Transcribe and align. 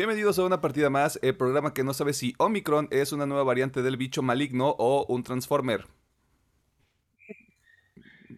Bienvenidos 0.00 0.38
a 0.38 0.44
una 0.44 0.62
partida 0.62 0.88
más, 0.88 1.18
el 1.20 1.36
programa 1.36 1.74
que 1.74 1.84
no 1.84 1.92
sabe 1.92 2.14
si 2.14 2.34
Omicron 2.38 2.88
es 2.90 3.12
una 3.12 3.26
nueva 3.26 3.44
variante 3.44 3.82
del 3.82 3.98
bicho 3.98 4.22
maligno 4.22 4.74
o 4.78 5.04
un 5.10 5.22
Transformer. 5.22 5.86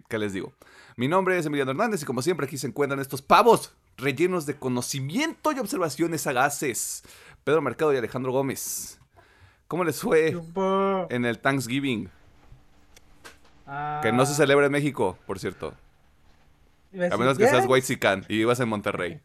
¿Qué 0.09 0.19
les 0.19 0.33
digo? 0.33 0.55
Mi 0.96 1.06
nombre 1.06 1.38
es 1.38 1.46
Emiliano 1.46 1.70
Hernández 1.70 2.02
y 2.02 2.05
como 2.05 2.20
siempre 2.20 2.46
aquí 2.46 2.59
se 2.59 2.66
encuentran 2.66 2.98
estos 2.98 3.22
pavos 3.22 3.77
rellenos 3.96 4.45
de 4.45 4.56
conocimiento 4.56 5.52
y 5.52 5.60
observaciones 5.60 6.22
sagaces. 6.22 7.05
Pedro 7.45 7.62
Mercado 7.62 7.94
y 7.94 7.97
Alejandro 7.97 8.33
Gómez. 8.33 8.98
¿Cómo 9.69 9.84
les 9.84 10.00
fue 10.00 10.36
en 11.10 11.24
el 11.24 11.38
Thanksgiving? 11.38 12.10
Que 14.02 14.10
no 14.10 14.27
se 14.27 14.33
Ah, 14.33 14.36
celebra 14.36 14.66
en 14.66 14.72
México, 14.72 15.16
por 15.28 15.38
cierto. 15.38 15.74
a 16.92 17.16
menos 17.16 17.38
que 17.38 17.47
seas 17.47 17.66
White 17.69 17.86
Sican 17.86 18.24
y 18.28 18.38
vivas 18.38 18.58
en 18.58 18.69
Monterrey. 18.69 19.20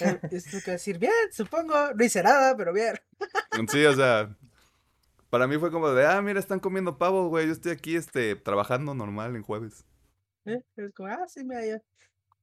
Eh, 0.00 0.20
Esto 0.30 0.58
que 0.64 0.72
decir, 0.72 0.98
bien, 0.98 1.12
supongo. 1.32 1.74
No 1.94 2.04
hice 2.04 2.22
nada, 2.22 2.56
pero 2.56 2.72
bien. 2.72 2.94
Sí, 3.70 3.84
o 3.84 3.94
sea, 3.94 4.34
para 5.28 5.46
mí 5.46 5.58
fue 5.58 5.70
como 5.70 5.90
de, 5.90 6.06
ah, 6.06 6.20
mira, 6.22 6.40
están 6.40 6.60
comiendo 6.60 6.98
pavo, 6.98 7.28
güey. 7.28 7.46
Yo 7.46 7.52
estoy 7.52 7.72
aquí, 7.72 7.96
este, 7.96 8.36
trabajando 8.36 8.94
normal 8.94 9.36
en 9.36 9.42
jueves. 9.42 9.84
¿Eh? 10.46 10.62
Es 10.76 10.92
como, 10.94 11.08
ah, 11.08 11.26
sí, 11.28 11.44
mira, 11.44 11.64
ya, 11.66 11.82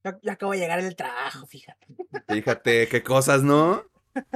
ya, 0.04 0.18
ya 0.22 0.32
acabo 0.32 0.52
de 0.52 0.58
llegar 0.58 0.82
del 0.82 0.96
trabajo, 0.96 1.46
fíjate. 1.46 1.86
Fíjate, 2.28 2.88
qué 2.88 3.02
cosas, 3.02 3.42
¿no? 3.42 3.82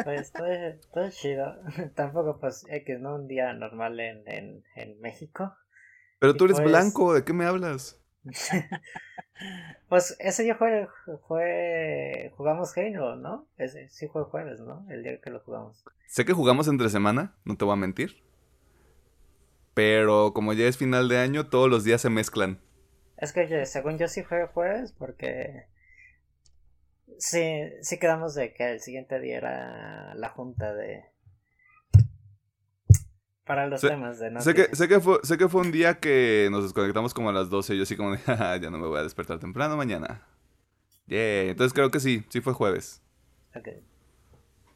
Pues 0.04 0.32
todo, 0.32 0.46
todo 0.92 1.10
chido. 1.10 1.54
Tampoco, 1.94 2.38
pues, 2.40 2.64
X, 2.68 2.98
¿no? 3.00 3.14
Un 3.14 3.28
día 3.28 3.52
normal 3.52 3.98
en, 4.00 4.26
en, 4.28 4.64
en 4.76 5.00
México. 5.00 5.54
Pero 6.18 6.32
Y 6.32 6.36
tú 6.36 6.44
eres 6.46 6.58
pues- 6.58 6.68
blanco, 6.68 7.14
¿de 7.14 7.24
qué 7.24 7.32
me 7.32 7.44
hablas? 7.46 8.01
Pues 9.88 10.16
ese 10.20 10.42
día 10.44 10.54
fue, 10.54 10.88
fue 11.28 12.32
jugamos 12.36 12.76
Halo, 12.76 13.16
¿no? 13.16 13.46
Ese 13.58 13.88
sí 13.90 14.08
fue 14.08 14.24
jueves, 14.24 14.60
¿no? 14.60 14.86
El 14.88 15.02
día 15.02 15.20
que 15.20 15.30
lo 15.30 15.40
jugamos. 15.40 15.84
Sé 16.06 16.24
que 16.24 16.32
jugamos 16.32 16.68
entre 16.68 16.88
semana, 16.88 17.34
no 17.44 17.56
te 17.56 17.64
voy 17.64 17.74
a 17.74 17.76
mentir. 17.76 18.22
Pero 19.74 20.32
como 20.32 20.52
ya 20.52 20.66
es 20.66 20.76
final 20.78 21.08
de 21.08 21.18
año, 21.18 21.48
todos 21.48 21.68
los 21.68 21.84
días 21.84 22.00
se 22.00 22.10
mezclan. 22.10 22.60
Es 23.18 23.32
que 23.32 23.48
yo- 23.48 23.64
según 23.66 23.98
yo 23.98 24.08
sí 24.08 24.22
fue 24.22 24.46
jueves 24.46 24.92
porque 24.98 25.66
sí, 27.18 27.62
sí 27.82 27.98
quedamos 27.98 28.34
de 28.34 28.52
que 28.54 28.72
el 28.72 28.80
siguiente 28.80 29.20
día 29.20 29.36
era 29.38 30.14
la 30.14 30.28
junta 30.30 30.74
de 30.74 31.04
para 33.54 33.66
los 33.66 33.80
Sé- 33.82 33.88
temas 33.88 34.18
de 34.18 34.40
Sé 34.40 34.54
que, 34.54 34.74
sé, 34.74 34.88
que 34.88 34.98
fue, 35.00 35.18
sé 35.22 35.36
que 35.36 35.48
fue 35.48 35.60
un 35.60 35.72
día 35.72 35.98
que 36.00 36.48
nos 36.50 36.62
desconectamos 36.64 37.12
como 37.12 37.28
a 37.28 37.32
las 37.32 37.50
12 37.50 37.74
y 37.74 37.76
yo 37.76 37.82
así 37.82 37.96
como 37.96 38.12
de, 38.12 38.18
"Ja, 38.18 38.56
ya 38.56 38.70
no 38.70 38.78
me 38.78 38.86
voy 38.86 38.98
a 38.98 39.02
despertar 39.02 39.38
temprano 39.38 39.76
mañana. 39.76 40.26
Yeah, 41.06 41.50
entonces 41.50 41.74
creo 41.74 41.90
que 41.90 42.00
sí, 42.00 42.24
sí 42.30 42.40
fue 42.40 42.54
jueves. 42.54 43.02
Ok. 43.54 43.68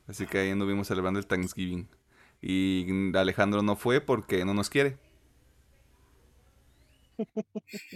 Así 0.09 0.27
que 0.27 0.39
ahí 0.39 0.51
anduvimos 0.51 0.89
celebrando 0.89 1.19
el 1.19 1.27
Thanksgiving. 1.27 1.89
Y 2.43 2.87
Alejandro 3.17 3.63
no 3.63 3.77
fue 3.77 4.01
porque 4.03 4.45
no 4.45 4.53
nos 4.53 4.69
quiere. 4.69 4.99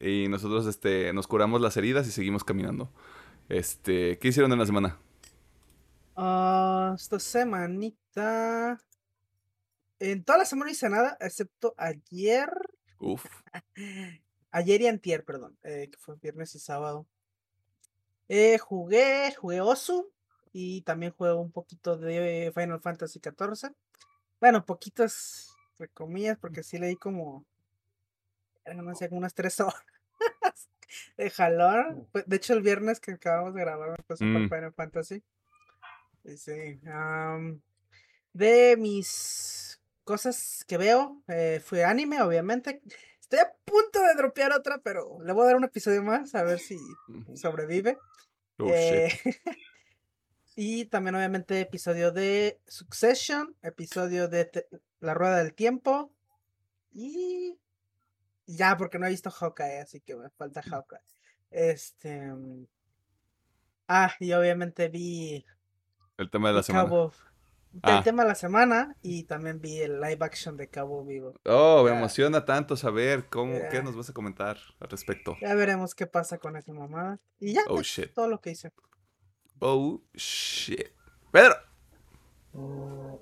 Y 0.00 0.28
nosotros 0.28 0.66
este, 0.66 1.12
nos 1.12 1.26
curamos 1.26 1.60
las 1.60 1.76
heridas 1.76 2.06
y 2.06 2.12
seguimos 2.12 2.44
caminando. 2.44 2.92
Este, 3.48 4.16
¿qué 4.18 4.28
hicieron 4.28 4.52
en 4.52 4.60
la 4.60 4.66
semana? 4.66 4.96
Ah, 6.14 6.92
esta 6.94 7.18
semanita. 7.18 8.78
En 10.00 10.24
toda 10.24 10.38
la 10.38 10.44
semana 10.44 10.66
no 10.66 10.72
hice 10.72 10.88
nada, 10.88 11.16
excepto 11.20 11.74
ayer. 11.76 12.50
Uf. 12.98 13.24
Ayer 14.50 14.80
y 14.80 14.86
antier, 14.86 15.24
perdón. 15.24 15.58
eh, 15.62 15.88
que 15.92 15.98
fue 15.98 16.16
viernes 16.16 16.54
y 16.54 16.58
sábado. 16.58 17.06
Eh, 18.28 18.56
jugué, 18.58 19.34
jugué 19.36 19.60
Osu. 19.60 20.10
Y 20.52 20.80
también 20.82 21.12
jugué 21.12 21.34
un 21.34 21.52
poquito 21.52 21.98
de 21.98 22.50
Final 22.54 22.80
Fantasy 22.80 23.20
XIV. 23.20 23.72
Bueno, 24.40 24.64
poquitas, 24.64 25.54
entre 25.72 25.88
comillas, 25.88 26.38
porque 26.38 26.62
sí 26.62 26.78
leí 26.78 26.96
como. 26.96 27.44
No 28.74 28.94
sé, 28.94 29.08
unas 29.12 29.34
tres 29.34 29.60
horas 29.60 29.84
de 31.18 31.30
jalón. 31.30 32.08
Fue- 32.10 32.24
De 32.26 32.36
hecho, 32.36 32.54
el 32.54 32.62
viernes 32.62 33.00
que 33.00 33.12
acabamos 33.12 33.54
de 33.54 33.60
grabar 33.60 33.90
me 33.90 33.96
pasó 34.04 34.24
Mm. 34.24 34.48
por 34.48 34.56
Final 34.58 34.72
Fantasy. 34.72 35.22
Sí. 36.36 36.80
de 38.32 38.76
mis 38.78 39.67
cosas 40.08 40.64
que 40.66 40.78
veo, 40.78 41.22
eh, 41.28 41.60
fue 41.62 41.84
anime, 41.84 42.22
obviamente. 42.22 42.80
Estoy 43.20 43.40
a 43.40 43.52
punto 43.66 44.00
de 44.00 44.14
dropear 44.16 44.52
otra, 44.52 44.78
pero 44.78 45.18
le 45.22 45.34
voy 45.34 45.42
a 45.42 45.46
dar 45.48 45.56
un 45.56 45.64
episodio 45.64 46.02
más 46.02 46.34
a 46.34 46.42
ver 46.44 46.58
si 46.60 46.78
sobrevive. 47.34 47.98
Oh, 48.58 48.70
Eh, 48.72 49.10
y 50.56 50.86
también, 50.86 51.14
obviamente, 51.14 51.60
episodio 51.60 52.10
de 52.10 52.58
Succession, 52.66 53.54
episodio 53.62 54.28
de 54.28 54.50
La 55.00 55.12
Rueda 55.12 55.36
del 55.44 55.52
Tiempo. 55.52 56.10
Y 56.90 57.58
ya, 58.46 58.78
porque 58.78 58.98
no 58.98 59.06
he 59.06 59.10
visto 59.10 59.30
Hawkeye, 59.30 59.80
así 59.82 60.00
que 60.00 60.16
me 60.16 60.30
falta 60.30 60.62
Hawkeye. 60.62 61.02
Este. 61.50 62.32
mm, 62.32 62.66
Ah, 63.88 64.14
y 64.20 64.32
obviamente 64.32 64.88
vi 64.88 65.44
El 66.16 66.30
tema 66.30 66.48
de 66.48 66.54
la 66.54 66.62
semana. 66.62 66.84
Cabo- 66.86 67.12
Ah. 67.82 67.98
El 67.98 68.04
tema 68.04 68.22
de 68.22 68.28
la 68.30 68.34
semana 68.34 68.96
y 69.02 69.24
también 69.24 69.60
vi 69.60 69.78
el 69.80 70.00
live 70.00 70.18
action 70.20 70.56
de 70.56 70.68
Cabo 70.68 71.04
Vivo. 71.04 71.34
Oh, 71.44 71.82
me 71.84 71.90
emociona 71.90 72.44
tanto 72.44 72.76
saber 72.76 73.26
cómo, 73.28 73.58
qué 73.70 73.82
nos 73.82 73.94
vas 73.96 74.10
a 74.10 74.12
comentar 74.12 74.56
al 74.80 74.88
respecto. 74.88 75.36
Ya 75.40 75.54
veremos 75.54 75.94
qué 75.94 76.06
pasa 76.06 76.38
con 76.38 76.56
esa 76.56 76.72
mamada. 76.72 77.20
Y 77.38 77.52
ya, 77.54 77.60
Oh, 77.68 77.80
es 77.80 77.86
shit. 77.86 78.12
todo 78.14 78.28
lo 78.28 78.40
que 78.40 78.50
hice. 78.50 78.72
Oh, 79.60 80.00
shit. 80.14 80.88
Pedro. 81.30 81.54
Mm, 82.52 83.14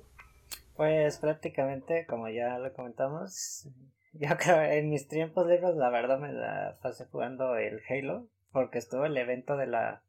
Pues 0.76 1.18
prácticamente, 1.18 2.06
como 2.06 2.28
ya 2.28 2.58
lo 2.58 2.72
comentamos, 2.72 3.68
yo 4.12 4.28
creo 4.38 4.60
en 4.62 4.90
mis 4.90 5.08
tiempos 5.08 5.46
libres 5.46 5.74
la 5.76 5.90
verdad 5.90 6.18
me 6.18 6.32
la 6.32 6.76
pasé 6.82 7.06
jugando 7.06 7.56
el 7.56 7.80
Halo, 7.88 8.28
porque 8.52 8.78
estuvo 8.78 9.04
el 9.06 9.16
evento 9.16 9.56
de 9.56 9.66
la... 9.66 10.02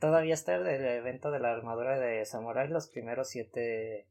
Todavía 0.00 0.32
está 0.32 0.54
el 0.54 0.66
evento 0.66 1.30
de 1.30 1.40
la 1.40 1.52
armadura 1.52 1.98
de 1.98 2.24
Samurai, 2.24 2.68
los 2.68 2.88
primeros 2.88 3.28
siete 3.28 4.08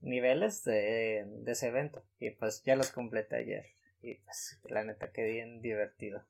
niveles 0.00 0.62
de, 0.62 1.26
ese 1.44 1.66
evento, 1.66 2.04
y 2.20 2.30
pues 2.30 2.62
ya 2.62 2.76
los 2.76 2.92
completé 2.92 3.34
ayer, 3.34 3.66
y 4.00 4.14
pues 4.14 4.60
la 4.62 4.84
neta 4.84 5.10
que 5.10 5.24
bien 5.24 5.60
divertido. 5.60 6.24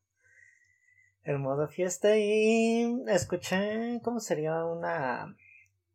El 1.23 1.39
modo 1.39 1.69
fiesta 1.69 2.17
y 2.17 3.05
escuché 3.09 4.01
cómo 4.03 4.21
sería 4.21 4.65
una 4.65 5.37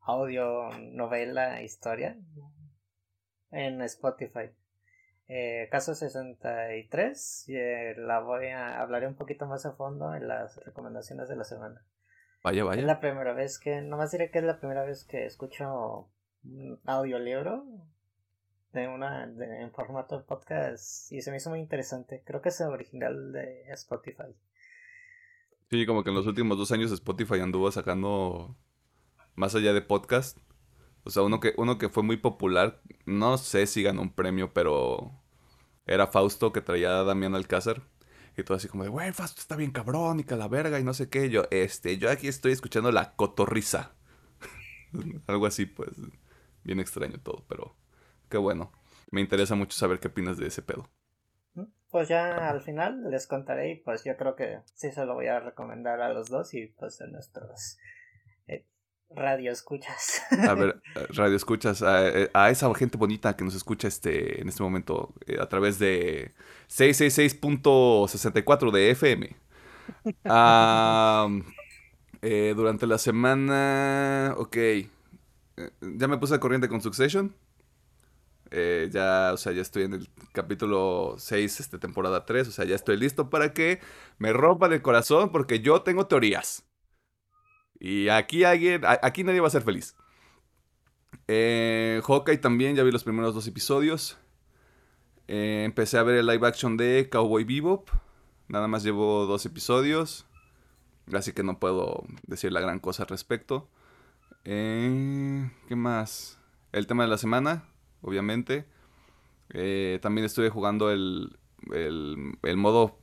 audio 0.02 0.70
novela 0.78 1.64
historia 1.64 2.16
en 3.50 3.82
Spotify. 3.82 4.52
Eh, 5.28 5.68
caso 5.72 5.96
63 5.96 7.46
y, 7.48 7.56
eh, 7.56 7.96
la 7.98 8.20
voy 8.20 8.48
a 8.50 8.82
hablaré 8.82 9.08
un 9.08 9.16
poquito 9.16 9.48
más 9.48 9.66
a 9.66 9.72
fondo 9.72 10.14
en 10.14 10.28
las 10.28 10.58
recomendaciones 10.58 11.28
de 11.30 11.38
la 11.38 11.46
semana 11.46 11.82
Vaya, 12.44 12.62
es 12.62 12.68
vaya. 12.68 12.82
la 12.84 13.00
primera 13.00 13.34
vez 13.34 13.60
que 13.60 13.82
nomás 13.82 14.12
diré 14.12 14.32
que 14.32 14.40
es 14.40 14.46
la 14.46 14.60
primera 14.60 14.84
vez 14.84 15.04
que 15.06 15.26
escucho 15.26 16.10
un 16.44 16.80
audiolibro 16.86 17.66
de 18.74 18.88
una 18.88 19.28
de- 19.28 19.62
en 19.62 19.72
formato 19.72 20.18
de 20.18 20.24
podcast 20.24 21.12
y 21.12 21.22
se 21.22 21.30
me 21.32 21.38
hizo 21.38 21.50
muy 21.50 21.60
interesante 21.60 22.24
creo 22.26 22.42
que 22.42 22.50
es 22.50 22.62
original 22.62 23.32
de 23.32 23.64
Spotify 23.74 24.34
Sí, 25.70 25.86
como 25.86 26.04
que 26.04 26.10
en 26.10 26.16
los 26.18 26.28
últimos 26.28 26.58
dos 26.58 26.72
años 26.74 26.92
Spotify 26.92 27.40
anduvo 27.40 27.72
sacando 27.72 28.58
más 29.36 29.56
allá 29.56 29.72
de 29.72 29.82
podcast. 29.82 30.38
O 31.06 31.10
sea, 31.10 31.24
uno 31.24 31.40
que, 31.40 31.54
uno 31.58 31.78
que 31.78 31.88
fue 31.88 32.04
muy 32.04 32.18
popular, 32.18 32.82
no 33.06 33.38
sé 33.38 33.66
si 33.68 33.82
ganó 33.82 34.02
un 34.02 34.14
premio, 34.14 34.52
pero 34.54 35.12
era 35.86 36.08
Fausto 36.08 36.52
que 36.52 36.60
traía 36.60 37.00
a 37.00 37.04
Damián 37.06 37.36
Alcázar. 37.36 37.84
Y 38.38 38.44
todo 38.44 38.58
así 38.58 38.68
como 38.68 38.84
de, 38.84 38.90
güey, 38.90 39.12
Fausto 39.12 39.42
está 39.42 39.56
bien 39.56 39.72
cabrón 39.72 40.20
y 40.20 40.24
que 40.24 40.36
y 40.36 40.84
no 40.84 40.94
sé 40.94 41.10
qué. 41.10 41.30
Yo, 41.30 41.44
este, 41.52 41.98
yo 41.98 42.10
aquí 42.10 42.28
estoy 42.28 42.54
escuchando 42.54 42.92
la 42.92 43.16
cotorriza. 43.16 43.92
Algo 45.28 45.46
así, 45.46 45.66
pues, 45.66 45.92
bien 46.64 46.80
extraño 46.80 47.20
todo, 47.20 47.46
pero 47.48 47.76
qué 48.30 48.38
bueno. 48.38 48.72
Me 49.12 49.22
interesa 49.22 49.56
mucho 49.56 49.78
saber 49.78 50.00
qué 50.00 50.08
opinas 50.08 50.38
de 50.38 50.48
ese 50.48 50.62
pedo. 50.62 50.90
Pues 51.90 52.08
ya 52.08 52.50
al 52.50 52.62
final 52.62 53.12
les 53.12 53.28
contaré 53.28 53.72
y 53.72 53.76
pues 53.76 54.06
yo 54.06 54.16
creo 54.16 54.38
que 54.38 54.62
sí 54.76 54.92
se 54.92 55.06
lo 55.06 55.14
voy 55.14 55.28
a 55.28 55.42
recomendar 55.42 56.00
a 56.02 56.14
los 56.14 56.30
dos 56.30 56.54
y 56.54 56.68
pues 56.68 57.02
a 57.02 57.08
nuestros 57.08 57.78
radio 59.16 59.52
escuchas. 59.52 60.22
A 60.48 60.54
ver, 60.54 60.80
radio 61.10 61.36
escuchas 61.36 61.82
a, 61.82 62.04
a 62.34 62.50
esa 62.50 62.74
gente 62.76 62.98
bonita 62.98 63.36
que 63.36 63.44
nos 63.44 63.56
escucha 63.56 63.88
este 63.88 64.42
en 64.42 64.50
este 64.50 64.64
momento 64.64 65.14
eh, 65.26 65.38
a 65.40 65.48
través 65.48 65.80
de 65.80 66.34
666.64 66.70 68.72
de 68.72 68.92
FM. 68.92 69.36
Eh, 72.24 72.54
durante 72.56 72.86
la 72.86 73.00
semana, 73.00 74.36
ok, 74.38 74.56
eh, 74.56 74.88
ya 75.82 76.08
me 76.08 76.20
puse 76.20 76.36
al 76.36 76.40
corriente 76.40 76.70
con 76.70 76.80
Succession. 76.80 77.36
Eh, 78.52 78.90
ya, 78.92 79.32
o 79.34 79.38
sea, 79.38 79.54
ya 79.54 79.62
estoy 79.62 79.84
en 79.84 79.94
el 79.94 80.10
capítulo 80.34 81.16
6, 81.18 81.62
este, 81.62 81.80
temporada 81.80 82.26
3. 82.26 82.50
O 82.50 82.52
sea, 82.52 82.66
ya 82.66 82.76
estoy 82.76 82.98
listo 82.98 83.30
para 83.30 83.54
que 83.54 83.80
me 84.20 84.34
rompan 84.34 84.74
el 84.74 84.82
corazón 84.82 85.32
porque 85.32 85.62
yo 85.62 85.82
tengo 85.82 86.08
teorías. 86.08 86.66
Y 87.84 88.10
aquí 88.10 88.44
alguien, 88.44 88.84
aquí 88.86 89.24
nadie 89.24 89.40
va 89.40 89.48
a 89.48 89.52
ser 89.52 89.64
feliz. 89.64 89.96
Eh, 91.28 92.00
Hawkeye 92.06 92.38
también, 92.38 92.76
ya 92.76 92.84
vi 92.84 92.92
los 92.92 93.04
primeros 93.04 93.34
dos 93.34 93.48
episodios. 93.48 94.20
Eh, 95.28 95.64
empecé 95.66 95.98
a 95.98 96.04
ver 96.04 96.18
el 96.18 96.28
live 96.28 96.48
action 96.48 96.78
de 96.78 97.10
Cowboy 97.12 97.44
Bebop. 97.44 97.90
Nada 98.48 98.68
más 98.68 98.84
llevo 98.84 99.26
dos 99.26 99.48
episodios. 99.48 100.28
Así 101.12 101.34
que 101.34 101.42
no 101.42 101.58
puedo 101.58 102.04
decir 102.28 102.52
la 102.52 102.62
gran 102.62 102.78
cosa 102.78 103.02
al 103.02 103.10
respecto. 103.10 103.68
Eh, 104.46 105.50
¿Qué 105.68 105.76
más? 105.76 106.40
El 106.74 106.86
tema 106.86 107.02
de 107.02 107.10
la 107.10 107.18
semana, 107.18 107.66
obviamente. 108.02 108.68
Eh, 109.50 109.98
también 110.04 110.26
estuve 110.26 110.52
jugando 110.52 110.92
el, 110.92 111.36
el, 111.74 112.58
modo 112.58 113.00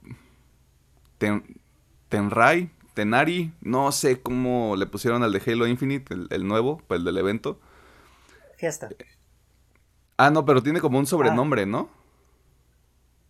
Tenrai, 2.08 2.70
Tenari. 2.98 3.52
No 3.60 3.92
sé 3.92 4.20
cómo 4.20 4.74
le 4.74 4.86
pusieron 4.86 5.22
al 5.22 5.32
de 5.32 5.40
Halo 5.46 5.68
Infinite, 5.68 6.12
el, 6.12 6.26
el 6.30 6.48
nuevo, 6.48 6.82
pues 6.88 6.98
el 6.98 7.04
del 7.04 7.18
evento. 7.18 7.60
Fiesta. 8.56 8.88
Ah, 10.16 10.30
no, 10.30 10.44
pero 10.44 10.64
tiene 10.64 10.80
como 10.80 10.98
un 10.98 11.06
sobrenombre, 11.06 11.64
¿no? 11.64 11.90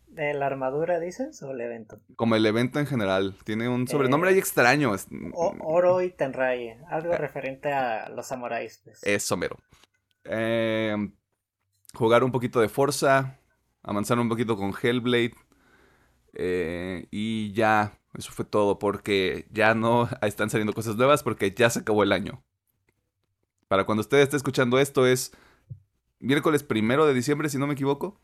¿De 0.07 0.33
la 0.33 0.47
armadura 0.47 0.99
dices 0.99 1.43
o 1.43 1.51
el 1.51 1.61
evento? 1.61 2.01
Como 2.17 2.35
el 2.35 2.47
evento 2.47 2.79
en 2.79 2.87
general. 2.87 3.37
Tiene 3.45 3.69
un 3.69 3.87
sobrenombre 3.87 4.31
eh, 4.31 4.33
ahí 4.33 4.39
extraño. 4.39 4.95
oro 5.35 6.01
y 6.01 6.13
Tenrai. 6.13 6.79
Algo 6.89 7.13
eh. 7.13 7.19
referente 7.19 7.71
a 7.71 8.09
los 8.09 8.27
samuráis. 8.27 8.81
Pues. 8.83 9.01
Eso 9.03 9.37
mero. 9.37 9.59
Em, 10.25 11.13
jugar 11.93 12.25
un 12.25 12.33
poquito 12.33 12.59
de 12.59 12.71
Forza. 12.71 13.39
Avanzar 13.83 14.19
un 14.19 14.31
poquito 14.31 14.57
con 14.57 14.73
Hellblade. 14.73 15.35
Eh, 16.33 17.07
y 17.11 17.53
ya. 17.53 17.98
Eso 18.15 18.33
fue 18.33 18.45
todo. 18.45 18.79
Porque 18.79 19.47
ya 19.51 19.75
no 19.75 20.09
están 20.23 20.51
saliendo 20.51 20.73
cosas 20.73 20.97
nuevas. 20.97 21.23
Porque 21.23 21.53
ya 21.53 21.71
se 21.71 21.81
acabó 21.81 22.03
el 22.03 22.13
año. 22.13 22.43
Para 23.69 23.85
cuando 23.85 24.01
usted 24.01 24.19
esté 24.19 24.37
escuchando 24.37 24.79
esto 24.79 25.07
es 25.07 25.33
miércoles 26.21 26.63
primero 26.63 27.07
de 27.07 27.15
diciembre, 27.15 27.49
si 27.49 27.59
no 27.59 27.67
me 27.67 27.75
equivoco. 27.75 28.19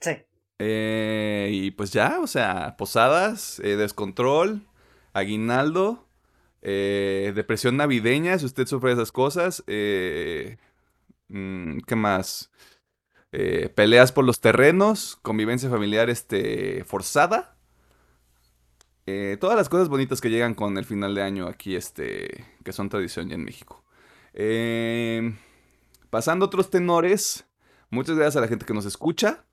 Sí. 0.00 0.12
Eh, 0.58 1.48
y 1.52 1.70
pues 1.70 1.90
ya, 1.90 2.20
o 2.20 2.26
sea, 2.26 2.76
posadas, 2.76 3.60
eh, 3.60 3.76
descontrol, 3.76 4.66
aguinaldo, 5.14 6.06
eh, 6.60 7.32
depresión 7.34 7.78
navideña, 7.78 8.38
si 8.38 8.44
usted 8.44 8.66
sufre 8.66 8.92
esas 8.92 9.10
cosas. 9.10 9.64
Mm, 11.28 11.78
¿Qué 11.86 11.96
más? 11.96 12.50
peleas 13.76 14.10
por 14.10 14.24
los 14.24 14.40
terrenos, 14.40 15.16
convivencia 15.22 15.70
familiar 15.70 16.10
este, 16.10 16.84
forzada. 16.84 17.56
Todas 19.40 19.56
las 19.56 19.68
cosas 19.68 19.88
bonitas 19.88 20.20
que 20.20 20.30
llegan 20.30 20.54
con 20.54 20.78
el 20.78 20.84
final 20.84 21.14
de 21.14 21.22
año 21.22 21.46
aquí, 21.46 21.76
este, 21.76 22.46
que 22.64 22.72
son 22.72 22.88
tradición 22.88 23.28
ya 23.28 23.34
en 23.34 23.44
México. 23.44 23.84
pasando 26.10 26.44
a 26.44 26.48
otros 26.48 26.70
tenores, 26.70 27.46
muchas 27.90 28.16
gracias 28.16 28.36
a 28.36 28.40
la 28.40 28.48
gente 28.48 28.66
que 28.66 28.74
nos 28.74 28.86
escucha 28.86 29.44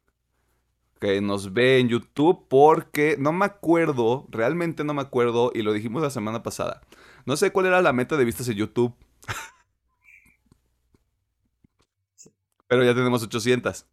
que 1.00 1.22
nos 1.22 1.54
ve 1.54 1.80
en 1.80 1.90
YouTube 1.90 2.46
porque 2.48 3.16
no 3.20 3.32
me 3.32 3.46
acuerdo, 3.46 4.26
realmente 4.30 4.84
no 4.84 4.94
me 4.94 5.02
acuerdo 5.02 5.52
y 5.54 5.62
lo 5.62 5.74
dijimos 5.74 6.02
la 6.02 6.10
semana 6.10 6.44
pasada. 6.44 6.82
No 7.26 7.38
sé 7.38 7.52
cuál 7.52 7.68
era 7.68 7.82
la 7.82 7.94
meta 7.94 8.18
de 8.18 8.26
vistas 8.26 8.50
en 8.50 8.56
YouTube. 8.56 8.94
Pero 12.68 12.84
ya 12.84 12.94
tenemos 12.94 13.24
800. 13.24 13.86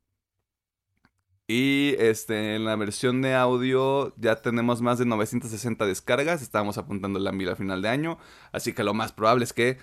Y 1.46 1.94
este, 1.98 2.56
en 2.56 2.64
la 2.64 2.74
versión 2.76 3.20
de 3.20 3.34
audio 3.34 4.14
ya 4.16 4.36
tenemos 4.36 4.80
más 4.80 4.98
de 4.98 5.04
960 5.04 5.84
descargas. 5.84 6.40
Estábamos 6.40 6.78
apuntando 6.78 7.18
la 7.18 7.32
mil 7.32 7.48
a 7.50 7.56
final 7.56 7.82
de 7.82 7.88
año. 7.90 8.18
Así 8.52 8.72
que 8.72 8.82
lo 8.82 8.94
más 8.94 9.12
probable 9.12 9.44
es 9.44 9.52
que 9.52 9.78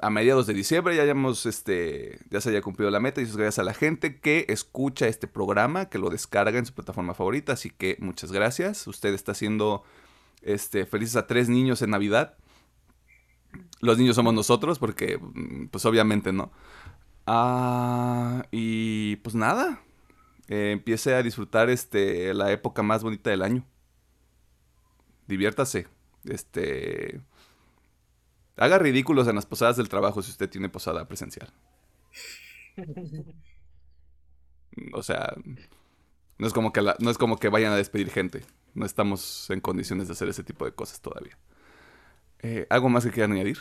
a 0.00 0.08
mediados 0.10 0.46
de 0.46 0.54
diciembre 0.54 0.96
ya 0.96 1.02
hayamos, 1.02 1.44
este, 1.44 2.18
ya 2.30 2.40
se 2.40 2.50
haya 2.50 2.62
cumplido 2.62 2.90
la 2.90 3.00
meta 3.00 3.20
y 3.20 3.24
es 3.24 3.36
gracias 3.36 3.58
a 3.58 3.64
la 3.64 3.74
gente 3.74 4.20
que 4.20 4.46
escucha 4.48 5.06
este 5.06 5.26
programa, 5.26 5.90
que 5.90 5.98
lo 5.98 6.08
descarga 6.08 6.58
en 6.58 6.64
su 6.66 6.72
plataforma 6.72 7.12
favorita, 7.14 7.52
así 7.52 7.70
que 7.70 7.96
muchas 8.00 8.32
gracias. 8.32 8.86
Usted 8.86 9.12
está 9.12 9.32
haciendo, 9.32 9.84
este, 10.40 10.86
felices 10.86 11.16
a 11.16 11.26
tres 11.26 11.48
niños 11.48 11.82
en 11.82 11.90
Navidad. 11.90 12.36
Los 13.80 13.98
niños 13.98 14.16
somos 14.16 14.32
nosotros, 14.32 14.78
porque, 14.78 15.18
mm, 15.18 15.66
pues 15.66 15.84
obviamente 15.84 16.32
no. 16.32 16.52
Ah, 17.26 18.46
y 18.50 19.16
pues 19.16 19.34
nada, 19.34 19.82
eh, 20.52 20.72
empiece 20.72 21.14
a 21.14 21.22
disfrutar, 21.22 21.70
este, 21.70 22.34
la 22.34 22.52
época 22.52 22.82
más 22.82 23.02
bonita 23.02 23.30
del 23.30 23.42
año. 23.42 23.64
Diviértase, 25.26 25.88
este 26.24 27.22
Haga 28.56 28.78
ridículos 28.78 29.26
en 29.28 29.36
las 29.36 29.46
posadas 29.46 29.76
del 29.78 29.88
trabajo 29.88 30.22
si 30.22 30.30
usted 30.30 30.50
tiene 30.50 30.68
posada 30.68 31.08
presencial. 31.08 31.50
O 34.92 35.02
sea, 35.02 35.34
no 36.38 36.46
es 36.46 36.52
como 36.52 36.72
que 36.72 36.82
no 36.82 37.10
es 37.10 37.18
como 37.18 37.38
que 37.38 37.48
vayan 37.48 37.72
a 37.72 37.76
despedir 37.76 38.10
gente. 38.10 38.44
No 38.74 38.84
estamos 38.84 39.48
en 39.50 39.60
condiciones 39.60 40.08
de 40.08 40.12
hacer 40.12 40.28
ese 40.28 40.44
tipo 40.44 40.64
de 40.64 40.72
cosas 40.72 41.00
todavía. 41.00 41.38
Eh, 42.40 42.66
¿Algo 42.68 42.88
más 42.88 43.04
que 43.04 43.10
quieran 43.10 43.32
añadir? 43.32 43.58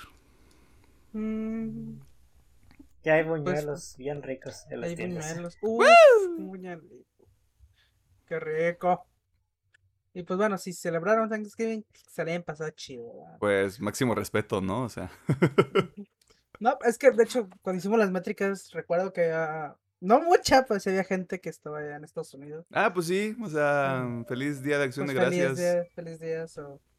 Mm. 1.13 2.10
Ya 3.03 3.15
hay 3.15 3.23
pues, 3.23 3.41
buñuelos 3.41 3.95
bien 3.97 4.21
ricos 4.21 4.65
en 4.69 4.81
las 4.81 4.89
hay 4.91 4.95
buñuelos. 4.95 5.57
Qué 8.27 8.39
rico. 8.39 9.05
Y 10.13 10.23
pues 10.23 10.37
bueno, 10.37 10.57
si 10.57 10.73
celebraron 10.73 11.29
Thanksgiving, 11.29 11.85
se 11.93 12.25
le 12.25 12.39
pasado 12.41 12.69
chido. 12.71 13.11
Pues 13.39 13.79
máximo 13.79 14.13
respeto, 14.13 14.61
¿no? 14.61 14.83
O 14.83 14.89
sea. 14.89 15.09
no, 16.59 16.77
es 16.85 16.97
que 16.97 17.11
de 17.11 17.23
hecho, 17.23 17.49
cuando 17.61 17.79
hicimos 17.79 17.97
las 17.97 18.11
métricas, 18.11 18.71
recuerdo 18.71 19.13
que 19.13 19.31
no 20.01 20.21
mucha, 20.21 20.65
pues 20.65 20.85
había 20.87 21.03
gente 21.03 21.39
que 21.39 21.49
estaba 21.49 21.79
allá 21.79 21.95
en 21.95 22.03
Estados 22.03 22.33
Unidos. 22.33 22.65
Ah, 22.71 22.91
pues 22.93 23.07
sí, 23.07 23.35
o 23.41 23.49
sea, 23.49 24.05
feliz 24.27 24.61
día 24.61 24.79
de 24.79 24.85
acción 24.85 25.05
pues 25.05 25.15
de 25.15 25.21
gracias. 25.21 25.57
Feliz 25.57 25.59
día, 25.59 25.85
feliz 25.95 26.19
día, 26.19 26.45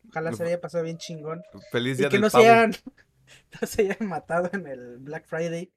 ojalá 0.09 0.33
se 0.33 0.45
haya 0.45 0.61
pasado 0.61 0.85
bien 0.85 0.97
chingón. 0.97 1.43
Feliz 1.71 1.99
día 1.99 2.07
y 2.07 2.11
que 2.11 2.19
no 2.19 2.31
se 2.31 2.39
hayan, 2.39 2.73
no 3.61 3.67
se 3.67 3.83
hayan 3.83 4.09
matado 4.09 4.49
en 4.53 4.67
el 4.67 4.99
Black 4.99 5.27
Friday. 5.27 5.71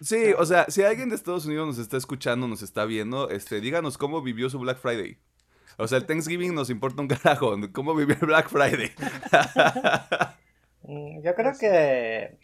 Sí, 0.00 0.32
o 0.38 0.46
sea, 0.46 0.66
si 0.68 0.82
alguien 0.82 1.08
de 1.08 1.16
Estados 1.16 1.46
Unidos 1.46 1.66
nos 1.66 1.78
está 1.78 1.96
escuchando, 1.96 2.46
nos 2.46 2.62
está 2.62 2.84
viendo, 2.84 3.30
este, 3.30 3.60
díganos 3.60 3.98
cómo 3.98 4.22
vivió 4.22 4.48
su 4.48 4.58
Black 4.60 4.78
Friday. 4.78 5.18
O 5.76 5.86
sea, 5.86 5.98
el 5.98 6.06
Thanksgiving 6.06 6.54
nos 6.54 6.70
importa 6.70 7.02
un 7.02 7.08
carajo. 7.08 7.56
¿Cómo 7.72 7.94
vivir 7.94 8.18
Black 8.20 8.48
Friday? 8.48 8.92
Mm, 10.88 11.22
yo 11.22 11.34
creo 11.34 11.52
que 11.60 12.38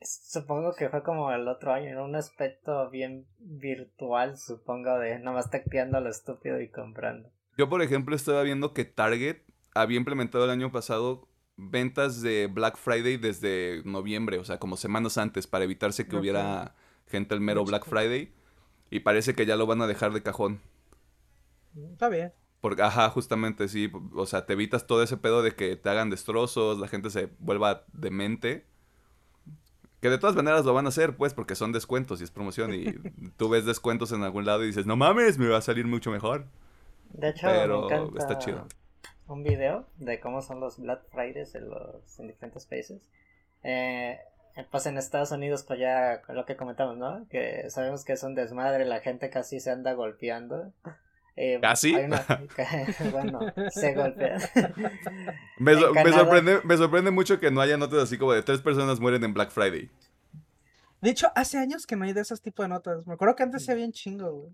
supongo 0.00 0.74
que 0.74 0.88
fue 0.88 1.02
como 1.02 1.30
el 1.32 1.46
otro 1.48 1.70
año, 1.74 1.90
en 1.90 1.98
un 1.98 2.16
aspecto 2.16 2.88
bien 2.88 3.26
virtual, 3.38 4.38
supongo, 4.38 4.98
de 4.98 5.18
nomás 5.18 5.50
tecteando 5.50 5.98
a 5.98 6.00
lo 6.00 6.08
estúpido 6.08 6.62
y 6.62 6.70
comprando. 6.70 7.30
Yo, 7.58 7.68
por 7.68 7.82
ejemplo, 7.82 8.16
estaba 8.16 8.42
viendo 8.42 8.72
que 8.72 8.86
Target 8.86 9.42
había 9.74 9.98
implementado 9.98 10.44
el 10.44 10.50
año 10.50 10.72
pasado 10.72 11.27
ventas 11.58 12.22
de 12.22 12.46
Black 12.46 12.78
Friday 12.78 13.16
desde 13.18 13.82
noviembre, 13.84 14.38
o 14.38 14.44
sea, 14.44 14.58
como 14.58 14.76
semanas 14.76 15.18
antes, 15.18 15.46
para 15.46 15.64
evitarse 15.64 16.06
que 16.06 16.16
hubiera 16.16 16.74
gente 17.08 17.34
el 17.34 17.40
mero 17.40 17.64
Black 17.64 17.84
Friday. 17.84 18.32
Y 18.90 19.00
parece 19.00 19.34
que 19.34 19.44
ya 19.44 19.56
lo 19.56 19.66
van 19.66 19.82
a 19.82 19.86
dejar 19.86 20.12
de 20.12 20.22
cajón. 20.22 20.60
Está 21.92 22.08
bien. 22.08 22.32
Porque, 22.60 22.82
ajá, 22.82 23.10
justamente, 23.10 23.68
sí. 23.68 23.90
O 24.14 24.24
sea, 24.24 24.46
te 24.46 24.54
evitas 24.54 24.86
todo 24.86 25.02
ese 25.02 25.16
pedo 25.16 25.42
de 25.42 25.54
que 25.54 25.76
te 25.76 25.90
hagan 25.90 26.10
destrozos, 26.10 26.78
la 26.78 26.88
gente 26.88 27.10
se 27.10 27.28
vuelva 27.38 27.84
demente. 27.92 28.64
Que 30.00 30.10
de 30.10 30.18
todas 30.18 30.36
maneras 30.36 30.64
lo 30.64 30.72
van 30.72 30.86
a 30.86 30.90
hacer, 30.90 31.16
pues, 31.16 31.34
porque 31.34 31.56
son 31.56 31.72
descuentos 31.72 32.20
y 32.20 32.24
es 32.24 32.30
promoción. 32.30 32.72
Y 32.72 32.92
tú 33.36 33.48
ves 33.48 33.66
descuentos 33.66 34.12
en 34.12 34.22
algún 34.22 34.46
lado 34.46 34.62
y 34.62 34.68
dices, 34.68 34.86
no 34.86 34.96
mames, 34.96 35.38
me 35.38 35.48
va 35.48 35.58
a 35.58 35.62
salir 35.62 35.86
mucho 35.86 36.10
mejor. 36.10 36.46
De 37.12 37.30
hecho, 37.30 37.46
Pero 37.46 38.16
está 38.16 38.38
chido. 38.38 38.66
Un 39.28 39.42
video 39.42 39.86
de 39.98 40.20
cómo 40.20 40.42
son 40.42 40.58
los 40.60 40.78
Black 40.78 41.02
Fridays 41.10 41.54
en, 41.54 41.68
los, 41.68 42.18
en 42.18 42.28
diferentes 42.28 42.66
países. 42.66 43.02
Eh, 43.62 44.18
pues 44.70 44.86
en 44.86 44.96
Estados 44.98 45.30
Unidos, 45.30 45.64
pues 45.64 45.78
ya 45.78 46.22
lo 46.28 46.46
que 46.46 46.56
comentamos, 46.56 46.96
¿no? 46.96 47.26
Que 47.28 47.68
sabemos 47.70 48.04
que 48.04 48.14
es 48.14 48.22
un 48.22 48.34
desmadre, 48.34 48.84
la 48.84 49.00
gente 49.00 49.30
casi 49.30 49.60
se 49.60 49.70
anda 49.70 49.92
golpeando. 49.92 50.72
Eh, 51.40 51.60
¿Casi? 51.62 51.94
¿Ah, 51.94 52.40
bueno, 53.12 53.38
se 53.70 53.94
golpea. 53.94 54.38
me, 55.60 55.76
sorprende, 55.76 56.60
me 56.64 56.76
sorprende 56.76 57.12
mucho 57.12 57.38
que 57.38 57.52
no 57.52 57.60
haya 57.60 57.76
notas 57.76 58.00
así 58.00 58.18
como 58.18 58.32
de 58.32 58.42
tres 58.42 58.60
personas 58.60 58.98
mueren 58.98 59.22
en 59.22 59.34
Black 59.34 59.52
Friday. 59.52 59.88
De 61.00 61.10
hecho, 61.10 61.30
hace 61.36 61.58
años 61.58 61.86
que 61.86 61.94
no 61.94 62.06
hay 62.06 62.12
de 62.12 62.22
esos 62.22 62.42
tipos 62.42 62.64
de 62.64 62.70
notas. 62.70 63.06
Me 63.06 63.14
acuerdo 63.14 63.36
que 63.36 63.44
antes 63.44 63.64
se 63.64 63.70
habían 63.70 63.92
chingo, 63.92 64.32
güey. 64.32 64.52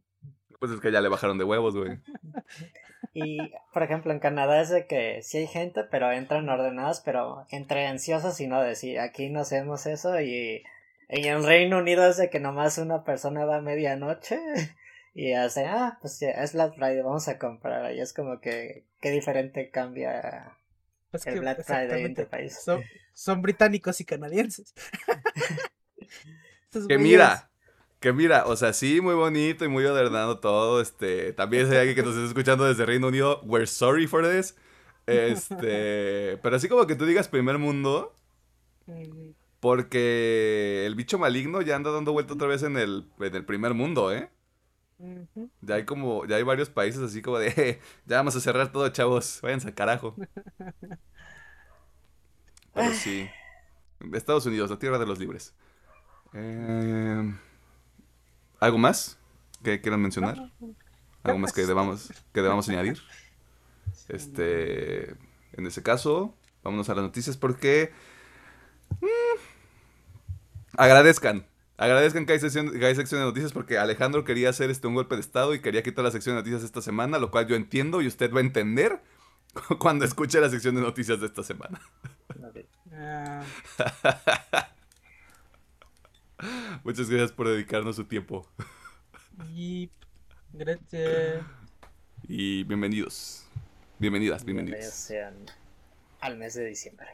Pues 0.64 0.76
es 0.76 0.80
que 0.80 0.90
ya 0.90 1.02
le 1.02 1.10
bajaron 1.10 1.36
de 1.36 1.44
huevos, 1.44 1.76
güey. 1.76 1.98
Y, 3.12 3.52
por 3.74 3.82
ejemplo, 3.82 4.12
en 4.12 4.18
Canadá 4.18 4.62
es 4.62 4.70
de 4.70 4.86
que 4.86 5.22
sí 5.22 5.36
hay 5.36 5.46
gente, 5.46 5.84
pero 5.84 6.10
entran 6.10 6.48
ordenadas, 6.48 7.02
pero 7.02 7.46
entre 7.50 7.86
ansiosas 7.86 8.40
y 8.40 8.46
no 8.46 8.62
decir, 8.62 8.98
aquí 8.98 9.28
no 9.28 9.40
hacemos 9.40 9.84
eso. 9.84 10.18
Y, 10.20 10.64
y 11.10 11.28
en 11.28 11.44
Reino 11.44 11.78
Unido 11.78 12.08
es 12.08 12.16
de 12.16 12.30
que 12.30 12.40
nomás 12.40 12.78
una 12.78 13.04
persona 13.04 13.44
va 13.44 13.58
a 13.58 13.60
medianoche 13.60 14.40
y 15.14 15.32
hace, 15.32 15.66
ah, 15.66 15.98
pues 16.00 16.18
ya, 16.18 16.30
es 16.30 16.54
Black 16.54 16.74
Friday, 16.74 17.02
vamos 17.02 17.28
a 17.28 17.38
comprar. 17.38 17.94
Y 17.94 18.00
es 18.00 18.14
como 18.14 18.40
que, 18.40 18.84
qué 19.00 19.10
diferente 19.10 19.70
cambia 19.70 20.56
El 21.12 21.20
que 21.20 21.40
Black 21.40 21.62
Friday 21.62 22.04
en 22.04 22.14
tu 22.14 22.26
país. 22.26 22.58
Son, 22.64 22.82
son 23.12 23.42
británicos 23.42 24.00
y 24.00 24.06
canadienses. 24.06 24.74
Que 26.88 26.98
mira, 26.98 27.50
que 28.04 28.12
mira, 28.12 28.44
o 28.46 28.54
sea, 28.54 28.74
sí, 28.74 29.00
muy 29.00 29.14
bonito 29.14 29.64
y 29.64 29.68
muy 29.68 29.82
ordenado 29.86 30.38
todo. 30.38 30.82
Este, 30.82 31.32
también 31.32 31.66
si 31.66 31.72
hay 31.72 31.78
alguien 31.78 31.96
que 31.96 32.02
nos 32.02 32.14
esté 32.14 32.26
escuchando 32.28 32.64
desde 32.66 32.84
Reino 32.84 33.08
Unido, 33.08 33.40
we're 33.44 33.66
sorry 33.66 34.06
for 34.06 34.22
this. 34.28 34.54
Este, 35.06 36.36
pero 36.42 36.56
así 36.56 36.68
como 36.68 36.86
que 36.86 36.96
tú 36.96 37.06
digas 37.06 37.28
primer 37.28 37.56
mundo, 37.56 38.14
porque 39.60 40.84
el 40.86 40.94
bicho 40.94 41.18
maligno 41.18 41.62
ya 41.62 41.76
anda 41.76 41.90
dando 41.90 42.12
vuelta 42.12 42.34
otra 42.34 42.48
vez 42.48 42.62
en 42.62 42.76
el, 42.76 43.06
en 43.18 43.34
el 43.34 43.44
primer 43.46 43.72
mundo, 43.72 44.12
¿eh? 44.12 44.28
Ya 45.62 45.76
hay 45.76 45.84
como, 45.86 46.26
ya 46.26 46.36
hay 46.36 46.42
varios 46.42 46.70
países 46.70 47.00
así 47.02 47.22
como 47.22 47.38
de, 47.38 47.48
"Eh, 47.56 47.80
ya 48.06 48.18
vamos 48.18 48.36
a 48.36 48.40
cerrar 48.40 48.70
todo, 48.70 48.88
chavos, 48.90 49.40
váyanse 49.42 49.68
al 49.68 49.74
carajo. 49.74 50.14
Pero 52.74 52.92
sí, 52.92 53.28
Estados 54.12 54.46
Unidos, 54.46 54.70
la 54.70 54.78
tierra 54.78 54.98
de 54.98 55.06
los 55.06 55.18
libres. 55.18 55.54
Eh, 56.34 57.34
¿Algo 58.64 58.78
más 58.78 59.18
que 59.62 59.80
quieran 59.80 60.00
mencionar? 60.02 60.36
¿Algo 61.22 61.38
más 61.38 61.52
que 61.52 61.66
debamos, 61.66 62.12
que 62.32 62.42
debamos 62.42 62.68
añadir? 62.68 63.00
Este, 64.08 65.10
en 65.52 65.66
ese 65.66 65.82
caso, 65.82 66.34
vámonos 66.62 66.88
a 66.90 66.94
las 66.94 67.04
noticias 67.04 67.36
porque 67.36 67.92
mm, 69.00 69.06
agradezcan, 70.76 71.46
agradezcan 71.76 72.26
que 72.26 72.32
hay, 72.34 72.40
sesión- 72.40 72.70
que 72.78 72.84
hay 72.86 72.94
sección 72.94 73.20
de 73.20 73.26
noticias 73.26 73.52
porque 73.52 73.78
Alejandro 73.78 74.24
quería 74.24 74.50
hacer 74.50 74.70
este 74.70 74.86
un 74.86 74.94
golpe 74.94 75.14
de 75.14 75.20
estado 75.20 75.54
y 75.54 75.60
quería 75.60 75.82
quitar 75.82 76.04
la 76.04 76.10
sección 76.10 76.34
de 76.36 76.40
noticias 76.42 76.62
esta 76.62 76.82
semana, 76.82 77.18
lo 77.18 77.30
cual 77.30 77.46
yo 77.46 77.56
entiendo 77.56 78.02
y 78.02 78.06
usted 78.06 78.32
va 78.32 78.38
a 78.38 78.42
entender 78.42 79.00
cuando 79.78 80.04
escuche 80.04 80.40
la 80.40 80.50
sección 80.50 80.74
de 80.74 80.80
noticias 80.82 81.20
de 81.20 81.26
esta 81.26 81.42
semana. 81.42 81.80
Ah, 82.92 83.42
Muchas 86.84 87.08
gracias 87.08 87.32
por 87.32 87.48
dedicarnos 87.48 87.96
su 87.96 88.04
tiempo 88.04 88.46
y 89.52 89.90
gracias. 90.52 91.42
y 92.28 92.64
bienvenidos, 92.64 93.46
bienvenidas, 93.98 94.44
Bienvenidos 94.44 94.70
bienvenidos. 94.72 94.94
sean 94.94 95.34
al 96.20 96.36
mes 96.36 96.54
de 96.54 96.66
diciembre. 96.66 97.08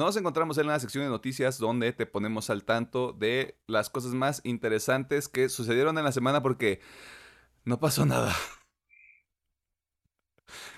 Nos 0.00 0.16
encontramos 0.16 0.56
en 0.56 0.66
la 0.66 0.80
sección 0.80 1.04
de 1.04 1.10
noticias 1.10 1.58
donde 1.58 1.92
te 1.92 2.06
ponemos 2.06 2.48
al 2.48 2.64
tanto 2.64 3.12
de 3.12 3.58
las 3.66 3.90
cosas 3.90 4.14
más 4.14 4.40
interesantes 4.44 5.28
que 5.28 5.50
sucedieron 5.50 5.98
en 5.98 6.04
la 6.04 6.10
semana 6.10 6.42
porque 6.42 6.80
no 7.66 7.78
pasó 7.80 8.06
nada. 8.06 8.34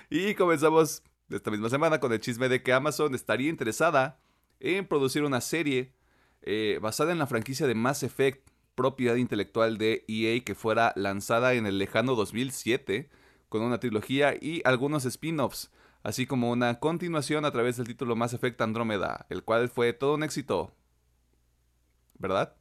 Y 0.09 0.35
comenzamos 0.35 1.03
esta 1.29 1.51
misma 1.51 1.69
semana 1.69 2.01
con 2.01 2.11
el 2.11 2.19
chisme 2.19 2.49
de 2.49 2.63
que 2.63 2.73
Amazon 2.73 3.15
estaría 3.15 3.49
interesada 3.49 4.19
en 4.59 4.85
producir 4.85 5.23
una 5.23 5.39
serie 5.39 5.93
eh, 6.41 6.79
basada 6.81 7.13
en 7.13 7.19
la 7.19 7.25
franquicia 7.25 7.65
de 7.65 7.75
Mass 7.75 8.03
Effect, 8.03 8.49
propiedad 8.75 9.15
intelectual 9.15 9.77
de 9.77 10.03
EA 10.09 10.43
que 10.43 10.53
fuera 10.53 10.91
lanzada 10.97 11.53
en 11.53 11.65
el 11.65 11.77
lejano 11.77 12.15
2007 12.15 13.09
con 13.47 13.61
una 13.61 13.79
trilogía 13.79 14.35
y 14.35 14.61
algunos 14.65 15.05
spin-offs 15.05 15.71
así 16.03 16.27
como 16.27 16.51
una 16.51 16.79
continuación 16.79 17.45
a 17.45 17.51
través 17.51 17.77
del 17.77 17.87
título 17.87 18.15
Mass 18.15 18.33
Effect 18.33 18.61
Andrómeda, 18.61 19.25
el 19.29 19.43
cual 19.43 19.69
fue 19.69 19.93
todo 19.93 20.15
un 20.15 20.23
éxito. 20.23 20.75
¿Verdad? 22.19 22.55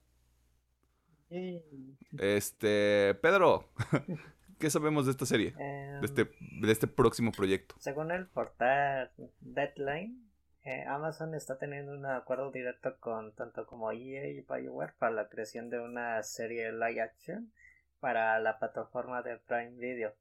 Yay. 1.29 1.99
Este, 2.19 3.15
Pedro, 3.21 3.71
¿qué 4.59 4.71
sabemos 4.71 5.07
de 5.07 5.13
esta 5.13 5.27
serie? 5.27 5.53
De 5.53 6.01
este, 6.05 6.31
de 6.61 6.73
este 6.73 6.87
próximo 6.87 7.33
proyecto. 7.33 7.75
Según 7.79 8.11
el 8.11 8.27
portal 8.27 9.11
Deadline, 9.41 10.31
eh, 10.65 10.85
Amazon 10.87 11.35
está 11.35 11.59
teniendo 11.59 11.93
un 11.93 12.07
acuerdo 12.07 12.53
directo 12.53 12.97
con 13.01 13.35
tanto 13.35 13.67
como 13.67 13.91
EA 13.91 14.29
y 14.29 14.41
BioWare 14.43 14.95
para 14.99 15.13
la 15.13 15.29
creación 15.29 15.71
de 15.71 15.81
una 15.81 16.23
serie 16.23 16.71
live 16.73 17.01
action 17.01 17.53
para 17.99 18.39
la 18.39 18.59
plataforma 18.59 19.23
de 19.23 19.39
Prime 19.39 19.73
Video. 19.79 20.15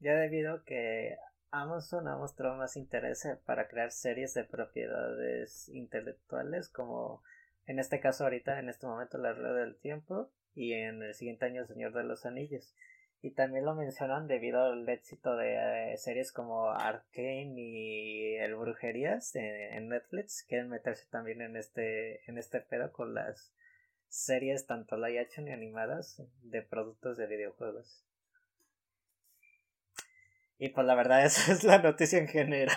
Ya 0.00 0.14
debido 0.14 0.54
a 0.54 0.64
que 0.64 1.16
Amazon 1.50 2.08
ha 2.08 2.16
mostrado 2.16 2.56
más 2.56 2.76
interés 2.76 3.26
para 3.46 3.68
crear 3.68 3.90
series 3.90 4.34
de 4.34 4.44
propiedades 4.44 5.68
intelectuales 5.70 6.68
como 6.68 7.22
en 7.66 7.78
este 7.78 8.00
caso 8.00 8.24
ahorita 8.24 8.58
en 8.58 8.68
este 8.68 8.86
momento 8.86 9.18
La 9.18 9.32
Rueda 9.32 9.54
del 9.54 9.76
Tiempo 9.76 10.30
y 10.54 10.72
en 10.72 11.02
el 11.02 11.14
siguiente 11.14 11.46
año 11.46 11.66
Señor 11.66 11.92
de 11.92 12.04
los 12.04 12.26
Anillos. 12.26 12.74
Y 13.20 13.32
también 13.32 13.64
lo 13.64 13.74
mencionan 13.74 14.28
debido 14.28 14.62
al 14.62 14.88
éxito 14.88 15.36
de 15.36 15.92
eh, 15.92 15.96
series 15.98 16.32
como 16.32 16.70
Arkane 16.70 17.54
y 17.56 18.36
El 18.36 18.54
Brujerías 18.54 19.34
en, 19.34 19.44
en 19.44 19.88
Netflix. 19.88 20.44
Quieren 20.48 20.68
meterse 20.68 21.06
también 21.10 21.42
en 21.42 21.56
este, 21.56 22.28
en 22.30 22.38
este 22.38 22.60
pedo 22.60 22.92
con 22.92 23.14
las 23.14 23.52
series 24.08 24.66
tanto 24.66 24.96
live 24.96 25.20
action 25.20 25.48
y 25.48 25.52
animadas 25.52 26.22
de 26.42 26.62
productos 26.62 27.16
de 27.16 27.26
videojuegos. 27.26 28.07
Y 30.58 30.70
pues 30.70 30.86
la 30.86 30.94
verdad 30.94 31.24
esa 31.24 31.52
es 31.52 31.64
la 31.64 31.78
noticia 31.80 32.18
en 32.18 32.28
general. 32.28 32.76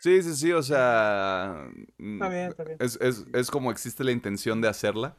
Sí, 0.00 0.22
sí, 0.22 0.34
sí, 0.36 0.52
o 0.52 0.62
sea... 0.62 1.68
mm, 1.98 2.14
Está 2.14 2.28
bien, 2.28 2.48
está 2.48 2.64
bien. 2.64 2.76
Es, 2.80 2.98
es, 3.00 3.26
es 3.32 3.50
como 3.50 3.70
existe 3.70 4.04
la 4.04 4.12
intención 4.12 4.60
de 4.60 4.68
hacerla, 4.68 5.16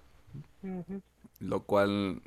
lo 1.39 1.63
cual 1.63 2.21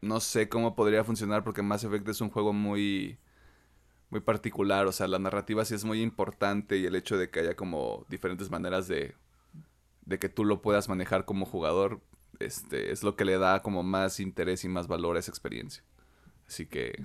no 0.00 0.20
sé 0.20 0.48
cómo 0.48 0.74
podría 0.74 1.04
funcionar 1.04 1.44
porque 1.44 1.62
Mass 1.62 1.84
Effect 1.84 2.08
es 2.08 2.20
un 2.20 2.30
juego 2.30 2.52
muy 2.52 3.18
muy 4.10 4.20
particular, 4.20 4.88
o 4.88 4.92
sea, 4.92 5.06
la 5.06 5.20
narrativa 5.20 5.64
sí 5.64 5.74
es 5.74 5.84
muy 5.84 6.02
importante 6.02 6.76
y 6.76 6.84
el 6.84 6.96
hecho 6.96 7.16
de 7.16 7.30
que 7.30 7.40
haya 7.40 7.54
como 7.54 8.04
diferentes 8.08 8.50
maneras 8.50 8.88
de 8.88 9.14
de 10.04 10.18
que 10.18 10.28
tú 10.28 10.44
lo 10.44 10.60
puedas 10.60 10.88
manejar 10.88 11.24
como 11.24 11.46
jugador, 11.46 12.00
este 12.40 12.90
es 12.90 13.04
lo 13.04 13.14
que 13.14 13.24
le 13.24 13.38
da 13.38 13.62
como 13.62 13.84
más 13.84 14.18
interés 14.18 14.64
y 14.64 14.68
más 14.68 14.88
valor 14.88 15.16
a 15.16 15.20
esa 15.20 15.30
experiencia. 15.30 15.84
Así 16.48 16.66
que 16.66 17.00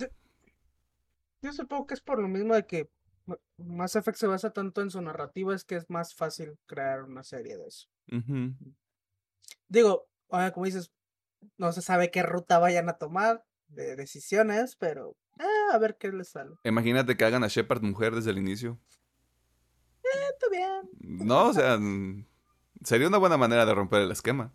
Yo- 1.42 1.54
supongo 1.54 1.86
que 1.88 1.94
es 1.94 2.01
por 2.01 2.20
lo 2.20 2.27
mismo 2.27 2.54
de 2.56 2.65
que 2.65 2.89
Ma- 3.25 3.38
Mass 3.58 3.96
Effect 3.96 4.18
se 4.18 4.27
basa 4.27 4.51
tanto 4.51 4.82
en 4.82 4.92
su 4.92 5.01
narrativa, 5.01 5.56
es 5.56 5.63
que 5.63 5.75
es 5.75 5.89
más 5.89 6.13
fácil 6.15 6.58
crear 6.68 7.04
una 7.04 7.24
serie 7.24 7.58
de 7.58 7.68
eso. 7.68 7.88
ujú. 8.12 8.54
Digo, 9.68 10.08
ah, 10.30 10.51
como 10.54 10.65
dices, 10.68 10.92
no 11.58 11.72
se 11.72 11.82
sabe 11.82 12.12
qué 12.12 12.22
ruta 12.24 12.60
vayan 12.60 12.88
a 12.89 12.98
tomar 13.00 13.44
de 13.68 13.96
decisiones, 13.96 14.75
pero 14.75 15.15
ah, 15.39 15.74
a 15.74 15.77
ver 15.80 15.98
qué 15.98 16.12
les 16.12 16.30
sale. 16.30 16.56
Imagínate 16.63 17.18
que 17.18 17.25
hagan 17.25 17.44
a 17.44 17.48
Shepard 17.48 17.82
mujer 17.82 18.13
desde 18.13 18.30
el 18.32 18.38
inicio. 18.38 18.80
Está 20.04 20.48
bien. 20.51 20.89
No, 21.00 21.48
o 21.50 21.54
sea, 21.54 21.77
mm, 21.77 22.25
sería 22.84 23.08
una 23.08 23.18
buena 23.18 23.38
manera 23.38 23.65
de 23.65 23.74
romper 23.74 24.01
el 24.01 24.12
esquema. 24.12 24.54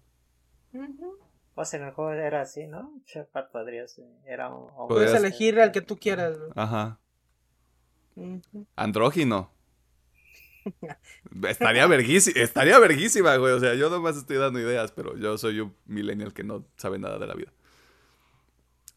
Ujú. 1.60 1.64
Pues 1.64 1.74
en 1.74 1.82
el 1.82 1.92
juego 1.92 2.12
era 2.12 2.40
así, 2.40 2.66
¿no? 2.66 2.92
Shepard 3.06 3.50
podría 3.50 3.86
ser. 3.86 4.06
Era 4.26 4.48
un 4.48 4.68
hombre. 4.70 4.94
Puedes 4.94 5.10
Podrías- 5.10 5.18
elegir 5.24 5.60
al 5.60 5.72
que 5.72 5.82
tú 5.82 5.98
quieras. 5.98 6.38
güey. 6.38 6.50
Ajá. 6.56 6.98
Andrógino. 8.76 9.50
Estaría 11.48 11.86
verguísima, 11.86 12.38
estaría 12.40 12.78
verguísima, 12.78 13.36
güey. 13.36 13.52
O 13.54 13.60
sea, 13.60 13.74
yo 13.74 13.88
nomás 13.90 14.16
estoy 14.16 14.36
dando 14.36 14.58
ideas, 14.60 14.92
pero 14.92 15.16
yo 15.16 15.38
soy 15.38 15.60
un 15.60 15.74
millennial 15.86 16.32
que 16.34 16.44
no 16.44 16.66
sabe 16.76 16.98
nada 16.98 17.18
de 17.18 17.26
la 17.26 17.34
vida. 17.34 17.52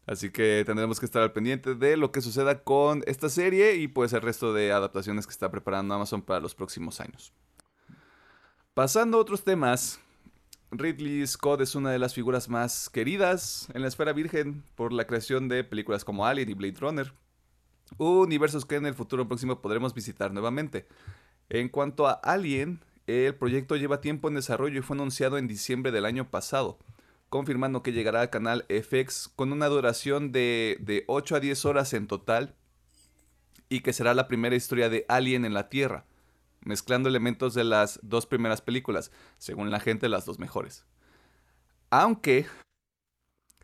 Así 0.06 0.30
que 0.30 0.62
tendremos 0.66 1.00
que 1.00 1.06
estar 1.06 1.22
al 1.22 1.32
pendiente 1.32 1.74
de 1.74 1.96
lo 1.96 2.12
que 2.12 2.20
suceda 2.20 2.62
con 2.62 3.02
esta 3.06 3.30
serie 3.30 3.76
y 3.76 3.88
pues 3.88 4.12
el 4.12 4.20
resto 4.20 4.52
de 4.52 4.70
adaptaciones 4.72 5.26
que 5.26 5.32
está 5.32 5.50
preparando 5.50 5.94
Amazon 5.94 6.20
para 6.20 6.40
los 6.40 6.54
próximos 6.54 7.00
años. 7.00 7.32
Pasando 8.74 9.16
a 9.16 9.20
otros 9.22 9.42
temas, 9.44 10.00
Ridley 10.70 11.26
Scott 11.26 11.60
es 11.60 11.74
una 11.74 11.90
de 11.90 11.98
las 11.98 12.14
figuras 12.14 12.48
más 12.48 12.88
queridas 12.90 13.68
en 13.74 13.82
la 13.82 13.88
esfera 13.88 14.12
virgen 14.12 14.64
por 14.74 14.92
la 14.92 15.06
creación 15.06 15.48
de 15.48 15.64
películas 15.64 16.04
como 16.04 16.26
Alien 16.26 16.50
y 16.50 16.54
Blade 16.54 16.80
Runner 16.80 17.12
universos 17.98 18.64
que 18.64 18.76
en 18.76 18.86
el 18.86 18.94
futuro 18.94 19.26
próximo 19.26 19.60
podremos 19.60 19.94
visitar 19.94 20.32
nuevamente. 20.32 20.86
En 21.48 21.68
cuanto 21.68 22.06
a 22.06 22.12
Alien, 22.12 22.80
el 23.06 23.34
proyecto 23.34 23.76
lleva 23.76 24.00
tiempo 24.00 24.28
en 24.28 24.34
desarrollo 24.34 24.78
y 24.78 24.82
fue 24.82 24.96
anunciado 24.96 25.38
en 25.38 25.46
diciembre 25.46 25.92
del 25.92 26.06
año 26.06 26.30
pasado, 26.30 26.78
confirmando 27.28 27.82
que 27.82 27.92
llegará 27.92 28.22
al 28.22 28.30
canal 28.30 28.64
FX 28.68 29.30
con 29.34 29.52
una 29.52 29.66
duración 29.66 30.32
de, 30.32 30.78
de 30.80 31.04
8 31.06 31.36
a 31.36 31.40
10 31.40 31.64
horas 31.64 31.92
en 31.92 32.06
total 32.06 32.54
y 33.68 33.80
que 33.80 33.92
será 33.92 34.14
la 34.14 34.28
primera 34.28 34.56
historia 34.56 34.88
de 34.88 35.04
Alien 35.08 35.44
en 35.44 35.54
la 35.54 35.68
Tierra, 35.68 36.06
mezclando 36.64 37.08
elementos 37.08 37.54
de 37.54 37.64
las 37.64 38.00
dos 38.02 38.26
primeras 38.26 38.60
películas, 38.60 39.10
según 39.38 39.70
la 39.70 39.80
gente 39.80 40.08
las 40.08 40.24
dos 40.24 40.38
mejores. 40.38 40.84
Aunque 41.90 42.46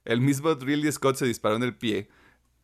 el 0.05 0.21
mismo 0.21 0.55
Ridley 0.55 0.91
Scott 0.93 1.17
se 1.17 1.27
disparó 1.27 1.57
en 1.57 1.63
el 1.63 1.77
pie 1.77 2.09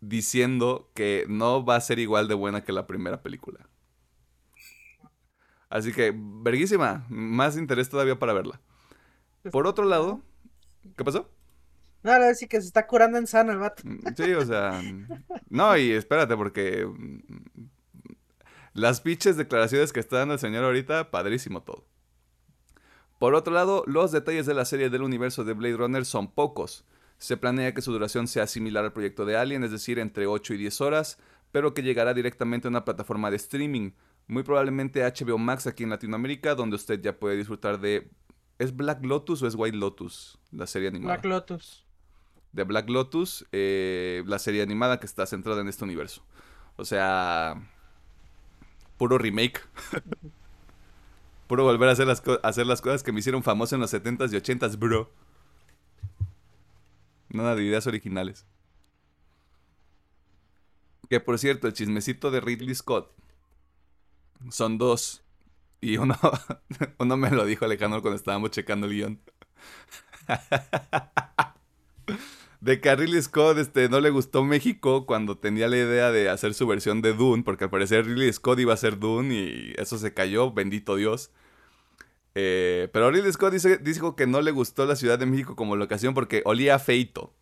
diciendo 0.01 0.91
que 0.95 1.25
no 1.29 1.65
va 1.65 1.77
a 1.77 1.81
ser 1.81 1.99
igual 1.99 2.29
de 2.29 2.35
buena 2.35 2.65
que 2.65 2.73
la 2.73 2.87
primera 2.87 3.23
película. 3.23 3.69
Así 5.69 5.93
que, 5.93 6.13
verguísima, 6.15 7.05
más 7.09 7.57
interés 7.57 7.89
todavía 7.89 8.19
para 8.19 8.33
verla. 8.33 8.61
Por 9.51 9.67
otro 9.67 9.85
lado, 9.85 10.23
¿qué 10.97 11.05
pasó? 11.05 11.31
No, 12.03 12.19
no, 12.19 12.35
sí 12.35 12.47
que 12.47 12.61
se 12.61 12.69
está 12.69 12.87
curando 12.87 13.19
en 13.19 13.27
sano 13.27 13.53
el 13.53 13.59
vato. 13.59 13.83
Sí, 14.17 14.33
o 14.33 14.47
sea. 14.47 14.81
No, 15.49 15.77
y 15.77 15.91
espérate, 15.91 16.37
porque. 16.37 16.87
Las 18.77 19.01
pinches 19.01 19.39
declaraciones 19.39 19.91
que 19.91 20.01
está 20.01 20.19
dando 20.19 20.35
el 20.35 20.41
señor 20.41 20.63
ahorita, 20.63 21.11
padrísimo 21.11 21.63
todo. 21.63 21.87
Por 23.19 23.35
otro 23.35 23.55
lado, 23.55 23.83
los 23.87 24.13
detalles 24.13 24.45
de 24.45 24.53
la 24.53 24.67
serie 24.67 24.91
del 24.91 25.01
universo 25.01 25.45
de 25.45 25.55
Blade 25.55 25.79
Runner 25.79 26.05
son 26.05 26.31
pocos. 26.31 26.85
Se 27.17 27.39
planea 27.39 27.73
que 27.73 27.81
su 27.81 27.91
duración 27.91 28.29
sea 28.29 28.47
similar 28.47 28.85
al 28.85 28.93
proyecto 28.93 29.25
de 29.25 29.39
Alien, 29.39 29.65
es 29.65 29.71
decir, 29.71 29.99
entre 29.99 30.27
8 30.27 30.53
y 30.53 30.57
10 30.59 30.83
horas, 30.83 31.19
pero 31.53 31.73
que 31.73 31.83
llegará 31.83 32.13
directamente 32.13 32.69
a 32.69 32.71
una 32.71 32.85
plataforma 32.85 33.31
de 33.31 33.37
streaming, 33.37 33.93
muy 34.27 34.43
probablemente 34.43 35.03
HBO 35.05 35.39
Max 35.39 35.67
aquí 35.67 35.85
en 35.85 35.91
Latinoamérica, 35.91 36.55
donde 36.55 36.77
usted 36.77 37.01
ya 37.01 37.19
puede 37.19 37.37
disfrutar 37.37 37.81
de... 37.81 38.11
¿Es 38.59 38.77
Black 38.77 39.03
Lotus 39.03 39.43
o 39.43 39.47
es 39.47 39.55
White 39.55 39.79
Lotus? 39.79 40.39
La 40.51 40.67
serie 40.67 40.89
animada 40.89 41.15
Black 41.15 41.25
Lotus. 41.25 41.87
de 42.53 42.65
Black 42.65 42.91
Lotus, 42.91 43.47
eh, 43.53 44.23
la 44.27 44.39
serie 44.39 44.61
animada 44.61 45.01
que 45.01 45.07
está 45.07 45.25
centrada 45.25 45.63
en 45.63 45.69
este 45.69 45.85
universo. 45.85 46.27
O 46.77 46.85
sea, 46.85 47.57
puro 48.99 49.19
remake. 49.19 49.63
puro 51.47 51.65
volver 51.65 51.89
a 51.89 51.93
hacer 51.93 52.07
las, 52.07 52.23
hacer 52.43 52.67
las 52.67 52.81
cosas 52.81 53.03
que 53.03 53.13
me 53.13 53.21
hicieron 53.21 53.43
famoso 53.43 53.75
en 53.75 53.81
los 53.81 53.93
70s 53.93 54.33
y 54.33 54.37
80s, 54.37 54.79
bro. 54.79 55.11
Nada 57.29 57.55
de 57.55 57.65
ideas 57.65 57.87
originales. 57.87 58.47
Que 61.09 61.21
por 61.21 61.39
cierto, 61.39 61.67
el 61.67 61.73
chismecito 61.73 62.31
de 62.31 62.41
Ridley 62.41 62.75
Scott 62.75 63.13
son 64.51 64.79
dos. 64.79 65.23
Y 65.81 65.99
uno, 65.99 66.19
uno 66.99 67.17
me 67.17 67.31
lo 67.31 67.45
dijo 67.45 67.65
Alejandro 67.65 68.03
cuando 68.03 68.17
estábamos 68.17 68.51
checando 68.51 68.87
el 68.87 68.93
guion. 68.93 69.21
De 72.61 72.81
que 72.81 72.89
a 72.91 72.97
Ridley 72.97 73.23
Scott 73.23 73.59
este, 73.59 73.89
no 73.89 74.01
le 74.01 74.11
gustó 74.11 74.45
México 74.45 75.07
cuando 75.07 75.39
tenía 75.39 75.69
la 75.69 75.77
idea 75.77 76.11
de 76.11 76.29
hacer 76.29 76.55
su 76.55 76.67
versión 76.67 77.03
de 77.03 77.13
Dune, 77.13 77.43
porque 77.43 77.65
al 77.65 77.71
parecer 77.71 78.07
Ridley 78.07 78.33
Scott 78.33 78.59
iba 78.59 78.73
a 78.73 78.77
ser 78.77 78.99
Dune 78.99 79.35
y 79.35 79.75
eso 79.77 79.99
se 79.99 80.15
cayó, 80.15 80.53
bendito 80.53 80.97
Dios. 80.97 81.31
Eh, 82.35 82.89
pero 82.93 83.11
Ridley 83.11 83.33
Scott 83.33 83.53
dice, 83.53 83.79
dijo 83.79 84.15
que 84.17 84.27
no 84.27 84.41
le 84.43 84.51
gustó 84.51 84.85
la 84.87 84.97
Ciudad 84.97 85.19
de 85.19 85.27
México 85.27 85.57
como 85.57 85.77
locación 85.77 86.15
porque 86.15 86.43
olía 86.45 86.79
feito. 86.79 87.35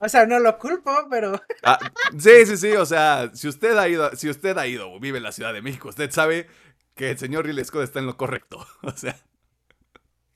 O 0.00 0.08
sea, 0.08 0.26
no 0.26 0.38
lo 0.38 0.58
culpo, 0.58 0.92
pero 1.10 1.32
Ah, 1.62 1.78
sí, 2.18 2.46
sí, 2.46 2.56
sí, 2.56 2.72
o 2.72 2.86
sea, 2.86 3.30
si 3.34 3.48
usted 3.48 3.76
ha 3.76 3.88
ido, 3.88 4.14
si 4.16 4.30
usted 4.30 4.56
ha 4.56 4.66
ido 4.66 4.98
vive 5.00 5.18
en 5.18 5.24
la 5.24 5.32
Ciudad 5.32 5.52
de 5.52 5.62
México, 5.62 5.88
usted 5.88 6.10
sabe 6.10 6.46
que 6.94 7.10
el 7.10 7.18
señor 7.18 7.46
Ridley 7.46 7.64
Scott 7.64 7.82
está 7.82 7.98
en 7.98 8.06
lo 8.06 8.16
correcto. 8.16 8.66
O 8.82 8.96
sea, 8.96 9.16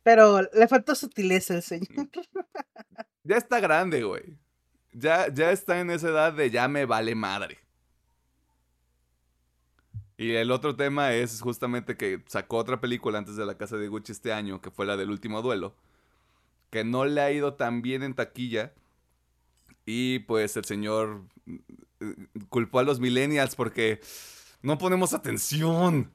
pero 0.02 0.42
le 0.42 0.68
faltó 0.68 0.94
sutileza 0.94 1.54
el 1.54 1.62
señor. 1.62 2.08
ya 3.24 3.36
está 3.36 3.60
grande, 3.60 4.02
güey. 4.02 4.36
Ya, 4.92 5.32
ya 5.32 5.52
está 5.52 5.80
en 5.80 5.90
esa 5.90 6.08
edad 6.08 6.32
de 6.32 6.50
ya 6.50 6.68
me 6.68 6.84
vale 6.84 7.14
madre. 7.14 7.58
Y 10.16 10.34
el 10.34 10.50
otro 10.50 10.76
tema 10.76 11.12
es 11.14 11.40
justamente 11.40 11.96
que 11.96 12.22
sacó 12.26 12.58
otra 12.58 12.80
película 12.80 13.18
antes 13.18 13.36
de 13.36 13.46
La 13.46 13.56
Casa 13.56 13.76
de 13.76 13.88
Gucci 13.88 14.12
este 14.12 14.32
año, 14.32 14.60
que 14.60 14.70
fue 14.70 14.86
la 14.86 14.96
del 14.96 15.10
último 15.10 15.42
duelo, 15.42 15.74
que 16.70 16.84
no 16.84 17.04
le 17.06 17.20
ha 17.20 17.32
ido 17.32 17.54
tan 17.54 17.82
bien 17.82 18.02
en 18.02 18.14
taquilla. 18.14 18.72
Y 19.84 20.20
pues 20.20 20.56
el 20.56 20.64
señor 20.64 21.22
eh, 21.46 22.14
culpó 22.50 22.78
a 22.78 22.84
los 22.84 23.00
millennials 23.00 23.56
porque 23.56 24.00
no 24.60 24.78
ponemos 24.78 25.12
atención 25.12 26.12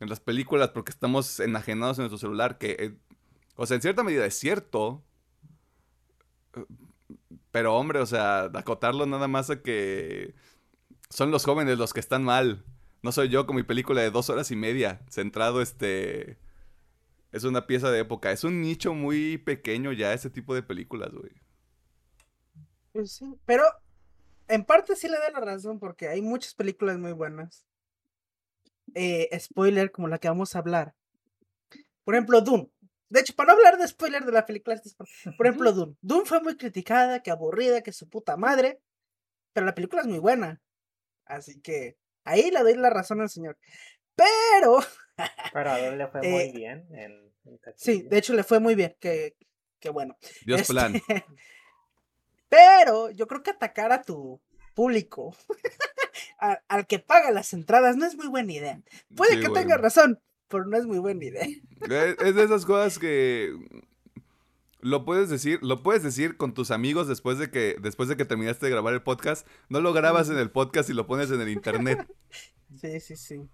en 0.00 0.08
las 0.08 0.20
películas 0.20 0.70
porque 0.70 0.90
estamos 0.90 1.40
enajenados 1.40 1.98
en 1.98 2.02
nuestro 2.02 2.18
celular, 2.18 2.58
que, 2.58 2.76
eh, 2.78 2.96
o 3.56 3.66
sea, 3.66 3.76
en 3.76 3.82
cierta 3.82 4.04
medida 4.04 4.24
es 4.26 4.34
cierto, 4.34 5.04
eh, 6.54 6.64
pero 7.50 7.76
hombre, 7.76 8.00
o 8.00 8.06
sea, 8.06 8.44
acotarlo 8.44 9.06
nada 9.06 9.28
más 9.28 9.50
a 9.50 9.62
que 9.62 10.34
son 11.10 11.30
los 11.30 11.44
jóvenes 11.44 11.78
los 11.78 11.92
que 11.92 12.00
están 12.00 12.22
mal. 12.24 12.64
No 13.02 13.12
soy 13.12 13.28
yo 13.28 13.46
con 13.46 13.56
mi 13.56 13.62
película 13.62 14.02
de 14.02 14.10
dos 14.10 14.28
horas 14.30 14.50
y 14.50 14.56
media, 14.56 15.00
centrado 15.08 15.62
este... 15.62 16.38
Es 17.30 17.44
una 17.44 17.66
pieza 17.66 17.90
de 17.90 18.00
época, 18.00 18.32
es 18.32 18.42
un 18.42 18.62
nicho 18.62 18.94
muy 18.94 19.36
pequeño 19.36 19.92
ya 19.92 20.14
ese 20.14 20.30
tipo 20.30 20.54
de 20.54 20.62
películas, 20.62 21.10
güey. 21.12 21.32
Pues 22.92 23.12
sí, 23.12 23.34
pero 23.44 23.64
en 24.48 24.64
parte 24.64 24.96
sí 24.96 25.08
le 25.08 25.18
doy 25.18 25.32
la 25.34 25.40
razón 25.40 25.78
porque 25.78 26.08
hay 26.08 26.22
muchas 26.22 26.54
películas 26.54 26.96
muy 26.96 27.12
buenas. 27.12 27.67
Eh, 28.94 29.28
spoiler, 29.38 29.90
como 29.90 30.08
la 30.08 30.18
que 30.18 30.28
vamos 30.28 30.54
a 30.54 30.58
hablar. 30.60 30.94
Por 32.04 32.14
ejemplo, 32.14 32.40
Doom. 32.40 32.68
De 33.10 33.20
hecho, 33.20 33.34
para 33.34 33.48
no 33.52 33.58
hablar 33.58 33.78
de 33.78 33.88
spoiler 33.88 34.24
de 34.24 34.32
la 34.32 34.44
película, 34.46 34.74
este 34.76 34.88
es 34.90 34.94
por, 34.94 35.06
por 35.36 35.46
ejemplo, 35.46 35.72
Doom. 35.72 35.94
Doom 36.02 36.24
fue 36.26 36.40
muy 36.42 36.56
criticada, 36.56 37.22
que 37.22 37.30
aburrida, 37.30 37.82
que 37.82 37.92
su 37.92 38.08
puta 38.08 38.36
madre. 38.36 38.80
Pero 39.52 39.66
la 39.66 39.74
película 39.74 40.02
es 40.02 40.08
muy 40.08 40.18
buena. 40.18 40.60
Así 41.24 41.60
que 41.60 41.96
ahí 42.24 42.50
le 42.50 42.60
doy 42.60 42.74
la 42.74 42.90
razón 42.90 43.20
al 43.20 43.28
señor. 43.30 43.58
Pero, 44.14 44.80
Pero 45.52 45.70
a 45.70 45.80
él 45.80 45.98
le 45.98 46.08
fue 46.08 46.20
Eh, 46.22 46.30
muy 46.30 46.52
bien 46.52 46.86
en, 46.92 47.32
en 47.44 47.60
sí, 47.76 48.02
de 48.02 48.18
hecho 48.18 48.34
le 48.34 48.44
fue 48.44 48.60
muy 48.60 48.74
bien. 48.74 48.94
Que, 49.00 49.36
que 49.80 49.90
bueno. 49.90 50.16
Dios 50.44 50.62
Este, 50.62 50.72
plan. 50.72 50.94
Pero 52.48 53.10
yo 53.10 53.26
creo 53.26 53.42
que 53.42 53.50
atacar 53.50 53.92
a 53.92 54.02
tu 54.02 54.40
público, 54.74 55.34
a- 56.38 56.60
al 56.68 56.86
que 56.86 56.98
paga 56.98 57.30
las 57.30 57.52
entradas, 57.52 57.96
no 57.96 58.06
es 58.06 58.14
muy 58.16 58.28
buena 58.28 58.52
idea. 58.52 58.80
Puede 59.14 59.34
Sí, 59.36 59.40
que 59.40 59.48
tenga 59.50 59.76
razón, 59.76 60.20
pero 60.48 60.64
no 60.66 60.76
es 60.76 60.86
muy 60.86 60.98
buena 60.98 61.24
idea. 61.24 61.44
Es, 61.88 62.16
es 62.20 62.34
de 62.34 62.42
esas 62.44 62.64
cosas 62.66 62.98
que 62.98 63.54
lo 64.80 65.04
puedes 65.04 65.28
decir, 65.28 65.58
lo 65.62 65.82
puedes 65.82 66.02
decir 66.02 66.36
con 66.36 66.54
tus 66.54 66.70
amigos 66.70 67.08
después 67.08 67.38
de 67.38 67.50
que 67.50 67.76
después 67.80 68.08
de 68.08 68.16
que 68.16 68.24
terminaste 68.24 68.66
de 68.66 68.72
grabar 68.72 68.94
el 68.94 69.02
podcast, 69.02 69.46
no 69.68 69.80
lo 69.80 69.92
grabas 69.92 70.30
en 70.30 70.38
el 70.38 70.50
podcast 70.50 70.88
y 70.90 70.92
lo 70.94 71.06
pones 71.06 71.30
en 71.30 71.40
el 71.40 71.48
internet. 71.48 72.06
Sí, 72.80 73.00
sí, 73.00 73.16
sí. 73.16 73.48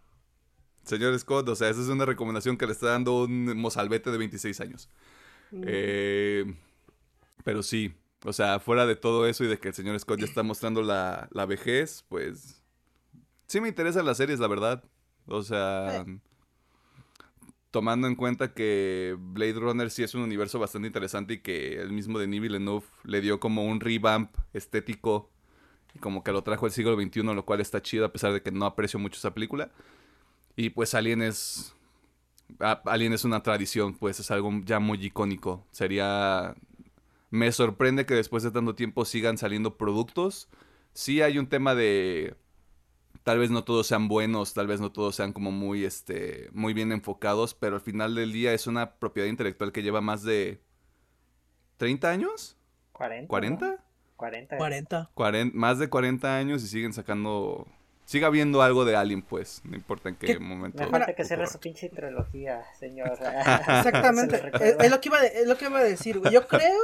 Señor 0.85 1.19
Scott, 1.19 1.49
o 1.49 1.57
sea, 1.57 1.71
esa 1.71 1.81
es 1.81 1.89
una 1.89 2.05
recomendación 2.05 2.59
que 2.59 2.67
le 2.67 2.73
está 2.73 2.89
dando 2.89 3.23
un 3.25 3.57
mozalbete 3.57 4.11
de 4.11 4.19
26 4.19 4.61
años. 4.61 4.91
Mm, 5.51 5.63
Eh, 5.67 6.55
pero 7.43 7.63
sí, 7.63 7.95
o 8.25 8.33
sea, 8.35 8.61
fuera 8.61 8.85
de 8.85 8.97
todo 8.97 9.27
eso 9.27 9.45
y 9.45 9.47
de 9.47 9.59
que 9.59 9.69
el 9.69 9.75
señor 9.75 9.99
Scott 10.01 10.19
ya 10.19 10.27
está 10.27 10.43
mostrando 10.43 10.83
la, 10.83 11.29
la 11.31 11.47
vejez, 11.47 12.05
pues 12.09 12.63
sí 13.55 13.61
me 13.61 13.69
interesan 13.69 14.05
las 14.05 14.17
series, 14.17 14.41
la 14.41 14.49
verdad. 14.49 14.83
O 15.29 15.41
sea, 15.45 16.05
tomando 17.71 18.09
en 18.09 18.17
cuenta 18.17 18.53
que 18.53 19.17
Blade 19.17 19.53
Runner 19.53 19.91
sí 19.93 20.03
es 20.03 20.13
un 20.17 20.23
universo 20.23 20.59
bastante 20.59 20.89
interesante 20.89 21.35
y 21.35 21.39
que 21.39 21.81
el 21.81 21.93
mismo 21.93 22.19
Denis 22.19 22.41
Villeneuve 22.41 22.85
le 23.05 23.21
dio 23.21 23.39
como 23.39 23.65
un 23.65 23.79
revamp 23.79 24.35
estético 24.55 25.31
y 25.95 26.01
como 26.01 26.25
que 26.25 26.33
lo 26.33 26.43
trajo 26.43 26.67
al 26.67 26.73
siglo 26.73 27.01
XXI, 27.01 27.23
lo 27.23 27.45
cual 27.45 27.61
está 27.61 27.81
chido 27.81 28.05
a 28.05 28.13
pesar 28.13 28.33
de 28.33 28.43
que 28.43 28.51
no 28.51 28.67
aprecio 28.67 28.99
mucho 28.99 29.19
esa 29.19 29.33
película. 29.33 29.71
Y 30.57 30.71
pues 30.71 30.93
Alien 30.97 31.23
es 31.23 31.77
Alien 32.59 33.13
es 33.13 33.25
una 33.25 33.45
tradición, 33.45 33.95
pues 33.95 34.19
es 34.19 34.33
algo 34.33 34.51
ya 34.65 34.81
muy 34.81 34.99
icónico. 35.05 35.65
Sería... 35.71 36.57
Me 37.31 37.53
sorprende 37.53 38.05
que 38.05 38.15
después 38.15 38.43
de 38.43 38.51
tanto 38.51 38.75
tiempo 38.75 39.05
sigan 39.05 39.39
saliendo 39.39 39.77
productos. 39.77 40.49
Sí 40.93 41.23
hay 41.23 41.39
un 41.39 41.47
tema 41.47 41.77
de... 41.77 42.35
Tal 43.25 43.39
vez 43.39 43.51
no 43.51 43.65
todos 43.65 43.87
sean 43.87 44.07
buenos, 44.07 44.53
tal 44.55 44.67
vez 44.67 44.81
no 44.81 44.93
todos 44.93 45.17
sean 45.17 45.33
como 45.33 45.51
muy, 45.51 45.85
este, 45.85 46.49
muy 46.53 46.75
bien 46.75 46.93
enfocados, 46.93 47.55
pero 47.55 47.77
al 47.77 47.81
final 47.81 48.15
del 48.15 48.33
día 48.33 48.53
es 48.53 48.67
una 48.67 48.97
propiedad 48.97 49.29
intelectual 49.29 49.73
que 49.73 49.83
lleva 49.83 50.01
más 50.03 50.23
de... 50.23 50.61
¿30 51.79 52.05
años? 52.05 52.57
40. 52.93 53.35
¿40? 53.35 53.61
¿no? 53.61 53.77
40. 54.17 54.57
40. 54.59 55.11
Cuaren- 55.15 55.53
más 55.55 55.79
de 55.79 55.89
40 55.89 56.37
años 56.37 56.63
y 56.63 56.69
siguen 56.69 56.93
sacando... 56.93 57.67
Siga 58.05 58.27
habiendo 58.27 58.61
algo 58.61 58.85
de 58.85 58.95
Alien, 58.97 59.23
pues. 59.23 59.63
No 59.65 59.75
importa 59.75 60.11
en 60.11 60.17
qué, 60.17 60.27
¿Qué? 60.27 60.39
momento. 60.39 60.85
Me 60.85 60.91
falta 60.91 61.15
que 61.15 61.25
cierre 61.25 61.47
su 61.47 61.59
pinche 61.59 61.89
trilogía, 61.89 62.63
señor. 62.79 63.13
Exactamente. 63.19 64.37
Se 64.39 64.51
lo 64.51 64.81
es, 64.83 64.91
lo 64.91 65.01
que 65.01 65.09
iba 65.09 65.21
de- 65.23 65.41
es 65.41 65.47
lo 65.49 65.57
que 65.57 65.65
iba 65.65 65.79
a 65.79 65.83
decir. 65.83 66.19
güey. 66.19 66.31
Yo 66.31 66.47
creo 66.47 66.79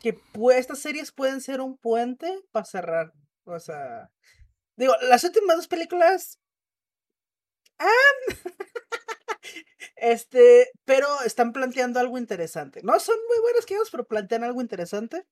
que 0.00 0.14
pu- 0.34 0.52
estas 0.52 0.80
series 0.80 1.10
pueden 1.12 1.40
ser 1.40 1.62
un 1.62 1.78
puente 1.78 2.30
para 2.52 2.66
cerrar. 2.66 3.12
O 3.46 3.58
sea, 3.60 4.10
digo, 4.76 4.94
las 5.02 5.24
últimas 5.24 5.56
dos 5.56 5.68
películas. 5.68 6.38
ah, 7.78 7.86
este, 9.96 10.70
pero 10.84 11.06
están 11.24 11.52
planteando 11.52 12.00
algo 12.00 12.18
interesante. 12.18 12.80
No 12.82 12.98
son 13.00 13.16
muy 13.28 13.40
buenas 13.40 13.66
que 13.66 13.74
ellos, 13.74 13.90
pero 13.90 14.06
plantean 14.06 14.44
algo 14.44 14.60
interesante. 14.60 15.26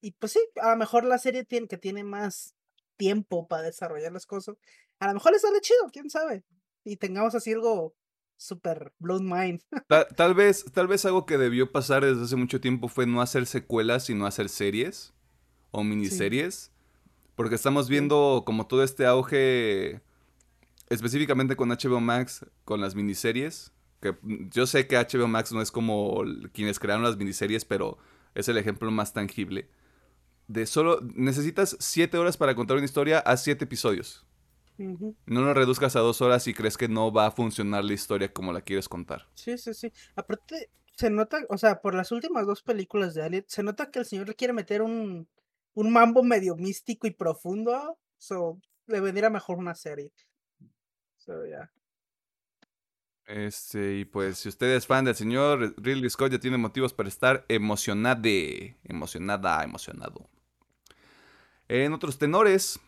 y 0.00 0.12
pues 0.12 0.32
sí, 0.32 0.40
a 0.60 0.70
lo 0.70 0.76
mejor 0.76 1.04
la 1.04 1.18
serie 1.18 1.44
tiene, 1.44 1.68
que 1.68 1.78
tiene 1.78 2.04
más 2.04 2.54
tiempo 2.96 3.48
para 3.48 3.62
desarrollar 3.62 4.12
las 4.12 4.26
cosas, 4.26 4.56
a 5.00 5.08
lo 5.08 5.14
mejor 5.14 5.32
les 5.32 5.42
sale 5.42 5.60
chido, 5.60 5.90
quién 5.92 6.10
sabe. 6.10 6.44
Y 6.84 6.96
tengamos 6.96 7.34
así 7.34 7.52
algo 7.52 7.94
super 8.36 8.92
blown 8.98 9.26
mind. 9.28 9.62
Tal, 10.16 10.34
vez, 10.34 10.64
tal 10.72 10.86
vez 10.86 11.04
algo 11.04 11.24
que 11.24 11.38
debió 11.38 11.72
pasar 11.72 12.04
desde 12.04 12.24
hace 12.24 12.36
mucho 12.36 12.60
tiempo 12.60 12.88
fue 12.88 13.06
no 13.06 13.22
hacer 13.22 13.46
secuelas, 13.46 14.04
sino 14.04 14.26
hacer 14.26 14.48
series 14.48 15.14
o 15.70 15.82
miniseries. 15.82 16.73
Porque 17.36 17.54
estamos 17.54 17.88
viendo 17.88 18.42
como 18.46 18.66
todo 18.66 18.82
este 18.82 19.06
auge, 19.06 20.00
específicamente 20.88 21.56
con 21.56 21.70
HBO 21.70 22.00
Max, 22.00 22.46
con 22.64 22.80
las 22.80 22.94
miniseries. 22.94 23.72
Que 24.00 24.16
yo 24.50 24.66
sé 24.66 24.86
que 24.86 24.96
HBO 24.96 25.28
Max 25.28 25.52
no 25.52 25.62
es 25.62 25.70
como 25.70 26.22
quienes 26.52 26.78
crearon 26.78 27.02
las 27.02 27.16
miniseries, 27.16 27.64
pero 27.64 27.98
es 28.34 28.48
el 28.48 28.58
ejemplo 28.58 28.90
más 28.90 29.12
tangible. 29.12 29.68
De 30.46 30.66
solo 30.66 31.00
necesitas 31.14 31.76
siete 31.80 32.18
horas 32.18 32.36
para 32.36 32.54
contar 32.54 32.76
una 32.76 32.84
historia 32.84 33.18
a 33.20 33.36
siete 33.36 33.64
episodios. 33.64 34.26
No 34.76 35.42
lo 35.42 35.54
reduzcas 35.54 35.94
a 35.96 36.00
dos 36.00 36.20
horas 36.20 36.46
y 36.48 36.54
crees 36.54 36.76
que 36.76 36.88
no 36.88 37.12
va 37.12 37.26
a 37.26 37.30
funcionar 37.30 37.84
la 37.84 37.92
historia 37.92 38.32
como 38.32 38.52
la 38.52 38.60
quieres 38.60 38.88
contar. 38.88 39.28
Sí, 39.34 39.56
sí, 39.56 39.72
sí. 39.72 39.92
Aparte, 40.16 40.68
se 40.96 41.10
nota, 41.10 41.38
o 41.48 41.58
sea, 41.58 41.80
por 41.80 41.94
las 41.94 42.10
últimas 42.12 42.46
dos 42.46 42.62
películas 42.62 43.14
de 43.14 43.22
Alien, 43.22 43.44
se 43.46 43.62
nota 43.62 43.90
que 43.90 44.00
el 44.00 44.04
señor 44.04 44.28
le 44.28 44.34
quiere 44.34 44.52
meter 44.52 44.82
un, 44.82 45.28
un 45.74 45.92
mambo 45.92 46.22
medio 46.22 46.56
místico 46.56 47.06
y 47.06 47.10
profundo. 47.10 47.98
So, 48.18 48.60
le 48.86 49.00
vendría 49.00 49.30
mejor 49.30 49.58
una 49.58 49.74
serie. 49.74 50.12
So, 51.18 51.46
ya. 51.46 51.70
Este, 53.26 53.96
y 53.98 54.04
pues, 54.04 54.38
si 54.38 54.48
usted 54.48 54.74
es 54.74 54.86
fan 54.86 55.04
del 55.04 55.14
señor 55.14 55.74
Ridley 55.78 56.10
Scott, 56.10 56.32
ya 56.32 56.38
tiene 56.38 56.58
motivos 56.58 56.92
para 56.92 57.08
estar 57.08 57.44
emocionade. 57.48 58.76
Emocionada, 58.84 59.62
emocionado. 59.64 60.28
En 61.68 61.92
otros 61.94 62.18
tenores, 62.18 62.78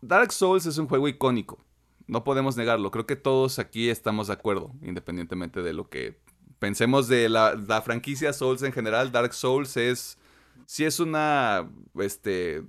Dark 0.00 0.32
Souls 0.32 0.66
es 0.66 0.78
un 0.78 0.86
juego 0.86 1.08
icónico. 1.08 1.64
No 2.06 2.22
podemos 2.22 2.56
negarlo. 2.56 2.90
Creo 2.90 3.06
que 3.06 3.16
todos 3.16 3.58
aquí 3.58 3.88
estamos 3.88 4.28
de 4.28 4.34
acuerdo, 4.34 4.72
independientemente 4.82 5.62
de 5.62 5.72
lo 5.72 5.88
que 5.88 6.20
pensemos 6.58 7.08
de 7.08 7.28
la, 7.28 7.82
franquicia 7.84 8.32
Souls 8.32 8.62
en 8.62 8.72
general. 8.72 9.10
Dark 9.10 9.34
Souls 9.34 9.76
es. 9.76 10.18
Sí 10.66 10.84
es 10.84 11.00
una. 11.00 11.70
Este. 11.98 12.62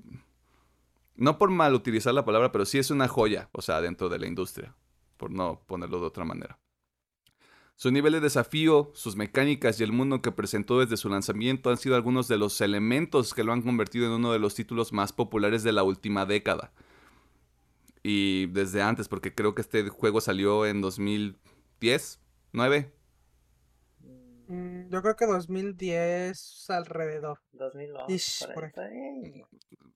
No 1.16 1.38
por 1.38 1.50
mal 1.50 1.74
utilizar 1.74 2.14
la 2.14 2.26
palabra, 2.26 2.52
pero 2.52 2.66
sí 2.66 2.78
es 2.78 2.92
una 2.92 3.08
joya, 3.08 3.50
o 3.54 3.62
sea, 3.62 3.82
dentro 3.82 4.10
de 4.10 4.20
la 4.20 4.28
industria. 4.28 4.76
Por 5.18 5.32
no 5.32 5.62
ponerlo 5.66 6.00
de 6.00 6.08
otra 6.08 6.26
manera. 6.26 6.60
Su 7.78 7.92
nivel 7.92 8.14
de 8.14 8.22
desafío, 8.22 8.92
sus 8.94 9.16
mecánicas 9.16 9.80
y 9.80 9.84
el 9.84 9.92
mundo 9.92 10.22
que 10.22 10.32
presentó 10.32 10.80
desde 10.80 10.98
su 10.98 11.10
lanzamiento 11.10 11.70
han 11.70 11.78
sido 11.78 11.96
algunos 11.96 12.28
de 12.28 12.38
los 12.38 12.60
elementos 12.62 13.34
que 13.34 13.44
lo 13.44 13.52
han 13.54 13.62
convertido 13.62 14.06
en 14.08 14.14
uno 14.14 14.32
de 14.32 14.40
los 14.40 14.56
títulos 14.56 14.94
más 14.94 15.12
populares 15.12 15.64
de 15.64 15.74
la 15.74 15.84
última 15.84 16.26
década 16.26 16.72
y 18.08 18.46
desde 18.48 18.84
antes, 18.84 19.08
porque 19.08 19.34
creo 19.34 19.56
que 19.56 19.64
este 19.64 19.90
juego 19.90 20.22
salió 20.22 20.68
en 20.68 20.80
2010, 20.80 22.20
9. 22.52 22.94
Mm, 24.48 24.90
yo 24.90 25.02
creo 25.02 25.16
que 25.16 25.26
2010 25.26 26.70
alrededor. 26.70 27.40
2011. 27.54 28.48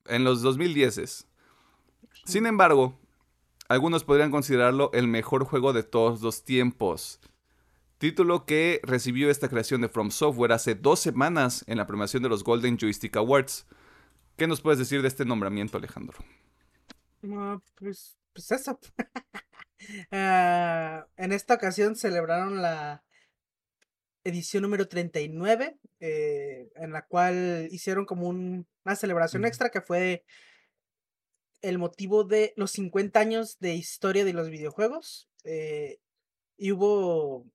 En 0.08 0.24
los 0.24 0.42
2010. 0.42 1.28
Sin 2.26 2.46
embargo, 2.46 2.98
algunos 3.68 4.04
podrían 4.04 4.32
considerarlo 4.32 4.90
el 4.94 5.08
mejor 5.08 5.46
juego 5.46 5.74
de 5.74 5.84
todos 5.84 6.22
los 6.22 6.44
tiempos. 6.44 7.20
Título 8.00 8.46
que 8.46 8.80
recibió 8.84 9.30
esta 9.30 9.50
creación 9.50 9.82
de 9.82 9.90
From 9.90 10.10
Software 10.10 10.54
hace 10.54 10.74
dos 10.74 11.00
semanas 11.00 11.66
en 11.68 11.78
la 11.78 11.86
premiación 11.86 12.24
de 12.24 12.30
los 12.30 12.44
Golden 12.44 12.78
Joystick 12.78 13.18
Awards. 13.18 13.68
¿Qué 14.38 14.48
nos 14.48 14.62
puedes 14.62 14.80
decir 14.80 15.02
de 15.02 15.10
este 15.10 15.26
nombramiento, 15.26 15.78
Alejandro? 15.78 16.18
No, 17.22 17.62
pues, 17.76 18.18
pues 18.34 18.52
eso. 18.52 18.80
Ah, 20.12 21.08
en 21.16 21.32
esta 21.32 21.54
ocasión 21.54 21.96
celebraron 21.96 22.62
la 22.62 23.02
edición 24.24 24.64
número 24.64 24.88
39, 24.88 25.78
eh, 26.00 26.70
en 26.76 26.92
la 26.92 27.06
cual 27.06 27.68
hicieron 27.72 28.06
como 28.06 28.30
una 28.30 28.96
celebración 28.96 29.46
extra 29.46 29.70
que 29.70 29.82
fue 29.82 30.24
el 31.62 31.78
motivo 31.78 32.24
de 32.24 32.54
los 32.56 32.72
50 32.72 33.20
años 33.20 33.60
de 33.60 33.76
historia 33.76 34.26
de 34.26 34.34
los 34.34 34.50
videojuegos. 34.50 35.30
Eh, 35.44 36.00
y 36.58 36.72
hubo 36.72 37.46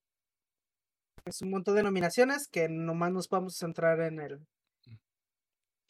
pues, 1.22 1.42
un 1.42 1.50
montón 1.50 1.76
de 1.76 1.82
nominaciones 1.82 2.48
que 2.48 2.68
nomás 2.68 3.12
nos 3.12 3.28
vamos 3.28 3.54
a 3.54 3.66
centrar 3.66 4.00
en 4.00 4.20
el 4.20 4.38
mm. 4.86 4.96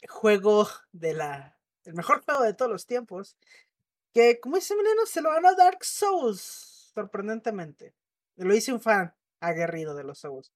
juego 0.08 0.68
de 0.92 1.14
la 1.14 1.58
el 1.84 1.94
mejor 1.94 2.24
juego 2.24 2.42
de 2.42 2.54
todos 2.54 2.70
los 2.70 2.86
tiempos, 2.86 3.36
que 4.14 4.40
como 4.40 4.56
dice 4.56 4.74
Mileno, 4.74 5.04
se 5.04 5.20
lo 5.20 5.30
ganó 5.30 5.54
Dark 5.54 5.84
Souls, 5.84 6.90
sorprendentemente. 6.94 7.94
Lo 8.36 8.54
hice 8.54 8.72
un 8.72 8.80
fan 8.80 9.14
aguerrido 9.40 9.94
de 9.94 10.04
los 10.04 10.20
Souls. 10.20 10.52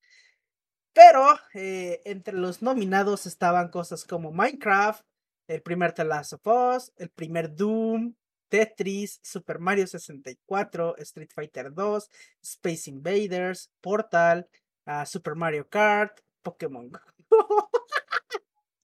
Pero 0.92 1.38
eh, 1.54 2.00
entre 2.04 2.34
los 2.34 2.62
nominados 2.62 3.26
estaban 3.26 3.68
cosas 3.68 4.04
como 4.04 4.32
Minecraft, 4.32 5.04
el 5.46 5.62
primer 5.62 5.92
The 5.92 6.04
Last 6.04 6.32
of 6.34 6.46
Us, 6.46 6.92
el 6.96 7.10
primer 7.10 7.54
Doom, 7.54 8.14
Tetris, 8.48 9.20
Super 9.22 9.58
Mario 9.58 9.86
64, 9.86 10.96
Street 10.98 11.30
Fighter 11.34 11.72
2, 11.72 12.10
Space 12.42 12.90
Invaders, 12.90 13.70
Portal, 13.80 14.48
ah, 14.86 15.06
Super 15.06 15.34
Mario 15.34 15.68
Kart, 15.68 16.20
Pokémon. 16.42 16.90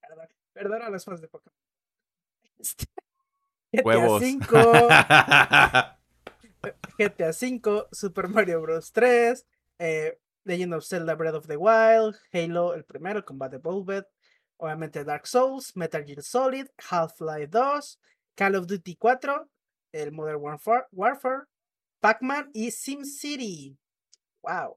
perdón, 0.00 0.28
perdón 0.52 0.82
a 0.82 0.90
los 0.90 1.04
fans 1.04 1.20
de 1.20 1.28
Pokémon. 1.28 1.58
GTA 3.72 4.20
5, 4.20 4.88
GTA 6.98 7.32
5, 7.32 7.88
Super 7.90 8.28
Mario 8.28 8.60
Bros. 8.62 8.92
3, 8.92 9.44
eh, 9.78 10.18
Legend 10.44 10.74
of 10.74 10.84
Zelda 10.84 11.14
Breath 11.14 11.34
of 11.34 11.46
the 11.46 11.56
Wild, 11.56 12.16
Halo, 12.32 12.74
el 12.74 12.84
primero, 12.84 13.18
el 13.18 13.24
Combat 13.24 13.52
Evolved, 13.54 14.06
obviamente 14.58 15.04
Dark 15.04 15.26
Souls, 15.26 15.76
Metal 15.76 16.04
Gear 16.04 16.22
Solid, 16.22 16.66
Half-Life 16.90 17.48
2, 17.48 17.98
Call 18.36 18.54
of 18.56 18.66
Duty 18.66 18.96
4, 18.96 19.48
el 19.92 20.12
Modern 20.12 20.40
Warfare, 20.40 20.86
Warfare 20.92 21.44
Pac-Man 22.04 22.50
y 22.52 22.70
SimCity. 22.70 23.78
Wow. 24.42 24.76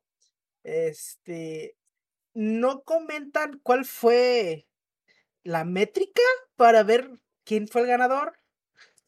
Este. 0.64 1.76
No 2.34 2.84
comentan 2.84 3.60
cuál 3.64 3.84
fue 3.84 4.66
la 5.44 5.66
métrica 5.66 6.22
para 6.56 6.84
ver 6.84 7.12
quién 7.44 7.68
fue 7.68 7.82
el 7.82 7.88
ganador. 7.88 8.40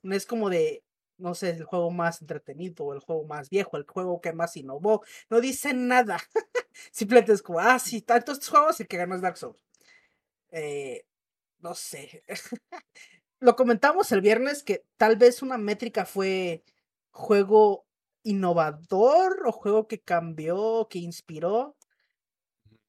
No 0.02 0.16
es 0.16 0.26
como 0.26 0.50
de, 0.50 0.84
no 1.20 1.36
sé, 1.36 1.52
el 1.52 1.64
juego 1.66 1.92
más 1.92 2.22
entretenido 2.22 2.86
o 2.86 2.94
el 2.94 3.00
juego 3.00 3.26
más 3.26 3.50
viejo, 3.50 3.78
el 3.78 3.86
juego 3.88 4.22
que 4.22 4.34
más 4.34 4.58
innovó. 4.58 5.04
No 5.30 5.42
dicen 5.42 5.88
nada. 5.88 6.20
Simplemente 6.92 7.34
es 7.34 7.42
como, 7.42 7.60
ah, 7.60 7.80
sí, 7.80 8.02
tantos 8.02 8.48
juegos 8.48 8.80
el 8.80 8.88
que 8.88 8.98
ganó 8.98 9.16
es 9.16 9.22
Dark 9.22 9.38
Souls. 9.38 9.58
Eh, 10.52 11.06
no 11.60 11.76
sé. 11.76 12.24
Lo 13.40 13.56
comentamos 13.56 14.12
el 14.12 14.22
viernes 14.22 14.64
que 14.64 14.86
tal 14.98 15.16
vez 15.18 15.42
una 15.42 15.58
métrica 15.58 16.06
fue 16.06 16.64
juego 17.12 17.86
innovador 18.24 19.48
o 19.48 19.52
juego 19.52 19.88
que 19.88 20.02
cambió, 20.02 20.88
que 20.90 21.00
inspiró. 21.00 21.78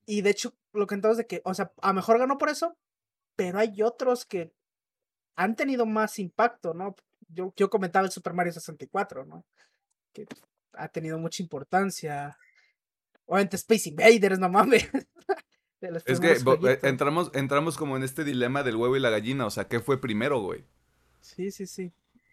Y 0.06 0.22
de 0.22 0.30
hecho, 0.30 0.54
lo 0.72 0.86
comentamos 0.86 1.16
de 1.18 1.26
que, 1.26 1.40
o 1.44 1.54
sea, 1.54 1.72
a 1.82 1.88
lo 1.88 1.94
mejor 1.94 2.18
ganó 2.18 2.38
por 2.38 2.48
eso, 2.48 2.76
pero 3.36 3.58
hay 3.58 3.82
otros 3.82 4.24
que 4.24 4.52
han 5.36 5.56
tenido 5.56 5.86
más 5.86 6.18
impacto, 6.18 6.74
¿no? 6.74 6.96
Yo, 7.32 7.52
yo 7.56 7.70
comentaba 7.70 8.06
el 8.06 8.12
Super 8.12 8.34
Mario 8.34 8.52
64, 8.52 9.24
¿no? 9.24 9.44
Que 10.12 10.26
ha 10.72 10.88
tenido 10.88 11.18
mucha 11.18 11.42
importancia. 11.42 12.36
Obviamente 13.26 13.56
Space 13.56 13.88
Invaders, 13.88 14.38
no 14.38 14.48
mames. 14.48 14.88
es 16.06 16.20
que 16.20 16.32
eh, 16.32 16.78
entramos, 16.82 17.30
entramos 17.34 17.76
como 17.76 17.96
en 17.96 18.02
este 18.02 18.24
dilema 18.24 18.62
del 18.62 18.76
huevo 18.76 18.96
y 18.96 19.00
la 19.00 19.10
gallina, 19.10 19.46
o 19.46 19.50
sea, 19.50 19.68
¿qué 19.68 19.80
fue 19.80 20.00
primero, 20.00 20.40
güey? 20.40 20.64
Sí, 21.20 21.50
sí, 21.50 21.66
sí. 21.66 21.92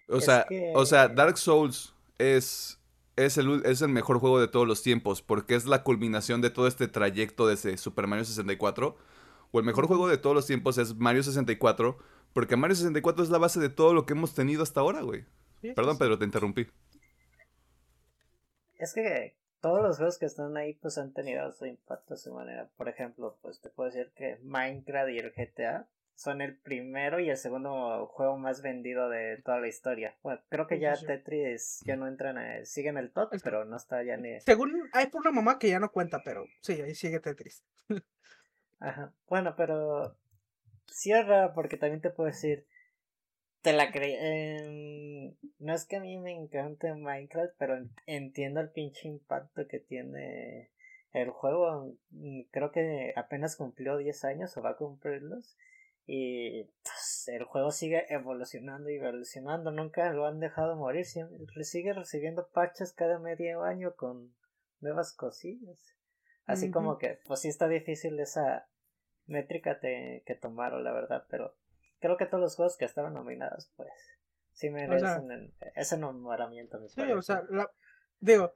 O 0.10 0.22
sea, 0.22 0.46
o 0.74 0.86
sea, 0.86 1.10
Dark 1.10 1.38
Souls 1.38 1.94
es, 2.18 2.80
es, 3.16 3.38
el, 3.38 3.62
es 3.66 3.82
el 3.82 3.90
mejor 3.90 4.20
juego 4.20 4.40
de 4.40 4.48
todos 4.48 4.68
los 4.68 4.82
tiempos, 4.82 5.22
porque 5.22 5.56
es 5.56 5.66
la 5.66 5.84
culminación 5.84 6.42
de 6.42 6.50
todo 6.50 6.68
este 6.68 6.88
trayecto 6.88 7.48
desde 7.48 7.78
Super 7.78 8.08
Mario 8.08 8.26
64. 8.26 8.98
O 9.52 9.60
el 9.60 9.66
mejor 9.66 9.88
juego 9.88 10.08
de 10.08 10.18
todos 10.18 10.36
los 10.36 10.46
tiempos 10.46 10.78
es 10.78 10.96
Mario 10.96 11.24
64, 11.24 11.98
porque 12.38 12.56
Mario 12.56 12.76
64 12.76 13.24
es 13.24 13.32
la 13.32 13.40
base 13.40 13.60
de 13.60 13.70
todo 13.70 13.96
lo 13.96 14.06
que 14.06 14.14
hemos 14.14 14.36
tenido 14.36 14.62
hasta 14.62 14.82
ahora, 14.82 15.02
güey. 15.02 15.26
Perdón, 15.76 15.98
Pedro, 15.98 16.20
te 16.20 16.26
interrumpí. 16.26 16.68
Es 18.76 18.94
que 18.94 19.36
todos 19.60 19.82
los 19.82 19.98
juegos 19.98 20.20
que 20.20 20.28
están 20.28 20.56
ahí 20.56 20.76
pues 20.76 21.00
han 21.00 21.14
tenido 21.14 21.52
su 21.52 21.66
impacto 21.66 22.14
a 22.14 22.18
su 22.18 22.32
manera. 22.32 22.70
Por 22.78 22.90
ejemplo, 22.90 23.40
pues 23.42 23.60
te 23.60 23.72
puedo 23.72 23.90
decir 23.90 24.12
que 24.16 24.38
Minecraft 24.44 25.10
y 25.10 25.18
el 25.18 25.32
GTA 25.32 25.88
son 26.14 26.42
el 26.42 26.56
primero 26.56 27.20
y 27.20 27.32
el 27.32 27.38
segundo 27.38 28.06
juego 28.06 28.38
más 28.38 28.62
vendido 28.62 29.10
de 29.10 29.42
toda 29.44 29.60
la 29.60 29.70
historia. 29.70 30.16
Bueno, 30.22 30.40
creo 30.50 30.68
que 30.68 30.80
ya 30.80 30.94
Tetris 30.96 31.82
ya 31.88 31.96
no 31.96 32.08
entran, 32.08 32.38
sigue 32.68 32.90
en 32.90 33.00
el 33.00 33.12
top, 33.12 33.32
pero 33.44 33.66
no 33.66 33.78
está 33.78 34.04
ya 34.04 34.16
ni... 34.16 34.40
Según, 34.42 34.88
hay 34.94 35.08
por 35.08 35.22
una 35.22 35.32
mamá 35.32 35.58
que 35.58 35.70
ya 35.70 35.80
no 35.80 35.92
cuenta, 35.92 36.22
pero 36.24 36.46
sí, 36.62 36.80
ahí 36.84 36.94
sigue 36.94 37.20
Tetris. 37.20 37.64
Ajá, 38.80 39.12
bueno, 39.28 39.56
pero 39.58 40.16
raro 41.26 41.54
porque 41.54 41.78
también 41.78 42.02
te 42.02 42.10
puedo 42.10 42.28
decir, 42.28 42.66
te 43.62 43.74
la 43.74 43.92
creí. 43.92 45.36
no 45.60 45.74
es 45.74 45.86
que 45.86 45.98
a 45.98 46.00
mí 46.00 46.18
me 46.18 46.34
encante 46.34 46.94
Minecraft, 46.94 47.54
pero 47.58 47.78
entiendo 48.06 48.62
el 48.62 48.70
pinche 48.70 49.08
impacto 49.08 49.68
que 49.68 49.80
tiene 49.80 50.72
el 51.12 51.30
juego. 51.32 51.96
Mm, 52.12 52.42
creo 52.52 52.72
que 52.72 53.14
apenas 53.16 53.56
cumplió 53.56 53.98
10 53.98 54.24
años 54.26 54.56
o 54.56 54.62
va 54.62 54.72
a 54.72 54.78
cumplirlos. 54.78 55.58
Y 56.06 56.64
pues, 56.84 57.28
el 57.28 57.44
juego 57.44 57.72
sigue 57.72 58.06
evolucionando 58.10 58.90
y 58.90 58.96
evolucionando. 58.96 59.72
Nunca 59.72 60.12
lo 60.14 60.26
han 60.26 60.40
dejado 60.40 60.78
morir. 60.78 61.06
Sigue 61.06 61.94
recibiendo 61.94 62.48
parches 62.48 62.94
cada 62.94 63.20
medio 63.20 63.64
año 63.64 63.96
con 63.96 64.34
nuevas 64.80 65.14
cosillas. 65.14 65.96
Así 66.46 66.72
como 66.72 66.98
que, 66.98 67.20
pues 67.26 67.42
sí 67.42 67.50
está 67.50 67.68
difícil 67.68 68.18
esa 68.22 68.70
métrica 69.28 69.80
te, 69.80 70.24
que 70.26 70.36
tomaron, 70.36 70.84
la 70.84 70.92
verdad. 70.92 71.26
Pero 71.30 71.56
creo 72.00 72.18
que 72.18 72.26
todos 72.26 72.42
los 72.42 72.56
juegos 72.56 72.78
que 72.78 72.86
estaban 72.86 73.14
nominados, 73.14 73.72
pues, 73.76 73.92
sí 74.54 74.70
merecen 74.70 75.54
ese 75.76 75.98
nombramiento. 75.98 76.80
sí, 76.90 77.02
o 77.02 77.22
sea, 77.22 77.44
digo, 78.20 78.54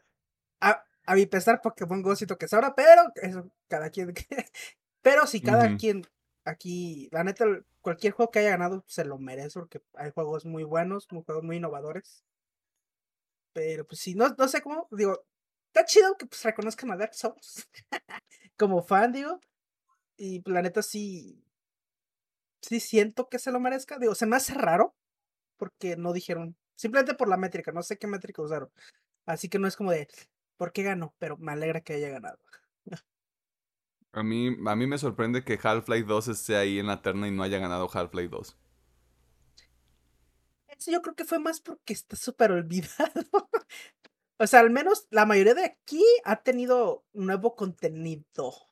a, 0.60 0.84
a, 1.05 1.15
mi 1.15 1.25
pesar 1.25 1.62
Pokémon 1.62 2.01
Go 2.01 2.15
siento 2.15 2.38
que 2.38 2.45
es 2.45 2.53
ahora, 2.53 2.73
pero 2.75 3.03
eso, 3.15 3.51
cada 3.67 3.89
quien. 3.89 4.13
pero 5.01 5.27
si 5.27 5.41
cada 5.41 5.77
quien 5.77 6.03
aquí, 6.43 7.10
la 7.12 7.23
neta, 7.23 7.45
cualquier 7.81 8.13
juego 8.13 8.31
que 8.31 8.39
haya 8.39 8.51
ganado 8.51 8.84
se 8.88 9.05
lo 9.05 9.17
merece 9.17 9.60
porque 9.60 9.81
hay 9.93 10.12
juegos 10.12 10.45
muy 10.45 10.63
buenos, 10.63 11.07
juegos 11.07 11.43
muy 11.43 11.57
innovadores. 11.57 12.23
Pero 13.53 13.86
pues 13.86 13.99
sí, 13.99 14.15
no, 14.15 14.29
no 14.29 14.47
sé 14.47 14.62
cómo, 14.62 14.88
digo, 14.91 15.25
está 15.67 15.86
chido 15.86 16.17
que 16.17 16.25
pues 16.25 16.43
reconozcan 16.43 16.91
a 16.91 16.97
Dark 16.97 17.13
Souls 17.13 17.69
como 18.57 18.81
fan, 18.81 19.12
digo. 19.12 19.39
Y 20.23 20.39
pues, 20.41 20.53
la 20.53 20.62
neta 20.62 20.84
sí, 20.84 21.43
sí 22.62 22.79
siento 22.79 23.27
que 23.27 23.39
se 23.39 23.51
lo 23.51 23.60
merezca. 23.60 23.97
Digo, 23.97 24.13
se 24.13 24.27
me 24.27 24.36
hace 24.36 24.53
raro 24.53 24.95
porque 25.57 25.97
no 25.97 26.13
dijeron, 26.13 26.55
simplemente 26.75 27.15
por 27.15 27.27
la 27.27 27.38
métrica, 27.38 27.71
no 27.71 27.81
sé 27.81 27.97
qué 27.97 28.05
métrica 28.05 28.43
usaron. 28.43 28.69
Así 29.25 29.49
que 29.49 29.57
no 29.57 29.67
es 29.67 29.75
como 29.75 29.89
de, 29.89 30.07
¿por 30.57 30.73
qué 30.73 30.84
ganó? 30.84 31.15
Pero 31.17 31.38
me 31.38 31.53
alegra 31.53 31.81
que 31.81 31.93
haya 31.93 32.10
ganado. 32.10 32.38
A 34.13 34.21
mí, 34.21 34.55
a 34.67 34.75
mí 34.75 34.86
me 34.86 34.99
sorprende 34.99 35.43
que 35.43 35.57
Half-Life 35.62 36.05
2 36.05 36.27
esté 36.27 36.55
ahí 36.55 36.77
en 36.77 36.88
la 36.88 37.01
terna 37.01 37.27
y 37.27 37.31
no 37.31 37.41
haya 37.41 37.57
ganado 37.57 37.89
Half-Life 37.91 38.29
2. 38.29 38.57
Eso 40.67 40.91
yo 40.91 41.01
creo 41.01 41.15
que 41.15 41.25
fue 41.25 41.39
más 41.39 41.62
porque 41.62 41.93
está 41.93 42.15
súper 42.15 42.51
olvidado. 42.51 43.25
o 44.38 44.45
sea, 44.45 44.60
al 44.60 44.69
menos 44.69 45.07
la 45.10 45.25
mayoría 45.25 45.55
de 45.55 45.65
aquí 45.65 46.03
ha 46.25 46.43
tenido 46.43 47.05
nuevo 47.13 47.55
contenido. 47.55 48.70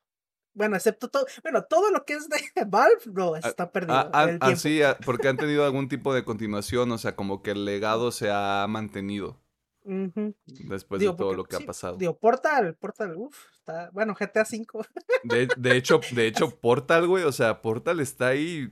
Bueno, 0.59 0.75
excepto 0.75 1.07
todo, 1.07 1.25
bueno, 1.41 1.63
todo 1.63 1.89
lo 1.89 2.03
que 2.03 2.15
es 2.15 2.27
de 2.27 2.37
Valve, 2.67 2.99
no, 3.13 3.37
está 3.37 3.71
perdido. 3.71 3.95
Ah, 3.95 4.37
ah, 4.41 4.55
sí, 4.57 4.81
porque 5.05 5.29
han 5.29 5.37
tenido 5.37 5.63
algún 5.63 5.87
tipo 5.87 6.13
de 6.13 6.25
continuación, 6.25 6.91
o 6.91 6.97
sea, 6.97 7.15
como 7.15 7.41
que 7.41 7.51
el 7.51 7.63
legado 7.63 8.11
se 8.11 8.29
ha 8.29 8.65
mantenido. 8.67 9.39
Después 9.85 10.99
de 10.99 11.13
todo 11.13 11.33
lo 11.33 11.45
que 11.45 11.55
ha 11.55 11.61
pasado. 11.61 11.95
Digo, 11.95 12.19
Portal, 12.19 12.75
Portal, 12.75 13.15
uff, 13.15 13.37
está, 13.53 13.89
bueno, 13.93 14.13
GTA 14.13 14.41
V. 14.41 14.85
De, 15.23 15.47
de, 15.55 15.77
hecho, 15.77 16.01
de 16.11 16.27
hecho, 16.27 16.49
Portal, 16.59 17.07
güey, 17.07 17.23
o 17.23 17.31
sea, 17.31 17.61
Portal 17.61 18.01
está 18.01 18.27
ahí. 18.27 18.69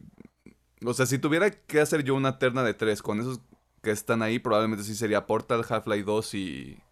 O 0.86 0.94
sea, 0.94 1.06
si 1.06 1.20
tuviera 1.20 1.50
que 1.52 1.80
hacer 1.80 2.04
yo 2.04 2.16
una 2.16 2.38
terna 2.38 2.64
de 2.64 2.74
tres 2.74 3.02
con 3.02 3.22
esos 3.22 3.40
que 3.82 3.92
están 3.92 4.22
ahí, 4.24 4.40
probablemente 4.40 4.84
sí 4.84 4.94
sería 4.94 5.26
Portal, 5.26 5.66
Half-Life 5.68 6.04
2 6.04 6.34
y, 6.34 6.84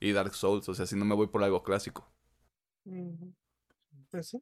y 0.00 0.10
Dark 0.10 0.34
Souls. 0.34 0.68
O 0.68 0.74
sea, 0.74 0.86
si 0.86 0.96
no 0.96 1.04
me 1.04 1.14
voy 1.14 1.28
por 1.28 1.44
algo 1.44 1.62
clásico. 1.62 2.10
Pues 4.14 4.28
sí. 4.28 4.40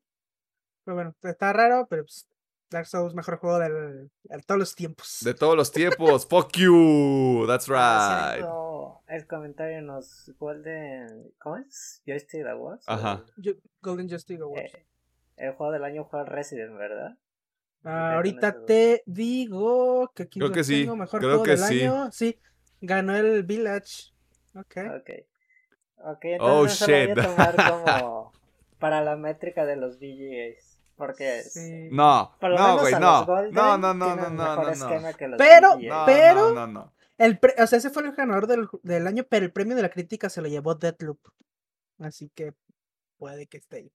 Pero 0.85 0.97
bueno, 0.97 1.15
está 1.23 1.51
raro, 1.55 1.87
pero 1.89 2.03
pues, 2.05 2.29
Dark 2.69 2.87
Souls 2.87 3.15
mejor 3.15 3.39
juego 3.39 3.59
de, 3.59 4.11
todos 4.47 4.59
los 4.59 4.75
tiempos. 4.75 5.21
De 5.23 5.33
todos 5.33 5.57
los 5.57 5.73
tiempos. 5.73 6.27
Fuck 6.29 6.59
you. 6.59 7.47
That's 7.47 7.71
ah, 7.71 8.35
right. 8.37 8.45
el 9.09 9.27
comentario 9.27 9.79
en 9.79 9.87
los 9.87 10.31
Golden. 10.39 11.33
¿Cómo 11.39 11.57
es? 11.57 12.03
Joystick 12.07 12.45
Awards. 12.45 12.85
Ajá. 12.87 13.25
Golden 13.81 14.11
Joystick 14.11 14.43
Awards. 14.43 14.75
Eh, 14.75 14.87
el 15.37 15.53
juego 15.55 15.73
del 15.73 15.85
año 15.85 16.05
fue 16.05 16.23
Resident, 16.27 16.77
¿verdad? 16.77 17.17
Ah, 17.83 18.17
ahorita 18.17 18.67
te 18.67 19.03
digo 19.07 20.13
que 20.15 20.25
aquí 20.25 20.39
Creo 20.39 20.53
que 20.53 20.65
sí. 20.65 20.87
mejor 20.87 21.19
Creo 21.19 21.31
juego 21.31 21.45
que 21.45 21.51
del 21.53 21.61
sí. 21.61 21.81
año. 21.81 22.13
Sí, 22.13 22.39
ganó 22.83 23.17
el 23.17 23.43
Village. 23.45 24.13
Ok. 24.55 24.77
Ok. 25.01 25.11
Ok, 26.05 26.25
oh, 26.41 26.67
entonces 26.67 26.83
oh, 26.83 26.87
shit. 26.87 27.15
Voy 27.15 27.25
a 27.25 27.27
tomar 27.27 27.57
como 27.57 28.33
para 28.83 29.01
la 29.01 29.16
métrica 29.16 29.64
de 29.64 29.77
los 29.77 30.01
VGAs. 30.01 30.81
Porque 30.97 31.42
no, 31.90 32.37
no, 32.42 32.79
güey, 32.81 32.92
no. 32.95 33.25
no, 33.25 33.79
no, 33.79 33.95
no, 33.95 33.95
no, 33.95 34.31
no, 34.31 34.31
no, 34.31 35.37
Pero, 35.38 35.79
pero, 36.05 36.53
no, 36.53 36.66
no, 36.66 36.92
El 37.16 37.40
o 37.59 37.66
sea, 37.66 37.79
ese 37.79 37.90
fue 37.90 38.03
el 38.03 38.12
ganador 38.12 38.47
del, 38.49 38.68
del, 38.83 39.07
año, 39.07 39.25
pero 39.29 39.47
el 39.47 39.53
premio 39.53 39.77
de 39.77 39.83
la 39.83 39.88
crítica 39.88 40.29
se 40.29 40.42
lo 40.42 40.49
llevó 40.49 40.75
Deadloop. 40.75 41.18
Así 42.01 42.29
que 42.35 42.55
puede 43.16 43.47
que 43.47 43.59
esté 43.59 43.77
ahí. 43.77 43.92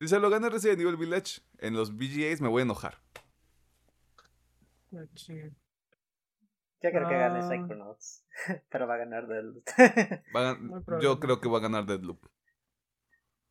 Si 0.00 0.08
se 0.08 0.20
lo 0.20 0.30
gana 0.30 0.50
Resident 0.50 0.80
Evil 0.80 0.96
Village 0.96 1.40
en 1.58 1.74
los 1.74 1.96
VGAs, 1.96 2.42
me 2.42 2.48
voy 2.48 2.60
a 2.60 2.64
enojar. 2.64 2.98
Yo 4.90 5.00
creo 6.90 7.08
que 7.08 7.18
gane 7.18 7.40
ah. 7.40 7.48
Psychonauts, 7.48 8.24
pero 8.70 8.86
va 8.86 8.94
a 8.94 8.98
ganar 8.98 9.26
Deadloop. 9.26 9.64
Yo 11.00 11.18
creo 11.20 11.40
que 11.40 11.48
va 11.48 11.58
a 11.58 11.62
ganar 11.62 11.86
Deadloop 11.86 12.22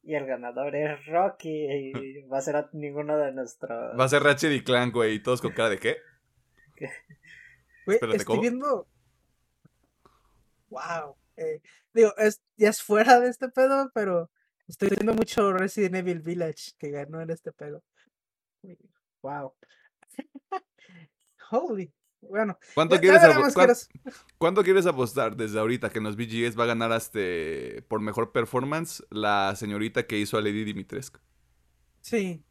y 0.03 0.15
el 0.15 0.25
ganador 0.25 0.75
es 0.75 1.05
Rocky 1.05 1.49
y 1.49 2.21
va 2.23 2.39
a 2.39 2.41
ser 2.41 2.69
ninguno 2.73 3.17
de 3.17 3.31
nuestros. 3.31 3.99
Va 3.99 4.05
a 4.05 4.09
ser 4.09 4.23
Ratchet 4.23 4.51
y 4.51 4.63
Clank, 4.63 4.93
güey, 4.93 5.15
y 5.15 5.23
todos 5.23 5.41
con 5.41 5.53
cara 5.53 5.69
de 5.69 5.79
qué. 5.79 5.97
Güey, 7.85 7.99
estoy 8.13 8.39
viendo. 8.39 8.87
Wow. 10.69 11.17
Eh, 11.37 11.61
digo, 11.93 12.15
es, 12.17 12.41
ya 12.57 12.69
es 12.69 12.81
fuera 12.81 13.19
de 13.19 13.29
este 13.29 13.49
pedo, 13.49 13.91
pero 13.93 14.31
estoy 14.67 14.89
viendo 14.89 15.13
mucho 15.13 15.53
Resident 15.53 15.95
Evil 15.95 16.21
Village 16.21 16.71
que 16.77 16.91
ganó 16.91 17.21
en 17.21 17.29
este 17.29 17.51
pedo. 17.51 17.83
Wow. 19.21 19.53
Holy. 21.51 21.93
Bueno, 22.21 22.57
¿cuánto 22.75 22.99
quieres, 22.99 23.21
quieres 24.63 24.86
apostar 24.86 25.36
desde 25.36 25.60
ahorita 25.60 25.89
que 25.89 25.97
en 25.97 26.03
los 26.03 26.15
BGS 26.15 26.57
va 26.57 26.63
a 26.63 26.67
ganar 26.67 26.91
hasta 26.91 27.19
por 27.88 27.99
mejor 27.99 28.31
performance 28.31 29.03
la 29.10 29.55
señorita 29.55 30.05
que 30.05 30.19
hizo 30.19 30.38
a 30.38 30.41
Lady 30.41 30.63
Dimitrescu? 30.63 31.19
Sí. 32.01 32.43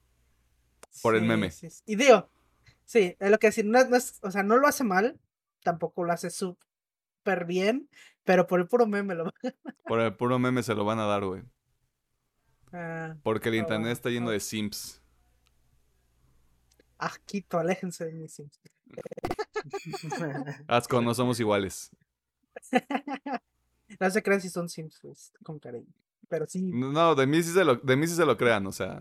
Por 1.03 1.15
el 1.15 1.23
meme. 1.23 1.51
Y 1.87 1.97
digo, 1.97 2.29
sí, 2.85 3.17
es 3.19 3.31
lo 3.31 3.39
que 3.39 3.47
decir, 3.49 3.65
no, 3.65 3.79
es, 3.79 4.19
o 4.23 4.31
sea, 4.31 4.43
no 4.43 4.59
lo 4.59 4.67
hace 4.67 4.85
mal, 4.85 5.21
tampoco 5.63 6.05
lo 6.05 6.13
hace 6.13 6.31
súper 6.31 7.45
bien, 7.47 7.89
pero 8.25 8.47
por 8.47 8.61
el 8.61 8.67
puro 8.67 8.87
meme 8.87 9.15
lo 9.15 9.33
Por 9.87 10.01
el 10.01 10.15
puro 10.17 10.39
meme 10.39 10.63
se 10.63 10.75
lo 10.75 10.85
van 10.85 10.99
a 10.99 11.07
dar, 11.07 11.25
güey. 11.25 11.43
Ah, 12.73 13.17
Porque 13.23 13.49
el 13.49 13.57
internet 13.57 13.93
está 13.93 14.11
lleno 14.11 14.31
de 14.31 14.41
simps. 14.41 15.01
Ah, 16.99 17.17
quito, 17.25 17.59
aléjense 17.59 18.05
de 18.05 18.13
mis 18.13 18.35
simps. 18.35 18.61
Asco, 20.69 21.01
no 21.01 21.15
somos 21.15 21.39
iguales. 21.41 21.91
no 24.01 24.11
se 24.11 24.23
crean 24.23 24.41
si 24.41 24.49
son 24.49 24.69
Sims 24.69 24.99
pues, 25.03 25.33
con 25.43 25.59
cariño. 25.59 25.93
Pero 26.29 26.47
sí. 26.47 26.71
No, 26.73 27.15
de 27.15 27.27
mí 27.27 27.43
sí 27.43 27.53
se 27.53 27.65
lo, 27.65 27.77
de 27.77 27.97
mí 27.97 28.07
sí 28.07 28.15
se 28.15 28.25
lo 28.25 28.37
crean, 28.37 28.67
o 28.67 28.73
sea. 28.73 29.01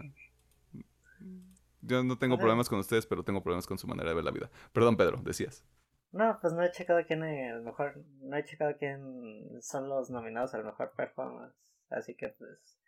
Yo 1.81 2.03
no 2.03 2.17
tengo 2.17 2.37
problemas 2.37 2.67
con 2.67 2.79
ustedes, 2.79 3.05
pero 3.05 3.23
tengo 3.23 3.41
problemas 3.41 3.65
con 3.65 3.77
su 3.77 3.87
manera 3.87 4.09
de 4.09 4.15
ver 4.15 4.25
la 4.25 4.31
vida. 4.31 4.49
Perdón, 4.73 4.97
Pedro, 4.97 5.21
decías. 5.23 5.63
No, 6.11 6.37
pues 6.41 6.53
no 6.53 6.63
he 6.63 6.71
checado 6.71 6.99
quién 7.05 7.23
es 7.23 7.61
mejor, 7.61 8.03
no 8.21 8.35
he 8.35 8.43
checado 8.43 8.75
quién 8.77 9.61
son 9.61 9.87
los 9.87 10.09
nominados 10.09 10.53
al 10.55 10.65
mejor 10.65 10.91
performance. 10.95 11.53
Así 11.89 12.15
que 12.15 12.29
pues 12.29 12.79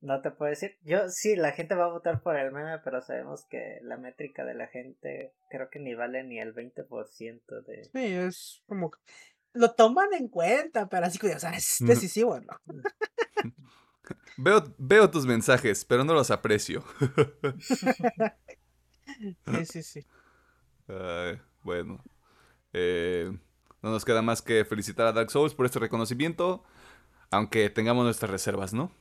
no 0.00 0.20
te 0.20 0.30
puedo 0.30 0.50
decir. 0.50 0.78
Yo 0.82 1.08
sí, 1.08 1.36
la 1.36 1.52
gente 1.52 1.74
va 1.74 1.86
a 1.86 1.92
votar 1.92 2.22
por 2.22 2.36
el 2.36 2.52
meme, 2.52 2.78
pero 2.84 3.02
sabemos 3.02 3.44
que 3.48 3.78
la 3.82 3.96
métrica 3.96 4.44
de 4.44 4.54
la 4.54 4.66
gente 4.68 5.34
creo 5.50 5.68
que 5.70 5.78
ni 5.78 5.94
vale 5.94 6.22
ni 6.24 6.38
el 6.38 6.54
20% 6.54 7.64
de... 7.66 7.84
Sí, 7.84 8.14
es 8.14 8.62
como... 8.66 8.90
Lo 9.52 9.72
toman 9.72 10.12
en 10.12 10.28
cuenta, 10.28 10.88
pero 10.88 11.06
así 11.06 11.18
que, 11.18 11.34
o 11.34 11.38
sea, 11.38 11.50
es 11.50 11.78
decisivo, 11.80 12.38
¿no? 12.40 12.60
veo, 14.36 14.62
veo 14.76 15.10
tus 15.10 15.24
mensajes, 15.24 15.86
pero 15.86 16.04
no 16.04 16.12
los 16.12 16.30
aprecio. 16.30 16.84
sí, 19.46 19.64
sí, 19.64 19.82
sí. 19.82 20.06
bueno. 21.62 22.04
Eh, 22.74 23.32
no 23.80 23.90
nos 23.90 24.04
queda 24.04 24.20
más 24.20 24.42
que 24.42 24.66
felicitar 24.66 25.06
a 25.06 25.12
Dark 25.12 25.30
Souls 25.30 25.54
por 25.54 25.64
este 25.64 25.78
reconocimiento, 25.78 26.62
aunque 27.30 27.70
tengamos 27.70 28.04
nuestras 28.04 28.30
reservas, 28.30 28.74
¿no? 28.74 28.92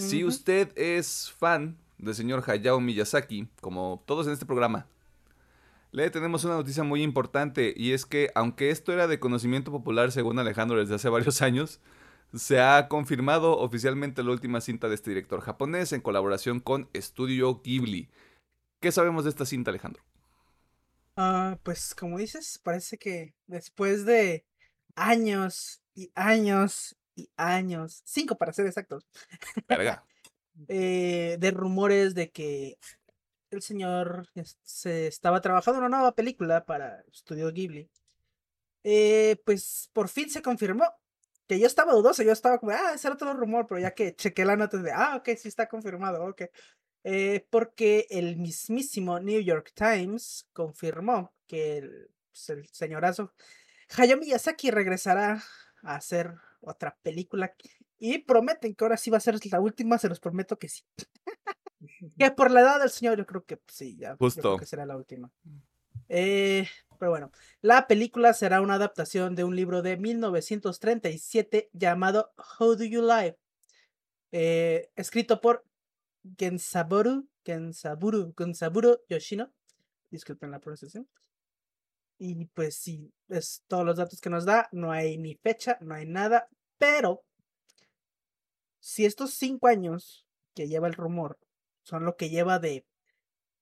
Si 0.00 0.24
usted 0.24 0.72
es 0.76 1.30
fan 1.30 1.76
del 1.98 2.14
señor 2.14 2.42
Hayao 2.46 2.80
Miyazaki, 2.80 3.48
como 3.60 4.02
todos 4.06 4.26
en 4.26 4.32
este 4.32 4.46
programa, 4.46 4.86
le 5.92 6.08
tenemos 6.10 6.44
una 6.44 6.54
noticia 6.54 6.82
muy 6.84 7.02
importante 7.02 7.74
y 7.76 7.92
es 7.92 8.06
que 8.06 8.30
aunque 8.34 8.70
esto 8.70 8.92
era 8.92 9.06
de 9.06 9.20
conocimiento 9.20 9.70
popular 9.70 10.10
según 10.10 10.38
Alejandro 10.38 10.78
desde 10.78 10.94
hace 10.94 11.08
varios 11.10 11.42
años, 11.42 11.80
se 12.34 12.60
ha 12.60 12.88
confirmado 12.88 13.58
oficialmente 13.58 14.22
la 14.22 14.30
última 14.30 14.60
cinta 14.60 14.88
de 14.88 14.94
este 14.94 15.10
director 15.10 15.40
japonés 15.40 15.92
en 15.92 16.00
colaboración 16.00 16.60
con 16.60 16.88
Studio 16.96 17.60
Ghibli. 17.62 18.08
¿Qué 18.80 18.92
sabemos 18.92 19.24
de 19.24 19.30
esta 19.30 19.44
cinta, 19.44 19.70
Alejandro? 19.70 20.02
Ah, 21.16 21.58
pues 21.62 21.94
como 21.94 22.18
dices, 22.18 22.58
parece 22.62 22.96
que 22.96 23.34
después 23.46 24.06
de 24.06 24.46
años 24.94 25.82
y 25.94 26.10
años 26.14 26.96
y 27.14 27.30
años, 27.36 28.02
cinco 28.04 28.36
para 28.36 28.52
ser 28.52 28.66
exactos, 28.66 29.06
Verga. 29.68 30.04
eh, 30.68 31.36
de 31.38 31.50
rumores 31.50 32.14
de 32.14 32.30
que 32.30 32.78
el 33.50 33.62
señor 33.62 34.28
se 34.62 35.06
estaba 35.08 35.40
trabajando 35.40 35.80
en 35.80 35.86
una 35.86 35.98
nueva 35.98 36.14
película 36.14 36.64
para 36.64 37.04
Studio 37.12 37.52
Ghibli. 37.52 37.90
Eh, 38.84 39.36
pues 39.44 39.90
por 39.92 40.08
fin 40.08 40.30
se 40.30 40.42
confirmó. 40.42 40.84
Que 41.46 41.58
yo 41.58 41.66
estaba 41.66 41.92
dudoso, 41.92 42.22
yo 42.22 42.30
estaba 42.30 42.58
como, 42.58 42.70
ah, 42.70 42.92
ese 42.94 43.08
era 43.08 43.14
otro 43.14 43.34
rumor, 43.34 43.66
pero 43.66 43.80
ya 43.80 43.90
que 43.92 44.14
chequé 44.14 44.44
la 44.44 44.56
nota 44.56 44.76
de, 44.78 44.92
ah, 44.92 45.16
ok, 45.16 45.30
sí 45.36 45.48
está 45.48 45.68
confirmado, 45.68 46.24
ok. 46.24 46.42
Eh, 47.02 47.44
porque 47.50 48.06
el 48.08 48.36
mismísimo 48.36 49.18
New 49.18 49.40
York 49.40 49.72
Times 49.74 50.46
confirmó 50.52 51.34
que 51.48 51.78
el, 51.78 52.10
pues, 52.30 52.50
el 52.50 52.68
señorazo 52.68 53.32
Hayao 53.96 54.18
Miyazaki 54.18 54.70
regresará 54.70 55.42
a 55.82 55.96
hacer 55.96 56.34
otra 56.60 56.96
película 57.02 57.54
y 57.98 58.18
prometen 58.18 58.74
que 58.74 58.84
ahora 58.84 58.96
sí 58.96 59.10
va 59.10 59.18
a 59.18 59.20
ser 59.20 59.36
la 59.50 59.60
última, 59.60 59.98
se 59.98 60.08
los 60.08 60.20
prometo 60.20 60.58
que 60.58 60.68
sí. 60.68 60.82
Que 62.18 62.30
por 62.30 62.50
la 62.50 62.60
edad 62.60 62.78
del 62.78 62.90
señor, 62.90 63.16
yo 63.16 63.26
creo 63.26 63.44
que 63.44 63.56
pues, 63.56 63.76
sí, 63.76 63.96
ya. 63.96 64.10
yo 64.10 64.16
creo 64.16 64.30
Justo. 64.30 64.56
que 64.58 64.66
será 64.66 64.84
la 64.84 64.96
última. 64.96 65.30
Eh, 66.08 66.66
pero 66.98 67.10
bueno, 67.10 67.30
la 67.62 67.86
película 67.86 68.34
será 68.34 68.60
una 68.60 68.74
adaptación 68.74 69.34
de 69.34 69.44
un 69.44 69.56
libro 69.56 69.80
de 69.80 69.96
1937 69.96 71.70
llamado 71.72 72.32
How 72.58 72.76
Do 72.76 72.84
You 72.84 73.02
Lie? 73.02 73.38
Eh, 74.32 74.90
escrito 74.96 75.40
por 75.40 75.64
Gensaburo, 76.38 77.24
Gensaburo, 77.44 78.34
Gensaburo 78.36 79.00
Yoshino. 79.08 79.50
Disculpen 80.10 80.50
la 80.50 80.60
pronunciación. 80.60 81.08
Y 82.22 82.44
pues 82.48 82.76
sí, 82.76 83.14
es 83.30 83.64
todos 83.66 83.82
los 83.86 83.96
datos 83.96 84.20
que 84.20 84.28
nos 84.28 84.44
da. 84.44 84.68
No 84.72 84.92
hay 84.92 85.16
ni 85.16 85.36
fecha, 85.36 85.78
no 85.80 85.94
hay 85.94 86.04
nada. 86.04 86.48
Pero 86.76 87.24
si 88.78 89.06
estos 89.06 89.32
cinco 89.32 89.68
años 89.68 90.26
que 90.54 90.68
lleva 90.68 90.86
el 90.86 90.92
rumor 90.92 91.38
son 91.82 92.04
lo 92.04 92.16
que 92.16 92.28
lleva 92.28 92.58
de 92.58 92.84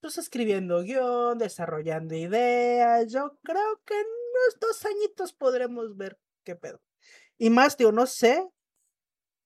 pues 0.00 0.18
escribiendo 0.18 0.82
guion, 0.82 1.38
desarrollando 1.38 2.16
ideas, 2.16 3.12
yo 3.12 3.38
creo 3.44 3.80
que 3.84 3.94
en 3.94 4.06
unos 4.06 4.60
dos 4.60 4.84
añitos 4.86 5.32
podremos 5.32 5.96
ver 5.96 6.18
qué 6.44 6.56
pedo. 6.56 6.80
Y 7.38 7.50
más, 7.50 7.76
digo, 7.76 7.92
no 7.92 8.06
sé 8.06 8.44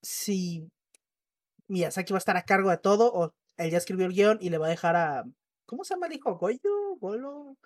si 0.00 0.70
Miyazaki 1.68 2.14
va 2.14 2.16
a 2.16 2.24
estar 2.24 2.36
a 2.38 2.44
cargo 2.44 2.70
de 2.70 2.78
todo 2.78 3.12
o 3.12 3.34
él 3.58 3.70
ya 3.70 3.76
escribió 3.76 4.06
el 4.06 4.14
guion 4.14 4.38
y 4.40 4.48
le 4.48 4.56
va 4.56 4.68
a 4.68 4.70
dejar 4.70 4.96
a. 4.96 5.24
¿Cómo 5.66 5.84
se 5.84 5.94
llama 5.94 6.06
el 6.06 6.14
hijo? 6.14 6.38
¿Goyo? 6.38 6.96
¿Golo? 6.98 7.58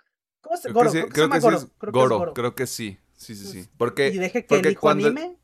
¿Cómo 0.46 0.56
se 0.56 0.62
Creo 0.68 0.74
Goro, 0.74 0.92
que 0.92 0.98
sí, 1.02 1.06
creo 1.09 1.09
que 1.09 1.11
se 1.11 1.14
creo 1.14 1.26
llama 1.26 1.35
que 1.37 1.40
sí 1.40 1.44
Goro, 1.46 1.56
es 1.56 1.64
creo 1.64 1.92
que 1.92 1.98
es 1.98 2.02
Goro, 2.02 2.18
Goro. 2.18 2.35
creo 2.35 2.54
que 2.54 2.66
sí. 2.66 2.98
Sí, 3.14 3.35
sí, 3.35 3.46
sí. 3.46 3.68
Porque, 3.78 4.09
y 4.09 4.18
deje 4.18 4.42
que 4.42 4.48
porque 4.48 4.68
el 4.68 4.72
hijo 4.72 4.80
cuando- 4.82 5.06
anime. 5.09 5.37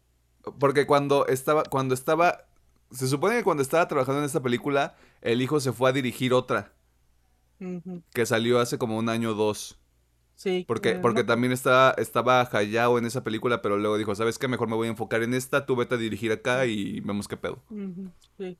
porque 0.59 0.87
cuando 0.87 1.27
estaba, 1.27 1.63
cuando 1.65 1.95
estaba, 1.95 2.45
se 2.91 3.09
supone 3.09 3.37
que 3.37 3.45
cuando 3.45 3.63
estaba 3.63 3.89
trabajando 3.89 4.21
en 4.21 4.27
esta 4.27 4.43
película, 4.43 4.95
el 5.23 5.41
hijo 5.43 5.59
se 5.61 5.73
fue 5.73 5.89
a 5.91 5.93
dirigir 5.93 6.33
otra, 6.35 6.73
que 8.13 8.27
salió 8.27 8.59
hace 8.61 8.77
como 8.79 8.99
un 8.99 9.09
año 9.09 9.31
o 9.31 9.35
dos. 9.35 9.79
Sí. 10.35 10.65
Porque, 10.67 10.95
porque 10.97 11.23
también 11.25 11.53
estaba, 11.53 11.93
estaba 11.99 12.41
Hayao 12.53 12.99
en 12.99 13.07
esa 13.07 13.23
película, 13.23 13.63
pero 13.63 13.79
luego 13.79 13.97
dijo, 13.99 14.15
¿sabes 14.15 14.39
qué? 14.39 14.49
Mejor 14.49 14.69
me 14.69 14.75
voy 14.75 14.89
a 14.89 14.91
enfocar 14.91 15.23
en 15.23 15.35
esta, 15.35 15.65
tú 15.67 15.77
vete 15.77 15.95
a 15.95 15.99
dirigir 15.99 16.33
acá 16.33 16.67
y 16.67 17.01
vemos 17.01 17.29
qué 17.29 17.37
pedo. 17.37 17.63
Sí. 18.39 18.59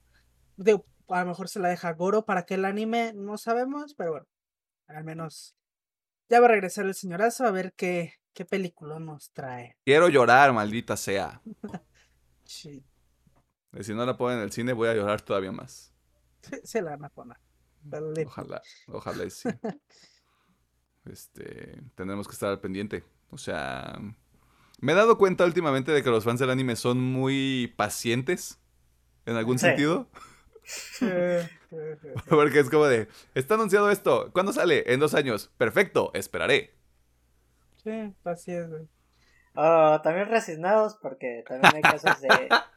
A 1.09 1.21
lo 1.21 1.27
mejor 1.27 1.49
se 1.49 1.59
la 1.61 1.69
deja 1.69 1.93
Goro 1.93 2.25
para 2.25 2.45
que 2.47 2.55
el 2.55 2.65
anime, 2.65 3.13
no 3.15 3.37
sabemos, 3.37 3.95
pero 3.95 4.13
bueno, 4.13 4.27
al 4.87 5.03
menos 5.05 5.57
ya 6.33 6.41
va 6.41 6.47
a 6.47 6.51
regresar 6.51 6.87
el 6.87 6.95
señorazo 6.95 7.45
a 7.45 7.51
ver 7.51 7.75
qué, 7.75 8.15
qué 8.33 8.45
película 8.47 8.99
nos 8.99 9.31
trae. 9.33 9.77
Quiero 9.85 10.09
llorar, 10.09 10.53
maldita 10.53 10.97
sea. 10.97 11.41
Sí, 12.45 12.85
Y 13.79 13.85
si 13.85 13.95
no 13.95 14.05
la 14.05 14.17
ponen 14.17 14.39
en 14.39 14.45
el 14.45 14.53
cine, 14.53 14.73
voy 14.73 14.89
a 14.89 14.95
llorar 14.95 15.21
todavía 15.23 15.53
más. 15.53 15.93
se- 16.43 16.67
se 16.67 16.83
la 16.83 16.91
van 16.93 17.05
a 17.05 17.09
poner. 17.09 17.37
le- 18.15 18.27
Ojalá, 18.27 18.61
ojalá 18.89 19.25
y 19.25 19.31
sí. 19.31 19.49
Este, 21.05 21.81
tendremos 21.95 22.27
que 22.29 22.33
estar 22.35 22.51
al 22.51 22.61
pendiente. 22.61 23.05
O 23.31 23.39
sea, 23.39 23.99
me 24.81 24.93
he 24.93 24.95
dado 24.95 25.19
cuenta 25.19 25.45
últimamente 25.45 25.93
de 25.93 26.03
que 26.03 26.11
los 26.11 26.25
fans 26.25 26.41
del 26.41 26.51
anime 26.51 26.77
son 26.77 27.01
muy 27.01 27.73
pacientes. 27.77 28.59
En 29.27 29.37
algún 29.37 29.59
Sí. 29.59 29.67
sentido. 29.67 30.09
Porque 32.29 32.61
es 32.61 32.71
como 32.71 32.87
de, 32.87 33.09
está 33.35 33.55
anunciado 33.55 33.91
esto. 33.91 34.31
¿Cuándo 34.33 34.53
sale? 34.53 34.85
En 34.93 35.01
dos 35.01 35.15
años. 35.15 35.51
Perfecto, 35.59 36.11
esperaré. 36.15 36.75
Sí, 37.83 38.15
así 38.25 38.53
es, 38.53 38.69
güey. 38.69 38.89
Oh, 39.55 40.01
también 40.03 40.29
resignados 40.29 40.97
porque 41.03 41.45
también 41.47 41.77
hay 41.77 41.83
casos 41.83 42.21
de... 42.21 42.49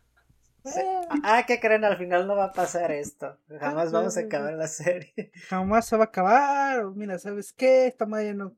Ah, 1.23 1.43
¿qué 1.45 1.59
creen? 1.59 1.83
Al 1.85 1.95
final 1.95 2.25
no 2.25 2.35
va 2.35 2.45
a 2.45 2.51
pasar 2.51 2.91
esto. 2.91 3.37
Jamás 3.59 3.89
sí, 3.89 3.93
vamos 3.93 4.17
a 4.17 4.21
acabar 4.21 4.53
la 4.53 4.67
serie. 4.67 5.31
jamás 5.47 5.85
se 5.87 5.95
va 5.95 6.05
a 6.05 6.07
acabar. 6.07 6.85
mira, 6.95 7.19
¿sabes 7.19 7.53
qué? 7.53 7.85
Esta 7.85 8.07
madre 8.07 8.25
ya 8.27 8.33
no, 8.33 8.55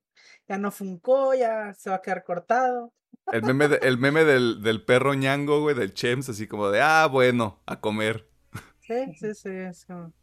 ya 0.47 0.57
no 0.57 0.71
funcó, 0.71 1.33
ya 1.33 1.73
se 1.73 1.89
va 1.89 1.97
a 1.97 2.01
quedar 2.01 2.23
cortado. 2.23 2.93
El 3.29 3.43
meme, 3.43 3.67
de- 3.67 3.79
el 3.81 3.97
meme 3.97 4.23
del, 4.23 4.63
del 4.63 4.85
perro 4.85 5.15
ñango, 5.15 5.59
güey, 5.59 5.75
del 5.75 5.93
Chems, 5.93 6.29
así 6.29 6.47
como 6.47 6.69
de, 6.69 6.79
ah, 6.81 7.07
bueno, 7.11 7.61
a 7.65 7.81
comer. 7.81 8.25
Sí, 8.87 9.13
sí, 9.19 9.33
sí, 9.33 9.49
es 9.49 9.85
como... 9.85 10.13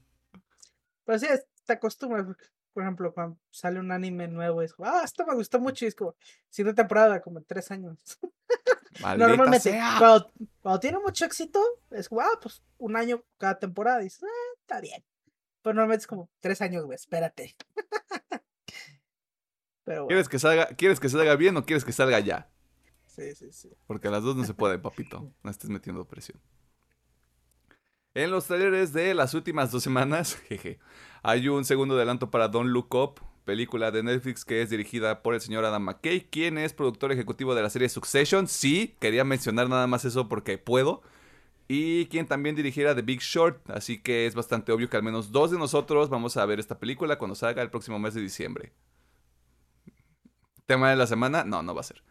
Pues 1.05 1.20
sí, 1.20 1.29
te 1.66 1.74
acostumbras, 1.74 2.27
por 2.72 2.83
ejemplo, 2.83 3.12
cuando 3.12 3.38
sale 3.50 3.79
un 3.79 3.92
anime 3.92 4.27
nuevo, 4.27 4.62
es 4.62 4.72
como, 4.72 4.88
ah, 4.88 5.03
esto 5.05 5.24
me 5.27 5.35
gustó 5.35 5.61
mucho, 5.61 5.85
y 5.85 5.88
es 5.88 5.94
como, 5.94 6.16
siguiente 6.48 6.83
temporada, 6.83 7.20
como 7.20 7.38
en 7.38 7.44
tres 7.44 7.70
años. 7.70 7.98
Normalmente, 9.18 9.61
sea. 9.61 9.96
cuando, 9.98 10.33
cuando 10.61 10.81
tiene 10.81 10.98
mucho 10.98 11.24
éxito, 11.24 11.62
es 11.90 12.09
como, 12.09 12.22
ah, 12.22 12.38
pues 12.40 12.62
un 12.79 12.96
año 12.96 13.22
cada 13.38 13.59
temporada, 13.59 14.00
y 14.00 14.05
dices, 14.05 14.24
ah, 14.24 14.57
está 14.61 14.81
bien. 14.81 15.05
Pero 15.62 15.74
normalmente 15.74 16.03
es 16.03 16.07
como, 16.07 16.31
tres 16.40 16.61
años, 16.62 16.85
güey, 16.85 16.96
espérate. 16.96 17.55
Pero 19.85 20.05
bueno, 20.05 20.09
¿Quieres 20.09 20.29
que 20.29 20.38
salga, 20.38 20.66
¿Quieres 20.68 20.98
que 20.98 21.09
salga 21.11 21.37
bien 21.37 21.57
o 21.59 21.64
quieres 21.64 21.85
que 21.85 21.92
salga 21.92 22.18
ya? 22.20 22.50
sí, 23.07 23.35
sí, 23.35 23.53
sí. 23.53 23.70
Porque 23.87 24.09
las 24.09 24.22
dos 24.22 24.35
no 24.35 24.44
se 24.44 24.55
pueden, 24.55 24.83
papito. 24.83 25.33
No 25.42 25.50
estés 25.50 25.70
metiendo 25.70 26.09
presión. 26.09 26.40
En 28.14 28.31
los 28.31 28.46
trailers 28.46 28.92
de 28.92 29.12
las 29.12 29.35
últimas 29.35 29.72
dos 29.72 29.83
semanas, 29.83 30.37
jeje, 30.48 30.79
hay 31.24 31.48
un 31.48 31.64
segundo 31.64 31.96
adelanto 31.96 32.31
para 32.31 32.46
Don't 32.46 32.70
Look 32.70 32.94
Up, 32.94 33.20
película 33.44 33.90
de 33.90 34.05
Netflix 34.05 34.44
que 34.44 34.62
es 34.62 34.70
dirigida 34.70 35.20
por 35.20 35.35
el 35.35 35.40
señor 35.40 35.64
Adam 35.64 35.83
McKay, 35.83 36.20
quien 36.31 36.57
es 36.57 36.72
productor 36.72 37.11
ejecutivo 37.11 37.57
de 37.57 37.62
la 37.62 37.70
serie 37.70 37.88
Succession. 37.88 38.46
Sí, 38.46 38.94
quería 39.00 39.24
mencionar 39.24 39.68
nada 39.68 39.88
más 39.88 40.05
eso 40.05 40.29
porque 40.29 40.59
puedo. 40.59 41.03
Y 41.66 42.07
quien 42.07 42.29
también 42.29 42.55
dirigiera 42.55 42.94
The 42.94 43.03
Big 43.03 43.20
Short, 43.20 43.68
así 43.68 44.00
que 44.00 44.27
es 44.27 44.37
bastante 44.37 44.70
obvio 44.70 44.88
que 44.88 44.96
al 44.96 45.03
menos 45.03 45.33
dos 45.33 45.50
de 45.50 45.59
nosotros 45.59 46.09
vamos 46.09 46.37
a 46.37 46.46
ver 46.46 46.61
esta 46.61 46.79
película 46.79 47.18
cuando 47.18 47.35
salga 47.35 47.62
el 47.62 47.70
próximo 47.70 47.98
mes 47.98 48.15
de 48.15 48.21
diciembre. 48.21 48.73
¿Tema 50.67 50.90
de 50.90 50.96
la 50.96 51.08
semana? 51.08 51.42
No, 51.42 51.65
no 51.65 51.75
va 51.75 51.81
a 51.81 51.85
ser. 51.85 52.04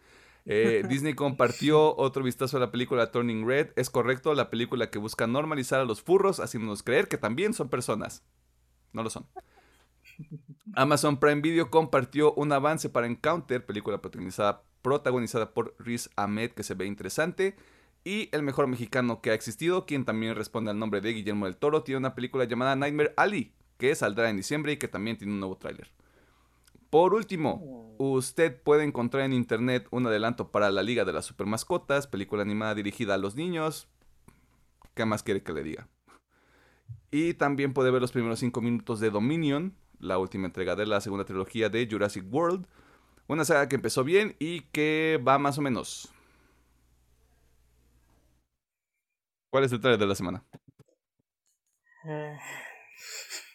Eh, 0.46 0.84
Disney 0.89 1.14
compartió 1.14 1.96
otro 1.96 2.24
vistazo 2.24 2.58
a 2.58 2.60
la 2.60 2.72
película 2.72 3.12
Turning 3.12 3.48
Red. 3.48 3.72
Es 3.76 3.89
correcto, 3.89 4.34
la 4.34 4.50
película 4.50 4.89
que 4.89 5.00
busca 5.00 5.28
normalizar 5.28 5.80
a 5.80 5.86
los 5.86 6.02
furros, 6.02 6.39
haciéndonos 6.39 6.84
creer 6.84 7.08
que 7.08 7.18
también 7.18 7.54
son 7.54 7.70
personas. 7.70 8.24
No 8.91 9.04
lo 9.04 9.10
son. 9.10 9.26
Amazon 10.76 11.20
Prime 11.20 11.41
Video 11.41 11.70
compartió 11.70 12.34
un 12.34 12.52
avance 12.52 12.89
para 12.89 13.08
Encounter, 13.08 13.66
película 13.66 14.02
protagonizada, 14.02 14.64
protagonizada 14.82 15.54
por 15.54 15.76
Riz 15.80 16.10
Ahmed, 16.16 16.52
que 16.52 16.64
se 16.64 16.74
ve 16.76 16.86
interesante. 16.86 17.56
Y 18.04 18.30
el 18.34 18.44
mejor 18.44 18.68
mexicano 18.68 19.22
que 19.22 19.32
ha 19.32 19.34
existido, 19.34 19.86
quien 19.86 20.04
también 20.04 20.36
responde 20.36 20.72
al 20.72 20.80
nombre 20.80 21.00
de 21.00 21.14
Guillermo 21.14 21.46
del 21.46 21.58
Toro, 21.58 21.84
tiene 21.84 22.00
una 22.00 22.16
película 22.16 22.44
llamada 22.44 22.76
Nightmare 22.76 23.14
Alley, 23.16 23.54
que 23.78 23.96
saldrá 23.96 24.30
en 24.30 24.38
diciembre 24.38 24.74
y 24.74 24.78
que 24.78 24.89
también 24.89 25.18
tiene 25.18 25.34
un 25.34 25.39
nuevo 25.39 25.58
tráiler. 25.58 25.89
Por 26.94 27.16
último, 27.16 27.96
usted 27.98 28.62
puede 28.62 28.84
encontrar 28.84 29.24
en 29.24 29.34
internet 29.34 29.88
un 29.89 30.06
adelanto 30.06 30.52
para 30.52 30.70
la 30.70 30.84
Liga 30.84 31.06
de 31.06 31.12
las 31.12 31.26
Supermascotas, 31.26 32.06
película 32.06 32.44
animada 32.44 32.76
dirigida 32.76 33.16
a 33.16 33.18
los 33.18 33.34
niños. 33.34 33.88
¿Qué 34.94 35.04
más 35.04 35.24
quiere 35.24 35.41
que 35.41 35.54
le 35.54 35.64
diga? 35.64 35.88
Y 37.10 37.34
también 37.34 37.74
puede 37.74 37.89
ver 37.89 38.00
los 38.00 38.12
primeros 38.12 38.38
5 38.41 38.62
minutos 38.62 39.00
de 39.00 39.10
Dominion, 39.10 39.76
la 39.98 40.20
última 40.20 40.46
entrega 40.46 40.76
de 40.76 40.86
la 40.86 41.02
segunda 41.02 41.26
trilogía 41.26 41.68
de 41.68 41.88
Jurassic 41.89 42.32
World. 42.32 42.68
Una 43.26 43.44
saga 43.44 43.68
que 43.68 43.76
empezó 43.76 44.04
bien 44.04 44.36
y 44.38 44.62
que 44.66 45.20
va 45.28 45.39
más 45.39 45.58
o 45.58 45.64
menos. 45.64 46.14
¿Cuál 49.50 49.64
es 49.64 49.72
el 49.72 49.80
trailer 49.80 50.00
de 50.00 50.06
la 50.06 50.14
semana? 50.14 50.46
Eh, 52.06 52.38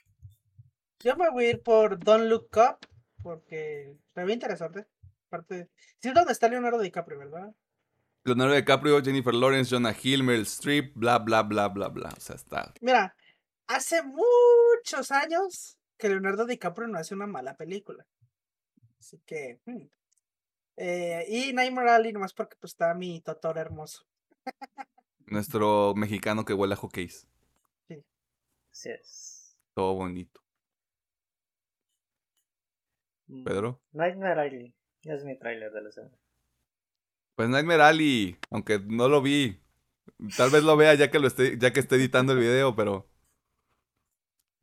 Yo 0.99 1.15
me 1.15 1.31
voy 1.31 1.45
a 1.45 1.51
ir 1.51 1.63
por 1.63 2.01
Don't 2.01 2.25
Look 2.25 2.49
Up, 2.57 2.98
porque 3.29 3.95
se 4.15 4.25
ve 4.25 4.33
interesante. 4.33 4.87
Aparte, 5.27 5.69
sí 5.99 6.09
es 6.09 6.15
donde 6.15 6.33
está 6.33 6.49
Leonardo 6.49 6.79
DiCaprio, 6.79 7.19
¿verdad? 7.19 7.55
Leonardo 8.25 8.55
DiCaprio, 8.55 9.03
Jennifer 9.03 9.35
Lawrence, 9.35 9.71
Jonah 9.71 9.95
Hill, 10.03 10.23
Meryl 10.23 10.47
Streep, 10.47 10.95
bla, 10.95 11.19
bla, 11.19 11.43
bla, 11.43 11.69
bla, 11.69 11.89
bla. 11.89 12.09
O 12.17 12.21
sea, 12.21 12.37
está. 12.37 12.73
Mira, 12.81 13.15
hace 13.67 14.03
muchos 14.03 15.11
años 15.11 15.79
que 15.99 16.09
Leonardo 16.09 16.47
DiCaprio 16.47 16.89
no 16.89 16.97
hace 16.97 17.15
una 17.15 17.27
mala 17.27 17.55
película. 17.55 18.07
Así 18.99 19.21
que. 19.27 19.61
hmm. 19.67 19.87
Eh, 20.81 21.27
y 21.29 21.53
Nightmare 21.53 21.91
Alley, 21.91 22.13
nomás 22.13 22.33
porque 22.33 22.57
pues 22.59 22.73
está 22.73 22.95
mi 22.95 23.21
Totoro 23.21 23.61
hermoso. 23.61 24.07
Nuestro 25.27 25.93
mexicano 25.95 26.47
que 26.47 26.55
huele 26.55 26.75
a 26.75 26.77
hockeys. 26.77 27.29
Así 28.73 28.89
es. 28.89 29.59
Todo 29.75 29.95
bonito. 29.95 30.41
Pedro. 33.45 33.83
Nightmare 33.93 34.41
Alley. 34.41 34.75
Es 35.03 35.25
mi 35.25 35.39
tráiler 35.39 35.71
de 35.73 35.83
la 35.83 35.91
semana. 35.91 36.17
Pues 37.35 37.49
Nightmare 37.49 37.83
Alley, 37.83 38.37
aunque 38.51 38.81
no 38.81 39.09
lo 39.09 39.23
vi. 39.23 39.61
Tal 40.37 40.51
vez 40.51 40.63
lo 40.65 40.77
vea 40.77 40.95
ya 40.95 41.11
que 41.11 41.19
lo 41.19 41.29
esté, 41.29 41.59
ya 41.59 41.73
que 41.73 41.81
esté 41.81 41.97
editando 41.97 42.33
el 42.33 42.41
video, 42.41 42.75
pero. 42.75 43.09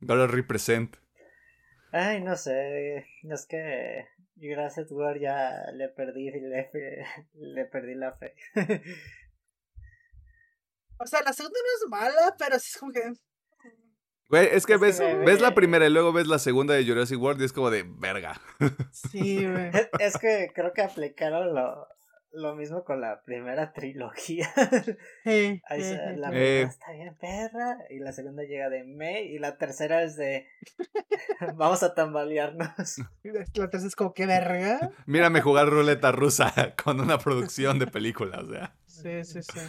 Gotta 0.00 0.26
represent. 0.26 0.96
Ay, 1.92 2.20
no 2.20 2.36
sé. 2.36 3.06
Es 3.22 3.46
que 3.46 4.06
Jurassic 4.36 4.90
World 4.90 5.22
ya 5.22 5.70
le 5.72 5.88
perdí, 5.88 6.30
le, 6.30 6.70
le 7.32 7.64
perdí 7.66 7.94
la 7.94 8.12
fe. 8.12 8.34
O 10.98 11.06
sea, 11.06 11.20
la 11.22 11.32
segunda 11.32 11.58
no 11.60 11.84
es 11.84 11.90
mala, 11.90 12.36
pero 12.38 12.58
sí 12.58 12.70
es 12.72 12.78
como 12.78 12.92
que. 12.92 13.12
Güey, 14.28 14.46
es 14.46 14.50
que 14.50 14.56
Es 14.56 14.66
que 14.66 14.76
ves, 14.78 14.98
ves 15.24 15.40
la 15.40 15.54
primera 15.54 15.86
y 15.86 15.90
luego 15.90 16.12
ves 16.12 16.26
la 16.26 16.38
segunda 16.38 16.74
de 16.74 16.84
Jurassic 16.86 17.20
World 17.20 17.40
y 17.40 17.44
es 17.44 17.52
como 17.52 17.70
de 17.70 17.84
verga. 17.86 18.40
Sí, 18.92 19.46
güey. 19.46 19.68
Es- 19.68 19.88
es 20.00 20.18
que 20.18 20.50
creo 20.54 20.72
que 20.72 20.82
aplicaron 20.82 21.54
lo, 21.54 21.86
lo 22.32 22.54
mismo 22.56 22.82
con 22.84 23.00
la 23.00 23.22
primera 23.22 23.72
trilogía. 23.72 24.48
Sí, 25.24 25.60
Ahí 25.68 25.80
se- 25.82 25.94
sí, 25.94 26.16
la 26.16 26.30
sí. 26.30 26.34
Eh. 26.36 26.66
primera 26.66 26.68
está 26.68 26.92
bien 26.92 27.14
perra 27.20 27.78
y 27.88 27.98
la 28.00 28.12
segunda 28.12 28.42
llega 28.42 28.68
de 28.68 28.82
me 28.84 29.22
y 29.22 29.38
la 29.38 29.56
tercera 29.58 30.02
es 30.02 30.16
de 30.16 30.46
vamos 31.54 31.82
a 31.84 31.94
tambalearnos. 31.94 32.68
La 33.22 33.68
tercera 33.70 33.86
es 33.88 33.94
como 33.96 34.12
que 34.12 34.26
verga. 34.26 34.90
Mírame 35.06 35.40
jugar 35.40 35.68
ruleta 35.68 36.10
rusa 36.12 36.74
con 36.82 37.00
una 37.00 37.18
producción 37.18 37.78
de 37.78 37.86
película, 37.86 38.40
o 38.40 38.50
sea. 38.50 38.74
Sí, 38.86 39.24
sí, 39.24 39.42
sí. 39.42 39.60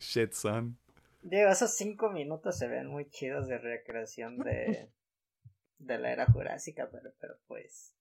Shit, 0.00 0.32
son. 0.32 0.76
Digo, 1.24 1.48
esos 1.48 1.74
cinco 1.74 2.10
minutos 2.10 2.58
se 2.58 2.68
ven 2.68 2.86
muy 2.86 3.08
chidos 3.08 3.48
de 3.48 3.56
recreación 3.56 4.38
de, 4.40 4.90
de 5.78 5.98
la 5.98 6.12
era 6.12 6.26
jurásica, 6.26 6.88
pero, 6.92 7.10
pero 7.18 7.34
pues... 7.46 7.94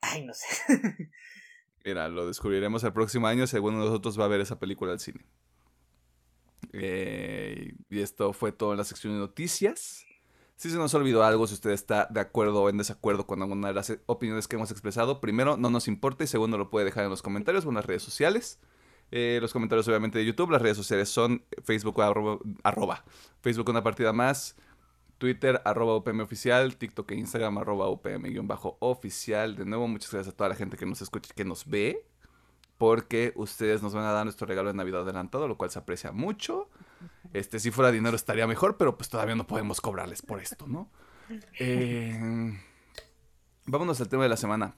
Ay, 0.00 0.24
no 0.26 0.34
sé. 0.34 0.46
Mira, 1.84 2.08
lo 2.08 2.26
descubriremos 2.26 2.82
el 2.82 2.92
próximo 2.92 3.28
año. 3.28 3.46
Según 3.46 3.78
nosotros 3.78 4.18
va 4.18 4.24
a 4.24 4.28
ver 4.28 4.40
esa 4.40 4.58
película 4.58 4.90
al 4.90 4.98
cine. 4.98 5.24
Eh, 6.72 7.74
y 7.88 8.00
esto 8.00 8.32
fue 8.32 8.50
todo 8.50 8.72
en 8.72 8.78
la 8.78 8.84
sección 8.84 9.12
de 9.12 9.20
noticias. 9.20 10.04
Si 10.56 10.68
se 10.68 10.76
nos 10.76 10.94
olvidó 10.94 11.22
algo, 11.22 11.46
si 11.46 11.54
usted 11.54 11.70
está 11.70 12.08
de 12.10 12.20
acuerdo 12.20 12.62
o 12.62 12.70
en 12.70 12.78
desacuerdo 12.78 13.24
con 13.24 13.40
alguna 13.40 13.68
de 13.68 13.74
las 13.74 13.96
opiniones 14.06 14.48
que 14.48 14.56
hemos 14.56 14.72
expresado, 14.72 15.20
primero, 15.20 15.56
no 15.56 15.70
nos 15.70 15.86
importa 15.86 16.24
y 16.24 16.26
segundo, 16.26 16.58
lo 16.58 16.70
puede 16.70 16.86
dejar 16.86 17.04
en 17.04 17.10
los 17.10 17.22
comentarios 17.22 17.64
o 17.64 17.68
en 17.68 17.76
las 17.76 17.86
redes 17.86 18.02
sociales. 18.02 18.58
Eh, 19.14 19.38
los 19.42 19.52
comentarios 19.52 19.86
obviamente 19.88 20.18
de 20.18 20.24
YouTube, 20.24 20.50
las 20.50 20.62
redes 20.62 20.78
sociales 20.78 21.10
son 21.10 21.44
Facebook 21.64 22.00
arroba, 22.00 22.38
arroba, 22.62 23.04
Facebook 23.42 23.68
una 23.68 23.82
partida 23.82 24.14
más, 24.14 24.56
Twitter 25.18 25.60
arroba 25.66 25.94
UPM 25.96 26.22
oficial, 26.22 26.76
TikTok 26.76 27.10
e 27.12 27.16
Instagram 27.16 27.58
arroba 27.58 27.90
UPM-oficial. 27.90 29.54
De 29.54 29.66
nuevo, 29.66 29.86
muchas 29.86 30.10
gracias 30.10 30.32
a 30.32 30.36
toda 30.36 30.48
la 30.48 30.56
gente 30.56 30.78
que 30.78 30.86
nos 30.86 31.02
escucha 31.02 31.32
que 31.34 31.44
nos 31.44 31.66
ve, 31.66 32.06
porque 32.78 33.34
ustedes 33.36 33.82
nos 33.82 33.92
van 33.92 34.04
a 34.04 34.12
dar 34.12 34.24
nuestro 34.24 34.46
regalo 34.46 34.70
de 34.70 34.74
Navidad 34.74 35.02
adelantado, 35.02 35.46
lo 35.46 35.58
cual 35.58 35.70
se 35.70 35.78
aprecia 35.78 36.10
mucho. 36.10 36.70
Este, 37.34 37.60
si 37.60 37.70
fuera 37.70 37.92
dinero 37.92 38.16
estaría 38.16 38.46
mejor, 38.46 38.78
pero 38.78 38.96
pues 38.96 39.10
todavía 39.10 39.34
no 39.34 39.46
podemos 39.46 39.82
cobrarles 39.82 40.22
por 40.22 40.40
esto, 40.40 40.66
¿no? 40.66 40.90
Eh, 41.60 42.58
vámonos 43.66 44.00
al 44.00 44.08
tema 44.08 44.22
de 44.22 44.30
la 44.30 44.38
semana. 44.38 44.74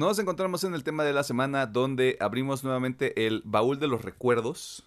Nos 0.00 0.18
encontramos 0.18 0.64
en 0.64 0.72
el 0.72 0.82
tema 0.82 1.04
de 1.04 1.12
la 1.12 1.22
semana 1.22 1.66
donde 1.66 2.16
abrimos 2.20 2.64
nuevamente 2.64 3.26
el 3.26 3.42
baúl 3.44 3.78
de 3.78 3.86
los 3.86 4.02
recuerdos 4.02 4.82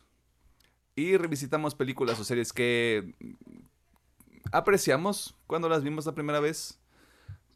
y 0.96 1.18
revisitamos 1.18 1.76
películas 1.76 2.20
o 2.20 2.24
series 2.24 2.52
que 2.52 3.14
apreciamos 4.52 5.36
cuando 5.46 5.70
las 5.70 5.84
vimos 5.84 6.08
la 6.08 6.16
primera 6.16 6.40
vez 6.40 6.80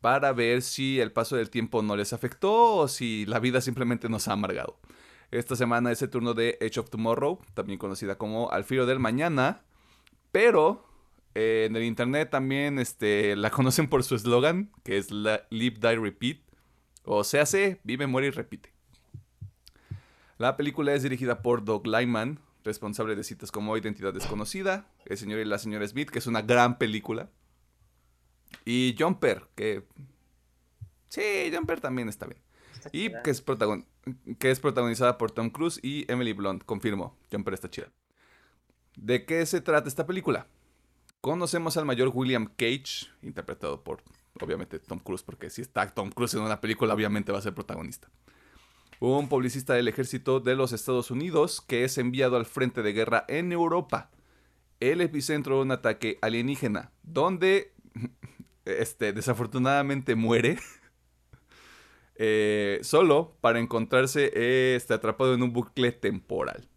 para 0.01 0.34
ver 0.34 0.62
si 0.62 0.99
el 0.99 1.12
paso 1.12 1.36
del 1.36 1.49
tiempo 1.49 1.82
no 1.82 1.95
les 1.95 2.14
afectó 2.14 2.76
o 2.76 2.88
si 2.88 3.26
la 3.26 3.39
vida 3.39 3.60
simplemente 3.60 4.08
nos 4.08 4.28
ha 4.28 4.34
amargado. 4.34 4.80
Esta 5.32 5.55
semana 5.55 5.91
es 5.91 5.99
el 6.03 6.12
turno 6.12 6.36
de 6.36 6.60
Edge 6.62 6.80
of 6.80 6.91
Tomorrow, 6.91 7.39
también 7.55 7.80
conocida 7.80 8.20
como 8.20 8.51
Al 8.51 8.66
filo 8.66 8.86
del 8.86 8.99
mañana, 8.99 9.64
pero 10.32 10.86
eh, 11.34 11.66
en 11.68 11.76
el 11.76 11.86
internet 11.86 12.30
también 12.30 12.78
este, 12.78 13.36
la 13.36 13.49
conocen 13.49 13.89
por 13.89 14.03
su 14.03 14.14
eslogan, 14.14 14.72
que 14.84 14.99
es 14.99 15.10
Live, 15.10 15.80
Die, 15.80 15.95
Repeat. 15.95 16.47
O 17.10 17.24
se 17.24 17.39
hace, 17.39 17.80
vive, 17.84 18.05
muere 18.05 18.28
y 18.28 18.32
repite. 18.32 18.74
La 20.38 20.58
película 20.58 20.93
es 20.93 21.03
dirigida 21.03 21.41
por 21.41 21.64
Doug 21.64 21.88
Lyman, 21.88 22.39
responsable 22.66 23.16
de 23.16 23.24
citas 23.24 23.49
como 23.49 23.78
Identidad 23.78 24.14
Desconocida, 24.14 24.88
El 25.05 25.18
señor 25.18 25.39
y 25.39 25.45
la 25.45 25.58
señora 25.58 25.88
Smith, 25.88 26.10
que 26.10 26.20
es 26.20 26.28
una 26.28 26.41
gran 26.41 26.78
película. 26.78 27.30
Y 28.66 28.93
Jumper, 28.99 29.45
que... 29.55 29.84
Sí, 31.08 31.49
Jumper 31.55 31.80
también 31.80 32.10
está 32.10 32.28
bien. 32.28 32.41
Está 32.74 32.89
Y 32.91 33.08
chida. 33.08 33.24
que 33.24 33.30
es, 33.32 33.43
protagon- 33.45 33.86
que 34.38 34.51
es 34.51 34.60
protagonizada 34.60 35.18
por 35.18 35.32
Tom 35.32 35.49
Cruise 35.49 35.80
y 35.82 36.05
Emily 36.12 36.34
Blunt, 36.34 36.64
confirmo. 36.66 37.18
Jumper 37.32 37.53
está 37.53 37.70
chida. 37.70 37.88
¿De 38.97 39.26
qué 39.26 39.45
se 39.45 39.62
trata 39.62 39.88
esta 39.88 40.05
película? 40.05 40.47
Conocemos 41.22 41.78
al 41.78 41.86
mayor 41.86 42.12
William 42.14 42.47
Cage, 42.58 43.08
interpretado 43.22 43.84
por, 43.84 44.03
obviamente, 44.46 44.80
Tom 44.80 45.00
Cruise, 45.00 45.24
porque 45.24 45.50
si 45.50 45.62
está 45.62 45.88
Tom 45.94 46.12
Cruise 46.12 46.34
en 46.36 46.42
una 46.42 46.62
película, 46.62 46.94
obviamente 46.94 47.32
va 47.32 47.40
a 47.40 47.42
ser 47.42 47.54
protagonista. 47.54 48.10
Un 49.00 49.30
publicista 49.30 49.74
del 49.74 49.88
ejército 49.88 50.40
de 50.40 50.56
los 50.56 50.74
Estados 50.74 51.12
Unidos 51.12 51.62
que 51.62 51.84
es 51.84 51.98
enviado 51.98 52.36
al 52.36 52.46
frente 52.46 52.82
de 52.82 52.94
guerra 52.94 53.26
en 53.28 53.52
Europa, 53.52 54.10
el 54.80 55.02
epicentro 55.02 55.58
de 55.58 55.62
un 55.62 55.72
ataque 55.72 56.18
alienígena, 56.22 56.92
donde 57.04 57.74
este, 58.66 59.14
desafortunadamente 59.14 60.16
muere. 60.16 60.58
eh, 62.18 62.80
solo 62.82 63.38
para 63.42 63.60
encontrarse 63.60 64.76
este, 64.76 64.94
atrapado 64.94 65.34
en 65.34 65.44
un 65.44 65.54
bucle 65.54 65.92
temporal. 65.92 66.68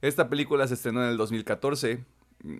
Esta 0.00 0.28
película 0.28 0.66
se 0.66 0.74
estrenó 0.74 1.02
en 1.04 1.10
el 1.10 1.16
2014, 1.16 1.96
mm, 1.98 2.04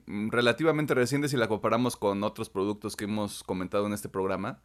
relativamente 0.06 0.94
reciente 0.94 1.28
si 1.28 1.36
la 1.36 1.48
comparamos 1.48 1.96
con 1.96 2.22
otros 2.22 2.48
productos 2.50 2.96
que 2.96 3.04
hemos 3.04 3.42
comentado 3.42 3.86
en 3.86 3.92
este 3.92 4.08
programa. 4.08 4.60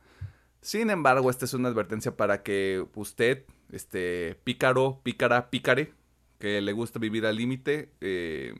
Sin 0.61 0.89
embargo, 0.89 1.29
esta 1.29 1.45
es 1.45 1.53
una 1.53 1.69
advertencia 1.69 2.17
para 2.17 2.43
que 2.43 2.85
usted, 2.95 3.45
este, 3.71 4.39
pícaro, 4.43 4.99
pícara, 5.03 5.49
pícare, 5.49 5.93
que 6.39 6.61
le 6.61 6.71
gusta 6.71 6.99
vivir 6.99 7.25
al 7.25 7.35
límite, 7.35 7.89
eh, 8.01 8.53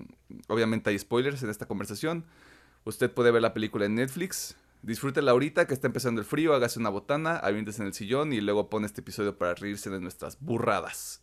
obviamente 0.48 0.90
hay 0.90 0.98
spoilers 0.98 1.44
en 1.44 1.50
esta 1.50 1.68
conversación. 1.68 2.26
Usted 2.86 3.12
puede 3.12 3.32
ver 3.32 3.42
la 3.42 3.54
película 3.54 3.86
en 3.86 3.96
Netflix. 3.96 4.56
Disfrútela 4.82 5.32
ahorita 5.32 5.68
que 5.68 5.74
está 5.74 5.88
empezando 5.88 6.22
el 6.22 6.26
frío, 6.26 6.54
hágase 6.54 6.80
una 6.80 6.90
botana, 6.90 7.38
aviéntese 7.38 7.82
en 7.82 7.88
el 7.88 7.94
sillón 7.94 8.32
y 8.32 8.42
luego 8.42 8.70
pone 8.70 8.86
este 8.86 9.02
episodio 9.02 9.38
para 9.38 9.56
reírse 9.56 9.90
de 9.90 10.00
nuestras 10.00 10.40
burradas. 10.40 11.22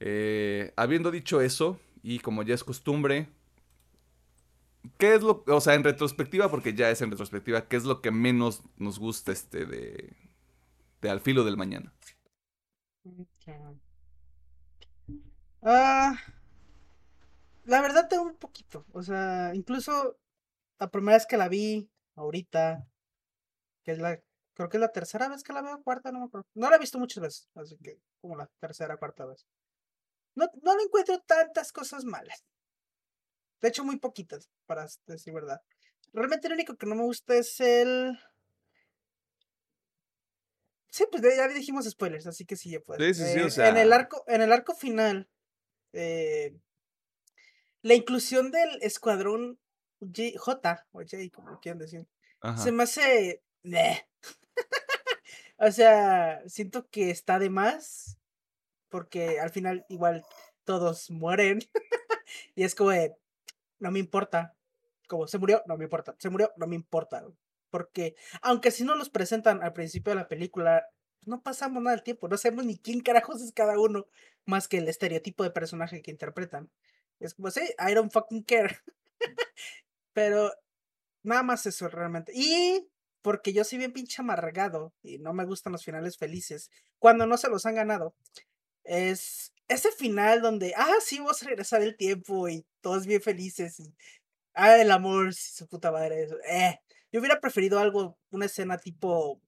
Eh, 0.00 0.72
habiendo 0.76 1.10
dicho 1.10 1.40
eso, 1.40 1.80
y 2.02 2.18
como 2.18 2.42
ya 2.42 2.54
es 2.54 2.64
costumbre, 2.64 3.28
¿qué 4.98 5.14
es 5.14 5.22
lo, 5.22 5.44
o 5.46 5.60
sea, 5.60 5.74
en 5.74 5.84
retrospectiva, 5.84 6.50
porque 6.50 6.74
ya 6.74 6.90
es 6.90 7.02
en 7.02 7.10
retrospectiva, 7.10 7.68
qué 7.68 7.76
es 7.76 7.84
lo 7.84 8.00
que 8.00 8.10
menos 8.10 8.62
nos 8.76 8.98
gusta 8.98 9.32
este 9.32 9.66
de, 9.66 10.16
de 11.00 11.10
Al 11.10 11.20
filo 11.20 11.44
del 11.44 11.56
mañana? 11.56 11.92
Ah, 15.62 16.16
la 17.64 17.80
verdad 17.80 18.08
tengo 18.08 18.24
un 18.24 18.36
poquito. 18.36 18.84
O 18.92 19.02
sea, 19.02 19.52
incluso 19.54 20.18
la 20.78 20.90
primera 20.90 21.16
vez 21.16 21.26
que 21.26 21.36
la 21.36 21.48
vi, 21.48 21.90
ahorita, 22.14 22.86
que 23.84 23.92
es 23.92 23.98
la 23.98 24.20
Creo 24.56 24.70
que 24.70 24.78
es 24.78 24.80
la 24.80 24.90
tercera 24.90 25.28
vez 25.28 25.42
que 25.42 25.52
la 25.52 25.60
veo, 25.60 25.82
cuarta, 25.82 26.10
no 26.10 26.20
me 26.20 26.24
acuerdo. 26.24 26.46
No 26.54 26.70
la 26.70 26.76
he 26.76 26.78
visto 26.78 26.98
muchas 26.98 27.22
veces, 27.22 27.48
así 27.54 27.76
que 27.76 28.00
como 28.22 28.36
la 28.36 28.48
tercera, 28.58 28.96
cuarta 28.96 29.26
vez. 29.26 29.46
No, 30.34 30.46
no 30.62 30.74
le 30.74 30.84
encuentro 30.84 31.20
tantas 31.26 31.72
cosas 31.72 32.06
malas. 32.06 32.42
De 33.60 33.68
hecho, 33.68 33.84
muy 33.84 33.98
poquitas, 33.98 34.50
para 34.66 34.86
decir 35.06 35.32
verdad. 35.32 35.60
Realmente 36.12 36.48
lo 36.48 36.54
único 36.54 36.76
que 36.76 36.86
no 36.86 36.94
me 36.94 37.02
gusta 37.02 37.34
es 37.34 37.60
el. 37.60 38.18
Sí, 40.88 41.04
pues 41.10 41.22
ya 41.22 41.46
dijimos 41.48 41.84
spoilers, 41.88 42.26
así 42.26 42.44
que 42.46 42.56
sí, 42.56 42.70
ya 42.70 42.80
puedo. 42.80 42.98
Sí, 43.04 43.14
sí, 43.14 43.24
sí, 43.32 43.38
o 43.40 43.46
Eh, 43.46 43.50
sea. 43.50 43.68
En 43.68 43.76
el 43.76 43.92
arco, 43.92 44.24
en 44.26 44.40
el 44.40 44.52
arco 44.52 44.74
final, 44.74 45.28
eh, 45.92 46.56
la 47.82 47.94
inclusión 47.94 48.50
del 48.50 48.80
escuadrón 48.82 49.58
J, 50.00 50.38
J, 50.38 50.86
o 50.92 51.00
J, 51.00 51.16
como 51.32 51.60
quieran 51.60 51.78
decir, 51.78 52.06
Ajá. 52.40 52.62
se 52.62 52.72
me 52.72 52.82
hace. 52.84 53.42
o 55.58 55.70
sea, 55.70 56.42
siento 56.46 56.88
que 56.88 57.10
está 57.10 57.38
de 57.38 57.50
más. 57.50 58.18
Porque 58.88 59.40
al 59.40 59.50
final, 59.50 59.84
igual, 59.88 60.24
todos 60.64 61.10
mueren. 61.10 61.58
y 62.54 62.62
es 62.64 62.74
como 62.74 62.90
de. 62.90 63.16
No 63.78 63.90
me 63.90 63.98
importa. 63.98 64.54
Como 65.08 65.26
se 65.26 65.38
murió, 65.38 65.62
no 65.66 65.76
me 65.76 65.84
importa. 65.84 66.16
Se 66.18 66.30
murió, 66.30 66.52
no 66.56 66.66
me 66.66 66.76
importa. 66.76 67.24
Porque, 67.70 68.14
aunque 68.42 68.70
si 68.70 68.84
no 68.84 68.94
los 68.94 69.10
presentan 69.10 69.62
al 69.62 69.72
principio 69.72 70.10
de 70.10 70.16
la 70.16 70.28
película, 70.28 70.86
no 71.22 71.42
pasamos 71.42 71.82
nada 71.82 71.96
del 71.96 72.04
tiempo. 72.04 72.28
No 72.28 72.36
sabemos 72.36 72.64
ni 72.64 72.78
quién 72.78 73.00
carajos 73.00 73.42
es 73.42 73.52
cada 73.52 73.78
uno. 73.78 74.06
Más 74.44 74.68
que 74.68 74.78
el 74.78 74.88
estereotipo 74.88 75.44
de 75.44 75.50
personaje 75.50 76.02
que 76.02 76.10
interpretan. 76.10 76.70
Es 77.20 77.34
como, 77.34 77.50
sí, 77.50 77.62
I 77.78 77.94
don't 77.94 78.12
fucking 78.12 78.44
care. 78.44 78.78
Pero 80.12 80.52
nada 81.22 81.42
más 81.42 81.66
eso 81.66 81.88
realmente. 81.88 82.32
Y 82.34 82.88
porque 83.22 83.52
yo 83.52 83.64
soy 83.64 83.78
bien 83.78 83.92
pinche 83.92 84.22
amargado 84.22 84.94
y 85.02 85.18
no 85.18 85.32
me 85.32 85.44
gustan 85.44 85.72
los 85.72 85.84
finales 85.84 86.16
felices 86.16 86.70
cuando 86.98 87.26
no 87.26 87.36
se 87.36 87.48
los 87.48 87.66
han 87.66 87.74
ganado. 87.74 88.14
Es 88.84 89.52
ese 89.68 89.90
final 89.90 90.42
donde, 90.42 90.74
ah, 90.76 90.94
sí, 91.00 91.18
vamos 91.18 91.42
a 91.42 91.46
regresar 91.46 91.82
el 91.82 91.96
tiempo 91.96 92.48
y 92.48 92.64
todos 92.86 93.04
bien 93.04 93.20
felices. 93.20 93.82
Ah, 94.54 94.76
el 94.76 94.92
amor, 94.92 95.34
su 95.34 95.66
puta 95.66 95.90
madre. 95.90 96.22
eso, 96.22 96.36
Eh, 96.48 96.78
yo 97.10 97.18
hubiera 97.18 97.40
preferido 97.40 97.80
algo, 97.80 98.16
una 98.30 98.46
escena 98.46 98.78
tipo 98.78 99.42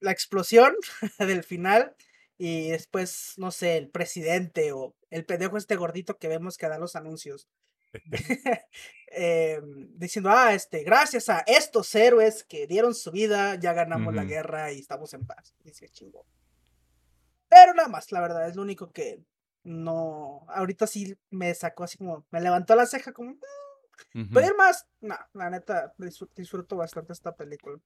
la 0.00 0.10
explosión 0.10 0.74
del 1.20 1.44
final 1.44 1.94
y 2.38 2.70
después, 2.70 3.34
no 3.36 3.52
sé, 3.52 3.76
el 3.76 3.88
presidente 3.88 4.72
o 4.72 4.96
el 5.10 5.24
pendejo 5.24 5.56
este 5.56 5.76
gordito 5.76 6.18
que 6.18 6.26
vemos 6.26 6.56
que 6.56 6.68
da 6.68 6.76
los 6.76 6.96
anuncios. 6.96 7.48
eh, 9.12 9.60
diciendo, 9.94 10.30
ah, 10.32 10.54
este, 10.54 10.82
gracias 10.82 11.28
a 11.28 11.44
estos 11.46 11.94
héroes 11.94 12.42
que 12.42 12.66
dieron 12.66 12.96
su 12.96 13.12
vida, 13.12 13.54
ya 13.54 13.74
ganamos 13.74 14.12
la 14.12 14.24
guerra 14.24 14.72
y 14.72 14.80
estamos 14.80 15.14
en 15.14 15.24
paz. 15.24 15.54
Dice 15.62 15.88
chingo. 15.88 16.26
Pero 17.48 17.74
nada 17.74 17.88
más, 17.88 18.10
la 18.10 18.20
verdad, 18.20 18.48
es 18.48 18.56
lo 18.56 18.62
único 18.62 18.90
que 18.90 19.22
no. 19.66 20.46
Ahorita 20.48 20.86
sí 20.86 21.16
me 21.30 21.52
sacó 21.54 21.84
así 21.84 21.98
como, 21.98 22.24
me 22.30 22.40
levantó 22.40 22.74
la 22.76 22.86
ceja 22.86 23.12
como. 23.12 23.32
"Mm". 23.32 24.20
Ujú. 24.22 24.30
Pero 24.32 24.54
más, 24.56 24.86
no, 25.00 25.16
la 25.34 25.50
neta, 25.50 25.94
disfr- 25.98 26.30
disfruto 26.36 26.76
bastante 26.76 27.12
esta 27.12 27.34
película. 27.34 27.78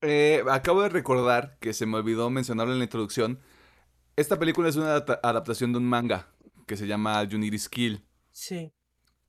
Eh, 0.00 0.44
acabo 0.50 0.82
de 0.82 0.90
recordar 0.90 1.56
que 1.60 1.72
se 1.72 1.86
me 1.86 1.96
olvidó 1.96 2.28
mencionarlo 2.30 2.72
en 2.72 2.78
la 2.78 2.84
introducción. 2.84 3.40
Esta 4.16 4.38
película 4.38 4.68
es 4.68 4.76
una 4.76 4.88
adapta- 4.94 5.20
adaptación 5.22 5.72
de 5.72 5.78
un 5.78 5.86
manga 5.86 6.28
que 6.66 6.76
se 6.76 6.86
llama 6.86 7.20
Unity 7.22 7.58
Skill. 7.58 8.04
Sí. 8.30 8.72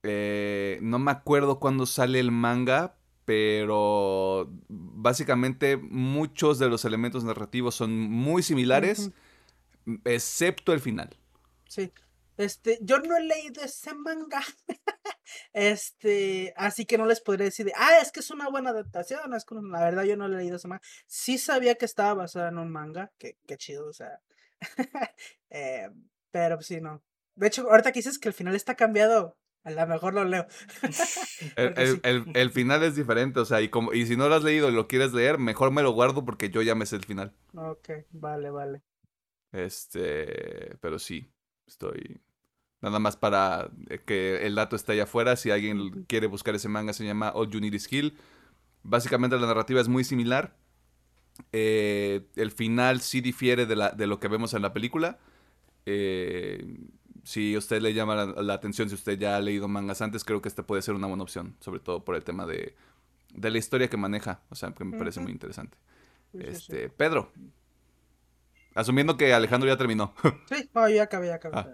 Eh, 0.02 0.78
no 0.82 0.98
me 0.98 1.10
acuerdo 1.10 1.58
cuándo 1.58 1.86
sale 1.86 2.20
el 2.20 2.30
manga, 2.30 2.96
pero 3.24 4.52
básicamente 4.68 5.76
muchos 5.76 6.58
de 6.58 6.68
los 6.68 6.84
elementos 6.84 7.24
narrativos 7.24 7.74
son 7.74 7.98
muy 7.98 8.42
similares, 8.42 9.10
excepto 10.04 10.72
el 10.72 10.80
final. 10.80 11.16
Sí. 11.68 11.92
Este, 12.36 12.78
yo 12.82 12.98
no 12.98 13.16
he 13.16 13.22
leído 13.22 13.62
ese 13.62 13.94
manga. 13.94 14.42
este, 15.52 16.52
así 16.56 16.84
que 16.84 16.98
no 16.98 17.06
les 17.06 17.20
podría 17.20 17.46
decir 17.46 17.66
de, 17.66 17.72
ah, 17.76 17.98
es 18.02 18.12
que 18.12 18.20
es 18.20 18.30
una 18.30 18.48
buena 18.48 18.70
adaptación. 18.70 19.32
Es 19.34 19.44
como, 19.44 19.62
la 19.68 19.80
verdad, 19.84 20.04
yo 20.04 20.16
no 20.16 20.26
he 20.26 20.28
leído 20.28 20.56
ese 20.56 20.68
manga. 20.68 20.82
Sí 21.06 21.38
sabía 21.38 21.76
que 21.76 21.84
estaba 21.86 22.14
basada 22.14 22.48
en 22.48 22.58
un 22.58 22.70
manga. 22.70 23.10
Qué, 23.18 23.38
qué 23.46 23.56
chido, 23.56 23.88
o 23.88 23.92
sea. 23.92 24.20
Eh, 25.50 25.88
pero 26.30 26.60
sí, 26.60 26.80
no. 26.80 27.02
De 27.36 27.46
hecho, 27.46 27.70
ahorita 27.70 27.92
que 27.92 28.00
dices 28.00 28.18
que 28.18 28.28
el 28.28 28.34
final 28.34 28.54
está 28.54 28.74
cambiado, 28.74 29.38
a 29.64 29.70
lo 29.70 29.86
mejor 29.86 30.12
lo 30.12 30.24
leo. 30.24 30.46
El, 31.56 31.68
Porque 31.68 31.82
el- 31.82 31.94
sí. 31.94 32.00
el- 32.02 32.32
el 32.34 32.50
final 32.50 32.82
es 32.82 32.96
diferente, 32.96 33.40
o 33.40 33.44
sea, 33.44 33.60
y, 33.62 33.68
como, 33.70 33.92
y 33.94 34.06
si 34.06 34.16
no 34.16 34.28
lo 34.28 34.34
has 34.34 34.42
leído 34.42 34.68
y 34.68 34.72
lo 34.72 34.88
quieres 34.88 35.12
leer, 35.12 35.38
mejor 35.38 35.70
me 35.70 35.82
lo 35.82 35.92
guardo 35.92 36.24
porque 36.24 36.50
yo 36.50 36.62
ya 36.62 36.74
me 36.74 36.84
sé 36.86 36.96
el 36.96 37.04
final. 37.04 37.32
Ok, 37.54 37.90
vale, 38.10 38.50
vale. 38.50 38.82
Este, 39.52 40.76
pero 40.80 40.98
sí, 40.98 41.30
estoy... 41.66 42.20
Nada 42.82 42.98
más 42.98 43.16
para 43.16 43.70
eh, 43.88 44.00
que 44.04 44.46
el 44.46 44.54
dato 44.54 44.76
esté 44.76 44.92
allá 44.92 45.04
afuera, 45.04 45.34
si 45.36 45.50
alguien 45.50 46.04
quiere 46.04 46.26
buscar 46.26 46.54
ese 46.54 46.68
manga, 46.68 46.92
se 46.92 47.04
llama 47.04 47.32
All 47.34 47.50
You 47.50 47.58
Need 47.58 47.72
Is 47.72 47.88
Kill. 47.88 48.16
Básicamente 48.82 49.38
la 49.38 49.46
narrativa 49.46 49.80
es 49.80 49.88
muy 49.88 50.04
similar. 50.04 50.56
Eh, 51.52 52.26
el 52.36 52.50
final 52.50 53.00
sí 53.00 53.22
difiere 53.22 53.64
de, 53.64 53.76
la, 53.76 53.90
de 53.90 54.06
lo 54.06 54.20
que 54.20 54.28
vemos 54.28 54.52
en 54.52 54.60
la 54.60 54.74
película. 54.74 55.18
Eh, 55.86 56.78
si 57.24 57.54
a 57.54 57.58
usted 57.58 57.80
le 57.80 57.94
llama 57.94 58.14
la, 58.14 58.42
la 58.42 58.54
atención, 58.54 58.88
si 58.90 58.94
usted 58.94 59.18
ya 59.18 59.36
ha 59.36 59.40
leído 59.40 59.68
mangas 59.68 60.02
antes, 60.02 60.22
creo 60.22 60.42
que 60.42 60.48
esta 60.48 60.66
puede 60.66 60.82
ser 60.82 60.94
una 60.94 61.06
buena 61.06 61.22
opción, 61.22 61.56
sobre 61.60 61.80
todo 61.80 62.04
por 62.04 62.14
el 62.14 62.24
tema 62.24 62.46
de, 62.46 62.76
de 63.34 63.50
la 63.50 63.58
historia 63.58 63.88
que 63.88 63.96
maneja, 63.96 64.42
o 64.50 64.54
sea, 64.54 64.72
que 64.72 64.84
me 64.84 64.98
parece 64.98 65.20
muy 65.20 65.32
interesante. 65.32 65.76
Este, 66.34 66.90
Pedro, 66.90 67.32
asumiendo 68.76 69.16
que 69.16 69.32
Alejandro 69.32 69.68
ya 69.68 69.76
terminó. 69.76 70.14
Sí, 70.48 70.70
no, 70.74 70.88
ya 70.88 71.04
acabé, 71.04 71.28
ya 71.28 71.34
acabé. 71.36 71.56
Ah. 71.56 71.72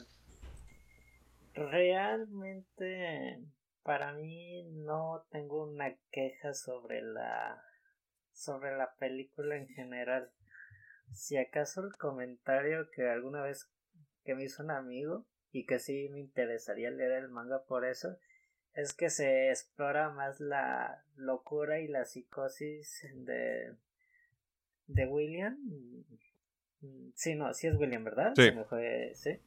Realmente, 1.55 3.39
para 3.83 4.13
mí 4.13 4.65
no 4.73 5.27
tengo 5.31 5.65
una 5.65 5.95
queja 6.11 6.55
sobre 6.55 7.03
la 7.03 7.63
sobre 8.33 8.77
la 8.77 8.95
película 8.95 9.57
en 9.57 9.69
general. 9.69 10.31
Si 11.13 11.37
acaso 11.37 11.83
el 11.85 11.93
comentario 11.97 12.89
que 12.91 13.09
alguna 13.09 13.43
vez 13.43 13.71
que 14.25 14.35
me 14.35 14.45
hizo 14.45 14.63
un 14.63 14.71
amigo 14.71 15.27
y 15.51 15.67
que 15.67 15.79
sí 15.79 16.09
me 16.11 16.21
interesaría 16.21 16.91
leer 16.91 17.13
el 17.13 17.29
manga 17.29 17.63
por 17.65 17.85
eso 17.85 18.17
es 18.73 18.95
que 18.95 19.11
se 19.11 19.51
explora 19.51 20.09
más 20.09 20.41
la 20.41 21.05
locura 21.17 21.81
y 21.81 21.89
la 21.89 22.07
psicosis 22.07 23.07
de 23.15 23.77
de 24.87 25.07
William. 25.07 25.57
Mm, 26.83 27.11
Sí, 27.15 27.35
no, 27.35 27.53
sí 27.55 27.67
es 27.67 27.77
William, 27.77 28.05
¿verdad? 28.05 28.33
Sí. 28.37 28.51
Fue, 28.69 29.13
sí. 29.15 29.41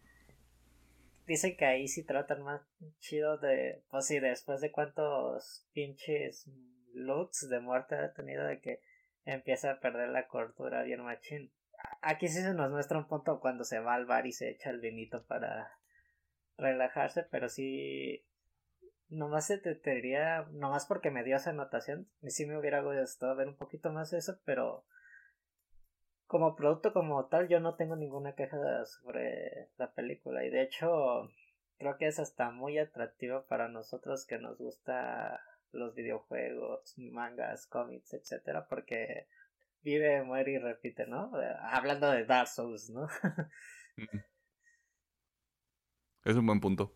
Dicen 1.27 1.57
que 1.57 1.65
ahí 1.65 1.87
sí 1.87 2.03
tratan 2.03 2.43
más 2.43 2.61
chido 2.99 3.37
de, 3.37 3.83
pues 3.89 4.05
sí, 4.05 4.19
después 4.19 4.61
de 4.61 4.71
cuántos 4.71 5.67
pinches 5.73 6.49
loots 6.93 7.49
de 7.49 7.59
muerte 7.59 7.95
ha 7.95 8.13
tenido 8.13 8.45
de 8.45 8.59
que 8.59 8.81
empieza 9.25 9.71
a 9.71 9.79
perder 9.79 10.09
la 10.09 10.27
cordura 10.27 10.83
bien 10.83 11.01
machín. 11.01 11.51
Aquí 12.01 12.27
sí 12.27 12.41
se 12.41 12.53
nos 12.53 12.71
muestra 12.71 12.97
un 12.97 13.07
punto 13.07 13.39
cuando 13.39 13.63
se 13.63 13.79
va 13.79 13.95
al 13.95 14.05
bar 14.05 14.27
y 14.27 14.31
se 14.31 14.49
echa 14.49 14.69
el 14.69 14.79
vinito 14.79 15.25
para 15.25 15.71
relajarse, 16.57 17.23
pero 17.23 17.49
sí, 17.49 18.23
nomás 19.09 19.47
se 19.47 19.57
te 19.57 19.77
diría, 19.91 20.47
nomás 20.51 20.85
porque 20.85 21.11
me 21.11 21.23
dio 21.23 21.35
esa 21.35 21.49
anotación, 21.49 22.07
sí 22.27 22.45
me 22.45 22.57
hubiera 22.57 22.81
gustado 22.81 23.35
ver 23.35 23.47
un 23.47 23.57
poquito 23.57 23.91
más 23.91 24.13
eso, 24.13 24.39
pero 24.45 24.85
como 26.27 26.55
producto 26.55 26.93
como 26.93 27.25
tal 27.27 27.47
yo 27.47 27.59
no 27.59 27.75
tengo 27.75 27.95
ninguna 27.95 28.33
queja 28.35 28.85
sobre 28.85 29.69
la 29.77 29.91
película 29.93 30.43
y 30.45 30.49
de 30.49 30.63
hecho 30.63 31.29
creo 31.77 31.97
que 31.97 32.07
es 32.07 32.19
hasta 32.19 32.51
muy 32.51 32.77
atractiva 32.77 33.45
para 33.47 33.67
nosotros 33.67 34.25
que 34.25 34.37
nos 34.37 34.57
gusta 34.57 35.39
los 35.71 35.93
videojuegos, 35.93 36.97
mangas, 36.97 37.67
cómics, 37.67 38.13
etcétera, 38.13 38.67
porque 38.67 39.27
vive, 39.81 40.23
muere 40.23 40.53
y 40.53 40.57
repite, 40.57 41.05
¿no? 41.05 41.31
Hablando 41.61 42.09
de 42.09 42.25
Dark 42.25 42.47
Souls, 42.47 42.89
¿no? 42.89 43.07
Es 46.23 46.35
un 46.35 46.47
buen 46.47 46.59
punto. 46.59 46.91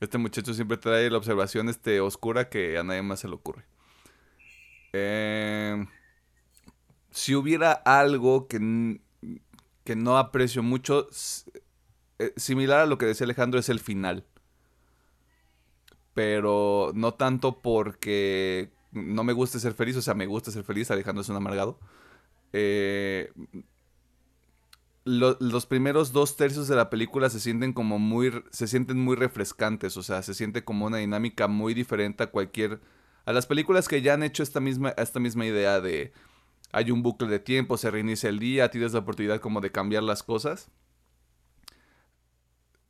Este 0.00 0.16
muchacho 0.16 0.54
siempre 0.54 0.78
trae 0.78 1.10
la 1.10 1.18
observación 1.18 1.68
este, 1.68 2.00
oscura 2.00 2.48
que 2.48 2.78
a 2.78 2.82
nadie 2.82 3.02
más 3.02 3.20
se 3.20 3.28
le 3.28 3.34
ocurre. 3.34 3.66
Eh, 4.94 5.84
si 7.16 7.34
hubiera 7.34 7.72
algo 7.72 8.46
que, 8.46 9.00
que 9.84 9.96
no 9.96 10.18
aprecio 10.18 10.62
mucho, 10.62 11.08
eh, 12.18 12.32
similar 12.36 12.80
a 12.80 12.86
lo 12.86 12.98
que 12.98 13.06
decía 13.06 13.24
Alejandro, 13.24 13.58
es 13.60 13.68
el 13.68 13.80
final. 13.80 14.24
Pero 16.14 16.92
no 16.94 17.14
tanto 17.14 17.60
porque 17.60 18.70
no 18.92 19.22
me 19.24 19.34
guste 19.34 19.60
ser 19.60 19.74
feliz, 19.74 19.96
o 19.96 20.02
sea, 20.02 20.14
me 20.14 20.26
gusta 20.26 20.50
ser 20.50 20.64
feliz, 20.64 20.90
Alejandro 20.90 21.20
es 21.22 21.28
un 21.28 21.36
amargado. 21.36 21.78
Eh, 22.52 23.32
lo- 25.04 25.36
los 25.40 25.66
primeros 25.66 26.12
dos 26.12 26.36
tercios 26.36 26.66
de 26.68 26.76
la 26.76 26.90
película 26.90 27.30
se 27.30 27.40
sienten 27.40 27.72
como 27.72 27.98
muy, 27.98 28.32
se 28.50 28.66
sienten 28.66 28.98
muy 28.98 29.16
refrescantes, 29.16 29.96
o 29.96 30.02
sea, 30.02 30.22
se 30.22 30.34
siente 30.34 30.64
como 30.64 30.86
una 30.86 30.96
dinámica 30.98 31.46
muy 31.48 31.74
diferente 31.74 32.24
a 32.24 32.30
cualquier, 32.30 32.80
a 33.24 33.32
las 33.32 33.46
películas 33.46 33.86
que 33.88 34.02
ya 34.02 34.14
han 34.14 34.22
hecho 34.24 34.42
esta 34.42 34.60
misma, 34.60 34.90
esta 34.96 35.20
misma 35.20 35.46
idea 35.46 35.80
de 35.80 36.12
hay 36.72 36.90
un 36.90 37.02
bucle 37.02 37.28
de 37.28 37.38
tiempo, 37.38 37.76
se 37.76 37.90
reinicia 37.90 38.28
el 38.28 38.38
día, 38.38 38.70
tienes 38.70 38.92
la 38.92 39.00
oportunidad 39.00 39.40
como 39.40 39.60
de 39.60 39.72
cambiar 39.72 40.02
las 40.02 40.22
cosas. 40.22 40.70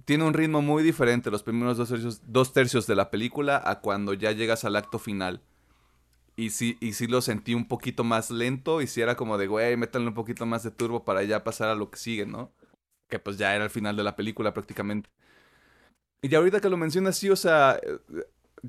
Tiene 0.05 0.25
un 0.25 0.35
ritmo 0.35 0.63
muy 0.63 0.83
diferente 0.83 1.31
los 1.31 1.43
primeros 1.43 1.77
dos 2.27 2.53
tercios, 2.53 2.87
de 2.87 2.95
la 2.95 3.11
película 3.11 3.61
a 3.65 3.81
cuando 3.81 4.15
ya 4.15 4.33
llegas 4.33 4.65
al 4.65 4.77
acto 4.77 4.99
final. 4.99 5.43
Y 6.37 6.51
sí, 6.51 6.77
y 6.81 6.93
sí 6.93 7.07
lo 7.07 7.23
sentí 7.23 7.55
un 7.55 7.67
poquito 7.67 8.05
más 8.05 8.31
lento 8.31 8.83
y 8.83 8.87
sí 8.87 9.01
era 9.01 9.17
como 9.17 9.39
de, 9.39 9.47
güey, 9.47 9.77
métanle 9.77 10.09
un 10.09 10.15
poquito 10.15 10.47
más 10.47 10.63
de 10.63 10.71
turbo 10.71 11.05
para 11.05 11.23
ya 11.25 11.43
pasar 11.45 11.69
a 11.69 11.75
lo 11.75 11.91
que 11.91 11.99
sigue, 11.99 12.27
¿no? 12.27 12.53
Que 13.09 13.19
pues 13.19 13.39
ya 13.39 13.55
era 13.55 13.65
el 13.65 13.71
final 13.71 13.97
de 13.97 14.05
la 14.05 14.17
película 14.17 14.53
prácticamente. 14.53 15.09
Y 16.23 16.35
ahorita 16.35 16.61
que 16.61 16.69
lo 16.69 16.77
mencionas, 16.77 17.17
sí, 17.17 17.31
o 17.31 17.37
sea, 17.37 17.79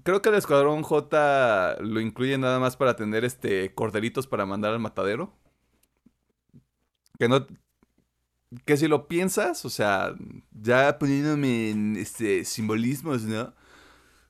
creo 0.03 0.21
que 0.21 0.29
el 0.29 0.35
Escuadrón 0.35 0.83
J 0.83 1.77
lo 1.81 1.99
incluye 1.99 2.37
nada 2.37 2.59
más 2.59 2.77
para 2.77 2.95
tener 2.95 3.25
este 3.25 3.73
corderitos 3.73 4.27
para 4.27 4.45
mandar 4.45 4.73
al 4.73 4.79
matadero. 4.79 5.33
Que 7.19 7.27
no. 7.27 7.47
Que 8.65 8.77
si 8.77 8.87
lo 8.87 9.07
piensas, 9.07 9.65
o 9.65 9.69
sea, 9.69 10.15
ya 10.51 10.97
poniéndome 10.99 11.71
en 11.71 11.97
este 11.97 12.45
simbolismos, 12.45 13.23
¿no? 13.23 13.53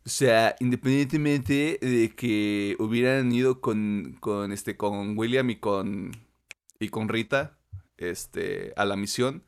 O 0.06 0.10
sea, 0.10 0.56
independientemente 0.60 1.78
de 1.82 2.14
que 2.16 2.76
hubieran 2.80 3.32
ido 3.32 3.62
con, 3.62 4.18
con 4.22 4.52
este, 4.54 4.78
con 4.78 5.18
William 5.18 5.50
y 5.50 5.58
con. 5.58 6.12
y 6.80 6.90
con 6.90 7.10
Rita, 7.10 7.60
este, 7.98 8.74
a 8.78 8.86
la 8.86 8.96
misión, 8.96 9.44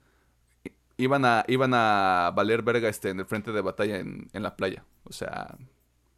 iban 0.97 1.25
a, 1.25 1.45
iban 1.47 1.73
a 1.73 2.31
valer 2.35 2.63
verga 2.63 2.89
este, 2.89 3.09
en 3.09 3.19
el 3.19 3.25
frente 3.25 3.51
de 3.51 3.61
batalla 3.61 3.99
en, 3.99 4.29
en 4.33 4.43
la 4.43 4.55
playa. 4.57 4.85
O 5.05 5.13
sea, 5.13 5.57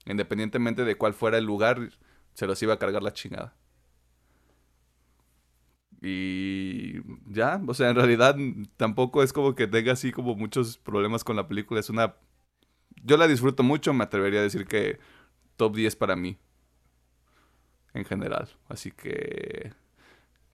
Independientemente 0.05 0.83
de 0.83 0.95
cuál 0.95 1.13
fuera 1.13 1.37
el 1.37 1.45
lugar, 1.45 1.89
se 2.33 2.47
los 2.47 2.61
iba 2.63 2.73
a 2.73 2.79
cargar 2.79 3.03
la 3.03 3.13
chingada. 3.13 3.55
Y 6.01 7.01
ya, 7.31 7.61
o 7.67 7.73
sea, 7.73 7.89
en 7.89 7.95
realidad 7.95 8.35
tampoco 8.77 9.21
es 9.21 9.33
como 9.33 9.53
que 9.53 9.67
tenga 9.67 9.93
así 9.93 10.11
como 10.11 10.35
muchos 10.35 10.77
problemas 10.77 11.23
con 11.23 11.35
la 11.35 11.47
película. 11.47 11.79
Es 11.79 11.89
una... 11.89 12.15
Yo 13.03 13.17
la 13.17 13.27
disfruto 13.27 13.61
mucho, 13.63 13.93
me 13.93 14.03
atrevería 14.03 14.39
a 14.39 14.43
decir 14.43 14.65
que 14.65 14.99
top 15.57 15.75
10 15.75 15.95
para 15.95 16.15
mí. 16.15 16.37
En 17.93 18.05
general. 18.05 18.49
Así 18.67 18.91
que... 18.91 19.73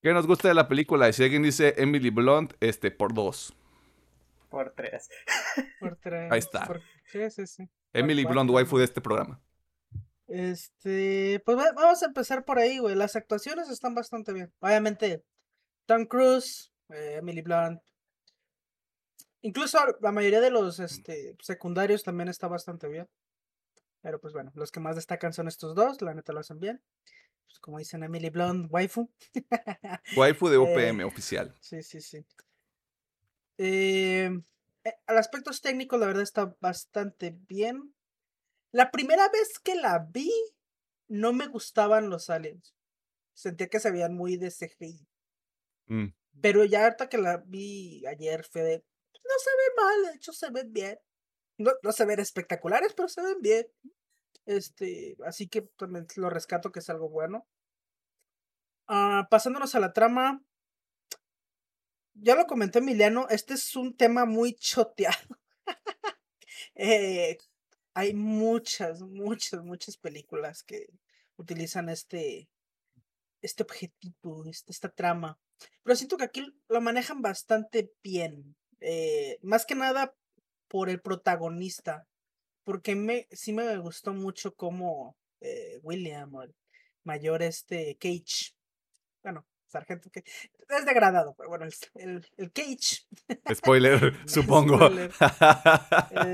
¿Qué 0.01 0.13
nos 0.13 0.27
gusta 0.27 0.47
de 0.49 0.53
la 0.53 0.67
película? 0.67 1.07
Y 1.09 1.13
si 1.13 1.23
alguien 1.23 1.43
dice 1.43 1.73
Emily 1.77 2.09
Blunt, 2.09 2.53
este, 2.59 2.91
por 2.91 3.13
dos. 3.13 3.53
Por 4.49 4.71
tres. 4.71 5.09
Por 5.79 5.95
tres. 5.95 6.31
Ahí 6.31 6.39
está. 6.39 6.65
por- 6.65 6.81
Sí, 7.11 7.29
sí, 7.29 7.47
sí. 7.47 7.69
Emily. 7.93 8.25
Blunt, 8.25 8.49
waifu 8.51 8.77
de 8.77 8.85
este 8.85 9.01
programa. 9.01 9.41
Este, 10.27 11.41
pues 11.45 11.57
va- 11.57 11.71
vamos 11.73 12.03
a 12.03 12.07
empezar 12.07 12.43
por 12.45 12.59
ahí, 12.59 12.79
güey. 12.79 12.95
Las 12.95 13.15
actuaciones 13.15 13.69
están 13.69 13.95
bastante 13.95 14.33
bien. 14.33 14.53
Obviamente, 14.59 15.23
Tom 15.85 16.05
Cruise, 16.05 16.71
eh, 16.89 17.15
Emily 17.19 17.41
Blunt. 17.41 17.81
Incluso 19.41 19.77
la 20.01 20.11
mayoría 20.11 20.41
de 20.41 20.49
los 20.51 20.79
este, 20.79 21.35
secundarios 21.41 22.03
también 22.03 22.27
está 22.27 22.47
bastante 22.47 22.87
bien. 22.87 23.07
Pero 24.01 24.19
pues 24.19 24.33
bueno, 24.33 24.51
los 24.55 24.71
que 24.71 24.79
más 24.79 24.95
destacan 24.95 25.33
son 25.33 25.47
estos 25.47 25.75
dos, 25.75 26.01
la 26.01 26.13
neta 26.13 26.33
lo 26.33 26.39
hacen 26.41 26.59
bien. 26.59 26.81
Pues 27.45 27.59
como 27.59 27.77
dicen 27.79 28.03
Emily 28.03 28.29
Blunt, 28.29 28.67
waifu. 28.71 29.09
Waifu 30.17 30.49
de 30.49 30.55
Eh, 30.57 30.59
OPM 30.59 31.03
oficial. 31.05 31.55
Sí, 31.61 31.81
sí, 31.83 32.01
sí. 32.01 32.25
Eh, 33.57 34.29
al 35.05 35.17
aspectos 35.17 35.61
técnicos, 35.61 35.99
la 35.99 36.07
verdad 36.07 36.23
está 36.23 36.55
bastante 36.59 37.35
bien. 37.47 37.93
La 38.71 38.91
primera 38.91 39.29
vez 39.29 39.59
que 39.63 39.75
la 39.75 40.07
vi, 40.09 40.31
no 41.07 41.33
me 41.33 41.47
gustaban 41.47 42.09
los 42.09 42.29
aliens. 42.29 42.75
Sentía 43.33 43.67
que 43.67 43.79
se 43.79 43.91
veían 43.91 44.15
muy 44.15 44.37
de 44.37 44.51
CGI. 44.51 45.07
Mm. 45.87 46.07
Pero 46.41 46.65
ya 46.65 46.83
ahorita 46.83 47.09
que 47.09 47.17
la 47.17 47.37
vi 47.37 48.05
ayer, 48.05 48.43
fue 48.45 48.61
de. 48.61 48.77
No 48.77 49.33
se 49.39 49.49
ven 49.49 49.85
mal, 49.85 50.11
de 50.11 50.17
hecho 50.17 50.33
se 50.33 50.49
ven 50.51 50.73
bien. 50.73 50.99
No, 51.57 51.71
no 51.81 51.91
se 51.91 52.05
ven 52.05 52.19
espectaculares, 52.19 52.93
pero 52.93 53.07
se 53.07 53.21
ven 53.21 53.41
bien. 53.41 53.65
Este, 54.45 55.17
así 55.25 55.47
que 55.47 55.63
también 55.77 56.07
lo 56.15 56.29
rescato 56.29 56.71
que 56.71 56.79
es 56.79 56.89
algo 56.89 57.09
bueno. 57.09 57.47
Ah, 58.87 59.27
pasándonos 59.29 59.75
a 59.75 59.79
la 59.79 59.93
trama. 59.93 60.41
Ya 62.19 62.35
lo 62.35 62.45
comenté 62.47 62.79
Emiliano, 62.79 63.27
este 63.29 63.53
es 63.53 63.75
un 63.75 63.95
tema 63.95 64.25
muy 64.25 64.53
choteado. 64.53 65.17
Eh, 66.75 67.37
hay 67.93 68.13
muchas, 68.13 69.01
muchas, 69.01 69.63
muchas 69.63 69.97
películas 69.97 70.63
que 70.63 70.87
utilizan 71.35 71.89
este, 71.89 72.49
este 73.41 73.63
objetivo, 73.63 74.45
este- 74.45 74.71
esta 74.71 74.89
trama. 74.89 75.39
Pero 75.83 75.95
siento 75.95 76.17
que 76.17 76.25
aquí 76.25 76.45
lo 76.67 76.81
manejan 76.81 77.21
bastante 77.21 77.91
bien. 78.03 78.55
eh, 78.79 79.39
más 79.41 79.65
que 79.65 79.73
nada 79.75 80.13
por 80.67 80.89
el 80.89 81.01
protagonista. 81.01 82.07
Porque 82.63 82.95
me, 82.95 83.27
sí 83.31 83.53
me 83.53 83.77
gustó 83.79 84.13
mucho 84.13 84.53
como 84.55 85.17
eh, 85.41 85.79
William 85.83 86.33
o 86.35 86.43
el 86.43 86.55
mayor 87.03 87.41
este 87.41 87.97
Cage. 87.99 88.53
Bueno, 89.23 89.47
sargento 89.67 90.09
que 90.09 90.23
es 90.69 90.85
degradado, 90.85 91.33
pero 91.37 91.49
bueno, 91.49 91.65
el, 91.65 91.73
el, 91.95 92.25
el 92.37 92.51
Cage 92.51 93.05
Spoiler, 93.53 94.13
supongo. 94.27 94.77
Spoiler. 94.77 95.11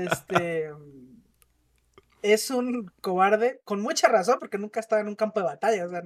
este 0.06 0.70
es 2.22 2.50
un 2.50 2.86
cobarde 3.00 3.60
con 3.64 3.80
mucha 3.80 4.08
razón 4.08 4.38
porque 4.38 4.58
nunca 4.58 4.80
estaba 4.80 5.00
en 5.02 5.08
un 5.08 5.16
campo 5.16 5.40
de 5.40 5.46
batalla, 5.46 5.84
o 5.86 5.90
sea, 5.90 6.02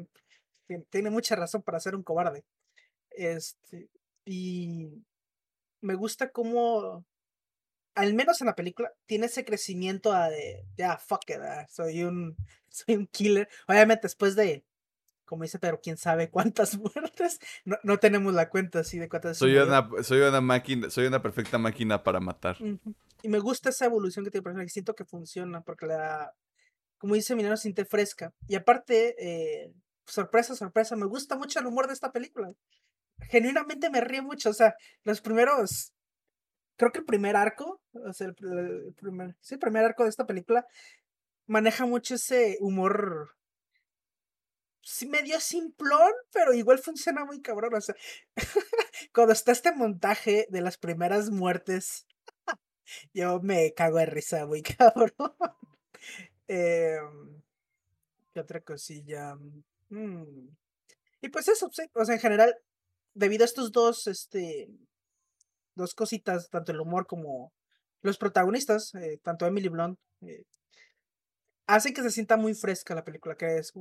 tien- 0.66 0.86
tiene 0.90 1.10
mucha 1.10 1.36
razón 1.36 1.62
para 1.62 1.80
ser 1.80 1.94
un 1.94 2.02
cobarde. 2.02 2.44
Este, 3.10 3.88
y 4.24 5.04
me 5.80 5.94
gusta 5.94 6.30
cómo 6.30 7.04
al 7.94 8.14
menos 8.14 8.40
en 8.40 8.46
la 8.46 8.54
película 8.54 8.92
tiene 9.06 9.26
ese 9.26 9.44
crecimiento 9.44 10.12
de 10.12 10.64
ya 10.76 10.98
fuck 10.98 11.28
it, 11.30 11.36
ah, 11.40 11.66
soy 11.68 12.02
un 12.04 12.36
soy 12.68 12.96
un 12.96 13.06
killer. 13.06 13.48
Obviamente 13.66 14.02
después 14.02 14.34
de 14.36 14.64
como 15.28 15.42
dice, 15.44 15.58
pero 15.58 15.80
quién 15.80 15.96
sabe 15.96 16.30
cuántas 16.30 16.76
muertes. 16.78 17.38
No, 17.64 17.76
no 17.84 17.98
tenemos 17.98 18.32
la 18.34 18.48
cuenta 18.48 18.80
así 18.80 18.98
de 18.98 19.08
cuántas. 19.08 19.36
soy, 19.38 19.56
una, 19.56 19.88
soy 20.02 20.20
una 20.22 20.40
máquina, 20.40 20.90
soy 20.90 21.06
una 21.06 21.22
perfecta 21.22 21.58
máquina 21.58 22.02
para 22.02 22.18
matar. 22.18 22.56
Y 23.22 23.28
me 23.28 23.38
gusta 23.38 23.68
esa 23.70 23.84
evolución 23.84 24.24
que 24.24 24.30
tiene 24.30 24.40
el 24.40 24.44
personaje, 24.44 24.68
siento 24.70 24.94
que 24.94 25.04
funciona, 25.04 25.60
porque 25.60 25.86
la, 25.86 26.32
como 26.98 27.14
dice 27.14 27.34
Minero, 27.36 27.56
siente 27.56 27.84
fresca. 27.84 28.32
Y 28.48 28.54
aparte, 28.56 29.14
eh, 29.18 29.72
sorpresa, 30.06 30.54
sorpresa, 30.54 30.96
me 30.96 31.06
gusta 31.06 31.36
mucho 31.36 31.58
el 31.60 31.66
humor 31.66 31.86
de 31.88 31.92
esta 31.92 32.10
película. 32.12 32.52
Genuinamente 33.30 33.90
me 33.90 34.00
ríe 34.00 34.22
mucho, 34.22 34.50
o 34.50 34.54
sea, 34.54 34.74
los 35.02 35.20
primeros, 35.20 35.92
creo 36.76 36.92
que 36.92 37.00
el 37.00 37.04
primer 37.04 37.34
arco, 37.34 37.80
o 37.92 38.12
sea, 38.12 38.28
el, 38.28 38.34
pr- 38.36 38.86
el 38.86 38.94
primer, 38.94 39.36
sí, 39.40 39.54
el 39.54 39.60
primer 39.60 39.84
arco 39.84 40.04
de 40.04 40.10
esta 40.10 40.24
película, 40.26 40.64
maneja 41.48 41.84
mucho 41.86 42.14
ese 42.14 42.56
humor, 42.60 43.30
medio 45.08 45.40
simplón, 45.40 46.12
pero 46.32 46.52
igual 46.54 46.78
funciona 46.78 47.24
muy 47.24 47.40
cabrón, 47.42 47.74
o 47.74 47.80
sea, 47.80 47.94
cuando 49.14 49.32
está 49.32 49.52
este 49.52 49.72
montaje 49.72 50.46
de 50.50 50.60
las 50.60 50.78
primeras 50.78 51.30
muertes 51.30 52.06
yo 53.14 53.40
me 53.40 53.72
cago 53.74 53.98
de 53.98 54.06
risa, 54.06 54.46
muy 54.46 54.62
cabrón. 54.78 55.12
Em, 56.48 57.42
¿Qué 58.32 58.40
otra 58.40 58.60
cosilla? 58.60 59.36
Mm, 59.90 60.48
Y 61.22 61.28
pues 61.30 61.48
eso, 61.48 61.70
o 61.94 62.04
sea, 62.04 62.14
en 62.14 62.20
general, 62.20 62.54
debido 63.14 63.44
a 63.44 63.46
estos 63.46 63.72
dos, 63.72 64.06
este, 64.06 64.68
dos 65.74 65.94
cositas, 65.94 66.48
tanto 66.50 66.72
el 66.72 66.80
humor 66.80 67.06
como 67.06 67.52
los 68.02 68.18
protagonistas, 68.18 68.94
eh, 68.94 69.18
tanto 69.22 69.46
Emily 69.46 69.68
Blunt, 69.68 69.98
eh, 70.22 70.44
hacen 71.66 71.94
que 71.94 72.02
se 72.02 72.10
sienta 72.10 72.36
muy 72.36 72.54
fresca 72.54 72.94
la 72.94 73.04
película, 73.04 73.36
que 73.36 73.58
es, 73.58 73.72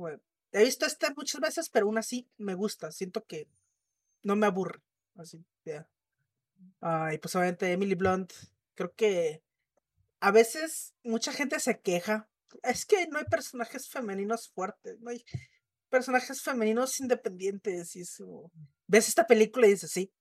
he 0.52 0.64
visto 0.64 0.86
esta 0.86 1.12
muchas 1.16 1.40
veces, 1.40 1.68
pero 1.68 1.86
aún 1.86 1.98
así 1.98 2.28
me 2.36 2.54
gusta, 2.54 2.90
siento 2.92 3.24
que 3.24 3.48
no 4.22 4.36
me 4.36 4.46
aburre, 4.46 4.80
así, 5.16 5.44
ya. 5.64 5.88
Ah, 6.80 7.10
y 7.14 7.18
pues 7.18 7.34
obviamente 7.36 7.70
Emily 7.70 7.94
Blunt, 7.94 8.32
creo 8.74 8.94
que 8.94 9.42
a 10.20 10.30
veces 10.30 10.94
mucha 11.04 11.32
gente 11.32 11.60
se 11.60 11.80
queja. 11.80 12.28
Es 12.62 12.84
que 12.86 13.06
no 13.08 13.18
hay 13.18 13.24
personajes 13.24 13.88
femeninos 13.88 14.48
fuertes, 14.48 14.98
no 15.00 15.10
hay 15.10 15.24
personajes 15.88 16.42
femeninos 16.42 16.98
independientes. 17.00 17.94
Y 17.94 18.00
eso. 18.00 18.50
Ves 18.86 19.08
esta 19.08 19.26
película 19.26 19.66
y 19.66 19.70
dices, 19.70 19.90
sí, 19.90 20.12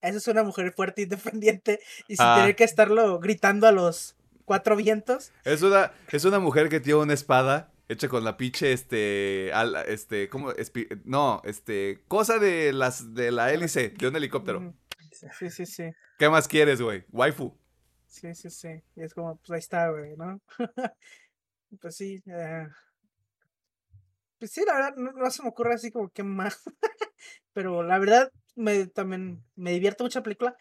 esa 0.00 0.18
es 0.18 0.28
una 0.28 0.42
mujer 0.44 0.72
fuerte 0.72 1.02
independiente 1.02 1.80
y 2.08 2.16
sin 2.16 2.26
Ah. 2.26 2.36
tener 2.40 2.56
que 2.56 2.64
estarlo 2.64 3.18
gritando 3.18 3.66
a 3.66 3.72
los 3.72 4.16
cuatro 4.44 4.76
vientos. 4.76 5.32
Es 5.44 5.62
una, 5.62 5.92
es 6.10 6.24
una 6.24 6.38
mujer 6.38 6.68
que 6.68 6.80
tiene 6.80 7.00
una 7.00 7.14
espada 7.14 7.71
hecha 7.92 8.08
con 8.08 8.24
la 8.24 8.36
pinche, 8.36 8.72
este, 8.72 9.50
este, 9.92 10.28
¿cómo? 10.28 10.52
Espi- 10.52 11.00
no, 11.04 11.40
este, 11.44 12.02
cosa 12.08 12.38
de 12.38 12.72
las, 12.72 13.14
de 13.14 13.30
la 13.30 13.52
hélice 13.52 13.90
de 13.90 14.08
un 14.08 14.16
helicóptero. 14.16 14.74
Sí, 15.38 15.50
sí, 15.50 15.66
sí. 15.66 15.84
¿Qué 16.18 16.28
más 16.28 16.48
quieres, 16.48 16.80
güey? 16.80 17.04
Waifu. 17.10 17.56
Sí, 18.06 18.34
sí, 18.34 18.50
sí. 18.50 18.68
Y 18.96 19.02
es 19.02 19.14
como, 19.14 19.36
pues 19.36 19.50
ahí 19.50 19.58
está, 19.58 19.88
güey, 19.90 20.16
¿no? 20.16 20.40
pues 21.80 21.96
sí. 21.96 22.22
eh, 22.26 22.66
Pues 24.38 24.50
sí, 24.50 24.62
la 24.66 24.74
verdad, 24.74 24.94
no, 24.96 25.12
no 25.12 25.30
se 25.30 25.42
me 25.42 25.48
ocurre 25.48 25.74
así 25.74 25.90
como 25.90 26.10
que 26.10 26.22
más. 26.22 26.62
Pero 27.52 27.82
la 27.82 27.98
verdad, 27.98 28.30
me, 28.56 28.86
también 28.86 29.42
me 29.54 29.72
divierte 29.72 30.02
mucho 30.02 30.18
la 30.18 30.22
película. 30.24 30.56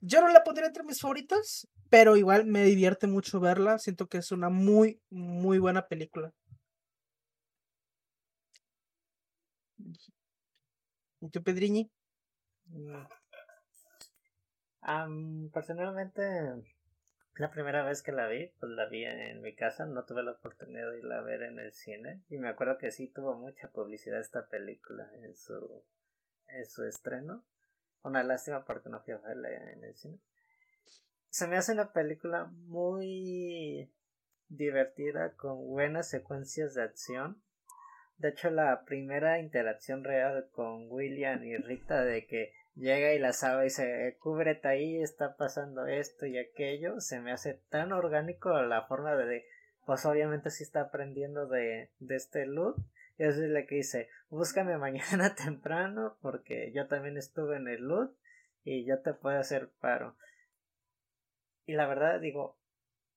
Yo 0.00 0.20
no 0.20 0.28
la 0.28 0.42
pondría 0.44 0.66
entre 0.66 0.82
mis 0.84 1.00
favoritas, 1.00 1.68
pero 1.90 2.16
igual 2.16 2.46
me 2.46 2.64
divierte 2.64 3.06
mucho 3.06 3.40
verla. 3.40 3.78
Siento 3.78 4.06
que 4.06 4.18
es 4.18 4.32
una 4.32 4.48
muy, 4.48 5.00
muy 5.10 5.58
buena 5.58 5.86
película. 5.86 6.32
¿Y 11.22 11.30
tú, 11.30 11.40
Pedriñi? 11.40 11.88
Mm. 12.66 13.04
Am, 14.80 15.50
personalmente, 15.50 16.20
la 17.36 17.48
primera 17.48 17.84
vez 17.84 18.02
que 18.02 18.10
la 18.10 18.26
vi, 18.26 18.48
pues 18.58 18.72
la 18.72 18.86
vi 18.86 19.04
en 19.04 19.40
mi 19.40 19.54
casa, 19.54 19.86
no 19.86 20.04
tuve 20.04 20.24
la 20.24 20.32
oportunidad 20.32 20.90
de 20.90 20.98
irla 20.98 21.18
a 21.18 21.22
ver 21.22 21.42
en 21.42 21.60
el 21.60 21.72
cine. 21.72 22.24
Y 22.28 22.38
me 22.38 22.48
acuerdo 22.48 22.76
que 22.76 22.90
sí 22.90 23.06
tuvo 23.06 23.36
mucha 23.36 23.70
publicidad 23.70 24.18
esta 24.18 24.48
película 24.48 25.08
en 25.22 25.36
su, 25.36 25.84
en 26.48 26.66
su 26.66 26.82
estreno. 26.84 27.44
Una 28.02 28.24
lástima 28.24 28.64
porque 28.64 28.88
no 28.88 29.00
fui 29.00 29.12
a 29.12 29.18
verla 29.18 29.48
en 29.48 29.84
el 29.84 29.94
cine. 29.94 30.18
Se 31.28 31.46
me 31.46 31.56
hace 31.56 31.70
una 31.70 31.92
película 31.92 32.46
muy 32.46 33.88
divertida, 34.48 35.36
con 35.36 35.68
buenas 35.68 36.10
secuencias 36.10 36.74
de 36.74 36.82
acción. 36.82 37.40
De 38.18 38.28
hecho, 38.28 38.50
la 38.50 38.84
primera 38.84 39.38
interacción 39.40 40.04
real 40.04 40.48
con 40.52 40.90
William 40.90 41.42
y 41.44 41.56
Rita 41.56 42.04
de 42.04 42.26
que 42.26 42.52
llega 42.74 43.12
y 43.12 43.18
la 43.18 43.32
sabe 43.32 43.62
y 43.62 43.64
dice, 43.64 44.16
cúbrete 44.20 44.68
ahí, 44.68 45.02
está 45.02 45.36
pasando 45.36 45.86
esto 45.86 46.26
y 46.26 46.38
aquello, 46.38 47.00
se 47.00 47.20
me 47.20 47.32
hace 47.32 47.60
tan 47.68 47.92
orgánico 47.92 48.50
la 48.62 48.86
forma 48.86 49.16
de, 49.16 49.44
pues 49.84 50.04
obviamente 50.06 50.50
sí 50.50 50.62
está 50.62 50.82
aprendiendo 50.82 51.46
de, 51.46 51.90
de 51.98 52.16
este 52.16 52.46
loot. 52.46 52.76
Y 53.18 53.24
es 53.24 53.36
la 53.36 53.66
que 53.66 53.76
dice, 53.76 54.08
búscame 54.30 54.78
mañana 54.78 55.34
temprano 55.44 56.16
porque 56.22 56.72
yo 56.72 56.86
también 56.86 57.16
estuve 57.16 57.56
en 57.56 57.68
el 57.68 57.82
loot 57.82 58.16
y 58.64 58.84
yo 58.84 59.00
te 59.00 59.14
puedo 59.14 59.38
hacer 59.38 59.70
paro. 59.80 60.16
Y 61.66 61.74
la 61.74 61.86
verdad 61.86 62.20
digo, 62.20 62.56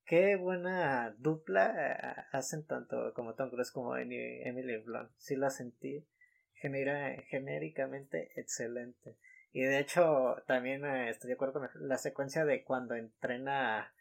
qué 0.05 0.35
buena 0.35 1.15
dupla 1.17 1.73
eh, 1.77 2.23
hacen 2.31 2.65
tanto 2.65 3.13
como 3.13 3.35
Tom 3.35 3.49
Cruise 3.49 3.71
como 3.71 3.95
Emily 3.97 4.77
Blunt. 4.77 5.11
Sí 5.17 5.35
la 5.35 5.49
sentí 5.49 6.05
genera, 6.53 7.15
genéricamente 7.27 8.31
excelente. 8.39 9.17
Y 9.51 9.61
de 9.61 9.79
hecho, 9.79 10.35
también 10.47 10.85
eh, 10.85 11.09
estoy 11.09 11.29
de 11.29 11.35
acuerdo 11.35 11.53
con 11.53 11.69
la 11.87 11.97
secuencia 11.97 12.45
de 12.45 12.63
cuando 12.63 12.95
entrena 12.95 13.93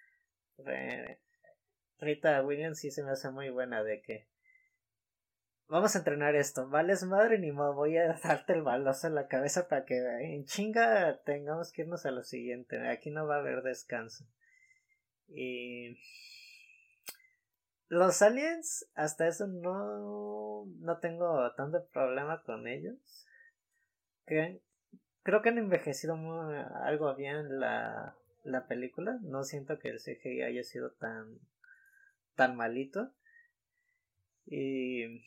eh, 0.66 1.20
Rita 1.98 2.42
Williams, 2.42 2.78
sí 2.78 2.90
se 2.90 3.02
me 3.02 3.10
hace 3.10 3.30
muy 3.30 3.50
buena 3.50 3.82
de 3.82 4.02
que 4.02 4.28
vamos 5.68 5.94
a 5.94 5.98
entrenar 5.98 6.34
esto, 6.34 6.68
vales 6.68 7.04
madre 7.04 7.38
ni 7.38 7.52
modo, 7.52 7.74
voy 7.74 7.96
a 7.96 8.18
darte 8.22 8.52
el 8.52 8.62
balazo 8.62 9.06
en 9.06 9.14
la 9.14 9.28
cabeza 9.28 9.68
para 9.68 9.84
que 9.84 9.96
en 10.20 10.44
chinga 10.44 11.20
tengamos 11.24 11.72
que 11.72 11.82
irnos 11.82 12.04
a 12.04 12.10
lo 12.10 12.22
siguiente, 12.22 12.88
aquí 12.88 13.10
no 13.10 13.26
va 13.26 13.36
a 13.36 13.40
haber 13.40 13.62
descanso. 13.62 14.26
Y 15.28 15.98
los 17.88 18.22
aliens, 18.22 18.90
hasta 18.94 19.28
eso 19.28 19.46
no, 19.46 20.66
no 20.80 20.98
tengo 20.98 21.52
tanto 21.54 21.86
problema 21.88 22.42
con 22.42 22.66
ellos. 22.66 23.26
Creo 24.26 25.42
que 25.42 25.48
han 25.48 25.58
envejecido 25.58 26.14
algo 26.82 27.14
bien 27.14 27.60
la, 27.60 28.16
la 28.42 28.66
película. 28.66 29.18
No 29.22 29.44
siento 29.44 29.78
que 29.78 29.88
el 29.88 30.00
CGI 30.00 30.42
haya 30.42 30.64
sido 30.64 30.92
tan, 30.92 31.38
tan 32.34 32.56
malito. 32.56 33.12
Y 34.46 35.22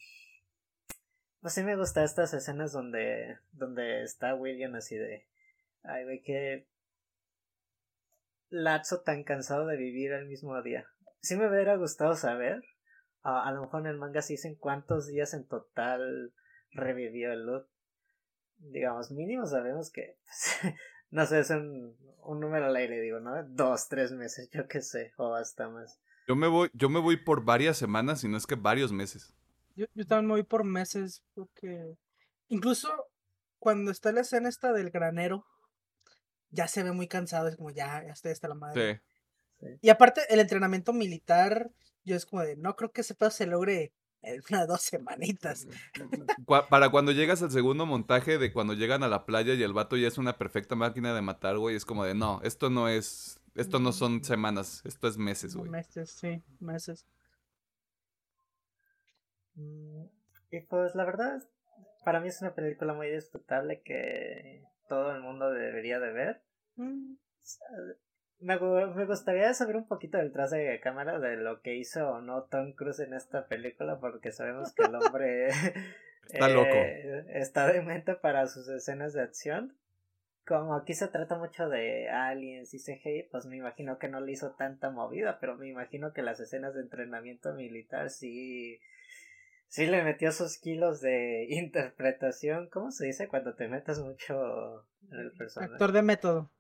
pues 1.42 1.54
sí 1.54 1.64
me 1.64 1.76
gustan 1.76 2.04
estas 2.04 2.34
escenas 2.34 2.74
donde, 2.74 3.38
donde 3.52 4.04
está 4.04 4.36
William 4.36 4.76
así 4.76 4.96
de, 4.96 5.26
ay, 5.84 6.06
ve 6.06 6.22
que 6.22 6.68
Lazo 8.50 9.02
tan 9.02 9.24
cansado 9.24 9.66
de 9.68 9.78
vivir 9.78 10.12
el 10.12 10.28
mismo 10.28 10.62
día. 10.62 10.86
Sí 11.22 11.36
me 11.36 11.50
hubiera 11.50 11.76
gustado 11.76 12.16
saber, 12.16 12.62
a, 13.22 13.48
a 13.48 13.52
lo 13.52 13.62
mejor 13.62 13.82
en 13.82 13.88
el 13.88 13.98
manga 13.98 14.22
sí 14.22 14.34
dicen 14.34 14.56
cuántos 14.56 15.08
días 15.08 15.34
en 15.34 15.48
total 15.48 16.34
revivió 16.72 17.32
el 17.32 17.46
loot 17.46 17.68
digamos, 18.60 19.12
mínimo 19.12 19.46
sabemos 19.46 19.92
que, 19.92 20.18
pues, 20.24 20.76
no 21.12 21.26
sé, 21.26 21.40
es 21.40 21.50
un, 21.50 21.96
un, 22.24 22.40
número 22.40 22.66
al 22.66 22.76
aire, 22.76 23.00
digo, 23.02 23.20
¿no? 23.20 23.44
Dos, 23.44 23.88
tres 23.88 24.12
meses, 24.12 24.50
yo 24.52 24.68
qué 24.68 24.82
sé, 24.82 25.14
o 25.18 25.34
hasta 25.36 25.70
más. 25.70 26.00
Yo 26.28 26.36
me 26.36 26.48
voy, 26.48 26.70
yo 26.74 26.90
me 26.90 27.00
voy 27.00 27.18
por 27.18 27.44
varias 27.44 27.78
semanas, 27.78 28.24
y 28.24 28.28
no 28.28 28.38
es 28.38 28.46
que 28.46 28.56
varios 28.56 28.92
meses. 28.92 29.34
Yo, 29.76 29.86
yo 29.94 30.06
también 30.06 30.28
me 30.28 30.34
voy 30.34 30.44
por 30.44 30.64
meses, 30.64 31.24
porque 31.34 31.96
incluso 32.48 32.90
cuando 33.60 33.92
está 33.92 34.12
la 34.12 34.22
escena 34.22 34.50
esta 34.50 34.74
del 34.74 34.92
granero, 34.92 35.46
ya 36.50 36.68
se 36.68 36.84
ve 36.84 36.92
muy 36.92 37.08
cansado, 37.08 37.48
es 37.48 37.56
como 37.56 37.72
ya, 37.72 38.04
ya 38.06 38.12
estoy 38.12 38.32
hasta 38.32 38.48
la 38.48 38.56
madre. 38.56 39.02
Sí. 39.60 39.68
Y 39.82 39.90
aparte, 39.90 40.22
el 40.30 40.40
entrenamiento 40.40 40.94
militar, 40.94 41.72
yo 42.04 42.16
es 42.16 42.26
como 42.26 42.44
de, 42.44 42.56
no 42.56 42.76
creo 42.76 42.92
que 42.92 43.02
ese 43.02 43.16
pedo 43.16 43.32
se 43.32 43.48
logre 43.48 43.94
en 44.22 44.42
unas 44.50 44.68
dos 44.68 44.82
semanitas. 44.82 45.68
Para 46.70 46.90
cuando 46.90 47.12
llegas 47.12 47.42
al 47.42 47.52
segundo 47.52 47.86
montaje 47.86 48.38
de 48.38 48.52
cuando 48.52 48.74
llegan 48.74 49.04
a 49.04 49.08
la 49.08 49.26
playa 49.26 49.54
y 49.54 49.64
el 49.64 49.74
vato 49.74 49.98
ya 49.98 50.08
es 50.08 50.18
una 50.18 50.38
perfecta 50.38 50.76
máquina 50.76 51.14
de 51.14 51.22
matar, 51.22 51.58
güey, 51.58 51.76
es 51.76 51.86
como 51.86 52.04
de, 52.04 52.14
no, 52.14 52.42
esto 52.44 52.70
no 52.70 52.88
es, 52.88 53.40
esto 53.56 53.80
no 53.80 53.92
son 53.92 54.24
semanas, 54.24 54.82
esto 54.86 55.08
es 55.08 55.18
meses, 55.18 55.56
güey. 55.56 55.70
Meses, 55.70 56.12
sí, 56.12 56.44
meses. 56.60 57.06
Mm, 59.56 60.06
y 60.52 60.62
pues 60.62 60.94
la 60.96 61.04
verdad, 61.04 61.44
para 62.06 62.20
mí 62.20 62.30
es 62.30 62.42
una 62.42 62.54
película 62.54 62.94
muy 62.94 63.10
disfrutable 63.10 63.82
que 63.82 64.64
todo 64.88 65.16
el 65.16 65.22
mundo 65.22 65.52
debería 65.52 66.00
de 66.00 66.12
ver. 66.12 66.42
Mm. 66.76 67.16
Me, 68.40 68.60
me, 68.60 69.06
gustaría 69.06 69.54
saber 69.54 69.78
un 69.78 69.88
poquito 69.88 70.18
detrás 70.18 70.52
de 70.52 70.80
cámara 70.80 71.20
de 71.20 71.38
lo 71.38 71.62
que 71.62 71.76
hizo 71.76 72.08
o 72.08 72.22
no 72.22 72.44
Tom 72.44 72.74
Cruise 72.74 73.00
en 73.00 73.14
esta 73.14 73.48
película, 73.48 74.00
porque 74.00 74.32
sabemos 74.32 74.74
que 74.74 74.84
el 74.84 74.96
hombre 74.96 75.48
está 76.30 76.48
loco. 76.50 76.70
Eh, 76.70 77.26
está 77.30 77.68
demente 77.68 78.16
para 78.16 78.48
sus 78.48 78.68
escenas 78.70 79.14
de 79.14 79.24
acción. 79.24 79.78
Como 80.46 80.76
aquí 80.76 80.94
se 80.94 81.08
trata 81.08 81.38
mucho 81.38 81.68
de 81.68 82.10
aliens 82.10 82.74
y 82.74 82.80
CGI, 82.80 83.28
pues 83.32 83.46
me 83.48 83.58
imagino 83.58 83.98
que 83.98 84.08
no 84.08 84.22
le 84.22 84.32
hizo 84.32 84.52
tanta 84.52 84.90
movida, 84.92 85.40
pero 85.42 85.58
me 85.58 85.68
imagino 85.68 86.14
que 86.14 86.22
las 86.22 86.40
escenas 86.40 86.74
de 86.74 86.82
entrenamiento 86.82 87.54
militar 87.54 88.10
sí, 88.10 88.80
sí 89.68 89.86
le 89.86 90.04
metió 90.04 90.32
sus 90.32 90.58
kilos 90.58 91.02
de 91.02 91.46
interpretación. 91.50 92.70
¿Cómo 92.70 92.92
se 92.92 93.06
dice 93.06 93.28
cuando 93.28 93.56
te 93.56 93.68
metes 93.68 94.00
mucho 94.00 94.88
en 95.12 95.20
el 95.20 95.32
personaje? 95.34 95.74
Actor 95.74 95.92
de 95.92 96.02
método. 96.02 96.52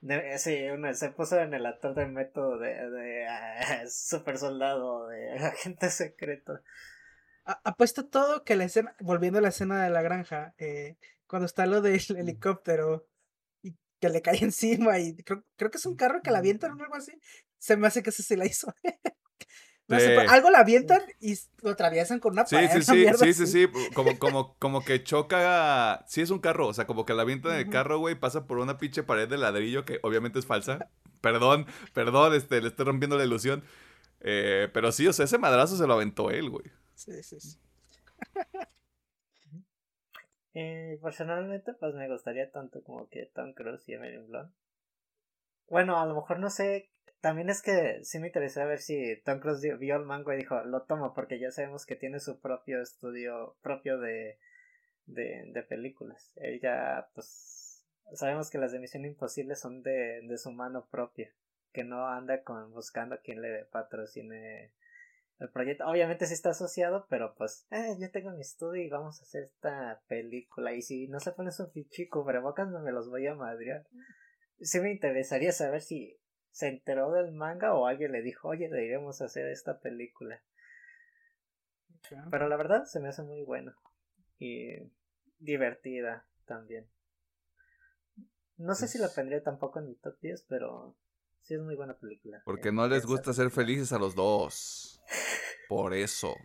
De, 0.00 0.38
sí, 0.38 0.64
una, 0.64 0.92
se 0.92 1.10
puso 1.10 1.38
en 1.40 1.54
el 1.54 1.64
actor 1.64 1.94
de 1.94 2.06
método 2.06 2.58
de, 2.58 2.74
de 2.90 3.26
uh, 3.26 3.86
super 3.88 4.36
soldado, 4.36 5.08
de 5.08 5.32
agente 5.38 5.90
secreto. 5.90 6.60
Apuesto 7.46 8.06
todo 8.06 8.42
que 8.44 8.56
la 8.56 8.64
escena, 8.64 8.96
volviendo 9.00 9.38
a 9.38 9.42
la 9.42 9.48
escena 9.48 9.84
de 9.84 9.90
la 9.90 10.00
granja, 10.00 10.54
eh, 10.56 10.96
cuando 11.26 11.44
está 11.44 11.66
lo 11.66 11.82
del 11.82 12.00
helicóptero 12.16 13.06
y 13.62 13.76
que 14.00 14.08
le 14.08 14.22
cae 14.22 14.38
encima 14.42 14.98
y 14.98 15.14
creo, 15.16 15.44
creo 15.56 15.70
que 15.70 15.76
es 15.76 15.84
un 15.84 15.96
carro 15.96 16.22
que 16.22 16.30
la 16.30 16.38
avientan 16.38 16.72
o 16.72 16.82
algo 16.82 16.94
así, 16.94 17.12
se 17.58 17.76
me 17.76 17.86
hace 17.86 18.02
que 18.02 18.10
ese 18.10 18.22
se 18.22 18.38
la 18.38 18.46
hizo. 18.46 18.74
No 19.86 20.00
sé, 20.00 20.16
algo 20.16 20.48
la 20.48 20.60
avientan 20.60 21.02
y 21.20 21.34
lo 21.62 21.70
atraviesan 21.70 22.18
con 22.18 22.32
una 22.32 22.46
sí, 22.46 22.56
Sí, 22.72 22.82
sí, 22.82 23.06
sí, 23.14 23.34
sí, 23.34 23.46
sí, 23.46 23.68
como, 23.94 24.18
como, 24.18 24.54
como 24.58 24.82
que 24.82 25.02
choca, 25.04 26.04
sí 26.08 26.22
es 26.22 26.30
un 26.30 26.38
carro, 26.38 26.68
o 26.68 26.72
sea, 26.72 26.86
como 26.86 27.04
que 27.04 27.12
la 27.12 27.22
avientan 27.22 27.52
en 27.52 27.58
el 27.58 27.70
carro, 27.70 27.98
güey, 27.98 28.14
pasa 28.14 28.46
por 28.46 28.58
una 28.58 28.78
pinche 28.78 29.02
pared 29.02 29.28
de 29.28 29.36
ladrillo 29.36 29.84
que 29.84 30.00
obviamente 30.02 30.38
es 30.38 30.46
falsa. 30.46 30.88
Perdón, 31.20 31.66
perdón, 31.92 32.34
este, 32.34 32.62
le 32.62 32.68
estoy 32.68 32.86
rompiendo 32.86 33.18
la 33.18 33.24
ilusión. 33.24 33.62
Eh, 34.20 34.70
pero 34.72 34.90
sí, 34.90 35.06
o 35.06 35.12
sea, 35.12 35.26
ese 35.26 35.36
madrazo 35.36 35.76
se 35.76 35.86
lo 35.86 35.94
aventó 35.94 36.30
él, 36.30 36.48
güey. 36.48 36.64
Sí, 36.94 37.22
sí, 37.22 37.38
sí. 37.40 37.58
eh, 40.54 40.98
personalmente, 41.02 41.74
pues 41.74 41.94
me 41.94 42.08
gustaría 42.08 42.50
tanto 42.50 42.82
como 42.82 43.08
que 43.08 43.30
Tom 43.34 43.52
Cruise 43.52 43.86
y 43.86 43.92
Emily 43.92 44.18
Blunt. 44.18 44.50
Bueno, 45.68 46.00
a 46.00 46.06
lo 46.06 46.14
mejor 46.14 46.38
no 46.38 46.48
sé 46.48 46.90
también 47.24 47.48
es 47.48 47.62
que 47.62 48.04
sí 48.04 48.18
me 48.18 48.26
interesó 48.26 48.66
ver 48.66 48.80
si 48.80 49.18
Tom 49.24 49.40
Cruise 49.40 49.78
vio 49.78 49.96
el 49.96 50.04
mango 50.04 50.30
y 50.34 50.36
dijo, 50.36 50.62
lo 50.64 50.82
tomo 50.82 51.14
porque 51.14 51.38
ya 51.38 51.50
sabemos 51.50 51.86
que 51.86 51.96
tiene 51.96 52.20
su 52.20 52.38
propio 52.38 52.82
estudio 52.82 53.56
propio 53.62 53.98
de, 53.98 54.38
de, 55.06 55.50
de 55.50 55.62
películas. 55.62 56.34
Ella, 56.36 57.08
pues, 57.14 57.82
sabemos 58.12 58.50
que 58.50 58.58
las 58.58 58.72
de 58.72 58.78
Misión 58.78 59.06
Imposible 59.06 59.56
son 59.56 59.82
de, 59.82 60.20
de 60.22 60.36
su 60.36 60.52
mano 60.52 60.86
propia, 60.90 61.32
que 61.72 61.82
no 61.82 62.06
anda 62.06 62.42
con 62.42 62.70
buscando 62.74 63.14
a 63.14 63.22
quien 63.22 63.40
le 63.40 63.64
patrocine 63.72 64.74
el 65.38 65.48
proyecto. 65.48 65.86
Obviamente 65.86 66.26
sí 66.26 66.34
está 66.34 66.50
asociado, 66.50 67.06
pero 67.08 67.34
pues, 67.36 67.66
eh, 67.70 67.96
yo 67.98 68.10
tengo 68.10 68.32
mi 68.32 68.42
estudio 68.42 68.82
y 68.82 68.90
vamos 68.90 69.18
a 69.18 69.22
hacer 69.22 69.44
esta 69.44 70.02
película. 70.08 70.74
Y 70.74 70.82
si 70.82 71.08
no 71.08 71.20
se 71.20 71.32
pone 71.32 71.52
su 71.52 71.68
fichi 71.68 72.06
cubrebocas, 72.06 72.68
no 72.68 72.80
me 72.80 72.92
los 72.92 73.08
voy 73.08 73.26
a 73.26 73.34
madrear. 73.34 73.86
Sí 74.60 74.78
me 74.80 74.92
interesaría 74.92 75.52
saber 75.52 75.80
si 75.80 76.18
se 76.54 76.68
enteró 76.68 77.10
del 77.10 77.32
manga 77.32 77.74
o 77.74 77.88
alguien 77.88 78.12
le 78.12 78.22
dijo, 78.22 78.46
oye, 78.48 78.68
deberíamos 78.68 79.20
hacer 79.20 79.48
esta 79.48 79.80
película. 79.80 80.40
Pero 82.30 82.48
la 82.48 82.56
verdad 82.56 82.84
se 82.84 83.00
me 83.00 83.08
hace 83.08 83.24
muy 83.24 83.42
buena. 83.42 83.76
Y 84.38 84.76
divertida 85.40 86.28
también. 86.46 86.88
No 88.56 88.76
sé 88.76 88.86
si 88.86 88.98
la 88.98 89.08
pondría 89.08 89.42
tampoco 89.42 89.80
en 89.80 89.88
mi 89.88 89.96
top 89.96 90.16
10, 90.20 90.46
pero 90.48 90.94
sí 91.42 91.54
es 91.54 91.60
muy 91.60 91.74
buena 91.74 91.94
película. 91.94 92.40
Porque 92.44 92.70
no 92.70 92.86
les 92.86 93.04
gusta 93.04 93.32
ser 93.32 93.50
felices 93.50 93.92
a 93.92 93.98
los 93.98 94.14
dos. 94.14 95.02
Por 95.68 95.92
eso. 95.92 96.36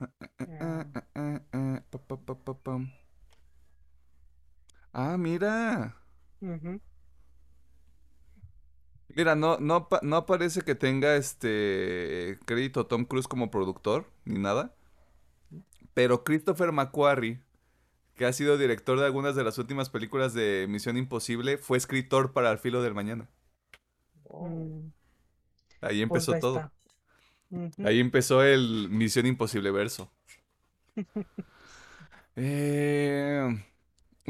Ah, 4.92 5.16
mira. 5.18 5.94
Mira, 9.16 9.34
no, 9.34 9.56
no, 9.58 9.88
no 10.02 10.26
parece 10.26 10.60
que 10.60 10.74
tenga 10.74 11.16
este 11.16 12.38
crédito 12.44 12.84
Tom 12.84 13.06
Cruise 13.06 13.26
como 13.26 13.50
productor, 13.50 14.10
ni 14.26 14.38
nada. 14.38 14.74
Pero 15.94 16.22
Christopher 16.22 16.70
McQuarrie, 16.70 17.40
que 18.14 18.26
ha 18.26 18.32
sido 18.34 18.58
director 18.58 19.00
de 19.00 19.06
algunas 19.06 19.34
de 19.34 19.42
las 19.42 19.56
últimas 19.56 19.88
películas 19.88 20.34
de 20.34 20.66
Misión 20.68 20.98
Imposible, 20.98 21.56
fue 21.56 21.78
escritor 21.78 22.34
para 22.34 22.50
El 22.50 22.58
Filo 22.58 22.82
del 22.82 22.92
Mañana. 22.92 23.30
Oh. 24.24 24.82
Ahí 25.80 26.02
empezó 26.02 26.32
pues 26.32 26.42
todo. 26.42 26.70
Ahí 27.86 28.00
empezó 28.00 28.42
el 28.42 28.90
Misión 28.90 29.24
Imposible 29.24 29.70
verso. 29.70 30.12
Eh, 32.38 33.64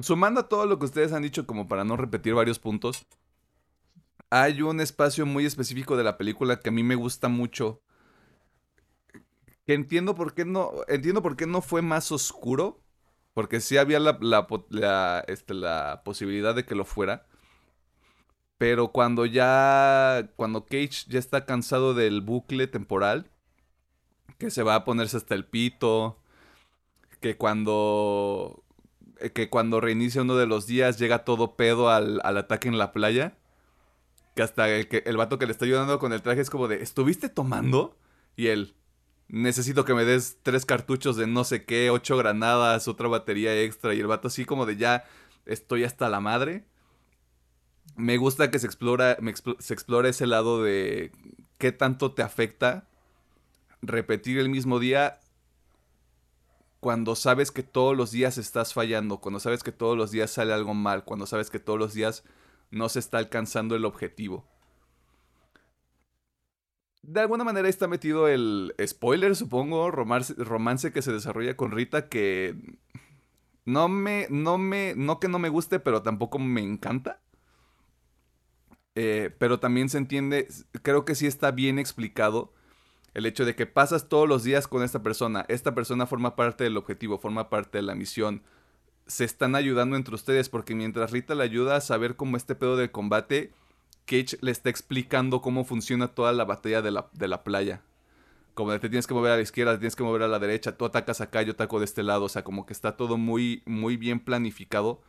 sumando 0.01 0.39
a 0.39 0.49
todo 0.49 0.65
lo 0.67 0.79
que 0.79 0.85
ustedes 0.85 1.13
han 1.13 1.25
dicho, 1.25 1.45
como 1.45 1.67
para 1.67 1.83
no 1.83 1.97
repetir 1.97 2.35
varios 2.35 2.61
puntos, 2.61 3.05
hay 4.31 4.63
un 4.63 4.81
espacio 4.81 5.27
muy 5.27 5.47
específico 5.47 5.97
de 5.97 6.05
la 6.05 6.19
película 6.19 6.61
que 6.61 6.71
a 6.71 6.73
mí 6.73 6.83
me 6.83 6.95
gusta 6.97 7.29
mucho. 7.29 7.83
Que 9.67 9.75
entiendo 9.75 10.15
por 10.15 10.35
qué 10.35 10.45
no. 10.45 10.73
Entiendo 10.89 11.23
por 11.23 11.37
qué 11.37 11.47
no 11.47 11.63
fue 11.63 11.83
más 11.83 12.13
oscuro. 12.13 12.83
Porque 13.35 13.61
sí 13.61 13.77
había 13.77 14.01
la, 14.01 15.25
este, 15.29 15.55
posibilidad 16.05 16.55
de 16.55 16.65
que 16.65 16.75
lo 16.75 16.85
fuera. 16.85 17.27
Pero 18.59 18.89
cuando 18.93 19.27
ya. 19.27 20.31
Cuando 20.37 20.67
Cage 20.67 21.07
ya 21.09 21.19
está 21.19 21.45
cansado 21.45 21.95
del 21.95 22.21
bucle 22.21 22.67
temporal. 22.67 23.31
Que 24.39 24.51
se 24.51 24.63
va 24.63 24.75
a 24.77 24.85
ponerse 24.85 25.17
hasta 25.17 25.35
el 25.35 25.47
pito. 25.47 26.19
Que 27.21 27.37
cuando. 27.37 28.65
Que 29.35 29.49
cuando 29.51 29.81
reinicia 29.81 30.23
uno 30.23 30.37
de 30.37 30.47
los 30.47 30.67
días 30.67 30.99
llega 30.99 31.25
todo 31.25 31.57
pedo 31.57 31.91
al 31.91 32.21
ataque 32.23 32.69
en 32.69 32.79
la 32.79 32.93
playa. 32.93 33.37
Que 34.37 34.45
hasta 34.45 34.69
el, 34.69 34.89
el 34.91 35.17
vato 35.17 35.39
que 35.39 35.47
le 35.47 35.53
está 35.53 35.65
ayudando 35.65 35.99
con 35.99 36.13
el 36.13 36.23
traje 36.23 36.43
es 36.43 36.51
como 36.51 36.69
de, 36.69 36.81
¿estuviste 36.83 37.29
tomando? 37.29 37.99
Y 38.37 38.47
él, 38.49 38.77
necesito 39.29 39.85
que 39.85 39.95
me 39.95 40.05
des 40.05 40.39
tres 40.43 40.65
cartuchos 40.65 41.17
de 41.17 41.27
no 41.27 41.45
sé 41.45 41.65
qué, 41.65 41.91
ocho 41.91 42.17
granadas, 42.17 42.87
otra 42.89 43.09
batería 43.09 43.61
extra. 43.61 43.95
Y 43.95 44.01
el 44.01 44.07
vato 44.07 44.29
así 44.29 44.45
como 44.45 44.67
de, 44.67 44.77
ya 44.77 45.05
estoy 45.47 45.85
hasta 45.85 46.09
la 46.09 46.21
madre. 46.21 46.65
Me 47.97 48.17
gusta 48.19 48.51
que 48.51 48.59
se 48.59 48.67
explora, 48.67 49.17
se 49.59 49.75
explora 49.75 50.09
ese 50.09 50.27
lado 50.27 50.63
de 50.63 51.13
qué 51.59 51.73
tanto 51.73 52.13
te 52.13 52.23
afecta 52.23 52.87
repetir 53.83 54.39
el 54.39 54.49
mismo 54.49 54.79
día 54.79 55.19
cuando 56.81 57.17
sabes 57.17 57.51
que 57.51 57.63
todos 57.63 57.97
los 57.97 58.11
días 58.11 58.39
estás 58.39 58.75
fallando, 58.75 59.19
cuando 59.19 59.41
sabes 59.41 59.63
que 59.63 59.73
todos 59.73 59.97
los 59.97 60.11
días 60.11 60.31
sale 60.31 60.53
algo 60.53 60.75
mal, 60.75 61.05
cuando 61.05 61.27
sabes 61.27 61.51
que 61.51 61.59
todos 61.59 61.79
los 61.79 61.95
días 61.95 62.23
no 62.71 62.89
se 62.89 62.99
está 62.99 63.19
alcanzando 63.19 63.77
el 63.77 63.85
objetivo. 63.85 64.49
De 67.03 67.21
alguna 67.21 67.45
manera 67.45 67.69
está 67.69 67.87
metido 67.87 68.27
el 68.27 68.75
spoiler, 68.85 69.37
supongo, 69.37 69.91
romance, 69.91 70.35
romance 70.37 70.93
que 70.93 71.03
se 71.03 71.13
desarrolla 71.13 71.57
con 71.57 71.71
Rita 71.71 72.09
que 72.09 72.57
no 73.65 73.89
me, 73.89 74.27
no 74.31 74.59
me, 74.59 74.95
no 74.97 75.21
que 75.21 75.29
no 75.29 75.39
me 75.39 75.49
guste, 75.49 75.79
pero 75.79 76.03
tampoco 76.03 76.39
me 76.39 76.63
encanta. 76.63 77.21
Eh, 78.95 79.31
pero 79.39 79.61
también 79.61 79.89
se 79.91 79.99
entiende, 79.99 80.49
creo 80.83 81.05
que 81.05 81.15
sí 81.15 81.27
está 81.27 81.51
bien 81.51 81.79
explicado 81.79 82.55
el 83.13 83.27
hecho 83.27 83.45
de 83.45 83.55
que 83.55 83.67
pasas 83.67 84.09
todos 84.09 84.29
los 84.29 84.43
días 84.43 84.69
con 84.69 84.83
esta 84.83 85.03
persona, 85.03 85.45
esta 85.49 85.75
persona 85.75 86.07
forma 86.07 86.35
parte 86.35 86.65
del 86.65 86.77
objetivo, 86.77 87.19
forma 87.19 87.51
parte 87.51 87.79
de 87.79 87.83
la 87.83 87.95
misión, 87.95 88.43
se 89.07 89.25
están 89.25 89.55
ayudando 89.55 89.97
entre 89.97 90.15
ustedes, 90.15 90.49
porque 90.49 90.75
mientras 90.75 91.11
Rita 91.13 91.35
le 91.35 91.45
ayuda 91.45 91.77
a 91.77 91.81
saber 91.81 92.17
cómo 92.17 92.37
este 92.37 92.55
pedo 92.55 92.77
de 92.77 92.91
combate, 92.91 93.53
Cage 94.05 94.39
le 94.41 94.51
está 94.51 94.71
explicando 94.71 95.41
cómo 95.41 95.65
funciona 95.65 96.09
toda 96.09 96.33
la 96.33 96.45
batalla 96.45 96.83
de 96.83 96.91
la, 96.91 97.09
de 97.13 97.29
la 97.29 97.45
playa. 97.45 97.83
Como 98.55 98.73
de 98.73 98.79
te 98.79 98.89
tienes 98.89 99.07
que 99.07 99.15
mover 99.15 99.33
a 99.33 99.37
la 99.37 99.43
izquierda, 99.43 99.73
te 99.73 99.79
tienes 99.79 99.97
que 99.97 100.03
mover 100.03 100.23
a 100.23 100.29
la 100.29 100.39
derecha, 100.39 100.77
tú 100.77 100.85
atacas 100.85 101.21
acá, 101.21 101.43
yo 101.43 101.53
ataco 101.53 101.79
de 101.79 101.85
este 101.85 102.03
lado, 102.03 102.25
o 102.25 102.29
sea, 102.29 102.43
como 102.43 102.67
que 102.67 102.73
está 102.73 102.97
todo 102.97 103.17
muy, 103.17 103.63
muy 103.67 103.97
bien 103.97 104.19
planificado. 104.19 105.03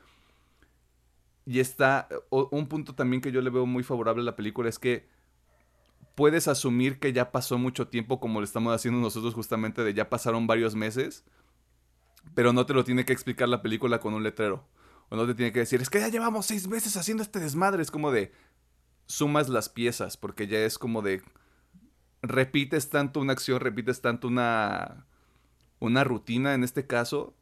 Y 1.45 1.59
está, 1.59 2.09
un 2.29 2.67
punto 2.67 2.93
también 2.93 3.21
que 3.21 3.31
yo 3.31 3.41
le 3.41 3.49
veo 3.49 3.65
muy 3.65 3.83
favorable 3.83 4.21
a 4.21 4.25
la 4.25 4.35
película 4.35 4.67
es 4.67 4.79
que 4.79 5.07
puedes 6.13 6.47
asumir 6.49 6.99
que 6.99 7.13
ya 7.13 7.31
pasó 7.31 7.57
mucho 7.57 7.87
tiempo 7.87 8.19
como 8.19 8.41
lo 8.41 8.43
estamos 8.43 8.73
haciendo 8.73 8.99
nosotros 8.99 9.33
justamente 9.33 9.83
de 9.83 9.93
ya 9.93 10.09
pasaron 10.09 10.45
varios 10.45 10.75
meses 10.75 11.23
pero 12.34 12.53
no 12.53 12.65
te 12.65 12.73
lo 12.73 12.84
tiene 12.84 13.05
que 13.05 13.13
explicar 13.13 13.49
la 13.49 13.61
película 13.61 13.99
con 13.99 14.13
un 14.13 14.23
letrero. 14.23 14.67
O 15.09 15.15
no 15.15 15.25
te 15.25 15.36
tiene 15.36 15.51
que 15.51 15.59
decir, 15.59 15.82
es 15.82 15.89
que 15.89 15.99
ya 15.99 16.09
llevamos 16.09 16.45
seis 16.45 16.67
meses 16.67 16.97
haciendo 16.97 17.23
este 17.23 17.39
desmadre. 17.39 17.82
Es 17.82 17.91
como 17.91 18.11
de, 18.11 18.32
sumas 19.05 19.49
las 19.49 19.69
piezas, 19.69 20.17
porque 20.17 20.47
ya 20.47 20.59
es 20.59 20.78
como 20.78 21.01
de, 21.01 21.21
repites 22.21 22.89
tanto 22.89 23.19
una 23.19 23.34
acción, 23.34 23.59
repites 23.59 24.01
tanto 24.01 24.28
una, 24.28 25.05
una 25.80 26.03
rutina 26.03 26.53
en 26.53 26.63
este 26.63 26.86
caso, 26.86 27.36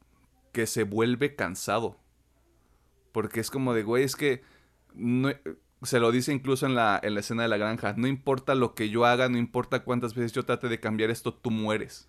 que 0.52 0.66
se 0.66 0.84
vuelve 0.84 1.34
cansado. 1.34 1.98
Porque 3.12 3.40
es 3.40 3.50
como 3.50 3.74
de, 3.74 3.82
güey, 3.82 4.04
es 4.04 4.14
que 4.14 4.42
no, 4.94 5.30
se 5.82 5.98
lo 5.98 6.12
dice 6.12 6.32
incluso 6.32 6.66
en 6.66 6.74
la, 6.74 7.00
en 7.02 7.14
la 7.14 7.20
escena 7.20 7.42
de 7.42 7.48
la 7.48 7.56
granja, 7.56 7.94
no 7.96 8.06
importa 8.06 8.54
lo 8.54 8.74
que 8.74 8.88
yo 8.90 9.04
haga, 9.04 9.28
no 9.28 9.38
importa 9.38 9.84
cuántas 9.84 10.14
veces 10.14 10.32
yo 10.32 10.44
trate 10.44 10.68
de 10.68 10.80
cambiar 10.80 11.10
esto, 11.10 11.34
tú 11.34 11.50
mueres 11.50 12.08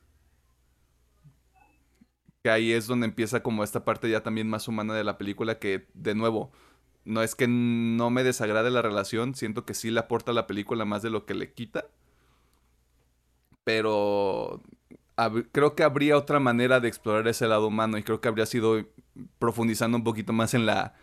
ahí 2.49 2.71
es 2.71 2.87
donde 2.87 3.05
empieza 3.07 3.43
como 3.43 3.63
esta 3.63 3.85
parte 3.85 4.09
ya 4.09 4.23
también 4.23 4.49
más 4.49 4.67
humana 4.67 4.93
de 4.93 5.03
la 5.03 5.17
película 5.17 5.59
que, 5.59 5.87
de 5.93 6.15
nuevo, 6.15 6.51
no 7.05 7.23
es 7.23 7.35
que 7.35 7.47
no 7.47 8.09
me 8.09 8.23
desagrade 8.23 8.69
la 8.71 8.81
relación, 8.81 9.35
siento 9.35 9.65
que 9.65 9.73
sí 9.73 9.91
le 9.91 9.99
aporta 9.99 10.31
a 10.31 10.35
la 10.35 10.47
película 10.47 10.85
más 10.85 11.01
de 11.01 11.09
lo 11.09 11.25
que 11.25 11.35
le 11.35 11.53
quita. 11.53 11.85
Pero 13.63 14.61
creo 15.51 15.75
que 15.75 15.83
habría 15.83 16.17
otra 16.17 16.39
manera 16.39 16.79
de 16.79 16.87
explorar 16.87 17.27
ese 17.27 17.47
lado 17.47 17.67
humano 17.67 17.97
y 17.97 18.03
creo 18.03 18.21
que 18.21 18.27
habría 18.27 18.45
sido 18.45 18.85
profundizando 19.39 19.97
un 19.97 20.03
poquito 20.03 20.33
más 20.33 20.53
en 20.53 20.65
la 20.65 20.93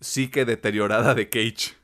psique 0.00 0.44
deteriorada 0.44 1.14
de 1.14 1.28
Cage. 1.28 1.79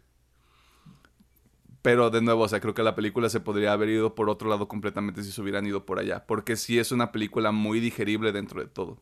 Pero 1.87 2.11
de 2.11 2.21
nuevo, 2.21 2.43
o 2.43 2.49
sea, 2.49 2.59
creo 2.59 2.75
que 2.75 2.83
la 2.83 2.97
película 2.97 3.29
se 3.29 3.39
podría 3.39 3.73
haber 3.73 3.91
ido 3.91 4.17
por 4.17 4.29
otro 4.29 4.51
lado 4.51 4.67
completamente 4.67 5.23
si 5.23 5.31
se 5.31 5.41
hubieran 5.41 5.65
ido 5.69 5.87
por 5.87 6.01
allá. 6.01 6.27
Porque 6.27 6.57
sí 6.57 6.81
es 6.81 6.91
una 6.91 7.13
película 7.13 7.53
muy 7.53 7.79
digerible 7.79 8.33
dentro 8.33 8.61
de 8.61 8.67
todo. 8.67 9.01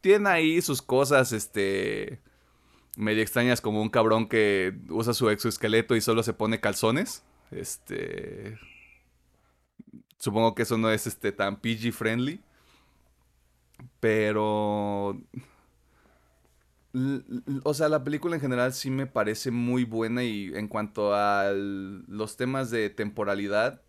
Tiene 0.00 0.30
ahí 0.30 0.62
sus 0.62 0.80
cosas, 0.80 1.32
este. 1.32 2.22
medio 2.96 3.20
extrañas, 3.20 3.60
como 3.60 3.82
un 3.82 3.90
cabrón 3.90 4.30
que 4.30 4.78
usa 4.88 5.12
su 5.12 5.28
exoesqueleto 5.28 5.94
y 5.94 6.00
solo 6.00 6.22
se 6.22 6.32
pone 6.32 6.58
calzones. 6.58 7.22
Este. 7.50 8.58
Supongo 10.16 10.54
que 10.54 10.62
eso 10.62 10.78
no 10.78 10.90
es 10.90 11.06
este 11.06 11.32
tan 11.32 11.60
PG 11.60 11.92
friendly. 11.92 12.40
Pero 14.00 15.20
o 17.64 17.74
sea, 17.74 17.88
la 17.88 18.02
película 18.02 18.36
en 18.36 18.40
general 18.40 18.72
sí 18.72 18.90
me 18.90 19.06
parece 19.06 19.50
muy 19.50 19.84
buena 19.84 20.24
y 20.24 20.52
en 20.54 20.68
cuanto 20.68 21.14
a 21.14 21.52
los 21.52 22.36
temas 22.36 22.70
de 22.70 22.88
temporalidad, 22.90 23.82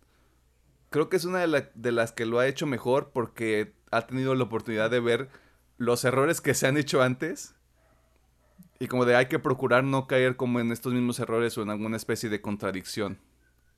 creo 0.90 1.08
que 1.08 1.16
es 1.16 1.24
una 1.24 1.40
de, 1.40 1.92
las 1.92 2.12
que 2.12 2.26
lo 2.26 2.38
ha 2.38 2.46
hecho 2.46 2.66
mejor 2.66 3.10
porque 3.12 3.74
ha 3.90 4.06
tenido 4.06 4.34
la 4.34 4.44
oportunidad 4.44 4.90
de 4.90 5.00
ver 5.00 5.28
los 5.78 6.04
errores 6.04 6.40
que 6.40 6.54
se 6.54 6.66
han 6.66 6.76
hecho 6.76 7.02
antes 7.02 7.54
y 8.78 8.86
como 8.86 9.06
de 9.06 9.16
hay 9.16 9.26
que 9.26 9.38
procurar 9.38 9.84
no 9.84 10.06
caer 10.06 10.36
como 10.36 10.60
en 10.60 10.72
estos 10.72 10.92
mismos 10.92 11.18
errores 11.20 11.56
o 11.56 11.62
en 11.62 11.70
alguna 11.70 11.96
especie 11.96 12.28
de 12.28 12.40
contradicción. 12.40 13.18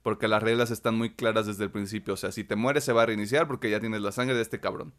Porque 0.02 0.26
las 0.26 0.42
reglas 0.42 0.72
están 0.72 0.96
muy 0.96 1.14
claras 1.14 1.46
desde 1.46 1.62
el 1.64 1.70
principio. 1.70 2.14
O 2.14 2.16
sea, 2.16 2.32
si 2.32 2.42
te 2.42 2.56
mueres 2.56 2.82
se 2.82 2.92
va 2.92 3.02
a 3.02 3.06
reiniciar 3.06 3.46
porque 3.46 3.70
ya 3.70 3.78
tienes 3.78 4.00
la 4.00 4.10
sangre 4.10 4.34
de 4.34 4.42
este 4.42 4.58
cabrón. 4.58 4.92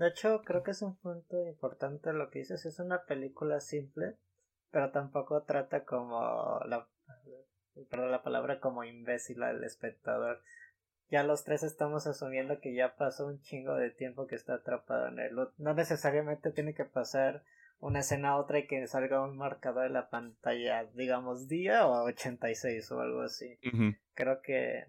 De 0.00 0.08
hecho, 0.08 0.40
creo 0.46 0.62
que 0.62 0.70
es 0.70 0.80
un 0.80 0.96
punto 0.96 1.46
importante 1.46 2.14
lo 2.14 2.30
que 2.30 2.38
dices. 2.38 2.64
Es 2.64 2.78
una 2.78 3.04
película 3.04 3.60
simple, 3.60 4.16
pero 4.70 4.90
tampoco 4.92 5.42
trata 5.42 5.84
como 5.84 6.58
la, 6.64 6.88
perdón, 7.90 8.10
la 8.10 8.22
palabra 8.22 8.60
como 8.60 8.82
imbécil 8.82 9.42
al 9.42 9.62
espectador. 9.62 10.40
Ya 11.10 11.22
los 11.22 11.44
tres 11.44 11.62
estamos 11.64 12.06
asumiendo 12.06 12.60
que 12.60 12.74
ya 12.74 12.96
pasó 12.96 13.26
un 13.26 13.42
chingo 13.42 13.74
de 13.74 13.90
tiempo 13.90 14.26
que 14.26 14.36
está 14.36 14.54
atrapado 14.54 15.08
en 15.08 15.18
él. 15.18 15.36
No 15.58 15.74
necesariamente 15.74 16.50
tiene 16.50 16.72
que 16.72 16.86
pasar 16.86 17.42
una 17.78 18.00
escena 18.00 18.30
a 18.30 18.36
otra 18.38 18.58
y 18.58 18.66
que 18.66 18.86
salga 18.86 19.22
un 19.22 19.36
marcador 19.36 19.84
en 19.84 19.92
la 19.92 20.08
pantalla, 20.08 20.84
digamos 20.94 21.46
día 21.46 21.86
o 21.86 22.04
86 22.04 22.90
o 22.92 23.00
algo 23.02 23.20
así. 23.20 23.58
Creo 24.14 24.40
que 24.40 24.86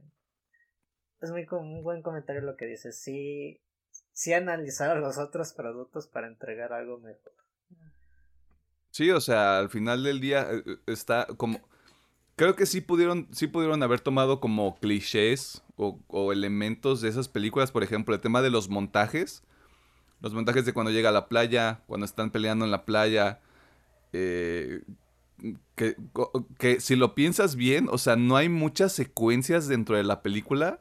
es 1.20 1.32
muy 1.32 1.46
un 1.52 1.84
buen 1.84 2.02
comentario 2.02 2.42
lo 2.44 2.56
que 2.56 2.66
dices. 2.66 2.98
Sí, 2.98 3.62
sí 4.14 4.34
analizar 4.34 4.98
los 4.98 5.18
otros 5.18 5.54
productos 5.54 6.08
para 6.08 6.28
entregar 6.28 6.74
algo 6.74 7.00
mejor. 7.00 7.34
Sí, 8.92 9.10
o 9.10 9.22
sea, 9.22 9.60
al 9.60 9.70
final 9.70 10.04
del 10.04 10.20
día 10.20 10.48
eh, 10.52 10.64
eh, 10.66 10.78
está 10.88 11.26
como 11.38 11.62
creo 12.42 12.56
que 12.56 12.66
sí 12.66 12.82
pudieron, 12.82 13.28
sí 13.32 13.46
pudieron 13.46 13.84
haber 13.84 14.00
tomado 14.00 14.40
como 14.40 14.76
clichés 14.80 15.62
o, 15.76 16.32
elementos 16.32 17.00
de 17.02 17.10
esas 17.10 17.28
películas, 17.28 17.72
por 17.72 17.84
ejemplo, 17.84 18.16
el 18.16 18.22
tema 18.22 18.42
de 18.42 18.50
los 18.50 18.68
montajes. 18.68 19.44
Los 20.22 20.34
montajes 20.34 20.66
de 20.66 20.74
cuando 20.74 20.92
llega 20.92 21.10
a 21.10 21.12
la 21.12 21.28
playa, 21.28 21.82
cuando 21.86 22.06
están 22.06 22.32
peleando 22.32 22.66
en 22.66 22.72
la 22.72 22.86
playa. 22.86 23.42
Eh, 24.12 24.82
que, 25.76 25.96
que, 26.58 26.80
si 26.80 26.96
lo 26.96 27.14
piensas 27.14 27.56
bien, 27.56 27.88
o 27.92 28.00
sea, 28.00 28.16
no 28.16 28.38
hay 28.38 28.50
muchas 28.50 28.92
secuencias 28.92 29.68
dentro 29.68 29.96
de 29.96 30.04
la 30.04 30.24
película. 30.24 30.80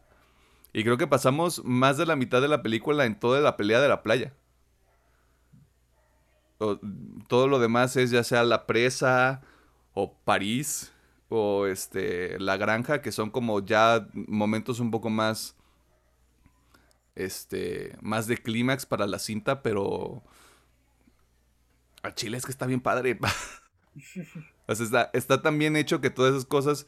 Y 0.72 0.84
creo 0.84 0.96
que 0.96 1.06
pasamos 1.06 1.64
más 1.64 1.96
de 1.96 2.06
la 2.06 2.16
mitad 2.16 2.40
de 2.40 2.48
la 2.48 2.62
película 2.62 3.04
en 3.04 3.18
toda 3.18 3.40
la 3.40 3.56
pelea 3.56 3.80
de 3.80 3.88
la 3.88 4.02
playa. 4.02 4.34
todo 6.58 7.48
lo 7.48 7.58
demás 7.58 7.96
es 7.96 8.10
ya 8.10 8.22
sea 8.22 8.44
la 8.44 8.66
presa 8.66 9.42
o 9.94 10.14
París 10.24 10.92
o 11.28 11.66
este 11.66 12.38
La 12.38 12.56
Granja, 12.56 13.02
que 13.02 13.12
son 13.12 13.30
como 13.30 13.64
ya 13.64 14.06
momentos 14.12 14.80
un 14.80 14.90
poco 14.90 15.10
más 15.10 15.56
este 17.14 17.96
más 18.00 18.26
de 18.26 18.36
clímax 18.36 18.86
para 18.86 19.06
la 19.06 19.18
cinta, 19.18 19.62
pero 19.62 20.22
a 22.02 22.14
Chile 22.14 22.36
es 22.36 22.44
que 22.44 22.52
está 22.52 22.66
bien 22.66 22.80
padre. 22.80 23.18
está, 24.68 25.10
está 25.12 25.42
tan 25.42 25.58
bien 25.58 25.76
hecho 25.76 26.00
que 26.00 26.10
todas 26.10 26.32
esas 26.32 26.46
cosas 26.46 26.86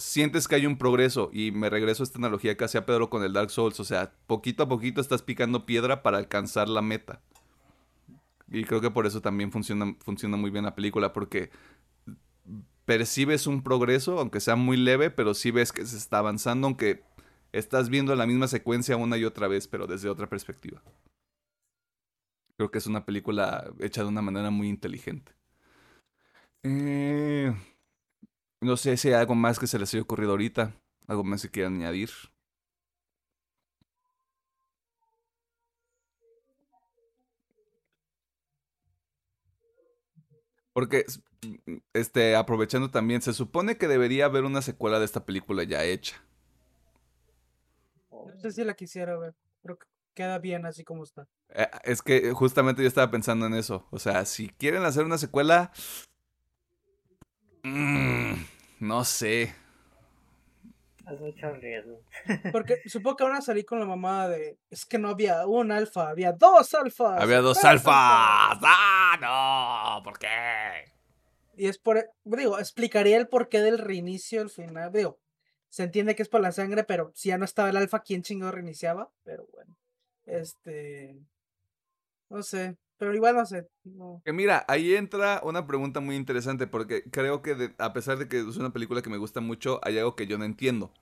sientes 0.00 0.48
que 0.48 0.54
hay 0.56 0.66
un 0.66 0.78
progreso 0.78 1.30
y 1.32 1.52
me 1.52 1.70
regreso 1.70 2.02
a 2.02 2.04
esta 2.04 2.18
analogía 2.18 2.56
que 2.56 2.64
hacía 2.64 2.86
Pedro 2.86 3.10
con 3.10 3.22
el 3.22 3.32
Dark 3.32 3.50
Souls, 3.50 3.78
o 3.78 3.84
sea, 3.84 4.12
poquito 4.26 4.64
a 4.64 4.68
poquito 4.68 5.00
estás 5.00 5.22
picando 5.22 5.66
piedra 5.66 6.02
para 6.02 6.18
alcanzar 6.18 6.68
la 6.68 6.82
meta. 6.82 7.20
Y 8.48 8.64
creo 8.64 8.80
que 8.80 8.90
por 8.90 9.06
eso 9.06 9.20
también 9.20 9.52
funciona, 9.52 9.94
funciona 10.00 10.36
muy 10.36 10.50
bien 10.50 10.64
la 10.64 10.74
película, 10.74 11.12
porque 11.12 11.50
percibes 12.84 13.46
un 13.46 13.62
progreso, 13.62 14.18
aunque 14.18 14.40
sea 14.40 14.56
muy 14.56 14.76
leve, 14.76 15.10
pero 15.10 15.34
sí 15.34 15.50
ves 15.52 15.70
que 15.70 15.86
se 15.86 15.96
está 15.96 16.18
avanzando, 16.18 16.66
aunque 16.66 17.04
estás 17.52 17.88
viendo 17.88 18.14
la 18.16 18.26
misma 18.26 18.48
secuencia 18.48 18.96
una 18.96 19.16
y 19.18 19.24
otra 19.24 19.46
vez, 19.46 19.68
pero 19.68 19.86
desde 19.86 20.08
otra 20.08 20.28
perspectiva. 20.28 20.82
Creo 22.56 22.70
que 22.70 22.78
es 22.78 22.86
una 22.86 23.04
película 23.04 23.70
hecha 23.78 24.02
de 24.02 24.08
una 24.08 24.22
manera 24.22 24.50
muy 24.50 24.68
inteligente. 24.68 25.32
Eh, 26.62 27.54
no 28.60 28.76
sé 28.76 28.96
si 28.96 29.08
hay 29.08 29.14
algo 29.14 29.34
más 29.34 29.58
que 29.58 29.66
se 29.66 29.78
les 29.78 29.92
haya 29.94 30.02
ocurrido 30.02 30.32
ahorita, 30.32 30.74
algo 31.06 31.24
más 31.24 31.42
que 31.42 31.50
quieran 31.50 31.76
añadir. 31.76 32.10
Porque, 40.72 41.04
este, 41.92 42.36
aprovechando 42.36 42.90
también, 42.90 43.22
se 43.22 43.32
supone 43.32 43.76
que 43.76 43.88
debería 43.88 44.26
haber 44.26 44.44
una 44.44 44.62
secuela 44.62 44.98
de 44.98 45.04
esta 45.04 45.24
película 45.24 45.64
ya 45.64 45.84
hecha. 45.84 46.22
No 48.10 48.38
sé 48.38 48.52
si 48.52 48.64
la 48.64 48.74
quisiera 48.74 49.18
ver, 49.18 49.34
pero 49.62 49.78
queda 50.14 50.38
bien 50.38 50.64
así 50.66 50.84
como 50.84 51.02
está. 51.04 51.28
Eh, 51.48 51.68
es 51.84 52.02
que 52.02 52.32
justamente 52.32 52.82
yo 52.82 52.88
estaba 52.88 53.10
pensando 53.10 53.46
en 53.46 53.54
eso. 53.54 53.86
O 53.90 53.98
sea, 53.98 54.24
si 54.24 54.48
quieren 54.50 54.84
hacer 54.84 55.04
una 55.04 55.18
secuela... 55.18 55.72
Mmm, 57.62 58.34
no 58.80 59.04
sé. 59.04 59.54
Es 61.10 61.20
mucho 61.20 61.52
riesgo. 61.54 62.00
Porque 62.52 62.80
supongo 62.86 63.16
que 63.16 63.24
van 63.24 63.36
a 63.36 63.42
salir 63.42 63.64
con 63.64 63.80
la 63.80 63.86
mamá 63.86 64.28
de. 64.28 64.58
Es 64.70 64.86
que 64.86 64.98
no 64.98 65.08
había 65.08 65.46
un 65.46 65.72
alfa, 65.72 66.08
había 66.08 66.32
dos 66.32 66.72
alfas. 66.74 67.20
Había 67.20 67.40
dos 67.40 67.64
alfas. 67.64 67.94
¡Ah, 68.62 69.16
no! 69.20 70.02
¿Por 70.04 70.18
qué? 70.18 70.92
Y 71.56 71.66
es 71.66 71.78
por. 71.78 72.10
Digo, 72.24 72.58
explicaría 72.58 73.16
el 73.16 73.28
porqué 73.28 73.60
del 73.60 73.78
reinicio 73.78 74.40
al 74.40 74.50
final. 74.50 74.92
Digo, 74.92 75.18
se 75.68 75.82
entiende 75.82 76.14
que 76.14 76.22
es 76.22 76.28
por 76.28 76.40
la 76.40 76.52
sangre, 76.52 76.84
pero 76.84 77.12
si 77.14 77.30
ya 77.30 77.38
no 77.38 77.44
estaba 77.44 77.70
el 77.70 77.76
alfa, 77.76 78.00
¿quién 78.00 78.22
chingo 78.22 78.50
reiniciaba? 78.50 79.10
Pero 79.24 79.48
bueno. 79.52 79.76
Este. 80.26 81.18
No 82.28 82.42
sé. 82.42 82.76
Pero 83.00 83.14
igual 83.14 83.34
no 83.34 83.46
sé. 83.46 83.66
Que 84.26 84.32
mira, 84.34 84.62
ahí 84.68 84.94
entra 84.94 85.40
una 85.42 85.66
pregunta 85.66 86.00
muy 86.00 86.16
interesante 86.16 86.66
porque 86.66 87.02
creo 87.04 87.40
que 87.40 87.74
a 87.78 87.94
pesar 87.94 88.18
de 88.18 88.28
que 88.28 88.40
es 88.40 88.58
una 88.58 88.74
película 88.74 89.00
que 89.00 89.08
me 89.08 89.16
gusta 89.16 89.40
mucho, 89.40 89.80
hay 89.82 89.96
algo 89.96 90.14
que 90.14 90.26
yo 90.26 90.36
no 90.36 90.44
entiendo. 90.44 90.92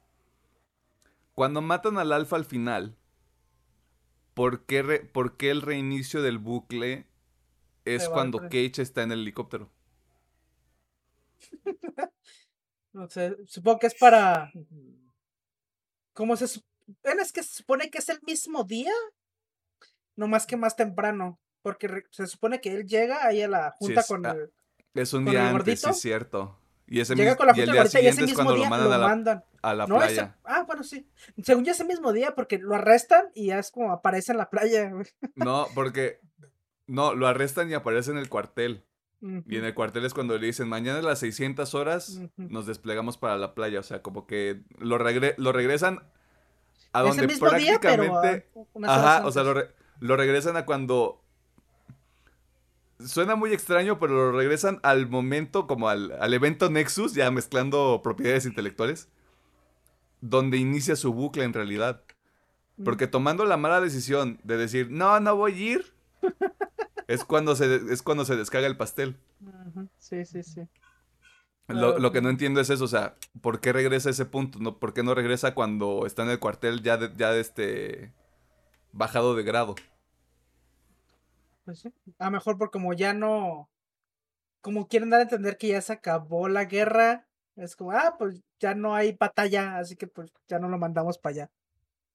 Cuando 1.35 1.61
matan 1.61 1.99
al 1.99 2.13
alfa 2.13 2.37
al 2.37 2.45
final, 2.45 2.97
¿por 4.35 4.65
qué, 4.65 5.11
¿por 5.13 5.37
qué 5.37 5.51
el 5.51 5.61
reinicio 5.61 6.23
del 6.23 6.39
bucle 6.39 7.09
es 7.85 8.09
cuando 8.09 8.43
Cage 8.43 8.81
está 8.81 9.03
en 9.03 9.11
el 9.11 9.23
helicóptero? 9.23 9.69
no 12.93 13.09
sé, 13.09 13.37
supongo 13.47 13.81
que 13.81 13.89
es 13.89 13.97
para... 13.97 14.53
¿Cómo 16.13 16.37
se 16.37 16.47
supone? 16.47 17.23
Es 17.23 17.33
que 17.33 17.43
se 17.43 17.57
supone 17.57 17.91
que 17.91 17.99
es 17.99 18.09
el 18.09 18.21
mismo 18.23 18.63
día, 18.63 18.93
no 20.15 20.29
más 20.29 20.47
que 20.47 20.57
más 20.57 20.77
temprano. 20.77 21.41
Porque 21.63 22.05
se 22.11 22.27
supone 22.27 22.61
que 22.61 22.73
él 22.73 22.87
llega 22.87 23.27
ahí 23.27 23.43
a 23.43 23.49
la 23.49 23.75
junta 23.79 24.03
con 24.05 24.25
ah, 24.27 24.33
el. 24.33 24.53
Es 24.95 25.13
un 25.13 25.25
día 25.25 25.51
antes, 25.51 25.81
sí, 25.81 25.91
es 25.91 26.01
cierto. 26.01 26.59
Y 26.87 27.01
ese 27.01 27.15
llega 27.15 27.37
con 27.37 27.47
la 27.47 27.55
junta 27.55 27.67
y 27.67 27.69
el 27.69 27.83
día 27.83 27.87
siguiente 27.87 28.25
es 28.25 28.35
cuando 28.35 28.57
lo 28.57 28.65
mandan, 28.65 29.45
a, 29.61 29.75
la, 29.75 29.85
a 29.85 29.87
la 29.87 29.87
playa. 29.87 30.37
ah, 30.45 30.65
bueno, 30.67 30.83
sí. 30.83 31.07
Según 31.43 31.65
yo, 31.65 31.73
ese 31.73 31.85
mismo 31.85 32.13
día, 32.13 32.35
porque 32.35 32.59
lo 32.59 32.75
arrestan 32.75 33.27
y 33.35 33.49
ya 33.49 33.59
es 33.59 33.71
como 33.71 33.93
aparece 33.93 34.33
en 34.33 34.39
la 34.39 34.49
playa. 34.49 34.93
No, 35.35 35.67
porque. 35.75 36.21
No, 36.87 37.15
lo 37.15 37.27
arrestan 37.27 37.71
y 37.71 37.75
aparece 37.75 38.11
en 38.11 38.19
el 38.19 38.31
cuartel. 38.31 38.85
Y 39.21 39.57
en 39.57 39.65
el 39.65 39.75
cuartel 39.75 40.05
es 40.05 40.15
cuando 40.15 40.39
le 40.39 40.47
dicen, 40.47 40.69
mañana 40.69 41.01
a 41.01 41.03
las 41.03 41.19
600 41.19 41.75
horas 41.75 42.21
nos 42.37 42.67
desplegamos 42.67 43.19
para 43.19 43.37
la 43.37 43.53
playa. 43.53 43.81
O 43.81 43.83
sea, 43.83 44.01
como 44.01 44.27
que 44.27 44.63
lo, 44.79 44.97
lo 44.97 45.53
regresan 45.53 46.03
a 46.93 47.03
donde 47.03 47.27
prácticamente... 47.27 48.49
ajá, 48.85 49.27
o 49.27 49.33
sea, 49.33 49.43
lo, 49.43 49.55
lo 49.99 50.17
regresan 50.17 50.57
a 50.57 50.65
cuando 50.65 51.21
Suena 53.05 53.37
muy 53.37 53.53
extraño, 53.53 53.99
pero 53.99 54.15
lo 54.15 54.33
regresan 54.33 54.81
al 54.83 55.09
momento, 55.09 55.67
como 55.67 55.89
al, 55.89 56.35
evento 56.35 56.69
Nexus, 56.69 57.15
ya 57.15 57.31
mezclando 57.31 58.01
propiedades 58.03 58.45
intelectuales, 58.45 59.09
donde 60.21 60.57
inicia 60.57 60.97
su 60.97 61.13
bucle 61.13 61.45
en 61.45 61.53
realidad. 61.53 62.03
Porque 62.85 63.07
tomando 63.07 63.45
la 63.45 63.57
mala 63.57 63.81
decisión 63.81 64.39
de 64.45 64.57
decir, 64.57 64.89
no, 64.91 65.19
no 65.21 65.37
voy 65.37 65.53
a 65.53 65.57
ir, 65.57 65.93
es 67.09 67.25
cuando 67.25 67.57
se, 67.57 67.77
es 67.93 68.03
cuando 68.03 68.25
se 68.25 68.37
descarga 68.37 68.67
el 68.67 68.77
pastel. 68.77 69.17
Sí, 69.99 70.25
sí, 70.25 70.43
sí. 70.43 70.63
Lo, 71.69 72.13
que 72.13 72.23
no 72.23 72.31
entiendo 72.31 72.61
es 72.61 72.71
eso, 72.71 72.85
o 72.85 72.89
sea, 72.89 73.17
¿por 73.43 73.61
qué 73.61 73.75
regresa 73.75 74.09
a 74.09 74.13
ese 74.13 74.25
punto? 74.25 74.59
No, 74.59 74.79
¿Por 74.79 74.95
qué 74.95 75.03
no 75.03 75.15
regresa 75.15 75.55
cuando 75.55 76.07
está 76.07 76.23
en 76.23 76.31
el 76.31 76.39
cuartel 76.39 76.83
ya 76.83 76.99
ya 77.15 77.31
de 77.31 77.41
este 77.41 78.13
bajado 78.93 79.35
de 79.35 79.43
grado? 79.43 79.75
Pues 81.69 81.85
a 82.19 82.25
lo 82.25 82.31
mejor 82.31 82.57
porque 82.57 82.79
como 82.79 82.95
ya 82.95 83.13
no. 83.13 83.69
Como 84.63 84.89
quieren 84.89 85.11
dar 85.11 85.21
a 85.21 85.25
entender 85.25 85.59
que 85.59 85.69
ya 85.69 85.83
se 85.83 85.93
acabó 85.93 86.49
la 86.49 86.65
guerra. 86.65 87.27
Es 87.57 87.77
como, 87.77 87.93
ah, 87.93 88.15
pues 88.19 88.43
ya 88.59 88.75
no 88.75 88.95
hay 88.95 89.13
batalla, 89.13 89.77
así 89.77 89.95
que 89.95 90.07
pues 90.07 90.33
ya 90.49 90.59
no 90.59 90.71
lo 90.71 90.79
mandamos 90.79 91.19
para 91.19 91.33
allá. 91.35 91.51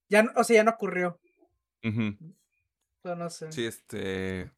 Ya, 0.09 0.25
o 0.35 0.43
sea, 0.43 0.55
ya 0.55 0.63
no 0.63 0.71
ocurrió. 0.71 1.19
Pero 1.81 3.15
no 3.15 3.29
sé. 3.29 3.51
Sí, 3.51 3.67
este. 3.67 4.51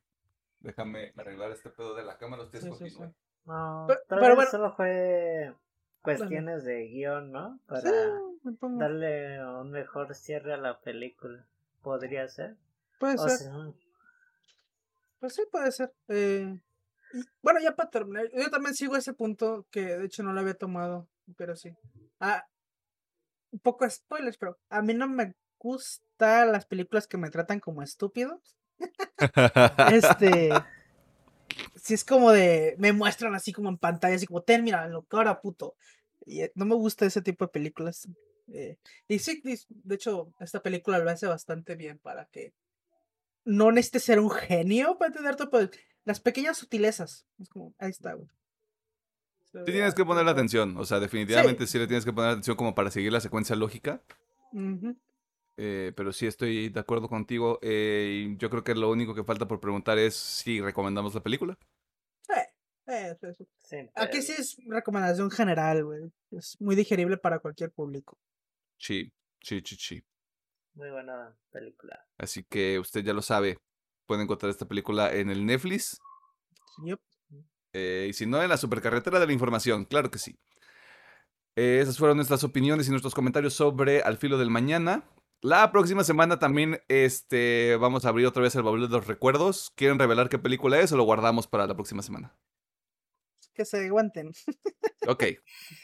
Déjame 0.62 1.12
arreglar 1.18 1.52
este 1.52 1.70
pedo 1.70 1.94
de 1.94 2.06
la 2.06 2.18
cámara. 2.18 2.44
Ustedes 2.44 2.64
sí, 2.78 2.98
No, 3.46 3.88
pero, 4.08 4.36
bueno. 4.36 4.50
solo 4.50 4.74
fue 4.78 5.54
cuestiones 6.04 6.64
de 6.64 6.88
guion, 6.88 7.34
¿no? 7.34 7.60
Para 7.66 7.92
darle 8.78 9.46
un 9.46 9.72
mejor 9.72 10.16
cierre 10.16 10.54
a 10.54 10.58
la 10.58 10.80
película. 10.80 11.46
¿Podría 11.82 12.30
ser? 12.30 12.56
Puede 12.98 13.18
ser. 13.18 13.52
Pues 15.20 15.34
sí, 15.34 15.44
puede 15.52 15.72
ser. 15.72 15.94
Eh, 16.08 16.60
bueno, 17.42 17.60
ya 17.62 17.76
para 17.76 17.90
terminar, 17.90 18.30
yo 18.34 18.50
también 18.50 18.76
sigo 18.76 18.96
ese 18.96 19.14
punto 19.14 19.66
que 19.72 19.98
de 19.98 20.06
hecho 20.06 20.24
no 20.24 20.34
lo 20.34 20.42
había 20.42 20.56
tomado, 20.56 21.08
pero 21.38 21.56
sí. 21.56 21.76
Ah, 22.20 22.46
un 23.52 23.60
poco 23.60 23.90
spoilers, 23.90 24.38
pero 24.38 24.58
a 24.70 24.82
mí 24.82 24.94
no 24.94 25.08
me 25.08 25.34
gustan 25.58 26.52
las 26.52 26.66
películas 26.66 27.08
que 27.08 27.18
me 27.18 27.30
tratan 27.30 27.60
como 27.60 27.82
estúpidos. 27.82 28.56
este. 29.92 30.50
Si 31.76 31.94
es 31.94 32.04
como 32.04 32.32
de. 32.32 32.76
Me 32.78 32.92
muestran 32.92 33.34
así 33.34 33.54
como 33.54 33.70
en 33.70 33.78
pantalla, 33.78 34.16
así 34.16 34.28
como, 34.28 34.42
ten, 34.42 34.64
mira, 34.64 34.88
lo 34.88 35.04
que 35.04 35.16
ahora 35.16 35.42
puto. 35.42 35.76
Y 36.26 36.42
eh, 36.42 36.52
no 36.56 36.66
me 36.66 36.76
gusta 36.76 37.06
ese 37.06 37.22
tipo 37.22 37.46
de 37.46 37.52
películas. 37.52 38.08
Eh, 38.48 38.78
y 39.08 39.20
sí, 39.20 39.42
de 39.44 39.96
hecho, 39.96 40.34
esta 40.40 40.62
película 40.62 41.00
lo 41.00 41.10
hace 41.10 41.28
bastante 41.28 41.76
bien 41.76 41.98
para 42.00 42.26
que 42.26 42.54
no 43.46 43.72
necesites 43.72 44.04
ser 44.04 44.20
un 44.20 44.32
genio 44.32 44.98
para 44.98 45.10
entender 45.10 45.36
todo, 45.36 45.50
pues, 45.50 45.70
las 46.04 46.20
pequeñas 46.20 46.58
sutilezas. 46.58 47.28
Es 47.40 47.50
como, 47.50 47.74
ahí 47.78 47.92
está, 47.92 48.14
güey. 48.14 48.28
Sí 49.66 49.72
tienes 49.72 49.96
que 49.96 50.04
poner 50.04 50.26
la 50.26 50.32
atención, 50.32 50.76
o 50.78 50.86
sea, 50.86 51.00
definitivamente 51.00 51.66
sí. 51.66 51.80
le 51.80 51.88
tienes 51.88 52.04
que 52.04 52.12
poner 52.12 52.32
atención 52.32 52.58
como 52.58 52.76
para 52.76 52.92
seguir 52.92 53.14
la 53.14 53.22
secuencia 53.22 53.56
lógica. 53.56 54.04
Eh, 55.58 55.94
pero 55.96 56.12
sí 56.12 56.28
estoy 56.28 56.70
de 56.70 56.80
acuerdo 56.80 57.08
contigo. 57.08 57.60
eh, 57.62 58.28
y 58.28 58.38
yo 58.38 58.50
creo 58.50 58.64
que 58.64 58.76
lo 58.76 58.92
único 58.92 59.16
que 59.16 59.24
falta 59.24 59.48
por 59.48 59.62
preguntar 59.62 59.98
es 59.98 60.16
si 60.16 60.60
recomendamos 60.60 61.16
la 61.16 61.24
película. 61.24 61.58
Sí, 62.22 62.34
eh, 62.88 63.16
sí, 63.22 63.28
sí. 63.38 63.48
Sin 63.62 63.90
Aquí 63.96 64.22
sí 64.22 64.34
es 64.38 64.58
recomendación 64.68 65.32
general, 65.32 65.86
güey. 65.86 66.12
Es 66.32 66.60
muy 66.60 66.76
digerible 66.76 67.18
para 67.18 67.40
cualquier 67.40 67.72
público. 67.72 68.18
Sí, 68.78 69.14
sí, 69.42 69.62
sí, 69.64 69.76
sí. 69.80 70.04
Muy 70.76 70.90
buena 70.92 71.36
película. 71.52 72.06
Así 72.18 72.44
que 72.44 72.80
usted 72.80 73.04
ya 73.04 73.14
lo 73.14 73.22
sabe. 73.22 73.58
Puede 74.06 74.24
encontrar 74.24 74.50
esta 74.50 74.68
película 74.68 75.12
en 75.14 75.30
el 75.30 75.46
Netflix. 75.46 76.00
Eh, 77.74 78.08
y 78.10 78.14
si 78.14 78.26
no, 78.26 78.42
en 78.44 78.50
la 78.50 78.58
supercarretera 78.58 79.20
de 79.20 79.28
la 79.28 79.34
información. 79.34 79.86
Claro 79.86 80.12
que 80.12 80.20
sí. 80.20 80.38
Eh, 81.56 81.80
esas 81.82 81.98
fueron 81.98 82.18
nuestras 82.18 82.44
opiniones 82.44 82.88
y 82.88 82.92
nuestros 82.92 83.16
comentarios 83.16 83.54
sobre 83.54 84.02
Al 84.02 84.18
filo 84.18 84.38
del 84.38 84.50
mañana. 84.50 85.10
La 85.42 85.72
próxima 85.72 86.04
semana 86.04 86.40
también 86.40 86.82
este, 86.88 87.78
vamos 87.80 88.06
a 88.06 88.10
abrir 88.10 88.26
otra 88.26 88.44
vez 88.44 88.56
el 88.56 88.64
baúl 88.64 88.82
de 88.82 88.90
los 88.90 89.08
recuerdos. 89.08 89.72
¿Quieren 89.76 90.00
revelar 90.00 90.28
qué 90.28 90.40
película 90.40 90.80
es 90.80 90.92
o 90.92 90.98
lo 90.98 91.04
guardamos 91.04 91.48
para 91.48 91.68
la 91.68 91.76
próxima 91.76 92.02
semana? 92.02 92.36
Que 93.54 93.64
se 93.64 93.86
aguanten. 93.86 94.32
Ok. 95.08 95.24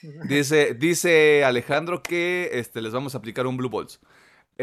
Dice, 0.27 0.73
dice 0.73 1.45
Alejandro 1.45 2.03
que 2.03 2.49
este, 2.53 2.81
les 2.81 2.91
vamos 2.91 3.15
a 3.15 3.19
aplicar 3.19 3.47
un 3.47 3.55
Blue 3.55 3.69
Balls. 3.69 4.01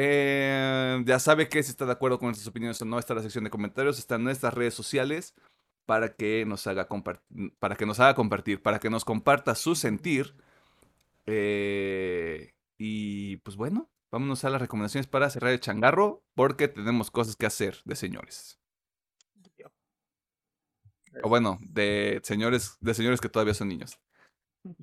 Eh, 0.00 1.02
ya 1.06 1.18
sabe 1.18 1.48
que 1.48 1.60
si 1.60 1.70
está 1.70 1.84
de 1.84 1.90
acuerdo 1.90 2.20
con 2.20 2.28
nuestras 2.28 2.46
opiniones 2.46 2.80
o 2.80 2.84
no, 2.84 3.00
está 3.00 3.14
en 3.14 3.16
la 3.16 3.22
sección 3.24 3.42
de 3.42 3.50
comentarios, 3.50 3.98
está 3.98 4.14
en 4.14 4.22
nuestras 4.22 4.54
redes 4.54 4.72
sociales 4.72 5.34
para 5.86 6.14
que 6.14 6.44
nos 6.46 6.68
haga, 6.68 6.86
para 7.58 7.74
que 7.74 7.84
nos 7.84 7.98
haga 7.98 8.14
compartir, 8.14 8.62
para 8.62 8.78
que 8.78 8.90
nos 8.90 9.04
comparta 9.04 9.56
su 9.56 9.74
sentir. 9.74 10.36
Eh, 11.26 12.54
y 12.76 13.38
pues 13.38 13.56
bueno, 13.56 13.90
vámonos 14.12 14.44
a 14.44 14.50
las 14.50 14.60
recomendaciones 14.60 15.08
para 15.08 15.30
cerrar 15.30 15.50
el 15.50 15.58
changarro, 15.58 16.22
porque 16.36 16.68
tenemos 16.68 17.10
cosas 17.10 17.34
que 17.34 17.46
hacer 17.46 17.78
de 17.84 17.96
señores. 17.96 18.60
O 21.24 21.28
bueno, 21.28 21.58
de 21.60 22.20
señores, 22.22 22.76
de 22.80 22.94
señores 22.94 23.20
que 23.20 23.28
todavía 23.28 23.54
son 23.54 23.66
niños. 23.66 23.98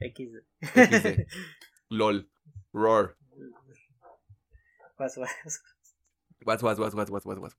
XD. 0.00 0.44
XD. 0.62 1.26
LOL. 1.90 2.30
Roar. 2.72 3.16
Was, 4.98 5.16
was? 5.16 5.28
Was, 6.44 6.62
was, 6.62 6.78
was, 6.78 6.94
was, 6.94 7.10
was, 7.10 7.24
was, 7.24 7.38
was. 7.38 7.52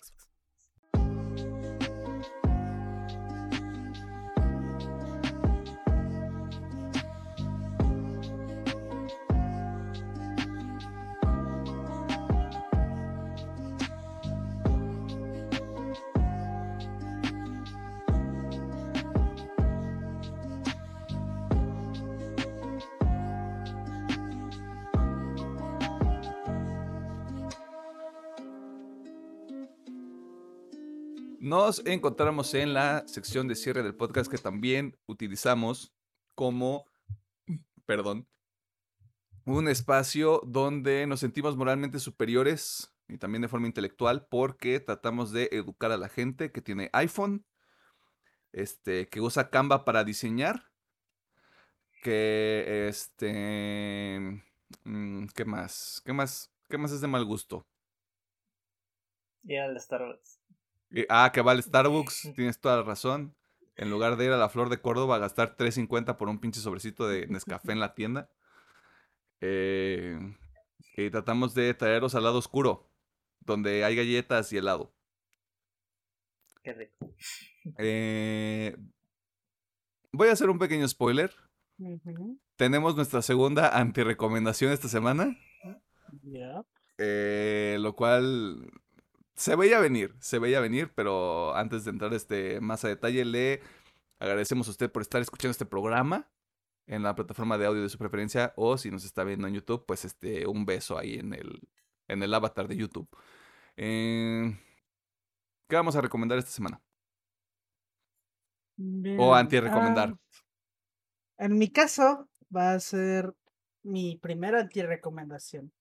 Nos 31.48 31.82
encontramos 31.86 32.54
en 32.56 32.74
la 32.74 33.08
sección 33.08 33.48
de 33.48 33.56
cierre 33.56 33.82
del 33.82 33.95
podcast 33.95 34.30
que 34.30 34.38
también 34.38 35.00
utilizamos 35.06 35.93
como, 36.36 36.86
perdón, 37.86 38.28
un 39.45 39.70
espacio 39.70 40.41
donde 40.45 41.08
nos 41.08 41.22
sentimos 41.22 41.56
moralmente 41.56 42.00
superiores 42.00 42.93
y 43.08 43.18
también 43.18 43.43
de 43.43 43.48
forma 43.48 43.66
intelectual 43.66 44.28
porque 44.30 44.82
tratamos 44.82 45.32
de 45.32 45.48
educar 45.54 45.93
a 45.93 45.98
la 45.98 46.10
gente 46.10 46.52
que 46.52 46.62
tiene 46.62 46.89
iPhone, 46.91 47.45
este, 48.52 49.08
que 49.08 49.22
usa 49.22 49.50
Canva 49.50 49.86
para 49.86 50.04
diseñar, 50.04 50.66
que 52.04 52.89
este, 52.89 54.43
mm, 54.84 55.28
¿qué 55.28 55.45
más? 55.45 56.02
¿Qué 56.04 56.12
más? 56.12 56.52
¿Qué 56.68 56.78
más 56.78 56.91
es 56.91 57.00
de 57.00 57.08
mal 57.08 57.24
gusto? 57.24 57.66
Ir 59.45 59.62
al 59.62 59.80
Starbucks. 59.80 60.37
Eh, 60.92 61.06
Ah, 61.10 61.32
que 61.34 61.42
va 61.42 61.52
al 61.52 61.62
Starbucks, 61.64 62.32
tienes 62.36 62.60
toda 62.60 62.78
la 62.78 62.84
razón. 62.84 63.36
En 63.76 63.90
lugar 63.92 64.18
de 64.18 64.26
ir 64.26 64.32
a 64.32 64.38
la 64.38 64.50
Flor 64.50 64.70
de 64.70 64.82
Córdoba 64.82 65.16
a 65.16 65.20
gastar 65.20 65.56
3.50 65.56 66.18
por 66.18 66.30
un 66.30 66.40
pinche 66.40 66.60
sobrecito 66.62 67.08
de 67.08 67.28
Nescafé 67.28 67.72
en 67.74 67.80
la 67.80 67.94
tienda. 67.94 68.30
Eh, 69.42 70.18
y 70.96 71.10
tratamos 71.12 71.54
de 71.54 71.74
traeros 71.76 72.16
al 72.16 72.24
lado 72.24 72.40
oscuro, 72.40 72.90
donde 73.42 73.84
hay 73.84 73.96
galletas 73.96 74.52
y 74.52 74.58
helado. 74.58 74.94
Qué 76.64 76.74
rico. 76.74 77.14
Eh, 77.78 78.76
voy 80.12 80.30
a 80.30 80.32
hacer 80.34 80.50
un 80.50 80.58
pequeño 80.58 80.88
spoiler. 80.88 81.32
Tenemos 82.56 82.96
nuestra 82.96 83.22
segunda 83.22 83.78
antirecomendación 83.78 84.72
esta 84.72 84.88
semana. 84.88 85.38
Ya. 86.24 86.64
eh, 86.98 87.78
lo 87.80 87.96
cual 87.96 88.72
se 89.38 89.56
veía 89.56 89.80
venir, 89.80 90.16
se 90.20 90.40
veía 90.40 90.60
venir, 90.60 90.92
pero 90.96 91.56
antes 91.56 91.86
de 91.86 91.92
entrar 91.92 92.14
este, 92.14 92.60
más 92.60 92.84
a 92.84 92.88
detalle, 92.90 93.24
le 93.24 93.62
agradecemos 94.20 94.68
a 94.68 94.72
usted 94.72 94.92
por 94.92 95.04
estar 95.04 95.22
escuchando 95.22 95.52
este 95.52 95.66
programa 95.66 96.28
en 96.88 97.04
la 97.04 97.14
plataforma 97.16 97.58
de 97.58 97.68
audio 97.68 97.84
de 97.84 97.90
su 97.90 98.00
preferencia 98.00 98.54
o 98.56 98.78
si 98.78 98.90
nos 98.90 99.06
está 99.06 99.24
viendo 99.24 99.48
en 99.48 99.54
YouTube, 99.54 99.86
pues 99.86 100.06
este, 100.06 100.48
un 100.48 100.66
beso 100.66 100.98
ahí 100.98 101.16
en 101.16 101.34
el, 101.34 101.62
en 102.08 102.24
el 102.24 102.34
avatar 102.34 102.68
de 102.68 102.78
YouTube. 102.78 103.08
Eh, 103.76 104.58
¿Qué 105.70 105.76
vamos 105.76 105.96
a 105.96 106.02
recomendar 106.02 106.40
esta 106.40 106.52
semana? 106.52 106.82
Bien, 108.78 109.18
O 109.20 109.36
anti-recomendar. 109.36 110.16
ah, 111.38 111.46
en 111.46 111.58
mi 111.58 111.70
caso, 111.70 112.28
va 112.56 112.74
a 112.74 112.80
ser 112.80 113.34
mi 113.84 114.18
primera 114.18 114.62
anti-recomendación. 114.62 115.72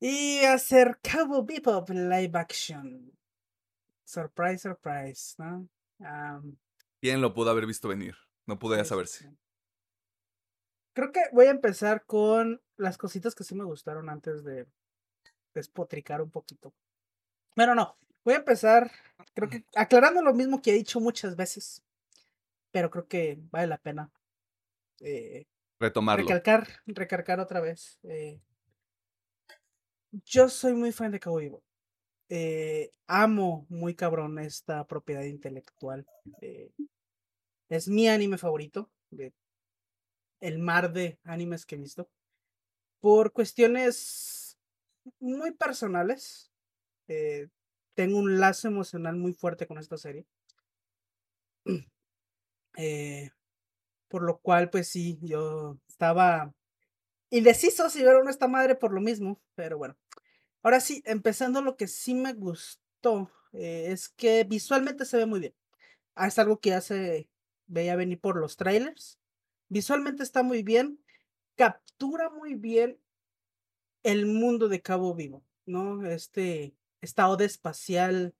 Y 0.00 0.40
ser 0.58 0.98
Cowboy 1.02 1.44
Bebop 1.44 1.90
live 1.90 2.38
action. 2.38 3.12
Surprise, 4.04 4.58
surprise, 4.58 5.34
¿no? 5.38 5.68
Am, 6.00 6.56
¿Quién 7.00 7.20
lo 7.20 7.34
pudo 7.34 7.50
haber 7.50 7.66
visto 7.66 7.88
venir? 7.88 8.16
No 8.46 8.58
sí, 8.84 8.88
saberse. 8.88 9.24
sí. 9.24 9.36
Creo 10.94 11.12
que 11.12 11.20
voy 11.32 11.46
a 11.46 11.50
empezar 11.50 12.04
con 12.04 12.60
las 12.76 12.98
cositas 12.98 13.34
que 13.34 13.44
sí 13.44 13.54
me 13.54 13.64
gustaron 13.64 14.08
antes 14.10 14.42
de 14.42 14.66
despotricar 15.54 16.20
un 16.22 16.30
poquito. 16.30 16.72
Bueno, 17.54 17.74
no. 17.74 17.96
Voy 18.24 18.34
a 18.34 18.38
empezar, 18.38 18.90
creo 19.34 19.48
que 19.48 19.64
aclarando 19.74 20.22
lo 20.22 20.34
mismo 20.34 20.60
que 20.60 20.70
he 20.70 20.74
dicho 20.74 21.00
muchas 21.00 21.36
veces, 21.36 21.82
pero 22.70 22.90
creo 22.90 23.06
que 23.06 23.38
vale 23.50 23.66
la 23.66 23.78
pena 23.78 24.10
eh, 25.00 25.46
Retomarlo. 25.78 26.24
recalcar, 26.24 26.68
recalcar 26.86 27.40
otra 27.40 27.60
vez. 27.60 27.98
eh, 28.02 28.40
yo 30.12 30.48
soy 30.48 30.74
muy 30.74 30.92
fan 30.92 31.12
de 31.12 31.20
Cowboy. 31.20 31.52
Eh, 32.28 32.90
amo 33.06 33.66
muy 33.68 33.94
cabrón 33.94 34.38
esta 34.38 34.86
propiedad 34.86 35.22
intelectual. 35.24 36.06
es 37.70 37.88
mi 37.88 38.06
anime 38.08 38.36
favorito 38.36 38.90
de 39.10 39.32
el 40.40 40.58
mar 40.58 40.92
de 40.92 41.18
animes 41.24 41.66
que 41.66 41.76
he 41.76 41.78
visto. 41.78 42.08
Por 43.00 43.32
cuestiones 43.32 44.58
muy 45.20 45.52
personales. 45.52 46.50
eh, 47.08 47.48
tengo 47.94 48.18
un 48.18 48.40
lazo 48.40 48.68
emocional 48.68 49.16
muy 49.16 49.32
fuerte 49.34 49.66
con 49.66 49.78
esta 49.78 49.98
serie. 49.98 50.26
Eh, 52.78 53.30
por 54.08 54.22
lo 54.22 54.38
cual, 54.40 54.70
pues 54.70 54.88
sí, 54.88 55.18
yo 55.22 55.78
estaba 55.88 56.52
indeciso 57.30 57.88
si 57.88 58.02
ver 58.02 58.16
o 58.16 58.24
no 58.24 58.30
esta 58.30 58.48
madre 58.48 58.74
por 58.74 58.92
lo 58.92 59.00
mismo, 59.00 59.40
pero 59.54 59.78
bueno. 59.78 59.96
Ahora 60.62 60.80
sí, 60.80 61.02
empezando 61.06 61.62
lo 61.62 61.76
que 61.76 61.86
sí 61.86 62.14
me 62.14 62.34
gustó 62.34 63.30
eh, 63.52 63.86
es 63.88 64.08
que 64.08 64.44
visualmente 64.44 65.04
se 65.04 65.16
ve 65.16 65.26
muy 65.26 65.40
bien. 65.40 65.54
Ah, 66.14 66.26
es 66.26 66.38
algo 66.38 66.60
que 66.60 66.70
ya 66.70 66.80
se 66.80 67.28
veía 67.66 67.96
venir 67.96 68.20
por 68.20 68.36
los 68.36 68.56
trailers. 68.56 69.18
Visualmente 69.68 70.22
está 70.22 70.42
muy 70.42 70.62
bien, 70.62 70.98
captura 71.56 72.28
muy 72.30 72.54
bien 72.54 72.98
el 74.02 74.26
mundo 74.26 74.68
de 74.68 74.82
Cabo 74.82 75.14
Vivo, 75.14 75.44
¿no? 75.66 76.04
Este 76.06 76.74
estado 77.00 77.36
de 77.36 77.44
espacial, 77.44 78.34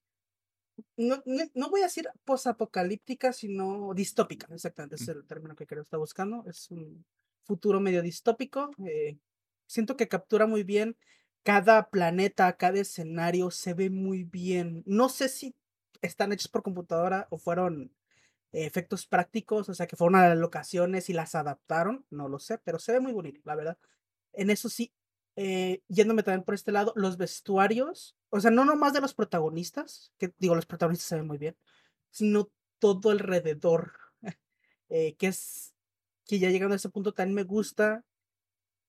no, 0.96 1.22
no, 1.24 1.44
no 1.54 1.70
voy 1.70 1.80
a 1.80 1.84
decir 1.84 2.08
posapocalíptica, 2.24 3.32
sino 3.32 3.92
distópica, 3.94 4.48
exactamente, 4.52 4.96
es 4.96 5.08
el 5.08 5.24
término 5.26 5.54
que 5.54 5.66
creo 5.66 5.82
que 5.82 5.86
está 5.86 5.98
buscando. 5.98 6.44
Es 6.46 6.70
un 6.70 7.04
futuro 7.44 7.80
medio 7.80 8.02
distópico. 8.02 8.70
eh, 8.86 9.18
siento 9.66 9.96
que 9.96 10.08
captura 10.08 10.46
muy 10.46 10.64
bien 10.64 10.96
cada 11.42 11.88
planeta, 11.90 12.56
cada 12.56 12.80
escenario, 12.80 13.50
se 13.50 13.74
ve 13.74 13.90
muy 13.90 14.24
bien. 14.24 14.82
No 14.86 15.08
sé 15.08 15.28
si 15.28 15.54
están 16.02 16.32
hechos 16.32 16.48
por 16.48 16.62
computadora 16.62 17.26
o 17.30 17.38
fueron 17.38 17.92
eh, 18.52 18.66
efectos 18.66 19.06
prácticos, 19.06 19.68
o 19.68 19.74
sea, 19.74 19.86
que 19.86 19.96
fueron 19.96 20.16
a 20.16 20.28
las 20.28 20.38
locaciones 20.38 21.08
y 21.10 21.12
las 21.12 21.34
adaptaron, 21.34 22.06
no 22.10 22.28
lo 22.28 22.38
sé, 22.38 22.58
pero 22.58 22.78
se 22.78 22.92
ve 22.92 23.00
muy 23.00 23.12
bonito, 23.12 23.40
la 23.44 23.54
verdad. 23.56 23.78
en 24.32 24.50
eso 24.50 24.68
sí, 24.68 24.92
eh, 25.36 25.82
yéndome 25.88 26.22
también 26.22 26.44
por 26.44 26.54
este 26.54 26.72
lado, 26.72 26.92
los 26.96 27.16
vestuarios, 27.16 28.16
o 28.30 28.40
sea, 28.40 28.50
no 28.50 28.64
nomás 28.64 28.92
de 28.92 29.00
los 29.00 29.14
protagonistas, 29.14 30.12
que 30.18 30.32
digo, 30.38 30.54
los 30.54 30.66
protagonistas 30.66 31.08
se 31.08 31.16
ven 31.16 31.26
muy 31.26 31.38
bien, 31.38 31.56
sino 32.10 32.50
todo 32.78 33.10
alrededor, 33.10 33.94
eh, 34.90 35.16
que 35.16 35.28
es, 35.28 35.74
que 36.30 36.38
ya 36.38 36.48
llegando 36.50 36.74
a 36.74 36.76
ese 36.76 36.88
punto 36.90 37.12
también 37.12 37.34
me 37.34 37.42
gusta 37.42 38.04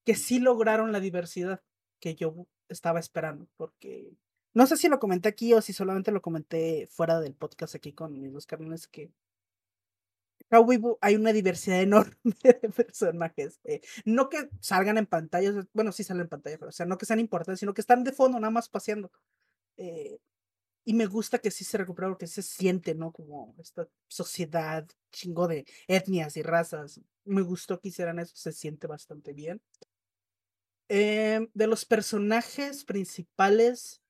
que 0.05 0.13
sí 0.13 0.39
lograron 0.39 0.91
la 0.91 0.99
diversidad 0.99 1.63
que 1.99 2.13
yo 2.13 2.45
estaba 2.69 2.99
esperando, 2.99 3.47
porque 3.57 4.13
no 4.53 4.67
sé 4.67 4.77
si 4.77 4.87
lo 4.89 4.99
comenté 4.99 5.29
aquí 5.29 5.51
o 5.55 5.61
si 5.61 5.73
solamente 5.73 6.11
lo 6.11 6.21
comenté 6.21 6.87
fuera 6.91 7.19
del 7.19 7.33
podcast 7.33 7.73
aquí 7.73 7.93
con 7.93 8.21
mis 8.21 8.31
dos 8.31 8.45
carnales 8.45 8.87
que 8.87 9.11
hay 11.01 11.15
una 11.15 11.33
diversidad 11.33 11.81
enorme 11.81 12.13
de 12.43 12.53
personajes. 12.75 13.59
eh, 13.63 13.81
no 14.05 14.29
que 14.29 14.49
salgan 14.59 14.99
en 14.99 15.07
pantalla, 15.07 15.67
bueno, 15.73 15.91
sí 15.91 16.03
salen 16.03 16.23
en 16.23 16.29
pantalla, 16.29 16.57
pero 16.59 16.69
o 16.69 16.71
sea, 16.71 16.85
no 16.85 16.97
que 16.99 17.07
sean 17.07 17.19
importantes, 17.19 17.59
sino 17.59 17.73
que 17.73 17.81
están 17.81 18.03
de 18.03 18.11
fondo, 18.11 18.39
nada 18.39 18.51
más 18.51 18.69
paseando. 18.69 19.11
eh, 19.77 20.19
y 20.83 20.93
me 20.93 21.05
gusta 21.05 21.37
que 21.39 21.51
sí 21.51 21.63
se 21.63 21.77
recupera 21.77 22.09
porque 22.09 22.27
se 22.27 22.41
siente, 22.41 22.95
¿no? 22.95 23.11
Como 23.11 23.55
esta 23.59 23.87
sociedad 24.07 24.87
chingo 25.11 25.47
de 25.47 25.65
etnias 25.87 26.37
y 26.37 26.41
razas. 26.41 26.99
Me 27.23 27.41
gustó 27.41 27.79
que 27.79 27.89
hicieran 27.89 28.19
eso, 28.19 28.35
se 28.35 28.51
siente 28.51 28.87
bastante 28.87 29.33
bien. 29.33 29.61
Em, 30.89 31.47
de 31.53 31.67
los 31.67 31.85
personajes 31.85 32.83
principales, 32.83 34.01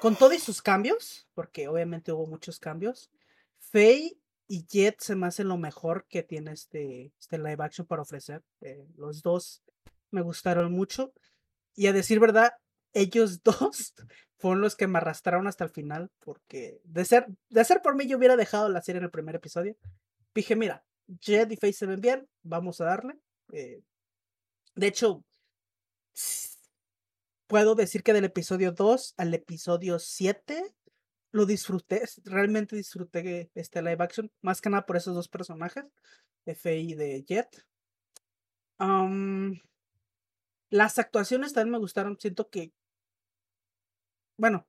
con 0.00 0.16
todos 0.16 0.42
sus 0.42 0.60
cambios, 0.60 1.28
porque 1.34 1.68
obviamente 1.68 2.12
hubo 2.12 2.26
muchos 2.26 2.58
cambios, 2.58 3.10
Faye 3.58 4.18
y 4.48 4.66
Jet 4.66 5.00
se 5.00 5.16
me 5.16 5.26
hacen 5.26 5.48
lo 5.48 5.56
mejor 5.56 6.06
que 6.08 6.22
tiene 6.22 6.52
este, 6.52 7.12
este 7.18 7.38
live 7.38 7.64
action 7.64 7.86
para 7.86 8.02
ofrecer. 8.02 8.42
eh, 8.60 8.86
los 8.96 9.22
dos 9.22 9.62
me 10.10 10.20
gustaron 10.20 10.72
mucho. 10.72 11.12
Y 11.74 11.86
a 11.86 11.92
decir 11.92 12.20
verdad, 12.20 12.52
ellos 12.92 13.42
dos 13.44 13.94
fueron 14.42 14.60
los 14.60 14.74
que 14.74 14.88
me 14.88 14.98
arrastraron 14.98 15.46
hasta 15.46 15.62
el 15.62 15.70
final, 15.70 16.10
porque 16.18 16.80
de 16.82 17.04
ser, 17.04 17.28
de 17.48 17.64
ser 17.64 17.80
por 17.80 17.94
mí 17.94 18.08
yo 18.08 18.18
hubiera 18.18 18.36
dejado 18.36 18.68
la 18.68 18.82
serie 18.82 18.98
en 18.98 19.04
el 19.04 19.10
primer 19.12 19.36
episodio. 19.36 19.76
Dije, 20.34 20.56
mira, 20.56 20.84
Jet 21.20 21.52
y 21.52 21.56
Faye 21.56 21.72
se 21.72 21.86
ven 21.86 22.00
bien, 22.00 22.28
vamos 22.42 22.80
a 22.80 22.86
darle. 22.86 23.20
eh, 23.52 23.82
de 24.74 24.86
hecho, 24.88 25.22
puedo 27.46 27.76
decir 27.76 28.02
que 28.02 28.12
del 28.14 28.24
episodio 28.24 28.72
2 28.72 29.14
al 29.16 29.32
episodio 29.32 30.00
7 30.00 30.74
lo 31.30 31.46
disfruté, 31.46 32.02
realmente 32.24 32.74
disfruté 32.74 33.48
este 33.54 33.80
live 33.80 34.02
action, 34.02 34.32
más 34.40 34.60
que 34.60 34.70
nada 34.70 34.86
por 34.86 34.96
esos 34.96 35.14
dos 35.14 35.28
personajes, 35.28 35.84
de 36.46 36.56
Faye 36.56 36.80
y 36.80 36.94
de 36.94 37.22
Jet. 37.22 37.64
Am, 38.78 39.60
las 40.68 40.98
actuaciones 40.98 41.52
también 41.52 41.70
me 41.70 41.78
gustaron, 41.78 42.18
siento 42.18 42.50
que, 42.50 42.72
bueno, 44.36 44.66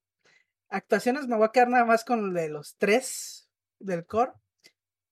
actuaciones 0.70 1.28
me 1.28 1.38
voy 1.38 1.46
a 1.46 1.52
quedar 1.52 1.70
nada 1.70 1.86
más 1.86 2.06
con 2.06 2.26
el 2.26 2.34
de 2.34 2.50
los 2.50 2.76
tres 2.78 3.50
del 3.80 4.06
core. 4.06 4.34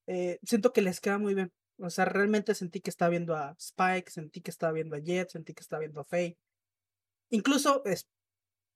eh, 0.07 0.39
siento 0.43 0.73
que 0.73 0.81
les 0.81 0.99
queda 1.01 1.17
muy 1.17 1.35
bien. 1.35 1.51
O 1.79 1.89
sea, 1.89 2.05
realmente 2.05 2.55
sentí 2.55 2.81
que 2.81 2.89
estaba 2.91 3.09
viendo 3.09 3.35
a 3.35 3.55
Spike, 3.59 4.11
sentí 4.11 4.41
que 4.41 4.51
estaba 4.51 4.73
viendo 4.73 4.95
a 4.95 4.99
Jet, 4.99 5.29
sentí 5.29 5.53
que 5.53 5.61
estaba 5.61 5.79
viendo 5.81 6.01
a 6.01 6.05
Faye. 6.05 6.37
Incluso, 7.29 7.83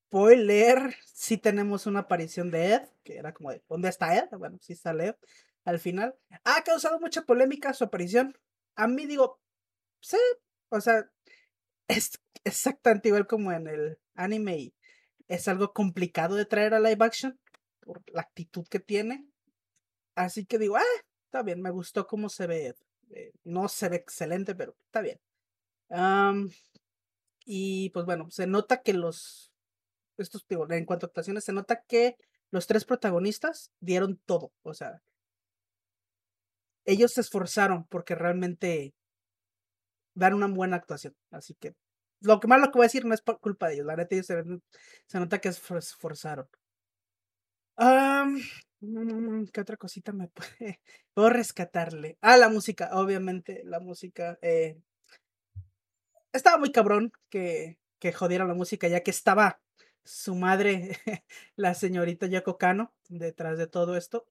spoiler, 0.10 0.96
sí 1.06 1.38
tenemos 1.38 1.86
una 1.88 2.02
aparición 2.02 2.52
de 2.52 2.74
Ed, 2.76 2.82
que 3.04 3.18
era 3.18 3.34
como 3.34 3.52
de, 3.52 3.64
¿dónde 3.70 3.90
está 3.90 4.16
Ed? 4.18 4.30
Bueno, 4.38 4.58
sí 4.62 4.76
sale 4.76 5.18
al 5.66 5.80
final. 5.80 6.16
Ha 6.44 6.64
causado 6.64 7.00
mucha 7.00 7.24
polémica 7.24 7.74
su 7.74 7.84
aparición. 7.84 8.38
A 8.76 8.88
mí 8.88 9.06
digo, 9.06 9.40
sí, 10.02 10.18
o 10.70 10.82
sea, 10.82 11.10
es 11.88 12.22
exactamente 12.44 13.10
igual 13.10 13.28
como 13.28 13.52
en 13.52 13.68
el 13.68 14.00
anime 14.16 14.58
y 14.58 14.74
es 15.28 15.48
algo 15.48 15.74
complicado 15.74 16.36
de 16.36 16.46
traer 16.46 16.74
a 16.74 16.80
live 16.80 17.04
action 17.04 17.40
por 17.82 18.04
la 18.12 18.22
actitud 18.22 18.66
que 18.70 18.80
tiene. 18.80 19.28
Así 20.16 20.46
que 20.46 20.60
digo, 20.60 20.78
ah, 20.78 20.84
está 21.26 21.44
bien, 21.44 21.62
me 21.62 21.72
gustó 21.72 22.08
cómo 22.08 22.30
se 22.30 22.48
ve. 22.48 22.76
Eh, 23.12 23.32
no 23.44 23.68
se 23.68 23.90
ve 23.90 23.98
excelente, 23.98 24.56
pero 24.56 24.76
está 24.86 25.02
bien. 25.02 25.20
Y 27.46 27.90
pues 27.92 28.06
bueno, 28.06 28.30
se 28.32 28.48
nota 28.48 28.82
que 28.82 28.94
los, 28.94 29.52
estos, 30.18 30.46
en 30.50 30.86
cuanto 30.86 31.06
a 31.06 31.08
actuaciones, 31.08 31.44
se 31.44 31.54
nota 31.54 31.84
que 31.88 32.16
los 32.52 32.68
tres 32.68 32.86
protagonistas 32.86 33.72
dieron 33.80 34.20
todo. 34.26 34.52
O 34.64 34.74
sea, 34.74 35.02
ellos 36.86 37.14
se 37.14 37.22
esforzaron 37.22 37.86
porque 37.88 38.16
realmente 38.16 38.94
dar 40.16 40.34
una 40.34 40.48
buena 40.48 40.78
actuación. 40.78 41.16
Así 41.32 41.54
que 41.56 41.76
lo 42.26 42.40
que 42.40 42.48
más 42.48 42.60
lo 42.60 42.68
que 42.68 42.78
voy 42.80 42.86
a 42.86 42.88
decir 42.88 43.06
no 43.06 43.14
es 43.14 43.22
por 43.22 43.40
culpa 43.40 43.68
de 43.68 43.76
ellos. 43.76 43.86
La 43.86 43.96
neta, 43.96 44.16
ellos 44.16 44.28
se, 44.28 44.44
se 45.08 45.20
nota 45.20 45.40
que 45.40 45.52
se 45.52 45.78
esforzaron. 45.78 46.48
Mm, 48.82 49.46
¿qué 49.54 49.62
otra 49.62 49.78
cosita 49.78 50.12
me 50.12 50.28
puede, 50.30 50.82
puedo 51.14 51.30
rescatarle? 51.30 52.18
Ah, 52.22 52.38
la 52.38 52.50
música, 52.50 52.90
obviamente, 52.94 53.62
la 53.66 53.80
música. 53.80 54.38
eh, 54.42 54.78
estaba 56.34 56.58
muy 56.58 56.72
cabrón 56.72 57.12
que, 57.30 57.80
que 58.00 58.14
jodieran 58.14 58.48
la 58.48 58.54
música, 58.54 58.88
ya 58.88 59.02
que 59.02 59.12
estaba 59.12 59.62
su 60.04 60.36
madre, 60.36 60.98
la 61.56 61.74
señorita 61.74 62.28
Yoko 62.28 62.58
Kano, 62.58 62.94
detrás 63.10 63.58
de 63.58 63.68
todo 63.68 63.96
esto. 63.98 64.28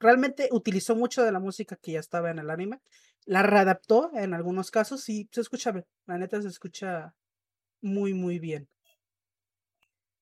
Realmente 0.00 0.48
utilizó 0.52 0.94
mucho 0.94 1.24
de 1.24 1.32
la 1.32 1.40
música 1.40 1.76
que 1.76 1.92
ya 1.92 2.00
estaba 2.00 2.30
en 2.30 2.38
el 2.38 2.50
anime, 2.50 2.80
la 3.24 3.42
readaptó 3.42 4.10
en 4.14 4.32
algunos 4.32 4.70
casos 4.70 5.08
y 5.08 5.28
se 5.32 5.40
escucha 5.40 5.72
bien. 5.72 5.86
La 6.06 6.18
neta 6.18 6.40
se 6.40 6.48
escucha 6.48 7.14
muy, 7.80 8.14
muy 8.14 8.38
bien. 8.38 8.68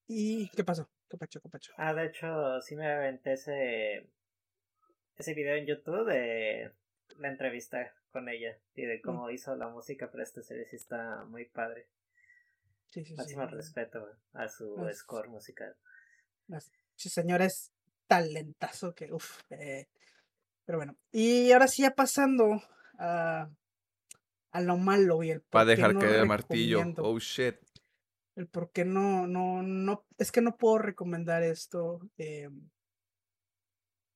¿Y 0.06 0.48
qué 0.50 0.64
pasó? 0.64 0.88
¿Qué 1.08 1.16
pacho, 1.16 1.40
qué 1.40 1.48
pacho? 1.48 1.72
Ah, 1.76 1.94
de 1.94 2.06
hecho, 2.06 2.60
sí 2.62 2.74
me 2.74 2.90
aventé 2.90 3.34
ese, 3.34 4.08
ese 5.16 5.34
video 5.34 5.56
en 5.56 5.66
YouTube 5.66 6.06
de 6.06 6.72
la 7.18 7.28
entrevista 7.28 7.94
con 8.10 8.28
ella 8.28 8.58
y 8.74 8.86
de 8.86 9.00
cómo 9.00 9.30
hizo 9.30 9.54
la 9.56 9.68
música 9.68 10.10
para 10.10 10.24
esta 10.24 10.42
serie. 10.42 10.66
Sí 10.66 10.76
está 10.76 11.24
muy 11.26 11.44
padre. 11.44 11.86
Sí, 12.90 13.04
sí, 13.04 13.10
sí. 13.10 13.16
Máximo 13.16 13.46
respeto 13.46 14.08
a 14.32 14.48
su 14.48 14.76
score 14.92 15.28
musical. 15.28 15.76
Sí, 16.94 17.08
señor, 17.08 17.42
es 17.42 17.72
talentazo 18.06 18.94
que, 18.94 19.12
uff. 19.12 19.40
pero 19.48 20.78
bueno, 20.78 20.96
y 21.12 21.52
ahora 21.52 21.68
sí 21.68 21.82
ya 21.82 21.90
pasando 21.92 22.62
a, 22.98 23.48
a 24.52 24.60
lo 24.60 24.76
malo 24.76 25.22
y 25.22 25.30
el 25.30 25.44
Va 25.54 25.60
a 25.60 25.64
dejar 25.64 25.94
no 25.94 26.00
caer 26.00 26.20
el 26.20 26.26
martillo. 26.26 26.82
Oh 26.98 27.18
shit. 27.18 27.56
El 28.36 28.48
por 28.48 28.70
qué 28.70 28.84
no, 28.84 29.26
no, 29.26 29.62
no, 29.62 30.04
es 30.18 30.30
que 30.30 30.42
no 30.42 30.56
puedo 30.56 30.78
recomendar 30.78 31.42
esto. 31.42 32.00
eh, 32.18 32.48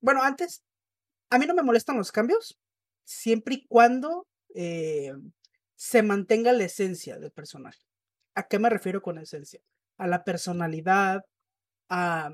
Bueno, 0.03 0.23
antes, 0.23 0.63
a 1.31 1.39
mí 1.39 1.47
no 1.47 1.55
me 1.55 1.63
molestan 1.63 1.97
los 1.97 2.13
cambios, 2.13 2.59
siempre 3.05 3.55
y 3.55 3.67
cuando 3.67 4.27
eh, 4.55 5.13
se 5.75 6.03
mantenga 6.03 6.53
la 6.53 6.65
esencia 6.65 7.19
del 7.19 7.33
personaje. 7.33 7.81
¿A 8.35 8.47
qué 8.47 8.59
me 8.59 8.71
refiero 8.71 9.01
con 9.03 9.19
esencia? 9.19 9.61
A 9.99 10.07
la 10.07 10.25
personalidad, 10.25 11.23
a 11.89 12.31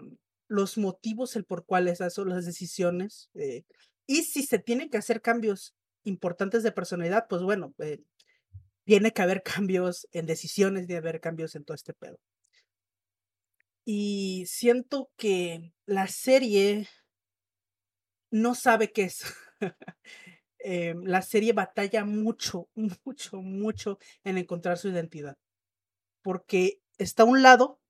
los 0.48 0.78
motivos, 0.78 1.36
el 1.36 1.44
por 1.44 1.66
cuáles 1.66 2.00
hacen 2.00 2.28
las 2.28 2.46
decisiones. 2.46 3.30
eh, 3.34 3.64
y 4.06 4.22
si 4.24 4.44
se 4.44 4.58
tienen 4.58 4.90
que 4.90 4.98
hacer 4.98 5.20
cambios 5.22 5.74
importantes 6.04 6.62
de 6.62 6.72
personalidad, 6.72 7.26
pues 7.28 7.42
bueno, 7.42 7.74
eh, 7.78 8.00
tiene 8.84 9.12
que 9.12 9.22
haber 9.22 9.42
cambios 9.66 10.08
en 10.12 10.26
decisiones, 10.26 10.86
que 10.86 10.96
haber 10.96 11.20
cambios 11.20 11.56
en 11.56 11.64
todo 11.64 11.74
este 11.74 11.94
pedo. 11.94 12.18
Y 13.84 14.44
siento 14.46 15.10
que 15.16 15.72
la 15.86 16.08
serie 16.08 16.88
no 18.30 18.54
sabe 18.54 18.92
qué 18.92 19.04
es. 19.04 19.24
Em, 20.58 21.04
la 21.04 21.22
serie 21.22 21.52
batalla 21.52 22.04
mucho, 22.04 22.68
mucho, 23.04 23.40
mucho 23.40 23.98
en 24.24 24.36
encontrar 24.36 24.78
su 24.78 24.88
identidad. 24.88 25.36
Porque 26.22 26.80
está 26.98 27.22
a 27.22 27.26
un 27.26 27.42
lado 27.42 27.80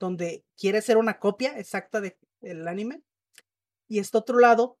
donde 0.00 0.44
quiere 0.56 0.82
ser 0.82 0.96
una 0.96 1.20
copia 1.20 1.56
exacta 1.58 2.00
de- 2.00 2.18
del 2.40 2.66
anime 2.66 3.04
y 3.86 4.00
está 4.00 4.18
otro 4.18 4.40
lado 4.40 4.78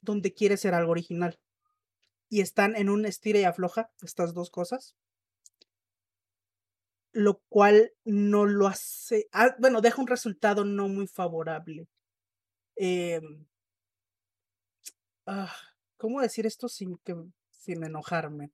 donde 0.00 0.34
quiere 0.34 0.56
ser 0.56 0.74
algo 0.74 0.90
original. 0.90 1.38
Y 2.28 2.40
están 2.40 2.74
en 2.74 2.88
un 2.88 3.04
estira 3.06 3.38
y 3.38 3.44
afloja 3.44 3.90
estas 4.02 4.34
dos 4.34 4.50
cosas. 4.50 4.96
Lo 7.12 7.40
cual 7.48 7.92
no 8.04 8.44
lo 8.46 8.66
hace. 8.66 9.28
ah, 9.32 9.54
bueno, 9.58 9.80
deja 9.80 10.00
un 10.00 10.08
resultado 10.08 10.64
no 10.64 10.88
muy 10.88 11.06
favorable. 11.06 11.86
Em, 12.74 13.46
ah, 15.26 15.54
¿Cómo 15.96 16.20
decir 16.20 16.44
esto 16.46 16.68
sin 16.68 16.98
que 16.98 17.14
sin 17.50 17.84
enojarme? 17.84 18.50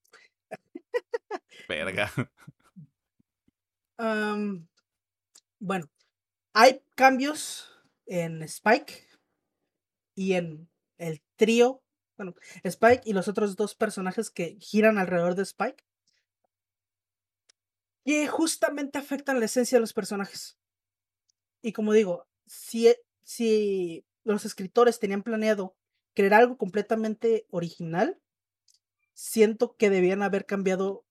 Verga. 1.69 2.11
Bueno, 5.63 5.91
hay 6.53 6.83
cambios 6.95 7.69
en 8.07 8.43
Spike 8.43 9.07
y 10.15 10.35
en 10.35 10.69
el 10.99 11.23
trío. 11.37 11.83
Bueno, 12.17 12.35
Spike 12.63 13.03
y 13.05 13.13
los 13.13 13.29
otros 13.29 13.57
dos 13.57 13.75
personajes 13.75 14.31
que 14.31 14.57
giran 14.61 14.99
alrededor 14.99 15.35
de 15.35 15.43
Spike. 15.43 15.85
que 18.05 18.27
justamente 18.27 18.99
afectan 18.99 19.39
la 19.39 19.45
esencia 19.45 19.77
de 19.77 19.81
los 19.81 19.93
personajes. 19.93 20.59
Y 21.63 21.73
como 21.73 21.93
digo, 21.93 22.27
si, 22.47 22.89
e, 22.89 23.01
si 23.23 24.05
los 24.25 24.45
escritores 24.45 24.99
tenían 24.99 25.23
planeado 25.23 25.77
crear 26.15 26.35
algo 26.35 26.57
completamente 26.57 27.47
original, 27.51 28.21
siento 29.13 29.77
que 29.77 29.91
debían 29.91 30.23
haber 30.23 30.45
cambiado 30.45 31.05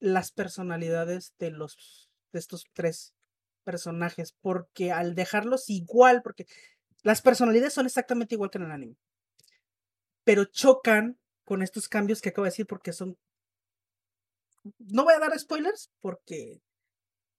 las 0.00 0.32
personalidades 0.32 1.34
de 1.38 1.50
los 1.50 2.10
de 2.32 2.40
estos 2.40 2.64
tres 2.74 3.14
personajes, 3.68 4.34
porque 4.40 4.92
al 4.92 5.14
dejarlos 5.14 5.68
igual, 5.68 6.22
porque 6.22 6.46
las 7.02 7.20
personalidades 7.20 7.74
son 7.74 7.84
exactamente 7.84 8.34
igual 8.34 8.48
que 8.48 8.56
en 8.56 8.64
el 8.64 8.72
anime, 8.72 8.96
pero 10.24 10.46
chocan 10.46 11.18
con 11.44 11.60
estos 11.60 11.86
cambios 11.86 12.22
que 12.22 12.30
acabo 12.30 12.44
de 12.44 12.50
decir 12.50 12.66
porque 12.66 12.94
son 12.94 13.18
no 14.78 15.04
voy 15.04 15.12
a 15.12 15.18
dar 15.18 15.38
spoilers 15.38 15.90
porque 16.00 16.62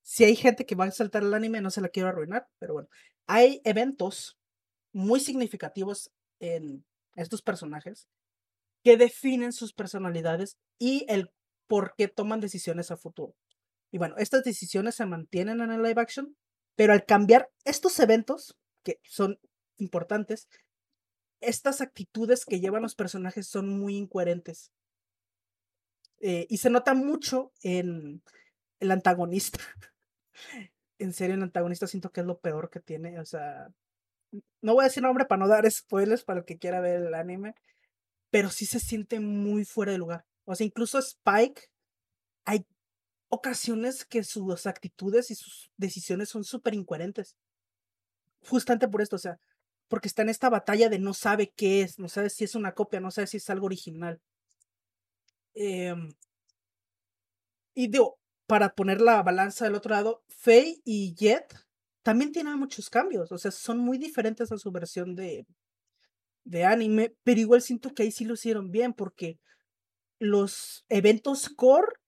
si 0.04 0.24
hay 0.24 0.36
gente 0.36 0.68
que 0.68 0.76
va 0.76 0.86
a 0.86 0.92
saltar 0.92 1.24
el 1.24 1.34
anime 1.34 1.62
no 1.62 1.72
se 1.72 1.82
la 1.82 1.90
quiero 1.90 2.10
arruinar, 2.10 2.48
pero 2.60 2.74
bueno, 2.74 2.90
hay 3.26 3.60
eventos 3.64 4.38
muy 4.94 5.20
significativos 5.20 6.12
en 6.40 6.86
estos 7.16 7.42
personajes 7.42 8.08
que 8.84 8.98
definen 8.98 9.52
sus 9.52 9.74
personalidades 9.74 10.60
y 10.78 11.06
el 11.10 11.32
por 11.66 11.96
qué 11.98 12.08
toman 12.08 12.40
decisiones 12.40 12.92
a 12.92 12.98
futuro. 12.98 13.34
Y 13.92 13.98
bueno, 13.98 14.16
estas 14.18 14.44
decisiones 14.44 14.96
se 14.96 15.06
mantienen 15.06 15.62
en 15.62 15.72
el 15.72 15.82
live 15.82 16.02
action, 16.02 16.36
pero 16.76 16.94
al 16.94 17.06
cambiar 17.06 17.50
estos 17.66 18.00
eventos, 18.00 18.58
que 18.84 19.00
son 19.04 19.40
importantes, 19.78 20.48
estas 21.42 21.82
actitudes 21.82 22.46
que 22.46 22.60
llevan 22.60 22.82
los 22.82 22.96
personajes 22.96 23.48
son 23.48 23.70
muy 23.80 23.96
incoherentes. 23.96 24.72
Eh, 26.22 26.48
y 26.50 26.58
se 26.58 26.70
nota 26.70 26.94
mucho 26.94 27.52
en 27.64 28.22
el 28.80 28.92
antagonista. 28.92 29.60
en 31.00 31.14
serio, 31.14 31.36
el 31.36 31.44
antagonista 31.44 31.88
siento 31.88 32.12
que 32.12 32.22
es 32.22 32.28
lo 32.28 32.40
peor 32.40 32.70
que 32.70 32.82
tiene. 32.82 33.20
O 33.20 33.26
sea, 33.26 33.70
no 34.62 34.74
voy 34.74 34.84
a 34.84 34.88
decir 34.88 35.02
nombre 35.02 35.26
para 35.26 35.40
no 35.40 35.48
dar 35.48 35.70
spoilers 35.70 36.24
para 36.24 36.40
el 36.40 36.46
que 36.46 36.58
quiera 36.58 36.82
ver 36.82 37.02
el 37.02 37.14
anime, 37.14 37.56
pero 38.30 38.50
sí 38.50 38.66
se 38.66 38.80
siente 38.80 39.20
muy 39.20 39.66
fuera 39.66 39.92
de 39.94 39.98
lugar. 39.98 40.26
O 40.46 40.56
sea, 40.56 40.66
incluso 40.66 41.00
Spike, 41.00 41.70
hay 42.46 42.66
ocasiones 43.30 44.06
que 44.06 44.24
sus 44.24 44.66
actitudes 44.66 45.32
y 45.32 45.36
sus 45.36 45.72
decisiones 45.78 46.30
son 46.30 46.44
súper 46.44 46.74
incoherentes. 46.74 47.36
Justamente 48.42 48.88
por 48.88 49.02
esto, 49.02 49.16
o 49.16 49.20
sea, 49.20 49.40
porque 49.88 50.08
está 50.08 50.22
en 50.22 50.30
esta 50.30 50.50
batalla 50.50 50.90
de 50.90 51.00
no 51.00 51.14
sabe 51.14 51.52
qué 51.56 51.82
es, 51.82 52.00
no 52.00 52.10
sabe 52.10 52.30
si 52.30 52.44
es 52.44 52.56
una 52.56 52.74
copia, 52.74 53.00
no 53.00 53.12
sabe 53.12 53.28
si 53.28 53.38
es 53.38 53.50
algo 53.50 53.66
original. 53.66 54.20
Em, 55.54 56.10
y 57.74 57.88
digo, 57.88 58.18
para 58.48 58.74
poner 58.74 59.02
la 59.02 59.22
balanza 59.24 59.66
del 59.66 59.76
otro 59.76 59.92
lado, 59.92 60.24
Faye 60.28 60.82
y 60.84 61.14
Jet 61.16 61.56
también 62.04 62.32
tienen 62.32 62.58
muchos 62.58 62.90
cambios, 62.90 63.32
o 63.32 63.38
sea, 63.38 63.52
son 63.52 63.80
muy 63.80 63.98
diferentes 63.98 64.52
a 64.52 64.58
su 64.58 64.72
versión 64.72 65.16
de, 65.16 65.46
de 66.46 66.66
anime, 66.66 67.14
pero 67.24 67.40
igual 67.40 67.62
siento 67.62 67.94
que 67.94 68.04
ahí 68.04 68.12
sí 68.12 68.26
lo 68.26 68.34
hicieron 68.34 68.72
bien 68.72 68.94
porque 68.94 69.40
los 70.20 70.86
eventos 70.90 71.50
core 71.50 71.99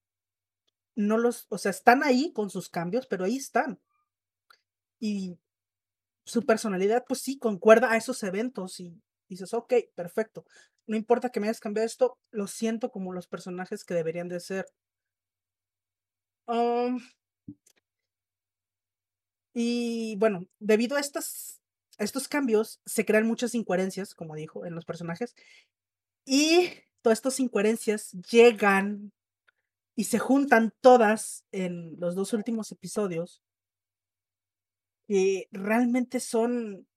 no 0.95 1.17
los, 1.17 1.47
o 1.49 1.57
sea, 1.57 1.71
están 1.71 2.03
ahí 2.03 2.31
con 2.33 2.49
sus 2.49 2.69
cambios, 2.69 3.07
pero 3.07 3.25
ahí 3.25 3.37
están. 3.37 3.79
Y 4.99 5.37
su 6.25 6.45
personalidad, 6.45 7.05
pues 7.07 7.21
sí, 7.21 7.37
concuerda 7.37 7.91
a 7.91 7.97
esos 7.97 8.23
eventos 8.23 8.79
y 8.79 9.01
dices, 9.27 9.53
ok, 9.53 9.73
perfecto. 9.95 10.45
No 10.87 10.95
importa 10.95 11.29
que 11.29 11.39
me 11.39 11.47
hayas 11.47 11.59
cambiado 11.59 11.85
esto, 11.85 12.17
lo 12.31 12.47
siento 12.47 12.91
como 12.91 13.13
los 13.13 13.27
personajes 13.27 13.83
que 13.83 13.93
deberían 13.93 14.27
de 14.27 14.39
ser. 14.39 14.65
y 19.53 20.15
bueno, 20.17 20.47
debido 20.59 20.97
a 20.97 20.99
estas, 20.99 21.61
estos 21.97 22.27
cambios, 22.27 22.81
se 22.85 23.05
crean 23.05 23.27
muchas 23.27 23.55
incoherencias, 23.55 24.13
como 24.15 24.35
dijo, 24.35 24.65
en 24.65 24.75
los 24.75 24.85
personajes. 24.85 25.35
Y 26.25 26.69
todas 27.01 27.19
estas 27.19 27.39
incoherencias 27.39 28.11
llegan 28.29 29.11
y 29.95 30.05
se 30.05 30.19
juntan 30.19 30.73
todas 30.81 31.45
en 31.51 31.99
los 31.99 32.15
dos 32.15 32.33
últimos 32.33 32.71
episodios 32.71 33.41
que 35.07 35.47
realmente 35.51 36.19
son 36.19 36.87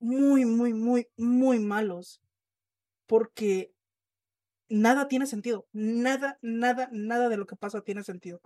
muy, 0.00 0.44
muy, 0.44 0.74
muy, 0.74 1.08
muy 1.16 1.58
malos 1.58 2.20
porque 3.06 3.72
nada 4.68 5.08
tiene 5.08 5.26
sentido, 5.26 5.66
nada, 5.72 6.38
nada, 6.42 6.88
nada 6.92 7.28
de 7.28 7.38
lo 7.38 7.46
que 7.46 7.56
pasa 7.56 7.80
tiene 7.80 8.04
sentido. 8.04 8.40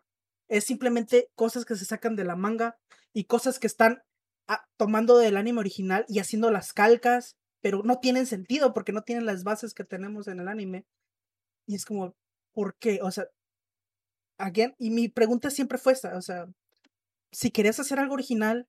Es 0.48 0.64
simplemente 0.64 1.28
cosas 1.34 1.64
que 1.64 1.76
se 1.76 1.84
sacan 1.84 2.14
de 2.14 2.24
la 2.24 2.36
manga 2.36 2.78
y 3.12 3.24
cosas 3.24 3.58
que 3.58 3.66
están 3.66 4.02
ah, 4.46 4.64
tomando 4.76 5.18
del 5.18 5.36
anime 5.36 5.60
original 5.60 6.04
y 6.08 6.20
haciendo 6.20 6.50
las 6.50 6.72
calcas, 6.72 7.36
pero 7.60 7.82
no 7.82 7.98
tienen 7.98 8.26
sentido 8.26 8.72
porque 8.72 8.92
no 8.92 9.02
tienen 9.02 9.26
las 9.26 9.44
bases 9.44 9.74
que 9.74 9.84
tenemos 9.84 10.28
en 10.28 10.40
el 10.40 10.48
anime. 10.48 10.86
Y 11.66 11.74
es 11.74 11.84
como, 11.84 12.14
¿por 12.52 12.76
qué? 12.76 13.00
O 13.02 13.10
sea, 13.10 13.26
again, 14.38 14.74
y 14.78 14.90
mi 14.90 15.08
pregunta 15.08 15.50
siempre 15.50 15.78
fue 15.78 15.92
esta, 15.92 16.16
o 16.16 16.22
sea, 16.22 16.46
si 17.30 17.50
querías 17.50 17.80
hacer 17.80 17.98
algo 17.98 18.14
original, 18.14 18.68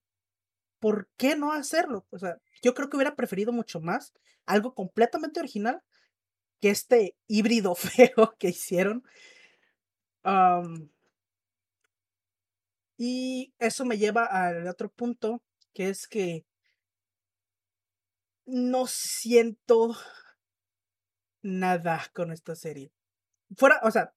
¿por 0.80 1.10
qué 1.18 1.36
no 1.36 1.52
hacerlo? 1.54 2.06
O 2.12 2.20
sea, 2.20 2.38
yo 2.62 2.74
creo 2.74 2.90
que 2.90 2.98
hubiera 2.98 3.16
preferido 3.16 3.52
mucho 3.52 3.80
más 3.82 4.14
algo 4.46 4.74
completamente 4.74 5.40
original 5.40 5.82
que 6.60 6.70
este 6.70 7.16
híbrido 7.28 7.76
feo 7.76 8.36
que 8.40 8.50
hicieron. 8.50 9.04
y 12.98 13.54
eso 13.60 13.86
me 13.86 13.98
lleva 13.98 14.26
al 14.26 14.68
otro 14.68 14.90
punto, 14.90 15.42
que 15.74 15.90
es 15.90 16.08
que 16.08 16.46
no 18.46 18.88
siento 18.88 19.96
nada 21.42 22.10
con 22.14 22.32
esta 22.32 22.56
serie. 22.56 22.92
Fuera, 23.58 23.80
o 23.84 23.92
sea, 23.92 24.14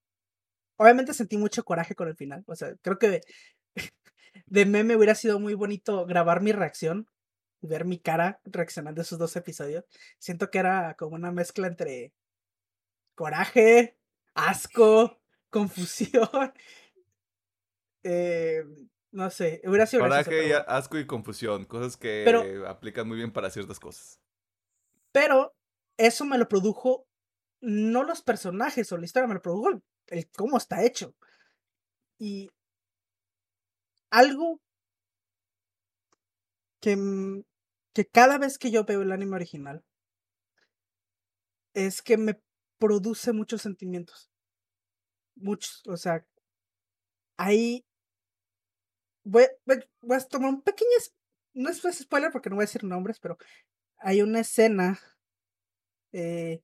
obviamente 0.76 1.14
sentí 1.14 1.36
mucho 1.36 1.64
coraje 1.64 1.94
con 1.94 2.08
el 2.08 2.16
final. 2.16 2.44
O 2.46 2.54
sea, 2.54 2.74
creo 2.82 2.98
que 2.98 3.20
de 4.46 4.66
meme 4.66 4.96
hubiera 4.96 5.14
sido 5.14 5.40
muy 5.40 5.54
bonito 5.54 6.06
grabar 6.06 6.40
mi 6.40 6.52
reacción, 6.52 7.08
ver 7.60 7.84
mi 7.84 7.98
cara 7.98 8.40
reaccionando 8.44 9.00
a 9.00 9.04
esos 9.04 9.18
dos 9.18 9.34
episodios. 9.36 9.84
Siento 10.18 10.50
que 10.50 10.58
era 10.58 10.94
como 10.94 11.16
una 11.16 11.32
mezcla 11.32 11.66
entre 11.66 12.12
coraje, 13.14 13.98
asco, 14.34 15.20
confusión. 15.50 16.28
Eh, 18.08 18.62
no 19.10 19.30
sé, 19.30 19.60
hubiera 19.64 19.84
sido 19.84 20.04
Coraje, 20.04 20.54
asco 20.68 20.96
y 20.96 21.08
confusión, 21.08 21.64
cosas 21.64 21.96
que 21.96 22.62
aplican 22.68 23.08
muy 23.08 23.16
bien 23.16 23.32
para 23.32 23.50
ciertas 23.50 23.80
cosas. 23.80 24.20
Pero 25.10 25.56
eso 25.96 26.24
me 26.24 26.38
lo 26.38 26.46
produjo 26.46 27.08
no 27.60 28.04
los 28.04 28.22
personajes 28.22 28.90
o 28.92 28.98
la 28.98 29.04
historia, 29.04 29.28
me 29.28 29.34
lo 29.34 29.42
produjo 29.42 29.82
el 30.08 30.30
cómo 30.30 30.56
está 30.56 30.84
hecho. 30.84 31.14
Y 32.18 32.50
algo 34.10 34.60
que, 36.80 36.96
mm, 36.96 37.42
que 37.94 38.06
cada 38.06 38.38
vez 38.38 38.58
que 38.58 38.70
yo 38.70 38.84
veo 38.84 39.02
el 39.02 39.12
anime 39.12 39.36
original 39.36 39.84
es 41.74 42.02
que 42.02 42.16
me 42.16 42.40
produce 42.78 43.32
muchos 43.32 43.62
sentimientos. 43.62 44.30
Muchos, 45.34 45.82
o 45.86 45.96
sea, 45.96 46.24
ahí 47.36 47.84
voy, 49.24 49.44
voy, 49.64 50.16
a 50.16 50.20
tomar 50.20 50.50
un 50.50 50.62
pequeño, 50.62 50.88
no 51.54 51.68
es 51.68 51.82
spoiler 51.98 52.30
porque 52.30 52.48
no 52.48 52.56
voy 52.56 52.62
a 52.62 52.66
decir 52.66 52.84
nombres, 52.84 53.18
pero 53.20 53.36
hay 53.98 54.22
una 54.22 54.40
escena 54.40 54.98
eh, 56.12 56.62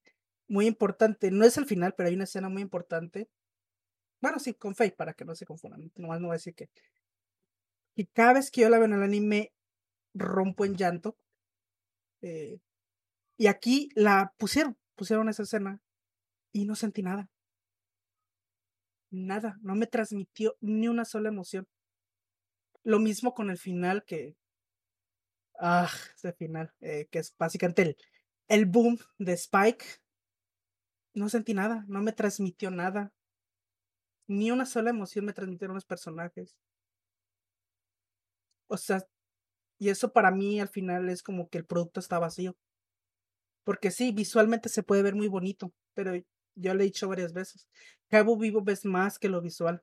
muy 0.49 0.67
importante, 0.67 1.31
no 1.31 1.45
es 1.45 1.57
el 1.57 1.67
final, 1.67 1.95
pero 1.97 2.09
hay 2.09 2.15
una 2.15 2.25
escena 2.25 2.49
muy 2.49 2.63
importante. 2.63 3.29
Bueno, 4.21 4.39
sí, 4.39 4.55
con 4.55 4.75
Faye, 4.75 4.93
para 4.93 5.15
que 5.15 5.25
no 5.25 5.35
se 5.35 5.47
confundan, 5.47 5.91
nomás 5.97 6.21
no 6.21 6.29
voy 6.29 6.35
a 6.35 6.39
decir 6.39 6.55
que 6.55 6.71
y 7.95 8.07
cada 8.07 8.35
vez 8.35 8.51
que 8.51 8.63
yo 8.63 8.71
la 8.71 8.79
veo 8.79 8.87
en 8.87 8.95
el 8.95 9.03
anime, 9.03 9.53
rompo 10.15 10.65
en 10.65 10.77
llanto. 10.77 11.17
Eh, 12.23 12.61
y 13.37 13.47
aquí 13.47 13.91
la 13.95 14.35
pusieron, 14.39 14.79
pusieron 14.95 15.29
esa 15.29 15.43
escena 15.43 15.81
y 16.53 16.65
no 16.65 16.75
sentí 16.75 17.03
nada. 17.03 17.29
Nada, 19.11 19.59
no 19.61 19.75
me 19.75 19.87
transmitió 19.87 20.57
ni 20.61 20.89
una 20.89 21.05
sola 21.05 21.29
emoción. 21.29 21.69
Lo 22.83 22.99
mismo 22.99 23.35
con 23.35 23.51
el 23.51 23.59
final 23.59 24.05
que... 24.05 24.37
Ah, 25.59 25.91
ese 26.17 26.33
final, 26.33 26.73
eh, 26.81 27.07
que 27.11 27.19
es 27.19 27.37
básicamente 27.39 27.83
el, 27.83 27.97
el 28.49 28.67
boom 28.67 28.99
de 29.19 29.35
Spike. 29.35 29.85
No 31.15 31.29
sentí 31.29 31.55
nada, 31.55 31.85
no 31.89 32.03
me 32.03 32.13
transmitió 32.13 32.71
nada. 32.71 33.13
Ni 34.29 34.51
una 34.51 34.67
sola 34.67 34.91
emoción 34.91 35.25
me 35.25 35.33
transmitieron 35.33 35.75
los 35.75 35.85
personajes. 35.85 36.57
O 38.69 38.77
sea, 38.77 39.07
y 39.79 39.91
eso 39.91 40.13
para 40.13 40.31
mí 40.31 40.61
al 40.61 40.69
final 40.69 41.09
es 41.09 41.23
como 41.23 41.49
que 41.49 41.59
el 41.59 41.67
producto 41.67 42.01
está 42.01 42.19
vacío. 42.19 42.57
Porque 43.65 43.91
sí, 43.91 44.13
visualmente 44.13 44.69
se 44.69 44.83
puede 44.83 45.03
ver 45.03 45.15
muy 45.15 45.29
bonito, 45.29 45.73
pero 45.95 46.15
yo 46.55 46.75
le 46.75 46.83
he 46.83 46.87
dicho 46.87 47.09
varias 47.09 47.33
veces, 47.33 47.69
Cabo 48.09 48.37
Vivo 48.37 48.63
ves 48.63 48.85
más 48.85 49.19
que 49.19 49.29
lo 49.29 49.41
visual. 49.41 49.83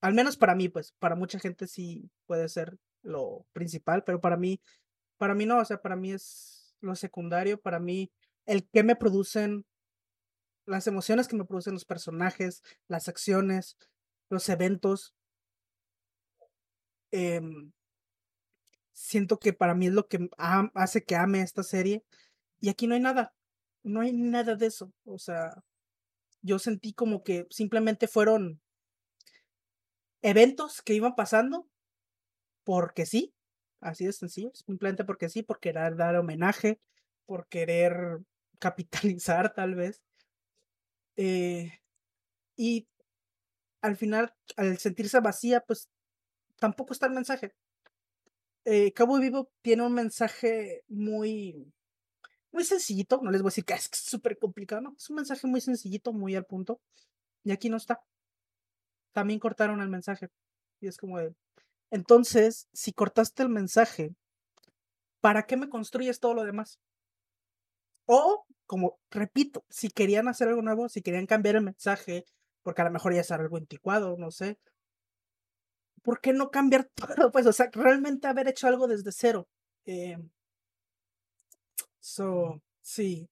Al 0.00 0.14
menos 0.14 0.36
para 0.36 0.54
mí, 0.54 0.68
pues, 0.68 0.92
para 0.98 1.14
mucha 1.14 1.38
gente 1.38 1.66
sí 1.66 2.10
puede 2.26 2.48
ser 2.48 2.78
lo 3.02 3.46
principal, 3.52 4.04
pero 4.04 4.20
para 4.20 4.36
mí, 4.36 4.60
para 5.18 5.34
mí 5.34 5.46
no, 5.46 5.58
o 5.58 5.64
sea, 5.64 5.80
para 5.80 5.96
mí 5.96 6.12
es 6.12 6.74
lo 6.80 6.94
secundario, 6.94 7.60
para 7.60 7.78
mí 7.80 8.10
el 8.46 8.68
que 8.68 8.82
me 8.82 8.96
producen, 8.96 9.66
las 10.70 10.86
emociones 10.86 11.28
que 11.28 11.36
me 11.36 11.44
producen 11.44 11.74
los 11.74 11.84
personajes, 11.84 12.62
las 12.88 13.08
acciones, 13.08 13.76
los 14.30 14.48
eventos. 14.48 15.14
Em, 17.10 17.72
siento 18.92 19.38
que 19.38 19.52
para 19.52 19.74
mí 19.74 19.88
es 19.88 19.92
lo 19.92 20.06
que 20.06 20.28
hace 20.74 21.04
que 21.04 21.16
ame 21.16 21.42
esta 21.42 21.62
serie. 21.62 22.04
Y 22.60 22.68
aquí 22.68 22.86
no 22.86 22.94
hay 22.94 23.00
nada, 23.00 23.34
no 23.82 24.00
hay 24.00 24.12
nada 24.12 24.54
de 24.54 24.66
eso. 24.66 24.92
O 25.04 25.18
sea, 25.18 25.62
yo 26.42 26.58
sentí 26.58 26.92
como 26.92 27.22
que 27.24 27.46
simplemente 27.50 28.06
fueron 28.08 28.60
eventos 30.22 30.82
que 30.82 30.94
iban 30.94 31.14
pasando 31.14 31.66
porque 32.64 33.06
sí, 33.06 33.34
así 33.80 34.04
de 34.06 34.12
sencillo, 34.12 34.52
simplemente 34.54 35.04
porque 35.04 35.28
sí, 35.28 35.42
por 35.42 35.58
querer 35.60 35.96
dar 35.96 36.16
homenaje, 36.16 36.78
por 37.26 37.48
querer 37.48 38.20
capitalizar 38.60 39.54
tal 39.54 39.74
vez. 39.74 40.02
Eh, 41.22 41.82
y 42.56 42.88
al 43.82 43.94
final, 43.98 44.34
al 44.56 44.78
sentirse 44.78 45.20
vacía, 45.20 45.60
pues 45.60 45.90
tampoco 46.58 46.94
está 46.94 47.04
el 47.04 47.12
mensaje. 47.12 47.54
Eh, 48.64 48.94
Cabo 48.94 49.18
Vivo 49.18 49.50
tiene 49.60 49.82
un 49.82 49.92
mensaje 49.92 50.82
muy, 50.88 51.74
muy 52.52 52.64
sencillito, 52.64 53.20
no 53.22 53.30
les 53.30 53.42
voy 53.42 53.48
a 53.48 53.52
decir 53.52 53.66
que 53.66 53.74
es 53.74 53.90
súper 53.92 54.38
complicado, 54.38 54.80
no, 54.80 54.94
es 54.96 55.10
un 55.10 55.16
mensaje 55.16 55.46
muy 55.46 55.60
sencillito, 55.60 56.14
muy 56.14 56.34
al 56.36 56.46
punto, 56.46 56.80
y 57.44 57.52
aquí 57.52 57.68
no 57.68 57.76
está. 57.76 58.00
También 59.12 59.40
cortaron 59.40 59.82
el 59.82 59.90
mensaje, 59.90 60.30
y 60.80 60.88
es 60.88 60.96
como 60.96 61.18
de, 61.18 61.34
entonces, 61.90 62.66
si 62.72 62.94
cortaste 62.94 63.42
el 63.42 63.50
mensaje, 63.50 64.14
¿para 65.20 65.42
qué 65.42 65.58
me 65.58 65.68
construyes 65.68 66.18
todo 66.18 66.32
lo 66.32 66.44
demás? 66.44 66.80
O, 68.06 68.46
como 68.70 69.00
repito, 69.10 69.64
si 69.68 69.88
querían 69.90 70.28
hacer 70.28 70.46
algo 70.46 70.62
nuevo, 70.62 70.88
si 70.88 71.02
querían 71.02 71.26
cambiar 71.26 71.56
el 71.56 71.62
mensaje, 71.62 72.24
porque 72.62 72.82
a 72.82 72.84
lo 72.84 72.92
mejor 72.92 73.12
ya 73.12 73.22
es 73.22 73.32
algo 73.32 73.56
anticuado, 73.56 74.16
no 74.16 74.30
sé. 74.30 74.60
¿Por 76.02 76.20
qué 76.20 76.32
no 76.32 76.52
cambiar 76.52 76.84
todo? 76.94 77.32
Pues, 77.32 77.46
o 77.48 77.52
sea, 77.52 77.68
realmente 77.72 78.28
haber 78.28 78.46
hecho 78.46 78.68
algo 78.68 78.86
desde 78.86 79.10
cero. 79.10 79.48
Eh, 79.86 80.18
so, 81.98 82.62
sí, 82.80 83.28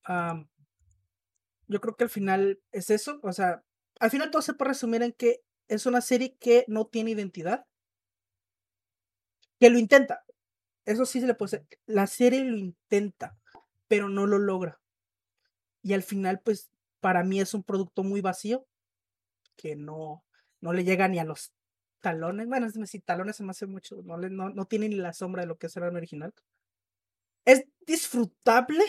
yo 1.69 1.81
creo 1.81 1.95
que 1.95 2.03
al 2.03 2.11
final 2.11 2.61
es 2.73 2.91
eso. 2.91 3.21
O 3.23 3.33
sea, 3.33 3.63
al 4.01 4.11
final 4.11 4.33
todo 4.33 4.43
se 4.43 4.55
puede 4.55 4.71
resumir 4.71 5.05
en 5.05 5.13
que 5.13 5.43
es 5.69 5.87
una 5.87 6.01
serie 6.01 6.37
que 6.41 6.65
no 6.67 6.89
tiene 6.89 7.13
identidad. 7.13 7.65
Que 9.61 9.71
lo 9.71 9.79
intenta. 9.79 10.25
Eso 10.85 11.07
sí 11.07 11.21
se 11.21 11.29
le 11.29 11.35
puede 11.35 11.59
decir. 11.59 11.79
La 11.87 12.09
serie 12.09 12.43
lo 12.43 12.57
intenta, 12.57 13.39
pero 13.87 14.09
no 14.09 14.27
lo 14.27 14.39
logra. 14.39 14.81
Y 15.83 15.93
al 15.95 16.03
final, 16.03 16.41
pues, 16.45 16.71
para 17.01 17.25
mí 17.25 17.41
es 17.41 17.55
un 17.55 17.63
producto 17.63 18.03
muy 18.03 18.21
vacío 18.21 18.67
que 19.57 19.77
no, 19.77 20.25
no 20.61 20.73
le 20.73 20.85
llega 20.85 21.09
ni 21.09 21.19
a 21.19 21.25
los 21.25 21.53
talones. 22.01 22.49
Bueno, 22.49 22.69
si 22.71 23.01
talones 23.01 23.37
se 23.37 23.45
me 23.45 23.51
hace 23.51 23.67
mucho, 23.67 24.03
no, 24.05 24.17
le, 24.17 24.31
no, 24.31 24.51
no 24.51 24.67
tiene 24.67 24.89
ni 24.89 24.97
la 24.97 25.13
sombra 25.13 25.43
de 25.43 25.49
lo 25.49 25.59
que 25.59 25.67
es 25.67 25.77
el 25.77 25.83
original. 25.85 26.33
Es 27.45 27.65
disfrutable, 27.87 28.85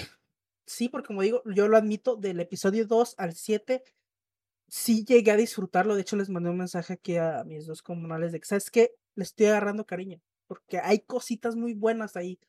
sí, 0.65 0.89
porque 0.89 1.07
como 1.07 1.21
digo, 1.21 1.41
yo 1.45 1.67
lo 1.67 1.77
admito, 1.77 2.15
del 2.15 2.39
episodio 2.39 2.85
2 2.85 3.15
al 3.17 3.33
7, 3.33 3.83
sí 4.67 5.05
llegué 5.05 5.31
a 5.31 5.37
disfrutarlo. 5.37 5.95
De 5.95 6.01
hecho, 6.01 6.17
les 6.17 6.29
mandé 6.29 6.49
un 6.49 6.57
mensaje 6.57 6.93
aquí 6.93 7.17
a 7.17 7.43
mis 7.45 7.67
dos 7.67 7.81
comunales 7.81 8.31
de 8.31 8.39
que, 8.39 8.47
¿sabes 8.47 8.71
qué? 8.71 8.91
Le 9.15 9.23
estoy 9.23 9.47
agarrando 9.47 9.85
cariño, 9.85 10.21
porque 10.47 10.79
hay 10.79 10.99
cositas 11.01 11.55
muy 11.55 11.73
buenas 11.73 12.15
ahí, 12.15 12.39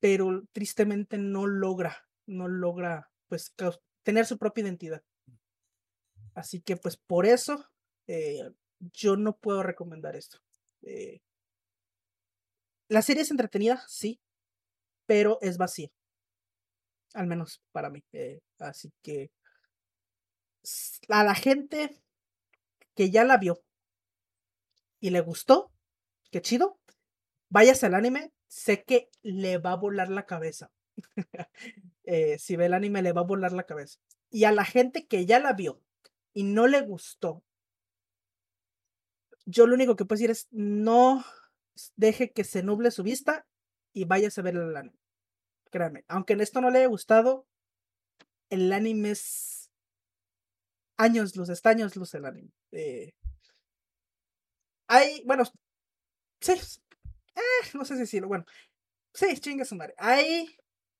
pero 0.00 0.42
tristemente 0.52 1.18
no 1.18 1.46
logra, 1.46 2.06
no 2.26 2.48
logra, 2.48 3.10
pues, 3.28 3.54
tener 4.02 4.26
su 4.26 4.38
propia 4.38 4.62
identidad. 4.64 5.02
Así 6.34 6.60
que 6.60 6.76
pues 6.76 6.96
por 6.96 7.26
eso 7.26 7.70
eh, 8.06 8.50
yo 8.92 9.16
no 9.16 9.36
puedo 9.36 9.62
recomendar 9.62 10.16
esto. 10.16 10.38
Eh, 10.82 11.20
la 12.88 13.02
serie 13.02 13.22
es 13.22 13.30
entretenida, 13.30 13.82
sí, 13.88 14.20
pero 15.06 15.38
es 15.40 15.56
vacía. 15.58 15.88
Al 17.14 17.26
menos 17.26 17.62
para 17.72 17.90
mí. 17.90 18.04
Eh, 18.12 18.40
así 18.58 18.92
que 19.02 19.30
a 21.08 21.24
la 21.24 21.34
gente 21.34 22.02
que 22.94 23.10
ya 23.10 23.24
la 23.24 23.36
vio 23.36 23.62
y 25.00 25.10
le 25.10 25.20
gustó, 25.20 25.70
qué 26.30 26.40
chido, 26.40 26.78
váyase 27.50 27.86
al 27.86 27.94
anime, 27.94 28.32
sé 28.48 28.84
que 28.84 29.10
le 29.22 29.58
va 29.58 29.72
a 29.72 29.76
volar 29.76 30.08
la 30.08 30.26
cabeza. 30.26 30.70
si 32.38 32.56
ve 32.56 32.66
el 32.66 32.74
anime, 32.74 33.02
le 33.02 33.12
va 33.12 33.22
a 33.22 33.24
volar 33.24 33.52
la 33.52 33.64
cabeza. 33.64 33.98
Y 34.30 34.44
a 34.44 34.52
la 34.52 34.64
gente 34.64 35.06
que 35.06 35.26
ya 35.26 35.38
la 35.38 35.52
vio 35.52 35.80
y 36.32 36.42
no 36.44 36.66
le 36.66 36.80
gustó, 36.82 37.44
yo 39.46 39.66
lo 39.66 39.74
único 39.74 39.96
que 39.96 40.04
puedo 40.04 40.18
decir 40.18 40.30
es 40.30 40.48
no 40.50 41.24
deje 41.96 42.32
que 42.32 42.44
se 42.44 42.62
nuble 42.62 42.90
su 42.90 43.02
vista 43.02 43.46
y 43.92 44.04
vayas 44.04 44.38
a 44.38 44.42
ver 44.42 44.56
el 44.56 44.76
anime. 44.76 44.98
Créanme, 45.70 46.04
aunque 46.08 46.34
en 46.34 46.40
esto 46.40 46.60
no 46.60 46.70
le 46.70 46.78
haya 46.78 46.88
gustado, 46.88 47.46
el 48.50 48.72
anime 48.72 49.10
es 49.10 49.70
años 50.96 51.36
luz, 51.36 51.48
está 51.48 51.70
años 51.70 51.96
luz 51.96 52.14
el 52.14 52.24
anime. 52.24 52.52
Eh, 52.72 53.12
hay, 54.86 55.22
bueno, 55.24 55.44
sí, 56.40 56.52
eh, 56.52 57.68
no 57.74 57.84
sé 57.84 57.94
si 57.94 58.00
decirlo, 58.00 58.28
bueno, 58.28 58.44
sí, 59.12 59.36
su 59.64 59.76
madre. 59.76 59.94
Hay, 59.98 60.56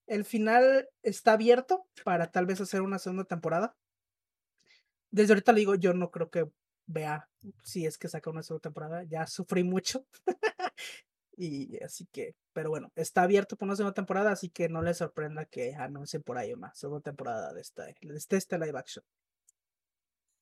el 0.06 0.24
final 0.24 0.88
está 1.02 1.32
abierto 1.32 1.86
para 2.04 2.30
tal 2.30 2.46
vez 2.46 2.60
hacer 2.60 2.82
una 2.82 2.98
segunda 2.98 3.24
temporada 3.24 3.76
desde 5.14 5.32
ahorita 5.32 5.52
le 5.52 5.60
digo, 5.60 5.74
yo 5.76 5.94
no 5.94 6.10
creo 6.10 6.28
que 6.28 6.50
vea 6.86 7.28
si 7.62 7.86
es 7.86 7.98
que 7.98 8.08
saca 8.08 8.30
una 8.30 8.42
segunda 8.42 8.62
temporada. 8.62 9.04
Ya 9.04 9.28
sufrí 9.28 9.62
mucho. 9.62 10.04
y 11.36 11.80
así 11.84 12.06
que, 12.10 12.34
pero 12.52 12.70
bueno, 12.70 12.90
está 12.96 13.22
abierto 13.22 13.56
por 13.56 13.66
una 13.66 13.76
segunda 13.76 13.94
temporada, 13.94 14.32
así 14.32 14.50
que 14.50 14.68
no 14.68 14.82
le 14.82 14.92
sorprenda 14.92 15.44
que 15.44 15.76
anuncien 15.76 16.24
por 16.24 16.36
ahí 16.36 16.52
una 16.52 16.74
segunda 16.74 17.02
temporada 17.02 17.52
de 17.52 17.60
esta, 17.60 17.84
de 17.84 17.94
este 18.30 18.58
live 18.58 18.76
action. 18.76 19.04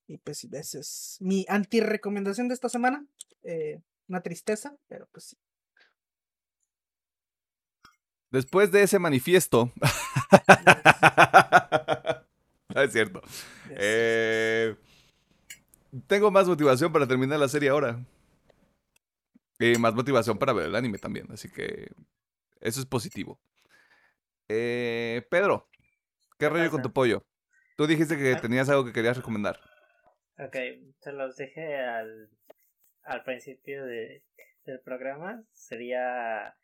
Y 0.07 0.17
pues 0.17 0.43
esa 0.43 0.79
es 0.79 1.17
mi 1.21 1.45
anti-recomendación 1.47 2.47
de 2.47 2.55
esta 2.55 2.67
semana. 2.67 3.05
Eh, 3.43 3.79
una 4.07 4.21
tristeza, 4.21 4.75
pero 4.87 5.07
pues 5.11 5.25
sí. 5.25 5.37
Después 8.33 8.71
de 8.71 8.81
ese 8.81 8.97
manifiesto. 8.97 9.71
es 12.75 12.91
cierto. 12.91 13.21
Eh, 13.69 14.75
tengo 16.07 16.31
más 16.31 16.47
motivación 16.47 16.91
para 16.91 17.05
terminar 17.05 17.39
la 17.39 17.47
serie 17.47 17.69
ahora. 17.69 18.03
Y 19.59 19.77
más 19.77 19.93
motivación 19.93 20.39
para 20.39 20.51
ver 20.51 20.65
el 20.65 20.75
anime 20.75 20.97
también. 20.97 21.27
Así 21.31 21.47
que 21.47 21.91
eso 22.59 22.79
es 22.79 22.87
positivo. 22.87 23.39
Eh, 24.49 25.21
Pedro, 25.29 25.69
¿qué 26.39 26.49
rollo 26.49 26.71
con 26.71 26.81
tu 26.81 26.91
pollo? 26.91 27.23
Tú 27.77 27.85
dijiste 27.85 28.17
que 28.17 28.33
ah. 28.33 28.41
tenías 28.41 28.67
algo 28.67 28.83
que 28.83 28.93
querías 28.93 29.15
recomendar. 29.15 29.59
Ok, 30.39 30.57
se 31.01 31.11
los 31.11 31.37
dije 31.37 31.77
al, 31.77 32.31
al 33.03 33.23
principio 33.23 33.85
de, 33.85 34.23
del 34.65 34.79
programa. 34.79 35.43
Sería 35.51 36.55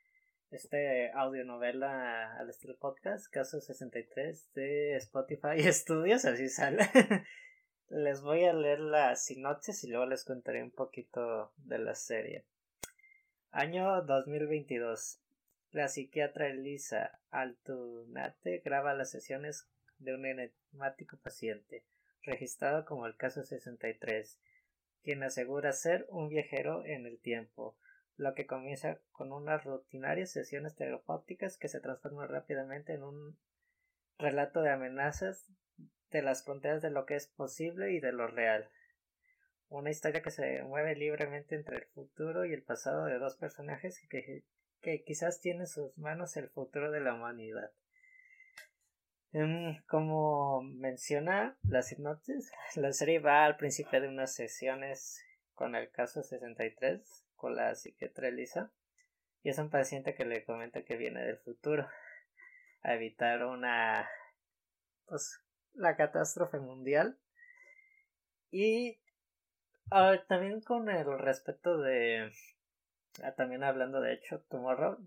este 0.52 1.12
audionovela 1.12 2.38
al 2.38 2.50
estilo 2.50 2.76
podcast, 2.78 3.28
caso 3.28 3.62
63 3.62 4.54
de 4.54 4.96
Spotify 4.96 5.62
Studios, 5.72 6.26
así 6.26 6.50
sale. 6.50 6.90
les 7.90 8.22
voy 8.22 8.46
a 8.46 8.54
leer 8.54 8.80
la 8.80 9.16
sinopsis 9.16 9.84
y 9.84 9.90
luego 9.90 10.06
les 10.08 10.24
contaré 10.24 10.64
un 10.64 10.72
poquito 10.72 11.52
de 11.58 11.78
la 11.78 11.96
serie. 11.96 12.46
Año 13.52 14.02
2022. 14.04 15.20
La 15.72 15.88
psiquiatra 15.88 16.48
Elisa 16.48 17.20
Altunate 17.30 18.62
graba 18.66 18.96
las 18.96 19.12
sesiones 19.12 19.68
de 20.00 20.16
un 20.16 20.26
enigmático 20.26 21.18
paciente, 21.18 21.84
registrado 22.24 22.86
como 22.86 23.06
el 23.06 23.16
caso 23.16 23.44
63, 23.44 24.40
quien 25.04 25.22
asegura 25.22 25.74
ser 25.74 26.08
un 26.10 26.30
viajero 26.30 26.84
en 26.86 27.06
el 27.06 27.20
tiempo 27.20 27.76
lo 28.20 28.36
que 28.36 28.46
comienza 28.46 29.00
con 29.14 29.32
unas 29.32 29.64
rutinarias 29.64 30.32
sesiones 30.32 30.76
terapéuticas 30.76 31.58
que 31.58 31.70
se 31.70 31.80
transforman 31.80 32.28
rápidamente 32.28 32.94
en 32.94 33.04
un 33.04 33.40
relato 34.18 34.62
de 34.62 34.72
amenazas 34.72 35.48
de 36.12 36.22
las 36.22 36.44
fronteras 36.44 36.82
de 36.82 36.90
lo 36.90 37.06
que 37.06 37.16
es 37.16 37.28
posible 37.28 37.94
y 37.94 38.02
de 38.02 38.12
lo 38.12 38.28
real. 38.28 38.70
Una 39.70 39.90
historia 39.90 40.22
que 40.22 40.32
se 40.32 40.64
mueve 40.64 40.96
libremente 40.96 41.56
entre 41.56 41.78
el 41.78 41.86
futuro 41.86 42.44
y 42.44 42.54
el 42.54 42.62
pasado 42.62 43.06
de 43.06 43.20
dos 43.20 43.38
personajes 43.38 44.06
que, 44.10 44.44
que 44.82 45.04
quizás 45.04 45.40
tienen 45.40 45.62
en 45.62 45.68
sus 45.68 45.98
manos 45.98 46.36
el 46.36 46.50
futuro 46.50 46.92
de 46.92 47.00
la 47.00 47.14
humanidad. 47.14 47.72
Em, 49.32 49.82
como 49.88 50.62
menciona 50.62 51.58
la 51.64 51.84
sinopsis, 51.84 52.52
la 52.76 52.92
serie 52.92 53.20
va 53.20 53.46
al 53.46 53.56
principio 53.56 54.02
de 54.02 54.10
unas 54.10 54.36
sesiones 54.36 55.24
con 55.54 55.76
el 55.76 55.90
caso 55.90 56.22
63, 56.22 57.29
con 57.40 57.56
la 57.56 57.74
psiquiatra 57.74 58.28
Elisa, 58.28 58.72
y 59.42 59.50
es 59.50 59.58
un 59.58 59.72
paciente 59.72 60.14
que 60.14 60.26
le 60.26 60.46
comenta 60.46 60.84
que 60.84 60.98
viene 60.98 61.26
del 61.26 61.38
futuro 61.38 61.88
a 62.84 62.94
evitar 62.94 63.44
una, 63.46 64.08
pues, 65.08 65.42
la 65.74 65.96
catástrofe 65.96 66.60
mundial. 66.60 67.18
Y 68.52 69.00
también 70.28 70.62
con 70.62 70.90
el 70.90 71.18
respeto 71.18 71.80
de, 71.80 72.32
ah, 73.24 73.34
también 73.34 73.64
hablando 73.64 74.02
de 74.02 74.14
hecho, 74.14 74.42
Tomorrow, 74.50 74.98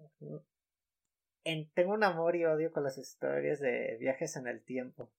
en, 1.45 1.71
tengo 1.73 1.93
un 1.93 2.05
amor 2.05 2.35
y 2.35 2.45
odio 2.45 2.73
con 2.73 2.83
las 2.83 2.99
historias 2.99 3.61
de 3.61 3.97
viajes 4.01 4.37
en 4.37 4.49
el 4.49 4.65
tiempo 4.65 5.13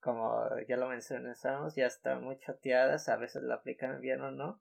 como 0.00 0.48
ya 0.66 0.76
lo 0.76 0.88
mencionamos, 0.88 1.74
ya 1.74 1.86
están 1.86 2.24
muy 2.24 2.38
chateadas, 2.38 3.08
a 3.08 3.16
veces 3.16 3.42
la 3.42 3.56
aplican 3.56 4.00
bien 4.00 4.20
o 4.22 4.30
no. 4.30 4.60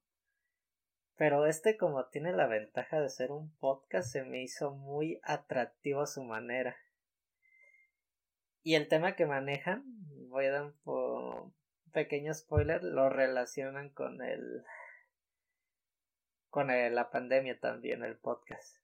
Pero 1.19 1.45
este 1.47 1.75
como 1.75 2.05
tiene 2.05 2.31
la 2.31 2.47
ventaja 2.47 3.01
de 3.01 3.09
ser 3.09 3.33
un 3.33 3.53
podcast 3.57 4.09
se 4.09 4.23
me 4.23 4.41
hizo 4.41 4.71
muy 4.71 5.19
atractivo 5.23 6.03
a 6.03 6.07
su 6.07 6.23
manera. 6.23 6.77
Y 8.63 8.75
el 8.75 8.87
tema 8.87 9.17
que 9.17 9.25
manejan, 9.25 9.83
voy 10.29 10.45
a 10.45 10.51
dar 10.51 10.73
un, 10.85 11.53
pequeño 11.91 12.33
spoiler, 12.33 12.85
lo 12.85 13.09
relacionan 13.09 13.89
con 13.89 14.21
el 14.21 14.63
con 16.49 16.67
la 16.67 17.09
pandemia 17.09 17.59
también 17.59 18.01
el 18.05 18.15
podcast. 18.15 18.77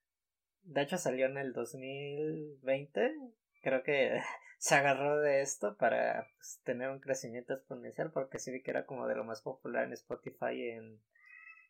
De 0.60 0.82
hecho 0.82 0.98
salió 0.98 1.24
en 1.24 1.38
el 1.38 1.54
2020, 1.54 3.14
creo 3.62 3.82
que 3.82 4.20
se 4.58 4.74
agarró 4.74 5.20
de 5.20 5.40
esto 5.40 5.78
para 5.78 6.28
pues, 6.36 6.60
tener 6.64 6.90
un 6.90 7.00
crecimiento 7.00 7.54
exponencial 7.54 8.12
porque 8.12 8.38
sí 8.38 8.52
vi 8.52 8.62
que 8.62 8.72
era 8.72 8.84
como 8.84 9.06
de 9.06 9.16
lo 9.16 9.24
más 9.24 9.40
popular 9.40 9.84
en 9.84 9.94
Spotify 9.94 10.68
en, 10.68 11.00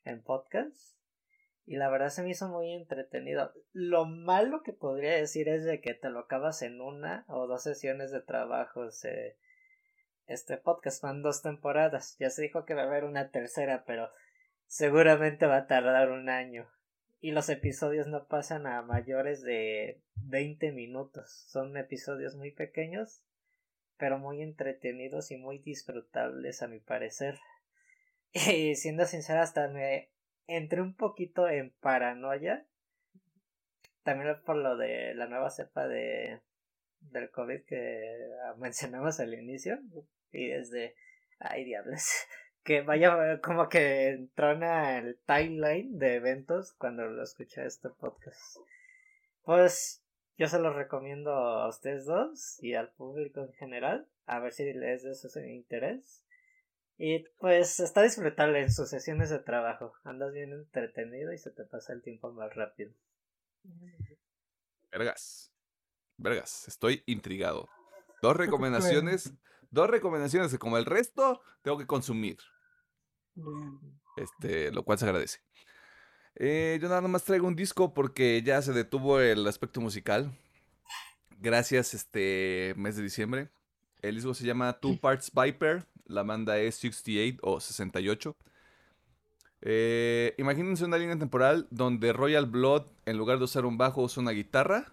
en 0.07 0.23
podcast 0.23 0.97
y 1.66 1.77
la 1.77 1.91
verdad 1.91 2.11
se 2.11 2.23
me 2.23 2.31
hizo 2.31 2.49
muy 2.49 2.73
entretenido. 2.73 3.53
Lo 3.73 4.07
malo 4.07 4.62
que 4.62 4.73
podría 4.73 5.12
decir 5.12 5.49
es 5.49 5.65
de 5.65 5.81
que 5.81 5.95
te 5.95 6.11
lo 6.11 6.20
acabas 6.20 6.62
en 6.62 6.81
una 6.81 7.24
o 7.28 7.47
dos 7.47 7.65
sesiones 7.65 8.12
de 8.12 8.20
trabajo. 8.20 8.85
este 10.27 10.57
podcast 10.59 11.03
van 11.03 11.23
dos 11.23 11.43
temporadas. 11.43 12.16
Ya 12.19 12.31
se 12.31 12.43
dijo 12.43 12.65
que 12.65 12.74
va 12.74 12.83
a 12.83 12.87
haber 12.87 13.05
una 13.05 13.31
tercera, 13.31 13.85
pero 13.85 14.11
seguramente 14.66 15.47
va 15.47 15.57
a 15.59 15.66
tardar 15.66 16.11
un 16.11 16.28
año 16.28 16.69
y 17.20 17.33
los 17.33 17.49
episodios 17.49 18.07
no 18.07 18.28
pasan 18.28 18.69
a 18.69 18.83
mayores 18.83 19.43
de 19.43 20.01
20 20.15 20.70
minutos. 20.70 21.45
Son 21.49 21.77
episodios 21.77 22.37
muy 22.37 22.53
pequeños, 22.53 23.24
pero 23.97 24.19
muy 24.19 24.43
entretenidos 24.43 25.33
y 25.33 25.37
muy 25.37 25.59
disfrutables 25.59 26.62
a 26.62 26.69
mi 26.69 26.78
parecer. 26.78 27.39
Y 28.37 28.75
siendo 28.77 29.07
sincera, 29.07 29.43
hasta 29.43 29.69
me 29.69 30.11
entré 30.47 30.83
un 30.83 30.95
poquito 30.95 31.49
en 31.49 31.71
paranoia. 31.81 32.67
También 34.03 34.37
por 34.45 34.57
lo 34.57 34.77
de 34.77 35.15
la 35.15 35.27
nueva 35.27 35.51
cepa 35.51 35.89
de 35.89 36.41
del 37.01 37.31
COVID 37.31 37.65
que 37.65 38.31
mencionamos 38.59 39.21
al 39.21 39.35
inicio. 39.35 39.79
Y 40.33 40.49
desde, 40.49 40.95
ay 41.39 41.65
diablos, 41.65 42.05
que 42.65 42.83
vaya 42.83 43.41
como 43.41 43.69
que 43.69 44.09
entrona 44.09 44.99
el 44.99 45.19
timeline 45.27 45.99
de 45.99 46.17
eventos 46.17 46.75
cuando 46.75 47.07
lo 47.07 47.23
escuché 47.23 47.65
este 47.65 47.89
podcast. 47.89 48.59
Pues 49.45 50.03
yo 50.37 50.49
se 50.49 50.59
lo 50.59 50.73
recomiendo 50.73 51.33
a 51.33 51.69
ustedes 51.69 52.05
dos 52.05 52.63
y 52.63 52.75
al 52.75 52.91
público 52.91 53.41
en 53.41 53.53
general, 53.55 54.07
a 54.27 54.41
ver 54.41 54.53
si 54.53 54.71
les 54.75 55.05
de 55.05 55.15
su 55.15 55.41
interés. 55.41 56.26
Y 56.98 57.24
pues 57.39 57.81
está 57.81 58.02
disfrutable 58.02 58.60
en 58.60 58.73
sus 58.73 58.89
sesiones 58.89 59.28
de 59.28 59.39
trabajo. 59.39 59.93
Andas 60.05 60.32
bien 60.32 60.52
entretenido 60.52 61.32
y 61.32 61.39
se 61.39 61.51
te 61.51 61.64
pasa 61.64 61.93
el 61.93 62.02
tiempo 62.02 62.32
más 62.32 62.55
rápido. 62.55 62.93
Vergas. 64.90 65.52
Vergas, 66.16 66.68
estoy 66.68 67.02
intrigado. 67.06 67.68
Dos 68.23 68.36
recomendaciones, 68.36 69.35
dos 69.70 69.90
recomendaciones 69.90 70.51
que 70.51 70.59
como 70.59 70.78
el 70.78 70.86
resto 70.86 71.43
tengo 71.62 71.77
que 71.77 71.86
consumir. 71.86 72.39
Este, 74.16 74.73
lo 74.73 74.82
cual 74.82 74.98
se 74.98 75.05
agradece. 75.05 75.40
Eh, 76.36 76.78
yo 76.81 76.89
nada 76.89 77.02
más 77.02 77.24
traigo 77.24 77.47
un 77.47 77.56
disco 77.56 77.93
porque 77.93 78.43
ya 78.43 78.60
se 78.62 78.73
detuvo 78.73 79.20
el 79.20 79.47
aspecto 79.47 79.81
musical. 79.81 80.35
Gracias, 81.39 81.93
este 81.93 82.74
mes 82.77 82.97
de 82.97 83.02
diciembre. 83.02 83.51
El 84.01 84.14
disco 84.14 84.32
se 84.32 84.47
llama 84.47 84.78
Two 84.78 84.98
Parts 84.98 85.31
Viper. 85.32 85.86
La 86.07 86.23
banda 86.23 86.59
es 86.59 86.77
68 86.77 87.39
o 87.43 87.61
68. 87.61 88.37
Eh, 89.62 90.35
imagínense 90.39 90.85
una 90.85 90.99
línea 90.99 91.19
temporal 91.19 91.66
donde 91.70 92.12
Royal 92.12 92.47
Blood, 92.47 92.87
en 93.05 93.16
lugar 93.16 93.39
de 93.39 93.45
usar 93.45 93.66
un 93.66 93.78
bajo, 93.78 94.03
usa 94.03 94.23
una 94.23 94.33
guitarra. 94.33 94.93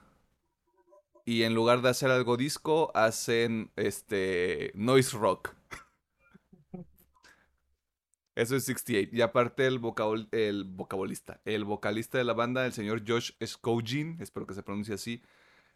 Y 1.25 1.43
en 1.43 1.53
lugar 1.53 1.81
de 1.81 1.89
hacer 1.89 2.11
algo 2.11 2.35
disco, 2.35 2.91
hacen 2.95 3.71
este 3.75 4.71
noise 4.75 5.17
rock. 5.17 5.53
Eso 8.35 8.55
es 8.55 8.65
68. 8.65 9.09
Y 9.13 9.21
aparte 9.21 9.67
el, 9.67 9.79
el 10.31 10.63
vocalista, 10.65 11.39
el 11.45 11.63
vocalista 11.63 12.17
de 12.17 12.23
la 12.23 12.33
banda, 12.33 12.65
el 12.65 12.73
señor 12.73 13.03
Josh 13.07 13.31
Skogin, 13.45 14.17
espero 14.21 14.45
que 14.45 14.53
se 14.53 14.63
pronuncie 14.63 14.95
así, 14.95 15.21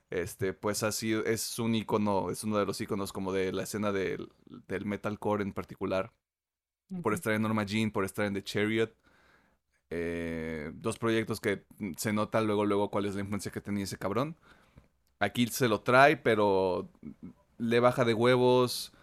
este, 0.10 0.54
pues 0.54 0.84
así 0.84 1.14
es 1.14 1.60
un 1.60 1.76
icono, 1.76 2.30
es 2.32 2.44
uno 2.44 2.58
de 2.58 2.66
los 2.66 2.80
iconos 2.82 3.12
como 3.14 3.34
de 3.34 3.52
la 3.52 3.64
escena 3.64 3.92
del, 3.92 4.30
del 4.68 4.86
metalcore 4.86 5.44
en 5.44 5.54
particular. 5.54 6.12
Por 7.04 7.14
estar 7.14 7.34
en 7.34 7.42
Norma 7.42 7.64
Jean, 7.64 7.92
por 7.92 8.06
estar 8.06 8.26
en 8.26 8.34
The 8.34 8.44
Chariot. 8.44 8.94
Eh, 9.90 10.72
dos 10.76 10.98
proyectos 10.98 11.42
que 11.42 11.64
se 11.98 12.14
nota 12.14 12.42
luego, 12.42 12.66
luego 12.66 12.90
cuál 12.90 13.06
es 13.06 13.16
la 13.16 13.22
influencia 13.22 13.52
que 13.52 13.62
tenía 13.62 13.84
ese 13.84 13.98
cabrón. 13.98 14.38
Aquí 15.20 15.48
se 15.48 15.68
lo 15.68 15.82
trae, 15.82 16.16
pero 16.18 16.90
le 17.58 17.80
baja 17.80 18.06
de 18.06 18.14
huevos 18.14 18.94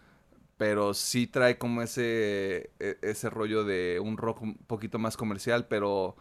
pero 0.57 0.93
sí 0.93 1.27
trae 1.27 1.57
como 1.57 1.81
ese, 1.81 2.71
e, 2.79 2.97
ese 3.01 3.29
rollo 3.29 3.63
de 3.63 3.99
un 4.01 4.17
rock 4.17 4.41
un 4.41 4.55
poquito 4.55 4.99
más 4.99 5.17
comercial, 5.17 5.67
pero 5.67 6.15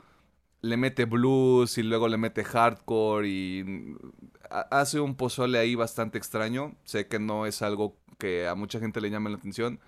le 0.65 0.77
mete 0.77 1.05
blues 1.05 1.79
y 1.79 1.83
luego 1.83 2.09
le 2.09 2.17
mete 2.17 2.43
hardcore 2.45 3.29
y 3.29 3.65
hace 4.71 5.01
un 5.01 5.15
pozole 5.15 5.59
ahí 5.59 5.75
bastante 5.75 6.19
extraño. 6.19 6.77
Sé 6.85 7.07
que 7.07 7.19
no 7.19 7.47
es 7.47 7.63
algo 7.63 7.97
que 8.19 8.49
a 8.49 8.55
mucha 8.55 8.81
gente 8.81 9.01
le 9.01 9.11
llame 9.11 9.31
la 9.31 9.37
atención, 9.37 9.81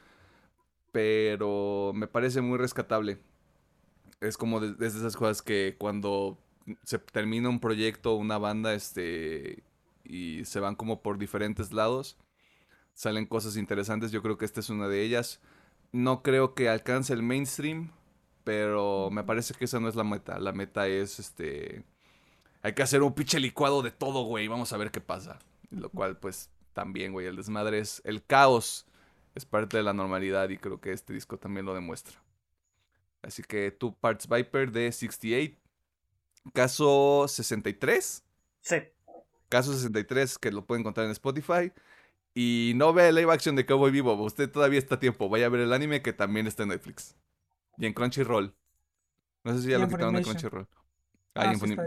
pero 0.92 1.92
me 1.94 2.06
parece 2.06 2.40
muy 2.42 2.58
rescatable. 2.58 3.18
Es 4.20 4.36
como 4.36 4.60
de, 4.60 4.86
esas 4.86 5.16
cosas 5.16 5.42
que 5.42 5.76
cuando 5.78 6.38
se 6.84 6.98
termina 6.98 7.48
un 7.48 7.60
proyecto, 7.60 8.14
una 8.16 8.38
banda, 8.38 8.74
este, 8.74 9.62
y 10.04 10.44
se 10.44 10.60
van 10.60 10.74
como 10.76 11.02
por 11.02 11.18
diferentes 11.18 11.72
lados 11.72 12.18
salen 12.96 13.26
cosas 13.26 13.56
interesantes. 13.56 14.10
Yo 14.10 14.22
creo 14.22 14.38
que 14.38 14.46
esta 14.46 14.60
es 14.60 14.70
una 14.70 14.88
de 14.88 15.02
ellas. 15.02 15.40
No 15.92 16.22
creo 16.22 16.54
que 16.54 16.68
alcance 16.68 17.12
el 17.12 17.22
mainstream, 17.22 17.92
pero 18.46 19.10
me 19.10 19.24
parece 19.24 19.54
que 19.54 19.64
esa 19.64 19.80
no 19.80 19.88
es 19.88 19.96
la 19.96 20.04
meta. 20.04 20.38
La 20.38 20.52
meta 20.52 20.86
es 20.86 21.18
este. 21.18 21.82
Hay 22.62 22.74
que 22.74 22.82
hacer 22.84 23.02
un 23.02 23.12
pinche 23.12 23.40
licuado 23.40 23.82
de 23.82 23.90
todo, 23.90 24.22
güey. 24.22 24.46
Vamos 24.46 24.72
a 24.72 24.76
ver 24.76 24.92
qué 24.92 25.00
pasa. 25.00 25.40
Lo 25.70 25.90
cual, 25.90 26.16
pues, 26.16 26.48
también, 26.72 27.10
güey. 27.12 27.26
El 27.26 27.34
desmadre 27.34 27.80
es. 27.80 28.00
El 28.04 28.24
caos 28.24 28.86
es 29.34 29.44
parte 29.44 29.78
de 29.78 29.82
la 29.82 29.92
normalidad 29.92 30.48
y 30.48 30.58
creo 30.58 30.80
que 30.80 30.92
este 30.92 31.12
disco 31.12 31.38
también 31.38 31.66
lo 31.66 31.74
demuestra. 31.74 32.22
Así 33.20 33.42
que 33.42 33.72
Two 33.72 33.96
Parts 34.00 34.28
Viper 34.28 34.70
de 34.70 34.92
68. 34.92 35.58
Caso 36.54 37.26
63. 37.26 38.22
Sí. 38.60 38.76
Caso 39.48 39.72
63 39.72 40.38
que 40.38 40.52
lo 40.52 40.64
pueden 40.64 40.82
encontrar 40.82 41.06
en 41.06 41.12
Spotify. 41.12 41.72
Y 42.32 42.74
no 42.76 42.92
ve 42.92 43.08
el 43.08 43.16
live 43.16 43.32
action 43.32 43.56
de 43.56 43.66
Cowboy 43.66 43.90
Vivo. 43.90 44.14
Usted 44.22 44.48
todavía 44.48 44.78
está 44.78 44.94
a 44.94 45.00
tiempo. 45.00 45.28
Vaya 45.28 45.46
a 45.46 45.48
ver 45.48 45.62
el 45.62 45.72
anime 45.72 46.00
que 46.00 46.12
también 46.12 46.46
está 46.46 46.62
en 46.62 46.68
Netflix. 46.68 47.16
Y 47.78 47.86
en 47.86 47.92
Crunchyroll. 47.92 48.54
No 49.44 49.54
sé 49.54 49.62
si 49.62 49.70
ya 49.70 49.78
lo 49.78 49.88
quitaron 49.88 50.14
de 50.14 50.22
Crunchyroll. 50.22 50.68
Ah, 51.34 51.52
está, 51.52 51.86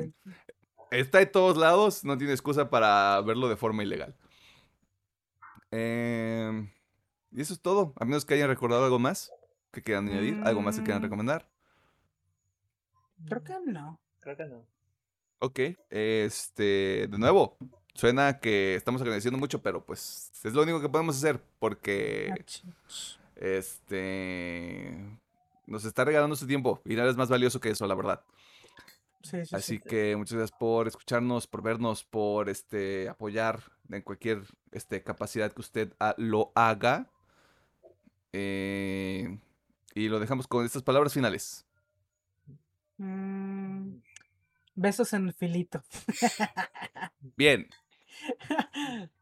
está, 0.92 1.18
de 1.20 1.26
todos 1.26 1.58
lados. 1.58 2.04
No 2.04 2.18
tiene 2.18 2.34
excusa 2.34 2.70
para 2.70 3.22
verlo 3.22 3.50
de 3.50 3.58
forma 3.58 3.84
ilegal. 3.84 4.16
Em, 5.72 6.70
y 7.32 7.42
eso 7.42 7.54
es 7.54 7.62
todo. 7.62 7.94
A 7.98 8.06
menos 8.06 8.26
que 8.26 8.36
hayan 8.36 8.50
recordado 8.50 8.86
algo 8.86 9.00
más 9.00 9.32
que 9.72 9.82
quieran 9.82 10.08
añadir. 10.08 10.42
Algo 10.44 10.62
más 10.62 10.78
que 10.78 10.84
quieran 10.84 11.02
mm. 11.02 11.06
recomendar. 11.06 11.50
Creo 13.26 13.44
que 13.44 13.60
no. 13.66 14.00
Creo 14.20 14.38
que 14.38 14.46
no. 14.46 14.66
Ok. 15.40 15.60
Este. 15.90 17.08
De 17.08 17.18
nuevo. 17.18 17.58
Suena 18.00 18.40
que 18.40 18.76
estamos 18.76 19.02
agradeciendo 19.02 19.38
mucho, 19.38 19.62
pero 19.62 19.86
pues 19.86 20.32
es 20.44 20.54
lo 20.54 20.64
único 20.64 20.80
que 20.80 20.88
podemos 20.88 21.18
hacer 21.18 21.42
porque 21.60 22.34
este 23.36 25.20
nos 25.70 25.86
está 25.86 26.04
regalando 26.06 26.36
su 26.36 26.48
tiempo 26.48 26.82
y 26.86 26.96
nada 26.96 27.10
es 27.10 27.18
más 27.18 27.30
valioso 27.30 27.60
que 27.60 27.70
eso, 27.70 27.88
la 27.88 27.96
verdad. 27.96 28.24
Así 29.52 29.80
que 29.80 30.16
muchas 30.16 30.38
gracias 30.38 30.58
por 30.58 30.88
escucharnos, 30.88 31.46
por 31.46 31.62
vernos, 31.62 32.06
por 32.06 32.48
este 32.50 33.10
apoyar 33.10 33.60
en 33.90 34.02
cualquier 34.02 34.44
este, 34.72 35.04
capacidad 35.04 35.52
que 35.52 35.62
usted 35.62 35.94
lo 36.18 36.52
haga. 36.56 37.12
Eh, 38.32 39.38
Y 39.96 40.08
lo 40.08 40.20
dejamos 40.20 40.48
con 40.48 40.66
estas 40.66 40.84
palabras 40.84 41.14
finales. 41.14 41.66
Mm, 42.98 43.98
besos 44.76 45.12
en 45.14 45.28
el 45.28 45.34
filito. 45.34 45.84
Bien. 47.36 47.68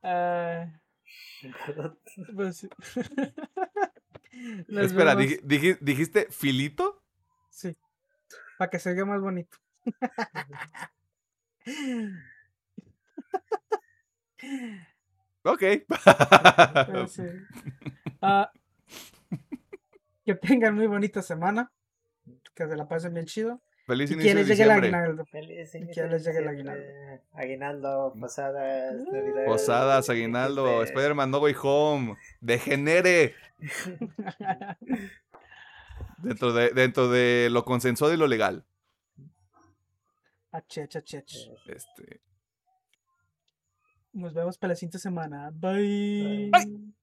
Ah, 0.04 0.68
pues 2.36 2.68
Espera, 4.68 5.16
vemos. 5.16 5.32
dij- 5.32 5.42
dij- 5.44 5.78
¿dijiste 5.82 6.28
filito? 6.32 7.02
Sí. 7.50 7.76
Para 8.58 8.70
que 8.70 8.80
se 8.80 8.94
vea 8.94 9.06
más 9.06 9.22
bonito. 9.22 9.58
Ok. 15.44 15.64
Ah, 16.06 17.06
sí. 17.08 17.24
Ah, 18.22 18.52
que 20.26 20.36
tengan 20.36 20.76
muy 20.76 20.88
bonita 20.88 21.22
semana. 21.22 21.72
Que 22.54 22.68
se 22.68 22.76
la 22.76 22.88
pasen 22.88 23.14
bien 23.14 23.26
chido. 23.26 23.62
Feliz 23.88 24.12
inicio 24.12 24.36
de 24.36 24.44
diciembre. 24.44 24.88
aguinaldo. 24.88 25.26
Feliz 25.28 25.74
inicio 25.74 25.94
que 25.94 26.02
de 26.02 26.10
les 26.10 26.26
llegue 26.26 26.40
el 26.40 26.58
diciembre. 26.58 27.22
Aguinaldo, 27.32 28.14
posadas, 28.20 28.96
navidad. 29.10 29.46
Posadas, 29.46 30.10
aguinaldo. 30.10 30.84
Spider-Man 30.84 31.32
No 31.32 31.40
Way 31.40 31.56
Home, 31.64 32.18
degenere. 32.42 33.34
Dentro 36.18 36.52
de, 36.52 36.72
dentro 36.72 37.10
de 37.10 37.48
lo 37.52 37.64
consensuado 37.64 38.14
y 38.14 38.18
lo 38.18 38.28
legal. 38.28 38.66
Achech, 40.52 40.96
achech. 40.96 41.52
Este. 41.68 42.22
Nos 44.14 44.34
vemos 44.34 44.58
para 44.58 44.70
la 44.70 44.76
siguiente 44.76 45.00
semana. 45.00 45.52
Bye. 45.54 46.50
Bye. 46.52 46.94